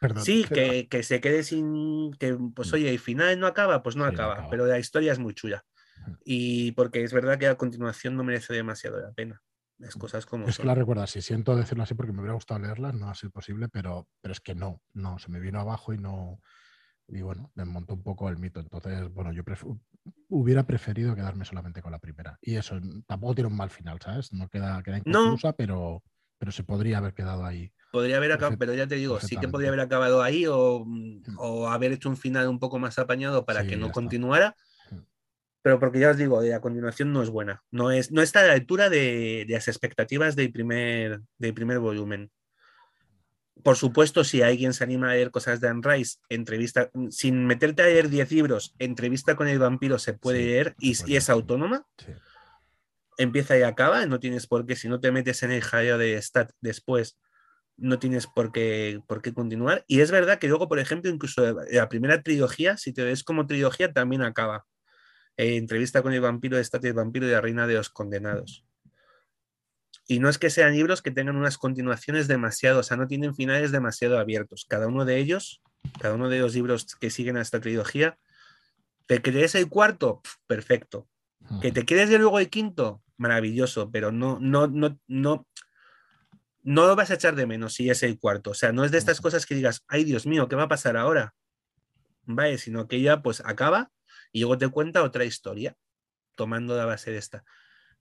Perdón, 0.00 0.24
Sí, 0.24 0.44
pero- 0.48 0.54
que, 0.72 0.88
que 0.88 1.02
se 1.02 1.20
quede 1.20 1.42
sin. 1.44 2.12
que 2.18 2.36
Pues 2.54 2.70
Mm. 2.70 2.74
oye, 2.74 2.90
el 2.90 2.98
final 2.98 3.38
no 3.38 3.46
acaba, 3.46 3.82
pues 3.82 3.96
no, 3.96 4.04
Sí, 4.04 4.08
no 4.10 4.14
acaba, 4.14 4.32
acaba. 4.34 4.50
pero 4.50 4.66
la 4.66 4.78
historia 4.78 5.12
es 5.12 5.18
muy 5.18 5.32
chula. 5.34 5.64
Y 6.24 6.72
porque 6.72 7.02
es 7.02 7.12
verdad 7.12 7.38
que 7.38 7.46
a 7.46 7.56
continuación 7.56 8.16
no 8.16 8.24
merece 8.24 8.52
demasiado 8.52 9.00
la 9.00 9.12
pena. 9.12 9.42
Las 9.78 9.94
cosas 9.94 10.26
como 10.26 10.46
Es 10.46 10.58
que 10.58 10.64
la 10.64 10.74
recuerdo 10.74 11.02
así, 11.02 11.22
siento 11.22 11.56
decirlo 11.56 11.84
así 11.84 11.94
porque 11.94 12.12
me 12.12 12.20
hubiera 12.20 12.34
gustado 12.34 12.60
leerlas, 12.60 12.94
no 12.94 13.08
ha 13.08 13.14
sido 13.14 13.30
posible, 13.30 13.68
pero, 13.68 14.08
pero 14.20 14.32
es 14.32 14.40
que 14.40 14.54
no, 14.54 14.82
no, 14.92 15.18
se 15.18 15.30
me 15.30 15.40
vino 15.40 15.58
abajo 15.58 15.94
y 15.94 15.98
no. 15.98 16.40
Y 17.08 17.22
bueno, 17.22 17.50
me 17.54 17.64
montó 17.64 17.94
un 17.94 18.02
poco 18.02 18.28
el 18.28 18.36
mito. 18.36 18.60
Entonces, 18.60 19.08
bueno, 19.12 19.32
yo 19.32 19.42
pref- 19.42 19.80
hubiera 20.28 20.64
preferido 20.64 21.14
quedarme 21.14 21.44
solamente 21.44 21.82
con 21.82 21.92
la 21.92 21.98
primera. 21.98 22.38
Y 22.40 22.56
eso, 22.56 22.78
tampoco 23.06 23.34
tiene 23.34 23.48
un 23.48 23.56
mal 23.56 23.70
final, 23.70 23.98
¿sabes? 24.00 24.32
No 24.32 24.48
queda, 24.48 24.82
queda 24.82 24.98
No. 25.04 25.20
inconclusa, 25.22 25.54
pero, 25.54 26.02
pero 26.38 26.52
se 26.52 26.62
podría 26.62 26.98
haber 26.98 27.14
quedado 27.14 27.44
ahí. 27.44 27.72
Podría 27.90 28.18
haber 28.18 28.30
acabado, 28.32 28.58
pero 28.58 28.74
ya 28.74 28.86
te 28.86 28.94
digo, 28.94 29.18
sí 29.18 29.36
que 29.36 29.48
podría 29.48 29.68
haber 29.70 29.80
acabado 29.80 30.22
ahí 30.22 30.46
o, 30.46 30.84
Mm. 30.86 31.20
o 31.38 31.68
haber 31.68 31.92
hecho 31.92 32.08
un 32.08 32.16
final 32.16 32.48
un 32.48 32.58
poco 32.60 32.78
más 32.78 32.98
apañado 32.98 33.44
para 33.44 33.62
Sí, 33.62 33.68
que 33.70 33.76
no 33.76 33.90
continuara. 33.90 34.54
Pero 35.62 35.78
porque 35.78 35.98
ya 36.00 36.10
os 36.10 36.16
digo, 36.16 36.40
de 36.40 36.54
a 36.54 36.60
continuación 36.60 37.12
no 37.12 37.22
es 37.22 37.28
buena. 37.28 37.62
No, 37.70 37.90
es, 37.90 38.10
no 38.12 38.22
está 38.22 38.40
a 38.40 38.46
la 38.46 38.52
altura 38.54 38.88
de, 38.88 39.44
de 39.46 39.54
las 39.54 39.68
expectativas 39.68 40.34
del 40.36 40.52
primer, 40.52 41.20
del 41.38 41.54
primer 41.54 41.78
volumen. 41.78 42.30
Por 43.62 43.76
supuesto, 43.76 44.24
si 44.24 44.40
alguien 44.40 44.72
se 44.72 44.84
anima 44.84 45.10
a 45.10 45.14
leer 45.14 45.30
cosas 45.30 45.60
de 45.60 45.68
Anne 45.68 45.82
Rice, 45.84 46.18
entrevista, 46.30 46.90
sin 47.10 47.46
meterte 47.46 47.82
a 47.82 47.86
leer 47.86 48.08
10 48.08 48.32
libros, 48.32 48.74
entrevista 48.78 49.36
con 49.36 49.48
el 49.48 49.58
vampiro 49.58 49.98
se 49.98 50.14
puede 50.14 50.38
Sí, 50.38 50.44
leer 50.46 50.74
y, 50.78 50.96
y 51.12 51.16
es 51.16 51.28
autónoma, 51.28 51.86
Sí. 51.98 52.12
empieza 53.18 53.58
y 53.58 53.62
acaba, 53.62 54.06
no 54.06 54.18
tienes 54.18 54.46
por 54.46 54.64
qué, 54.64 54.76
si 54.76 54.88
no 54.88 54.98
te 54.98 55.12
metes 55.12 55.42
en 55.42 55.50
el 55.50 55.60
jaleo 55.60 55.98
de 55.98 56.16
stat 56.22 56.52
después, 56.62 57.18
no 57.76 57.98
tienes 57.98 58.26
por 58.26 58.50
qué, 58.50 59.02
por 59.06 59.20
qué 59.20 59.34
continuar. 59.34 59.84
Y 59.86 60.00
es 60.00 60.10
verdad 60.10 60.38
que 60.38 60.48
luego, 60.48 60.66
por 60.66 60.78
ejemplo, 60.78 61.10
incluso 61.10 61.42
la 61.70 61.88
primera 61.90 62.22
trilogía, 62.22 62.78
si 62.78 62.94
te 62.94 63.04
ves 63.04 63.22
como 63.24 63.46
trilogía, 63.46 63.92
también 63.92 64.22
acaba. 64.22 64.64
Eh, 65.40 65.56
entrevista 65.56 66.02
con 66.02 66.12
el 66.12 66.20
vampiro 66.20 66.58
de 66.58 66.64
Stat 66.64 66.84
y 66.84 66.88
el 66.88 66.92
vampiro 66.92 67.26
y 67.26 67.30
la 67.30 67.40
reina 67.40 67.66
de 67.66 67.72
los 67.72 67.88
condenados. 67.88 68.66
Y 70.06 70.18
no 70.18 70.28
es 70.28 70.36
que 70.36 70.50
sean 70.50 70.74
libros 70.74 71.00
que 71.00 71.12
tengan 71.12 71.34
unas 71.34 71.56
continuaciones 71.56 72.28
demasiado, 72.28 72.80
o 72.80 72.82
sea, 72.82 72.98
no 72.98 73.06
tienen 73.06 73.34
finales 73.34 73.72
demasiado 73.72 74.18
abiertos. 74.18 74.66
Cada 74.68 74.86
uno 74.86 75.06
de 75.06 75.16
ellos, 75.16 75.62
cada 75.98 76.12
uno 76.12 76.28
de 76.28 76.40
los 76.40 76.54
libros 76.54 76.94
que 76.94 77.08
siguen 77.08 77.38
a 77.38 77.40
esta 77.40 77.58
trilogía, 77.58 78.18
¿te 79.06 79.22
crees 79.22 79.54
el 79.54 79.70
cuarto? 79.70 80.20
Perfecto. 80.46 81.08
Que 81.62 81.72
te 81.72 81.86
quedes 81.86 82.10
de 82.10 82.18
luego 82.18 82.38
el 82.38 82.50
quinto, 82.50 83.02
maravilloso, 83.16 83.90
pero 83.90 84.12
no, 84.12 84.38
no, 84.42 84.66
no, 84.66 85.00
no, 85.08 85.46
no 86.62 86.86
lo 86.86 86.96
vas 86.96 87.10
a 87.12 87.14
echar 87.14 87.34
de 87.34 87.46
menos 87.46 87.72
si 87.72 87.88
es 87.88 88.02
el 88.02 88.18
cuarto. 88.18 88.50
O 88.50 88.54
sea, 88.54 88.72
no 88.72 88.84
es 88.84 88.90
de 88.90 88.98
estas 88.98 89.22
cosas 89.22 89.46
que 89.46 89.54
digas, 89.54 89.84
ay 89.88 90.04
Dios 90.04 90.26
mío, 90.26 90.48
¿qué 90.48 90.56
va 90.56 90.64
a 90.64 90.68
pasar 90.68 90.98
ahora? 90.98 91.32
Vale, 92.24 92.58
sino 92.58 92.88
que 92.88 93.00
ya 93.00 93.22
pues 93.22 93.40
acaba 93.46 93.90
y 94.32 94.40
luego 94.40 94.58
te 94.58 94.68
cuenta 94.68 95.02
otra 95.02 95.24
historia, 95.24 95.76
tomando 96.34 96.76
la 96.76 96.84
base 96.84 97.10
de 97.10 97.18
esta. 97.18 97.44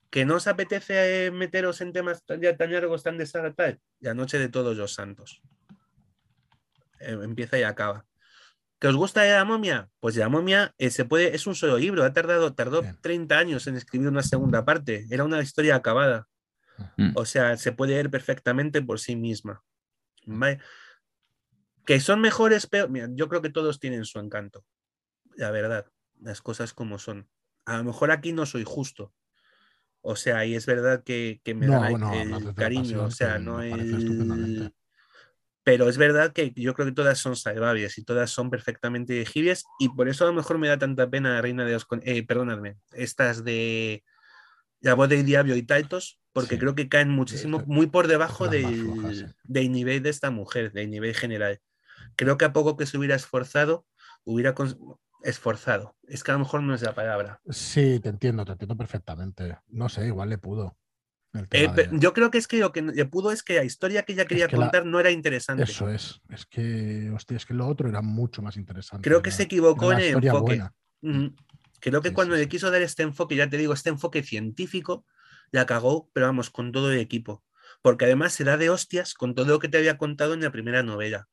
Que 0.09 0.25
no 0.25 0.35
os 0.35 0.47
apetece 0.47 1.25
eh, 1.25 1.31
meteros 1.31 1.81
en 1.81 1.93
temas 1.93 2.25
tan, 2.25 2.41
ya 2.41 2.57
tan 2.57 2.71
largos, 2.71 3.03
tan 3.03 3.17
de 3.17 3.25
saga 3.25 3.53
tal, 3.53 3.79
la 3.99 4.13
noche 4.13 4.39
de 4.39 4.49
todos 4.49 4.75
los 4.75 4.93
santos. 4.93 5.41
Eh, 6.99 7.17
empieza 7.21 7.57
y 7.57 7.63
acaba. 7.63 8.05
¿Que 8.79 8.87
os 8.87 8.95
gusta 8.95 9.25
la 9.25 9.43
momia? 9.43 9.89
Pues 9.99 10.15
la 10.15 10.29
momia 10.29 10.73
eh, 10.77 10.89
se 10.89 11.03
puede, 11.03 11.35
es 11.35 11.45
un 11.47 11.55
solo 11.55 11.77
libro, 11.77 12.03
ha 12.03 12.13
tardado, 12.13 12.55
tardó 12.55 12.81
Bien. 12.81 12.97
30 13.01 13.37
años 13.37 13.67
en 13.67 13.75
escribir 13.75 14.07
una 14.07 14.23
segunda 14.23 14.63
parte, 14.63 15.05
era 15.09 15.25
una 15.25 15.41
historia 15.41 15.75
acabada. 15.75 16.27
Mm. 16.95 17.11
O 17.15 17.25
sea, 17.25 17.57
se 17.57 17.73
puede 17.73 17.93
leer 17.93 18.09
perfectamente 18.09 18.81
por 18.81 18.99
sí 18.99 19.17
misma. 19.17 19.61
¿Vale? 20.25 20.59
Que 21.85 21.99
son 21.99 22.21
mejores, 22.21 22.67
pero 22.67 22.87
mira, 22.87 23.09
yo 23.11 23.27
creo 23.27 23.41
que 23.41 23.49
todos 23.49 23.79
tienen 23.79 24.05
su 24.05 24.19
encanto. 24.19 24.63
La 25.35 25.51
verdad, 25.51 25.85
las 26.19 26.41
cosas 26.41 26.73
como 26.73 26.99
son. 26.99 27.27
A 27.65 27.77
lo 27.77 27.83
mejor 27.83 28.11
aquí 28.11 28.33
no 28.33 28.45
soy 28.45 28.63
justo. 28.65 29.13
O 30.01 30.15
sea, 30.15 30.45
y 30.45 30.55
es 30.55 30.65
verdad 30.65 31.03
que, 31.03 31.41
que 31.43 31.53
me 31.53 31.67
No, 31.67 31.73
da 31.81 31.89
el 31.89 32.31
la 32.31 32.53
cariño, 32.53 33.03
o 33.03 33.11
sea, 33.11 33.37
no 33.39 33.61
el-. 33.61 34.73
Pero 35.63 35.89
es 35.89 35.97
verdad 35.97 36.31
que 36.33 36.51
yo 36.55 36.73
creo 36.73 36.87
que 36.87 36.93
todas 36.93 37.19
son 37.19 37.35
salvables 37.35 37.97
y 37.97 38.03
todas 38.03 38.31
son 38.31 38.49
perfectamente 38.49 39.13
elegibles 39.13 39.65
y 39.77 39.89
por 39.89 40.07
eso 40.07 40.23
a 40.23 40.27
lo 40.27 40.33
mejor 40.33 40.57
me 40.57 40.67
da 40.67 40.79
tanta 40.79 41.09
pena 41.09 41.41
Reina 41.41 41.65
de 41.65 41.73
los... 41.73 41.85
Eh, 42.03 42.25
perdonadme, 42.25 42.77
estas 42.93 43.43
de 43.43 44.03
La 44.81 44.93
voz 44.95 45.09
del 45.09 45.25
diablo 45.25 45.55
y 45.55 45.63
Taitos, 45.63 46.19
porque 46.31 46.55
Sí. 46.55 46.59
creo 46.59 46.73
que 46.75 46.87
caen 46.87 47.09
muchísimo, 47.09 47.61
muy 47.67 47.87
por 47.87 48.07
debajo 48.07 48.47
del, 48.47 48.83
flojas, 48.83 49.17
sí. 49.17 49.25
del 49.43 49.71
nivel 49.71 50.01
de 50.01 50.09
esta 50.09 50.31
mujer, 50.31 50.71
del 50.71 50.89
nivel 50.89 51.13
general. 51.13 51.59
Creo 52.15 52.37
que 52.37 52.45
a 52.45 52.53
poco 52.53 52.77
que 52.77 52.85
se 52.85 52.97
hubiera 52.97 53.15
esforzado, 53.15 53.85
hubiera 54.23 54.55
esforzado. 55.23 55.95
Es 56.07 56.23
que 56.23 56.31
a 56.31 56.33
lo 56.35 56.39
mejor 56.39 56.63
no 56.63 56.73
es 56.73 56.81
la 56.81 56.93
palabra. 56.95 57.41
Sí, 57.49 57.99
te 57.99 58.09
entiendo, 58.09 58.45
te 58.45 58.53
entiendo 58.53 58.75
perfectamente. 58.77 59.57
No 59.67 59.89
sé, 59.89 60.07
igual 60.07 60.29
le 60.29 60.37
pudo. 60.37 60.77
Eh, 61.51 61.67
de- 61.67 61.89
yo 61.93 62.13
creo 62.13 62.31
que 62.31 62.39
es 62.39 62.47
que 62.47 62.57
lo 62.57 62.71
que 62.71 62.81
le 62.81 63.05
pudo 63.05 63.31
es 63.31 63.43
que 63.43 63.55
la 63.55 63.63
historia 63.63 64.03
que 64.03 64.13
ella 64.13 64.25
quería 64.25 64.47
que 64.47 64.57
la- 64.57 64.63
contar 64.65 64.85
no 64.85 64.99
era 64.99 65.11
interesante. 65.11 65.63
Eso 65.63 65.89
es. 65.89 66.21
Es 66.29 66.45
que, 66.47 67.11
hostia, 67.13 67.37
es 67.37 67.45
que 67.45 67.53
lo 67.53 67.67
otro 67.67 67.87
era 67.87 68.01
mucho 68.01 68.41
más 68.41 68.57
interesante. 68.57 69.07
Creo 69.07 69.21
que 69.21 69.29
era- 69.29 69.37
se 69.37 69.43
equivocó 69.43 69.91
en 69.91 69.99
el 69.99 70.23
enfoque. 70.23 70.63
Creo 71.81 72.01
que 72.01 72.09
Sí, 72.09 72.15
cuando 72.15 72.35
sí, 72.35 72.39
le 72.39 72.43
sí. 72.45 72.49
quiso 72.49 72.71
dar 72.71 72.81
este 72.81 73.03
enfoque, 73.03 73.35
ya 73.35 73.49
te 73.49 73.57
digo, 73.57 73.73
este 73.73 73.89
enfoque 73.89 74.23
científico, 74.23 75.05
la 75.51 75.65
cagó, 75.65 76.09
pero 76.13 76.25
vamos, 76.25 76.49
con 76.49 76.71
todo 76.71 76.91
el 76.91 76.99
equipo. 76.99 77.43
Porque 77.81 78.05
además 78.05 78.33
se 78.33 78.43
da 78.43 78.57
de 78.57 78.69
hostias 78.69 79.13
con 79.13 79.35
todo 79.35 79.45
lo 79.45 79.59
que 79.59 79.69
te 79.69 79.77
había 79.77 79.97
contado 79.97 80.33
en 80.33 80.41
la 80.41 80.51
primera 80.51 80.83
novela. 80.83 81.29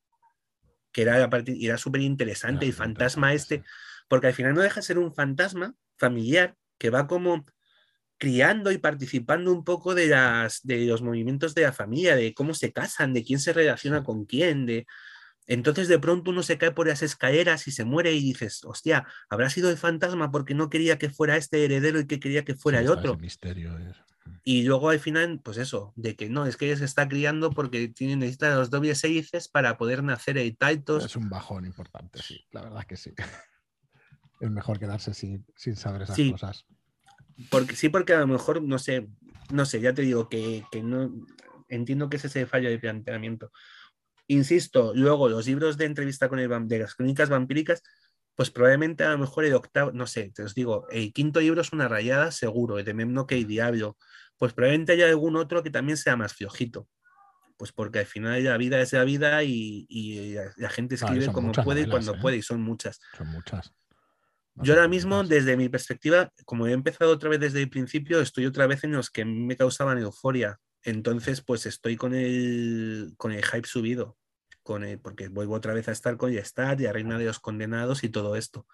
Que 0.96 1.02
era, 1.02 1.76
súper 1.76 2.00
interesante, 2.00 2.64
Era 2.64 2.70
y 2.70 2.72
fantasma 2.72 3.34
este, 3.34 3.62
porque 4.08 4.28
al 4.28 4.32
final 4.32 4.54
no 4.54 4.62
deja 4.62 4.76
de 4.76 4.86
ser 4.86 4.98
un 4.98 5.14
fantasma 5.14 5.74
familiar 5.98 6.56
que 6.78 6.88
va 6.88 7.06
como 7.06 7.44
criando 8.16 8.72
y 8.72 8.78
participando 8.78 9.52
un 9.52 9.62
poco 9.62 9.94
de, 9.94 10.06
las, 10.06 10.62
de 10.62 10.86
los 10.86 11.02
movimientos 11.02 11.54
de 11.54 11.64
la 11.64 11.74
familia, 11.74 12.16
de 12.16 12.32
cómo 12.32 12.54
se 12.54 12.72
casan, 12.72 13.12
de 13.12 13.24
quién 13.24 13.40
se 13.40 13.52
relaciona 13.52 14.02
con 14.04 14.24
quién, 14.24 14.64
de... 14.64 14.86
Entonces 15.46 15.86
de 15.88 15.98
pronto 15.98 16.30
uno 16.30 16.42
se 16.42 16.56
cae 16.56 16.72
por 16.72 16.86
las 16.88 17.02
escaleras 17.02 17.68
y 17.68 17.72
se 17.72 17.84
muere 17.84 18.14
y 18.14 18.20
dices, 18.20 18.64
hostia, 18.64 19.06
habrá 19.28 19.50
sido 19.50 19.68
el 19.68 19.76
fantasma 19.76 20.30
porque 20.30 20.54
no 20.54 20.70
quería 20.70 20.96
que 20.96 21.10
fuera 21.10 21.36
este 21.36 21.62
heredero 21.62 22.00
y 22.00 22.06
que 22.06 22.18
quería 22.18 22.42
que 22.42 22.54
fuera 22.54 22.78
Sí, 22.78 22.86
el 22.86 22.90
otro. 22.90 23.12
ese 23.12 23.20
misterio 23.20 23.76
es- 23.76 23.96
Y 24.44 24.62
luego 24.62 24.90
al 24.90 25.00
final, 25.00 25.40
pues 25.42 25.56
eso, 25.56 25.92
de 25.96 26.14
que 26.14 26.28
no, 26.28 26.46
es 26.46 26.56
que 26.56 26.66
ella 26.66 26.76
se 26.76 26.84
está 26.84 27.08
criando 27.08 27.50
porque 27.50 27.88
tiene, 27.88 28.16
necesita 28.16 28.54
los 28.54 28.70
dobles 28.70 29.02
hélices 29.02 29.48
para 29.48 29.76
poder 29.76 30.02
nacer 30.02 30.38
el 30.38 30.56
Taitos. 30.56 31.04
Es 31.04 31.16
un 31.16 31.28
bajón 31.28 31.64
importante, 31.64 32.20
sí. 32.22 32.44
La 32.52 32.62
verdad 32.62 32.80
es 32.80 32.86
que 32.86 32.96
sí. 32.96 33.12
es 34.40 34.50
mejor 34.50 34.78
quedarse 34.78 35.14
sin, 35.14 35.44
saber 35.74 36.02
esas 36.02 36.18
cosas. 36.30 36.66
Porque, 37.50 37.76
sí, 37.76 37.88
porque 37.88 38.14
a 38.14 38.20
lo 38.20 38.26
mejor, 38.26 38.62
no 38.62 38.78
sé, 38.78 39.08
no 39.50 39.66
sé, 39.66 39.80
ya 39.80 39.92
te 39.94 40.02
digo 40.02 40.28
que, 40.28 40.64
no 40.82 41.12
entiendo 41.68 42.08
que 42.08 42.16
es 42.16 42.24
ese 42.24 42.46
fallo 42.46 42.70
de 42.70 42.78
planteamiento. 42.78 43.50
Insisto, 44.28 44.92
luego 44.94 45.28
los 45.28 45.46
libros 45.46 45.76
de 45.76 45.84
entrevista 45.84 46.28
con 46.28 46.38
el 46.38 46.68
de 46.68 46.78
las 46.78 46.94
crónicas 46.94 47.28
vampíricas, 47.28 47.82
pues 48.34 48.50
probablemente 48.50 49.04
a 49.04 49.10
lo 49.10 49.18
mejor 49.18 49.44
el 49.44 49.54
octavo, 49.54 49.92
no 49.92 50.06
sé, 50.06 50.30
te 50.34 50.42
os 50.42 50.54
digo, 50.54 50.86
el 50.90 51.12
quinto 51.12 51.40
libro 51.40 51.60
es 51.62 51.72
una 51.72 51.88
rayada 51.88 52.30
seguro, 52.32 52.78
el 52.78 52.84
de 52.84 52.94
Memno 52.94 53.26
que 53.26 53.44
Diablo, 53.44 53.96
pues 54.38 54.52
probablemente 54.52 54.92
haya 54.92 55.08
algún 55.08 55.36
otro 55.36 55.62
que 55.62 55.70
también 55.70 55.96
sea 55.96 56.16
más 56.16 56.34
fiojito. 56.34 56.88
Pues 57.56 57.72
porque 57.72 58.00
al 58.00 58.06
final 58.06 58.44
la 58.44 58.56
vida 58.58 58.80
es 58.80 58.92
la 58.92 59.04
vida 59.04 59.42
y, 59.42 60.36
la, 60.56 60.68
gente 60.68 60.96
escribe 60.96 61.32
como 61.32 61.52
puede 61.52 61.82
y 61.82 61.88
cuando 61.88 62.14
¿eh? 62.14 62.18
puede, 62.20 62.36
y 62.36 62.42
son 62.42 62.60
muchas. 62.60 63.00
Son 63.16 63.28
muchas. 63.28 63.72
Yo 64.56 64.74
ahora 64.74 64.88
mismo, 64.88 65.22
desde 65.22 65.56
mi 65.56 65.68
perspectiva, 65.68 66.30
como 66.44 66.66
he 66.66 66.72
empezado 66.72 67.12
otra 67.12 67.28
vez 67.28 67.40
desde 67.40 67.60
el 67.60 67.68
principio, 67.68 68.20
estoy 68.20 68.46
otra 68.46 68.66
vez 68.66 68.84
en 68.84 68.92
los 68.92 69.10
que 69.10 69.24
me 69.24 69.56
causaban 69.56 69.98
euforia. 69.98 70.58
Entonces, 70.82 71.42
pues 71.42 71.66
estoy 71.66 71.96
con 71.96 72.14
el, 72.14 73.14
con 73.16 73.32
el 73.32 73.44
hype 73.44 73.66
subido, 73.66 74.16
con 74.62 74.84
el, 74.84 74.98
porque 74.98 75.28
vuelvo 75.28 75.54
otra 75.54 75.74
vez 75.74 75.88
a 75.88 75.92
estar 75.92 76.16
con 76.16 76.32
Yestat 76.32 76.80
y 76.80 76.86
a 76.86 76.92
Reina 76.92 77.18
de 77.18 77.26
los 77.26 77.38
Condenados 77.38 78.02
y 78.02 78.08
todo 78.08 78.36
esto. 78.36 78.66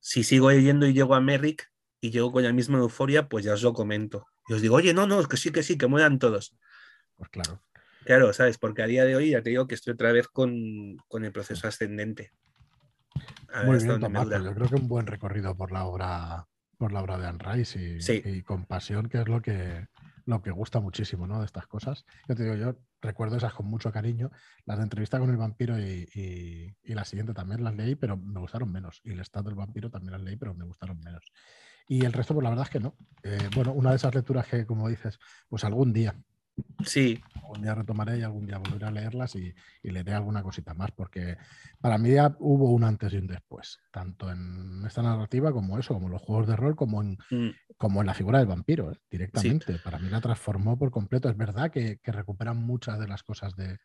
Si 0.00 0.24
sigo 0.24 0.50
leyendo 0.50 0.86
y 0.86 0.94
llego 0.94 1.14
a 1.14 1.20
Merrick 1.20 1.70
y 2.00 2.10
llego 2.10 2.32
con 2.32 2.42
la 2.42 2.52
misma 2.52 2.78
euforia, 2.78 3.28
pues 3.28 3.44
ya 3.44 3.54
os 3.54 3.62
lo 3.62 3.72
comento. 3.72 4.26
Y 4.48 4.54
os 4.54 4.62
digo, 4.62 4.76
oye, 4.76 4.94
no, 4.94 5.06
no, 5.06 5.22
que 5.24 5.36
sí, 5.36 5.50
que 5.50 5.62
sí, 5.62 5.76
que 5.76 5.86
mueran 5.86 6.18
todos. 6.18 6.56
Pues 7.16 7.30
claro. 7.30 7.62
Claro, 8.04 8.32
¿sabes? 8.32 8.58
Porque 8.58 8.82
a 8.82 8.86
día 8.86 9.04
de 9.04 9.16
hoy 9.16 9.30
ya 9.30 9.42
te 9.42 9.50
digo 9.50 9.66
que 9.66 9.74
estoy 9.74 9.92
otra 9.92 10.12
vez 10.12 10.28
con, 10.28 10.96
con 11.08 11.24
el 11.24 11.32
proceso 11.32 11.68
ascendente. 11.68 12.32
Muy 13.64 13.82
bien, 13.82 14.00
Tomás, 14.00 14.26
pues 14.26 14.44
yo 14.44 14.54
creo 14.54 14.68
que 14.68 14.74
un 14.76 14.88
buen 14.88 15.06
recorrido 15.06 15.56
por 15.56 15.72
la 15.72 15.84
obra, 15.84 16.46
por 16.76 16.92
la 16.92 17.02
obra 17.02 17.18
de 17.18 17.26
Anne 17.26 17.38
Rice 17.38 17.98
y, 18.24 18.42
con 18.42 18.66
pasión, 18.66 19.08
que 19.08 19.20
es 19.20 19.28
lo 19.28 19.42
que, 19.42 19.86
lo 20.28 20.42
que 20.42 20.50
gusta 20.50 20.78
muchísimo, 20.78 21.26
¿no? 21.26 21.38
De 21.38 21.46
estas 21.46 21.66
cosas. 21.66 22.04
Yo 22.28 22.34
te 22.34 22.42
digo, 22.42 22.54
yo 22.54 22.76
recuerdo 23.00 23.38
esas 23.38 23.54
con 23.54 23.64
mucho 23.64 23.90
cariño. 23.90 24.30
Las 24.66 24.76
de 24.76 24.82
entrevista 24.82 25.18
con 25.18 25.30
el 25.30 25.38
vampiro 25.38 25.78
y, 25.78 26.76
la 26.84 27.06
siguiente 27.06 27.32
también 27.32 27.64
las 27.64 27.74
leí, 27.74 27.94
pero 27.94 28.18
me 28.18 28.38
gustaron 28.38 28.70
menos. 28.70 29.00
Y 29.04 29.12
el 29.12 29.20
estado 29.20 29.46
del 29.46 29.54
vampiro 29.54 29.88
también 29.88 30.12
las 30.12 30.20
leí, 30.20 30.36
pero 30.36 30.54
me 30.54 30.66
gustaron 30.66 31.00
menos. 31.00 31.24
Y 31.88 32.04
el 32.04 32.12
resto, 32.12 32.34
pues 32.34 32.44
la 32.44 32.50
verdad 32.50 32.66
es 32.66 32.70
que 32.70 32.78
no. 32.78 32.94
Eh, 33.22 33.48
bueno, 33.54 33.72
una 33.72 33.90
de 33.90 33.96
esas 33.96 34.14
lecturas 34.14 34.46
que, 34.46 34.66
como 34.66 34.90
dices, 34.90 35.18
pues 35.48 35.64
algún 35.64 35.94
día, 35.94 36.14
Sí. 36.84 37.20
Algún 37.34 37.62
día 37.62 37.74
retomaré 37.74 38.18
y 38.18 38.22
algún 38.22 38.46
día 38.46 38.58
volveré 38.58 38.86
a 38.86 38.90
leerlas 38.90 39.34
y, 39.36 39.54
leeré 39.82 40.12
alguna 40.12 40.42
cosita 40.42 40.74
más, 40.74 40.90
porque 40.90 41.36
para 41.80 41.96
mí 41.96 42.10
ya 42.10 42.36
hubo 42.40 42.72
un 42.72 42.84
antes 42.84 43.12
y 43.12 43.16
un 43.16 43.26
después, 43.26 43.80
tanto 43.90 44.30
en 44.30 44.84
esta 44.86 45.02
narrativa 45.02 45.52
como 45.52 45.78
eso, 45.78 45.94
como 45.94 46.08
los 46.08 46.20
juegos 46.20 46.46
de 46.46 46.56
rol, 46.56 46.76
como 46.76 47.02
en, 47.02 47.18
mm. 47.30 47.50
como 47.76 48.00
en 48.00 48.06
la 48.06 48.14
figura 48.14 48.38
del 48.38 48.48
vampiro, 48.48 48.92
¿eh? 48.92 48.98
directamente. 49.10 49.78
Para 49.82 49.98
mí 49.98 50.10
la 50.10 50.20
transformó 50.20 50.78
por 50.78 50.90
completo. 50.90 51.28
Es 51.28 51.36
verdad 51.36 51.70
que, 51.70 51.98
recuperan 52.04 52.58
muchas 52.58 52.98
de 52.98 53.08
las 53.08 53.22
cosas 53.22 53.56
de, 53.56 53.78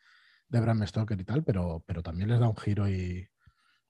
de 0.48 0.60
Bram 0.60 0.86
Stoker 0.86 1.18
y 1.18 1.24
tal, 1.24 1.42
pero, 1.42 1.82
pero 1.86 2.02
también 2.02 2.28
les 2.28 2.40
da 2.40 2.48
un 2.48 2.56
giro 2.56 2.88
y, 2.88 3.26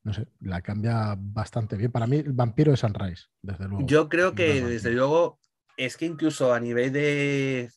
no 0.05 0.13
sé, 0.13 0.29
la 0.41 0.61
cambia 0.61 1.17
bastante 1.19 1.77
bien. 1.77 1.91
Para 1.91 2.07
mí, 2.07 2.19
el 2.19 2.33
vampiro 2.33 2.73
es 2.73 2.81
Sunrise, 2.81 3.25
desde 3.43 3.67
luego. 3.67 3.87
Yo 3.87 4.09
creo 4.09 4.35
que, 4.35 4.63
desde 4.63 4.93
luego, 4.93 5.41
es 5.77 5.97
que 5.97 6.07
incluso 6.07 6.53
a 6.53 6.61
nivel 6.61 6.93
de, 6.93 7.71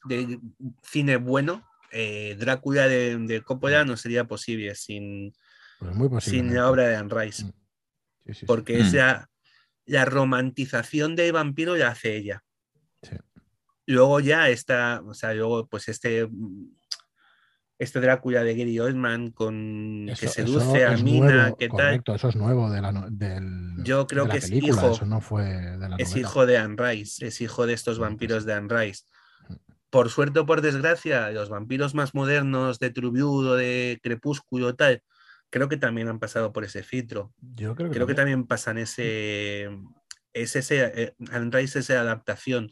cine 0.84 1.18
bueno, 1.18 1.68
eh, 1.91 2.36
Drácula 2.40 2.88
de, 2.88 3.18
de, 3.18 3.41
Coppola 3.41 3.86
no 3.86 3.98
sería 3.98 4.26
posible 4.26 4.76
sin, 4.76 5.34
pues 5.80 6.24
sin 6.26 6.53
la 6.53 6.69
obra 6.69 6.88
de 6.88 6.95
Anne 6.95 7.14
Rice. 7.14 7.45
Mm. 7.45 8.45
Porque 8.45 8.84
mm. 8.84 9.26
la 9.86 10.06
romantización 10.06 11.15
del 11.15 11.32
vampiro 11.32 11.76
la 11.76 11.90
hace 11.90 12.15
ella. 12.15 12.44
Luego 13.86 14.19
ya 14.19 14.49
está, 14.49 15.02
o 15.06 15.14
sea, 15.14 15.34
luego 15.34 15.68
pues 15.68 15.88
este 15.88 16.28
este 17.80 17.99
Drácula 17.99 18.44
de 18.44 18.56
Gary 18.56 18.80
Oldman 18.80 19.32
con 19.32 20.08
que 20.20 20.28
seduce 20.28 20.86
a 20.86 20.98
Mina, 20.98 21.54
¿qué 21.58 21.70
correcto, 21.70 22.16
eso 22.16 22.30
es 22.30 22.36
nuevo 22.36 22.72
de 22.72 22.82
la, 22.82 23.08
del, 23.10 23.84
Yo 23.84 24.08
creo 24.08 24.28
que 24.28 24.38
es 24.38 24.49
hijo, 24.49 24.91
eso 24.91 25.06
no 25.06 25.22
fue 25.22 25.44
de 25.45 25.90
la 25.90 25.95
es 25.98 26.16
hijo 26.16 26.45
de 26.45 26.58
Anne 26.58 26.76
Rice, 26.78 27.28
es 27.28 27.40
hijo 27.41 27.68
de 27.68 27.74
estos 27.74 27.99
vampiros 27.99 28.45
de 28.45 28.54
Anne 28.54 28.68
Rice. 28.70 29.04
Por 29.90 30.10
suerte 30.10 30.40
o 30.40 30.45
por 30.45 30.62
desgracia, 30.62 31.30
los 31.30 31.49
vampiros 31.49 31.95
más 31.95 32.14
modernos 32.14 32.80
de 32.80 32.90
Trubiudo, 32.90 33.56
de 33.56 33.99
Crepúsculo, 34.04 34.76
tal, 34.76 35.02
creo 35.49 35.70
que 35.70 35.78
también 35.78 36.08
han 36.10 36.20
pasado 36.20 36.52
por 36.52 36.66
ese 36.66 36.84
filtro. 36.84 37.32
Yo 37.40 37.76
creo 37.76 37.90
que, 37.90 37.95
creo 37.95 38.06
también. 38.06 38.08
que 38.08 38.14
también 38.16 38.48
pasan 38.48 38.80
ese, 38.80 39.70
es 40.34 40.56
ese, 40.56 40.91
eh, 40.94 41.16
Anne 41.32 41.52
Rice 41.52 41.80
esa 41.80 42.02
adaptación 42.02 42.72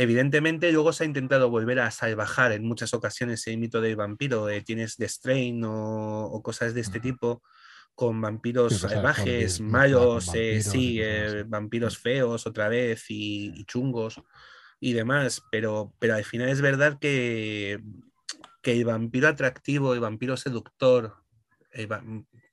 Evidentemente, 0.00 0.70
luego 0.70 0.92
se 0.92 1.02
ha 1.02 1.06
intentado 1.08 1.50
volver 1.50 1.80
a 1.80 1.90
salvajar 1.90 2.52
en 2.52 2.64
muchas 2.64 2.94
ocasiones 2.94 3.44
el 3.48 3.58
mito 3.58 3.80
del 3.80 3.96
vampiro. 3.96 4.46
tienes 4.64 4.94
The 4.96 5.08
Strain 5.08 5.60
o, 5.64 6.40
cosas 6.40 6.72
de 6.72 6.82
este 6.82 7.00
tipo, 7.00 7.42
con 7.96 8.20
vampiros 8.20 8.78
salvajes, 8.78 9.60
malos, 9.60 10.30
eh, 10.36 10.62
sí, 10.62 11.00
eh, 11.02 11.42
vampiros 11.44 11.98
feos 11.98 12.46
otra 12.46 12.68
vez 12.68 13.06
y, 13.08 13.64
chungos 13.64 14.22
y 14.78 14.92
demás. 14.92 15.42
Pero, 15.50 15.92
pero 15.98 16.14
al 16.14 16.24
final 16.24 16.48
es 16.48 16.60
verdad 16.60 17.00
que, 17.00 17.82
que 18.62 18.74
el 18.74 18.84
vampiro 18.84 19.26
atractivo, 19.26 19.94
el 19.94 20.00
vampiro 20.00 20.36
seductor, 20.36 21.16
eh, 21.72 21.88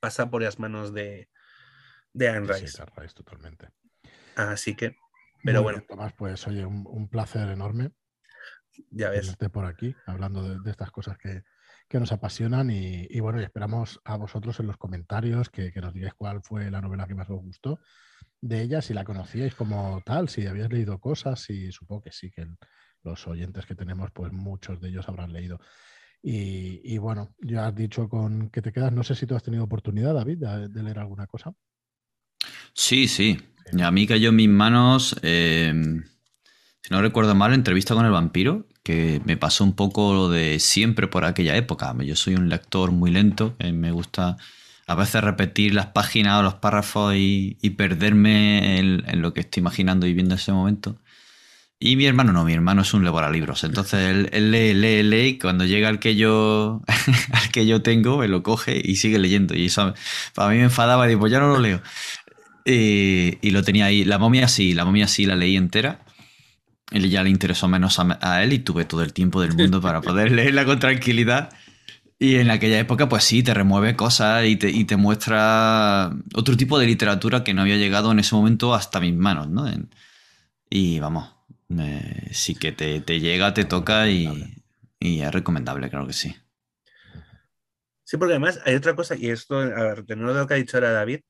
pasa 0.00 0.28
por 0.30 0.42
las 0.42 0.58
manos 0.58 0.92
de, 0.92 1.28
de 2.12 2.28
Anne 2.28 2.52
Rice. 2.52 2.82
totalmente. 3.14 3.68
Así 4.34 4.74
que. 4.74 4.96
Pero 5.46 5.62
bueno. 5.62 5.82
Tomás, 5.88 6.12
pues 6.12 6.46
oye, 6.48 6.66
un, 6.66 7.08
placer 7.08 7.48
enorme. 7.48 7.92
Ya 8.90 9.10
ves. 9.10 9.28
Esté 9.28 9.48
por 9.48 9.64
aquí 9.64 9.94
hablando 10.04 10.42
de, 10.42 10.70
estas 10.70 10.90
cosas 10.90 11.16
que, 11.16 11.44
nos 11.98 12.10
apasionan 12.12 12.68
y, 12.70 13.20
bueno, 13.20 13.40
y 13.40 13.44
esperamos 13.44 14.00
a 14.04 14.16
vosotros 14.16 14.58
en 14.60 14.66
los 14.66 14.76
comentarios 14.76 15.48
que, 15.48 15.72
nos 15.76 15.94
digáis 15.94 16.14
cuál 16.14 16.42
fue 16.42 16.70
la 16.70 16.80
novela 16.80 17.06
que 17.06 17.14
más 17.14 17.30
os 17.30 17.40
gustó 17.40 17.80
de 18.40 18.60
ella, 18.60 18.82
si 18.82 18.92
la 18.92 19.04
conocíais 19.04 19.54
como 19.54 20.02
tal, 20.04 20.28
si 20.28 20.46
habíais 20.46 20.70
leído 20.70 20.98
cosas 20.98 21.48
y 21.48 21.72
supongo 21.72 22.02
que 22.02 22.12
sí, 22.12 22.30
que 22.30 22.46
los 23.02 23.26
oyentes 23.26 23.64
que 23.66 23.74
tenemos, 23.74 24.10
pues 24.10 24.32
muchos 24.32 24.80
de 24.80 24.88
ellos 24.88 25.08
habrán 25.08 25.32
leído. 25.32 25.58
Y, 26.22 26.98
bueno, 26.98 27.34
ya 27.38 27.68
has 27.68 27.74
dicho 27.74 28.08
con 28.08 28.50
que 28.50 28.60
te 28.60 28.72
quedas, 28.72 28.92
no 28.92 29.04
sé 29.04 29.14
si 29.14 29.26
tú 29.26 29.36
has 29.36 29.44
tenido 29.44 29.62
oportunidad, 29.62 30.12
David, 30.12 30.38
de 30.38 30.82
leer 30.82 30.98
alguna 30.98 31.28
cosa. 31.28 31.54
Sí, 32.74 33.06
sí. 33.06 33.38
A 33.82 33.90
mí 33.90 34.06
cayó 34.06 34.30
en 34.30 34.36
mis 34.36 34.48
manos, 34.48 35.16
em, 35.22 36.04
si 36.82 36.94
no 36.94 37.02
recuerdo 37.02 37.34
mal, 37.34 37.52
entrevista 37.52 37.94
con 37.94 38.06
el 38.06 38.12
vampiro, 38.12 38.66
que 38.82 39.20
me 39.24 39.36
pasó 39.36 39.64
un 39.64 39.74
poco 39.74 40.14
lo 40.14 40.28
de 40.28 40.60
siempre 40.60 41.08
por 41.08 41.24
aquella 41.24 41.56
época. 41.56 41.94
Yo 42.04 42.14
soy 42.14 42.34
un 42.34 42.48
lector 42.48 42.92
muy 42.92 43.10
lento, 43.10 43.56
eh, 43.58 43.72
me 43.72 43.90
gusta 43.90 44.36
a 44.86 44.94
veces 44.94 45.22
repetir 45.22 45.74
las 45.74 45.86
páginas 45.86 46.38
o 46.38 46.42
los 46.42 46.54
párrafos 46.54 47.14
y, 47.16 47.56
perderme 47.76 48.78
en, 48.78 49.20
lo 49.20 49.34
que 49.34 49.40
estoy 49.40 49.60
imaginando 49.60 50.06
y 50.06 50.14
viendo 50.14 50.34
en 50.34 50.40
ese 50.40 50.52
momento. 50.52 50.96
Y 51.78 51.96
mi 51.96 52.06
hermano 52.06 52.32
no, 52.32 52.44
mi 52.44 52.54
hermano 52.54 52.82
es 52.82 52.94
un 52.94 53.04
libros. 53.04 53.64
Entonces 53.64 54.28
él, 54.32 54.50
lee, 54.50 54.72
lee, 54.72 55.02
lee 55.02 55.26
y 55.26 55.38
cuando 55.38 55.64
llega 55.66 55.88
al 55.88 55.98
que 55.98 56.14
yo 56.16 56.82
al 57.32 57.50
que 57.50 57.66
yo 57.66 57.82
tengo, 57.82 58.18
me 58.18 58.28
lo 58.28 58.42
coge 58.42 58.80
y 58.82 58.96
sigue 58.96 59.18
leyendo. 59.18 59.54
Y 59.54 59.66
eso 59.66 59.92
para 60.34 60.50
mí 60.50 60.58
me 60.58 60.64
enfadaba 60.64 61.06
digo, 61.06 61.20
pues 61.20 61.32
ya 61.32 61.40
no 61.40 61.48
lo 61.48 61.58
leo. 61.60 61.82
Eh, 62.68 63.38
y 63.40 63.50
lo 63.52 63.62
tenía 63.62 63.86
ahí. 63.86 64.04
La 64.04 64.18
momia 64.18 64.48
sí, 64.48 64.74
la 64.74 64.84
momia 64.84 65.06
sí 65.06 65.24
la 65.24 65.36
leí 65.36 65.56
entera. 65.56 66.00
Él 66.90 67.08
ya 67.08 67.22
le 67.22 67.30
interesó 67.30 67.68
menos 67.68 67.98
a, 67.98 68.42
él 68.42 68.52
y 68.52 68.58
tuve 68.58 68.84
todo 68.84 69.02
el 69.02 69.12
tiempo 69.12 69.40
del 69.40 69.54
mundo 69.54 69.80
para 69.80 70.00
poder 70.00 70.32
leerla 70.32 70.64
con 70.64 70.80
tranquilidad. 70.80 71.50
Y 72.18 72.36
en 72.36 72.50
aquella 72.50 72.78
época, 72.78 73.08
pues 73.08 73.24
sí, 73.24 73.42
te 73.42 73.54
remueve 73.54 73.94
cosas 73.94 74.46
y 74.46 74.56
te, 74.56 74.70
y 74.70 74.84
te 74.84 74.96
muestra 74.96 76.10
otro 76.34 76.56
tipo 76.56 76.78
de 76.78 76.86
literatura 76.86 77.44
que 77.44 77.54
no 77.54 77.62
había 77.62 77.76
llegado 77.76 78.10
en 78.10 78.18
ese 78.18 78.34
momento 78.34 78.74
hasta 78.74 79.00
mis 79.00 79.14
manos, 79.14 79.48
¿no? 79.48 79.66
y 80.68 80.98
vamos, 80.98 81.30
sí 82.32 82.54
que 82.54 82.72
te, 82.72 83.00
te, 83.00 83.20
llega, 83.20 83.54
te 83.54 83.64
toca 83.64 84.08
y, 84.08 84.56
y, 84.98 85.20
es 85.20 85.30
recomendable, 85.30 85.90
claro 85.90 86.06
que 86.06 86.14
sí. 86.14 86.34
Sí, 88.02 88.16
porque 88.16 88.32
además 88.32 88.60
hay 88.64 88.74
otra 88.74 88.96
cosa, 88.96 89.14
y 89.14 89.28
esto, 89.28 89.58
a 89.58 89.64
ver, 89.64 90.04
de 90.04 90.16
nuevo 90.16 90.38
lo 90.38 90.46
que 90.46 90.54
ha 90.54 90.56
dicho 90.56 90.78
ahora 90.78 90.92
David, 90.92 91.20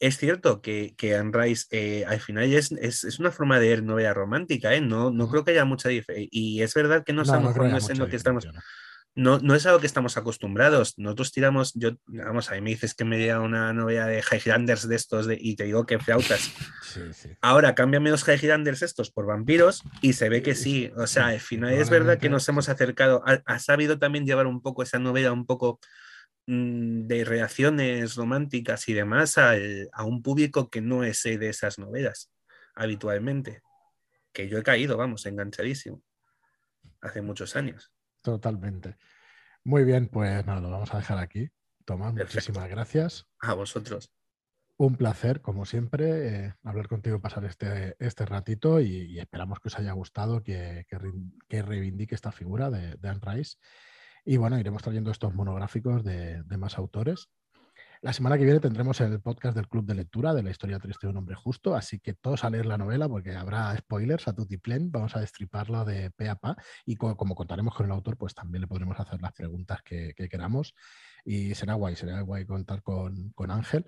es 0.00 0.16
cierto 0.16 0.62
que, 0.62 0.94
que 0.96 1.14
Anne 1.14 1.30
Rice 1.32 1.66
eh, 1.70 2.04
al 2.06 2.20
final 2.20 2.50
es, 2.52 2.72
es, 2.72 3.18
una 3.18 3.30
forma 3.30 3.60
de 3.60 3.68
ver 3.68 3.82
novela 3.82 4.14
romántica, 4.14 4.74
¿eh? 4.74 4.80
no, 4.80 5.10
no 5.10 5.28
creo 5.28 5.44
que 5.44 5.50
haya 5.50 5.66
mucha 5.66 5.90
diferencia. 5.90 6.28
Y 6.32 6.62
es 6.62 6.72
verdad 6.72 7.04
que 7.04 7.12
no, 7.12 7.22
es 7.22 7.98
lo 7.98 8.08
que 8.08 8.16
estamos. 8.16 8.48
No, 9.14 9.40
no 9.40 9.54
es 9.54 9.66
algo 9.66 9.80
que 9.80 9.86
estamos 9.86 10.16
acostumbrados. 10.16 10.94
Nosotros 10.96 11.32
tiramos, 11.32 11.74
yo, 11.74 11.90
vamos, 12.06 12.50
a 12.50 12.54
mí 12.54 12.60
me 12.62 12.70
dices 12.70 12.94
que 12.94 13.04
me 13.04 13.18
llega 13.18 13.40
una 13.40 13.72
novela 13.74 14.06
de 14.06 14.22
Highlanders 14.22 14.88
de 14.88 14.96
estos 14.96 15.26
de, 15.26 15.36
y 15.38 15.56
te 15.56 15.64
digo 15.64 15.84
que 15.84 15.98
flautas. 15.98 16.50
Ahora 17.42 17.74
cámbiame 17.74 18.10
los 18.10 18.26
Highlanders 18.26 18.82
estos 18.82 19.10
por 19.10 19.26
vampiros 19.26 19.82
y 20.00 20.14
se 20.14 20.30
ve 20.30 20.42
que 20.42 20.54
sí. 20.54 20.90
O 20.96 21.06
sea, 21.06 21.26
al 21.26 21.40
final 21.40 21.74
es 21.74 21.90
verdad 21.90 22.18
que 22.18 22.30
nos 22.30 22.48
hemos 22.48 22.70
acercado, 22.70 23.22
ha, 23.26 23.42
ha 23.44 23.58
sabido 23.58 23.98
también 23.98 24.24
llevar 24.24 24.46
un 24.46 24.62
poco 24.62 24.82
esa 24.82 24.98
novela 24.98 25.32
un 25.32 25.44
poco 25.44 25.80
de 26.50 27.24
reacciones 27.24 28.16
románticas 28.16 28.88
y 28.88 28.94
demás 28.94 29.38
a 29.38 30.04
un 30.04 30.22
público 30.22 30.68
que 30.68 30.80
no 30.80 31.04
es 31.04 31.22
de 31.22 31.48
esas 31.48 31.78
novelas 31.78 32.30
habitualmente. 32.74 33.62
Que 34.32 34.48
yo 34.48 34.58
he 34.58 34.62
caído, 34.62 34.96
vamos, 34.96 35.26
enganchadísimo. 35.26 36.02
Hace 37.00 37.22
muchos 37.22 37.56
años. 37.56 37.92
Totalmente. 38.22 38.96
Muy 39.64 39.84
bien, 39.84 40.08
pues 40.08 40.44
nada, 40.46 40.60
lo 40.60 40.70
vamos 40.70 40.92
a 40.94 40.98
dejar 40.98 41.18
aquí. 41.18 41.50
Tomás, 41.84 42.14
muchísimas 42.14 42.68
gracias. 42.68 43.26
A 43.40 43.54
vosotros. 43.54 44.12
Un 44.76 44.96
placer, 44.96 45.42
como 45.42 45.66
siempre, 45.66 46.28
eh, 46.28 46.54
hablar 46.64 46.88
contigo 46.88 47.16
y 47.16 47.20
pasar 47.20 47.44
este, 47.44 47.96
este 47.98 48.24
ratito 48.24 48.80
y, 48.80 49.18
esperamos 49.18 49.60
que 49.60 49.68
os 49.68 49.78
haya 49.78 49.92
gustado, 49.92 50.42
que, 50.42 50.86
que, 51.48 51.62
reivindique 51.62 52.14
esta 52.14 52.32
figura 52.32 52.70
de, 52.70 52.96
de 52.96 53.08
Anne 53.08 53.20
Rice. 53.22 53.58
Y 54.24 54.36
bueno, 54.36 54.58
iremos 54.58 54.82
trayendo 54.82 55.10
estos 55.10 55.34
monográficos 55.34 56.04
de, 56.04 56.42
de, 56.42 56.56
más 56.56 56.78
autores. 56.78 57.28
La 58.02 58.14
semana 58.14 58.38
que 58.38 58.44
viene 58.44 58.60
tendremos 58.60 58.98
el 59.02 59.20
podcast 59.20 59.54
del 59.54 59.68
Club 59.68 59.84
de 59.84 59.94
Lectura 59.94 60.32
de 60.32 60.42
la 60.42 60.50
historia 60.50 60.78
triste 60.78 61.06
de 61.06 61.10
un 61.10 61.18
hombre 61.18 61.34
justo, 61.34 61.74
así 61.74 62.00
que 62.00 62.14
todos 62.14 62.44
a 62.44 62.50
leer 62.50 62.64
la 62.64 62.78
novela 62.78 63.06
porque 63.08 63.34
habrá 63.34 63.76
spoilers 63.76 64.26
a 64.26 64.34
tutiplén, 64.34 64.90
vamos 64.90 65.16
a 65.16 65.20
destriparlo 65.20 65.84
de 65.84 66.10
pe 66.10 66.30
a 66.30 66.36
pa 66.36 66.56
y 66.86 66.96
como, 66.96 67.34
contaremos 67.34 67.74
con 67.74 67.84
el 67.84 67.92
autor, 67.92 68.16
pues 68.16 68.34
también 68.34 68.62
le 68.62 68.68
podremos 68.68 68.98
hacer 68.98 69.20
las 69.20 69.32
preguntas 69.32 69.82
que, 69.82 70.14
queramos 70.14 70.74
y 71.26 71.54
será 71.54 71.74
guay, 71.74 71.94
será 71.94 72.22
guay 72.22 72.46
contar 72.46 72.82
con, 72.82 73.32
con 73.32 73.50
Ángel 73.50 73.84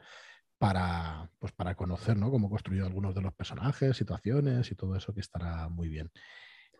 para, 0.58 1.30
pues 1.38 1.52
para 1.52 1.74
conocer 1.74 2.16
¿no? 2.16 2.30
cómo 2.30 2.50
construyó 2.50 2.84
algunos 2.84 3.14
de 3.14 3.22
los 3.22 3.32
personajes, 3.32 3.96
situaciones 3.96 4.70
y 4.70 4.74
todo 4.74 4.94
eso 4.94 5.14
que 5.14 5.20
estará 5.20 5.70
muy 5.70 5.88
bien. 5.88 6.10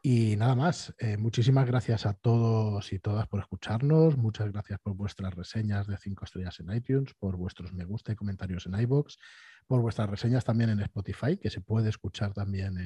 Y 0.05 0.35
nada 0.35 0.57
más, 0.57 0.93
eh, 0.99 1.17
muchísimas 1.17 1.65
gracias 1.65 2.07
a 2.07 2.13
todos 2.13 2.93
y 2.93 2.99
todas 2.99 3.29
por 3.29 3.39
escucharnos, 3.39 4.17
muchas 4.17 4.51
gracias 4.51 4.81
por 4.81 4.95
vuestras 4.95 5.33
reseñas 5.33 5.87
de 5.87 5.97
5 5.97 6.25
estrellas 6.25 6.59
en 6.59 6.73
iTunes, 6.75 7.15
por 7.15 7.37
vuestros 7.37 7.73
me 7.73 7.85
gusta 7.85 8.11
y 8.11 8.17
comentarios 8.17 8.67
en 8.67 8.75
iBox, 8.81 9.17
por 9.69 9.81
vuestras 9.81 10.11
reseñas 10.11 10.45
también 10.45 10.71
en 10.71 10.81
Spotify, 10.81 11.37
que 11.37 11.51
se 11.51 11.61
puede 11.61 11.89
escuchar 11.89 12.35
también 12.35 12.77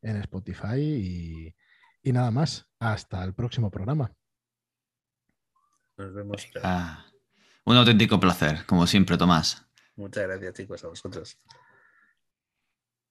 en, 0.00 0.16
Spotify. 0.22 1.54
Y, 2.02 2.12
nada 2.12 2.30
más, 2.30 2.66
hasta 2.78 3.22
el 3.24 3.34
próximo 3.34 3.70
programa. 3.70 4.10
Nos 5.98 6.14
vemos. 6.14 6.48
Ah, 6.62 7.04
un 7.64 7.76
auténtico 7.76 8.18
placer, 8.18 8.64
como 8.64 8.86
siempre, 8.86 9.18
Tomás. 9.18 9.66
Muchas 9.96 10.26
gracias, 10.26 10.54
chicos, 10.54 10.82
a 10.82 10.88
vosotros. 10.88 11.38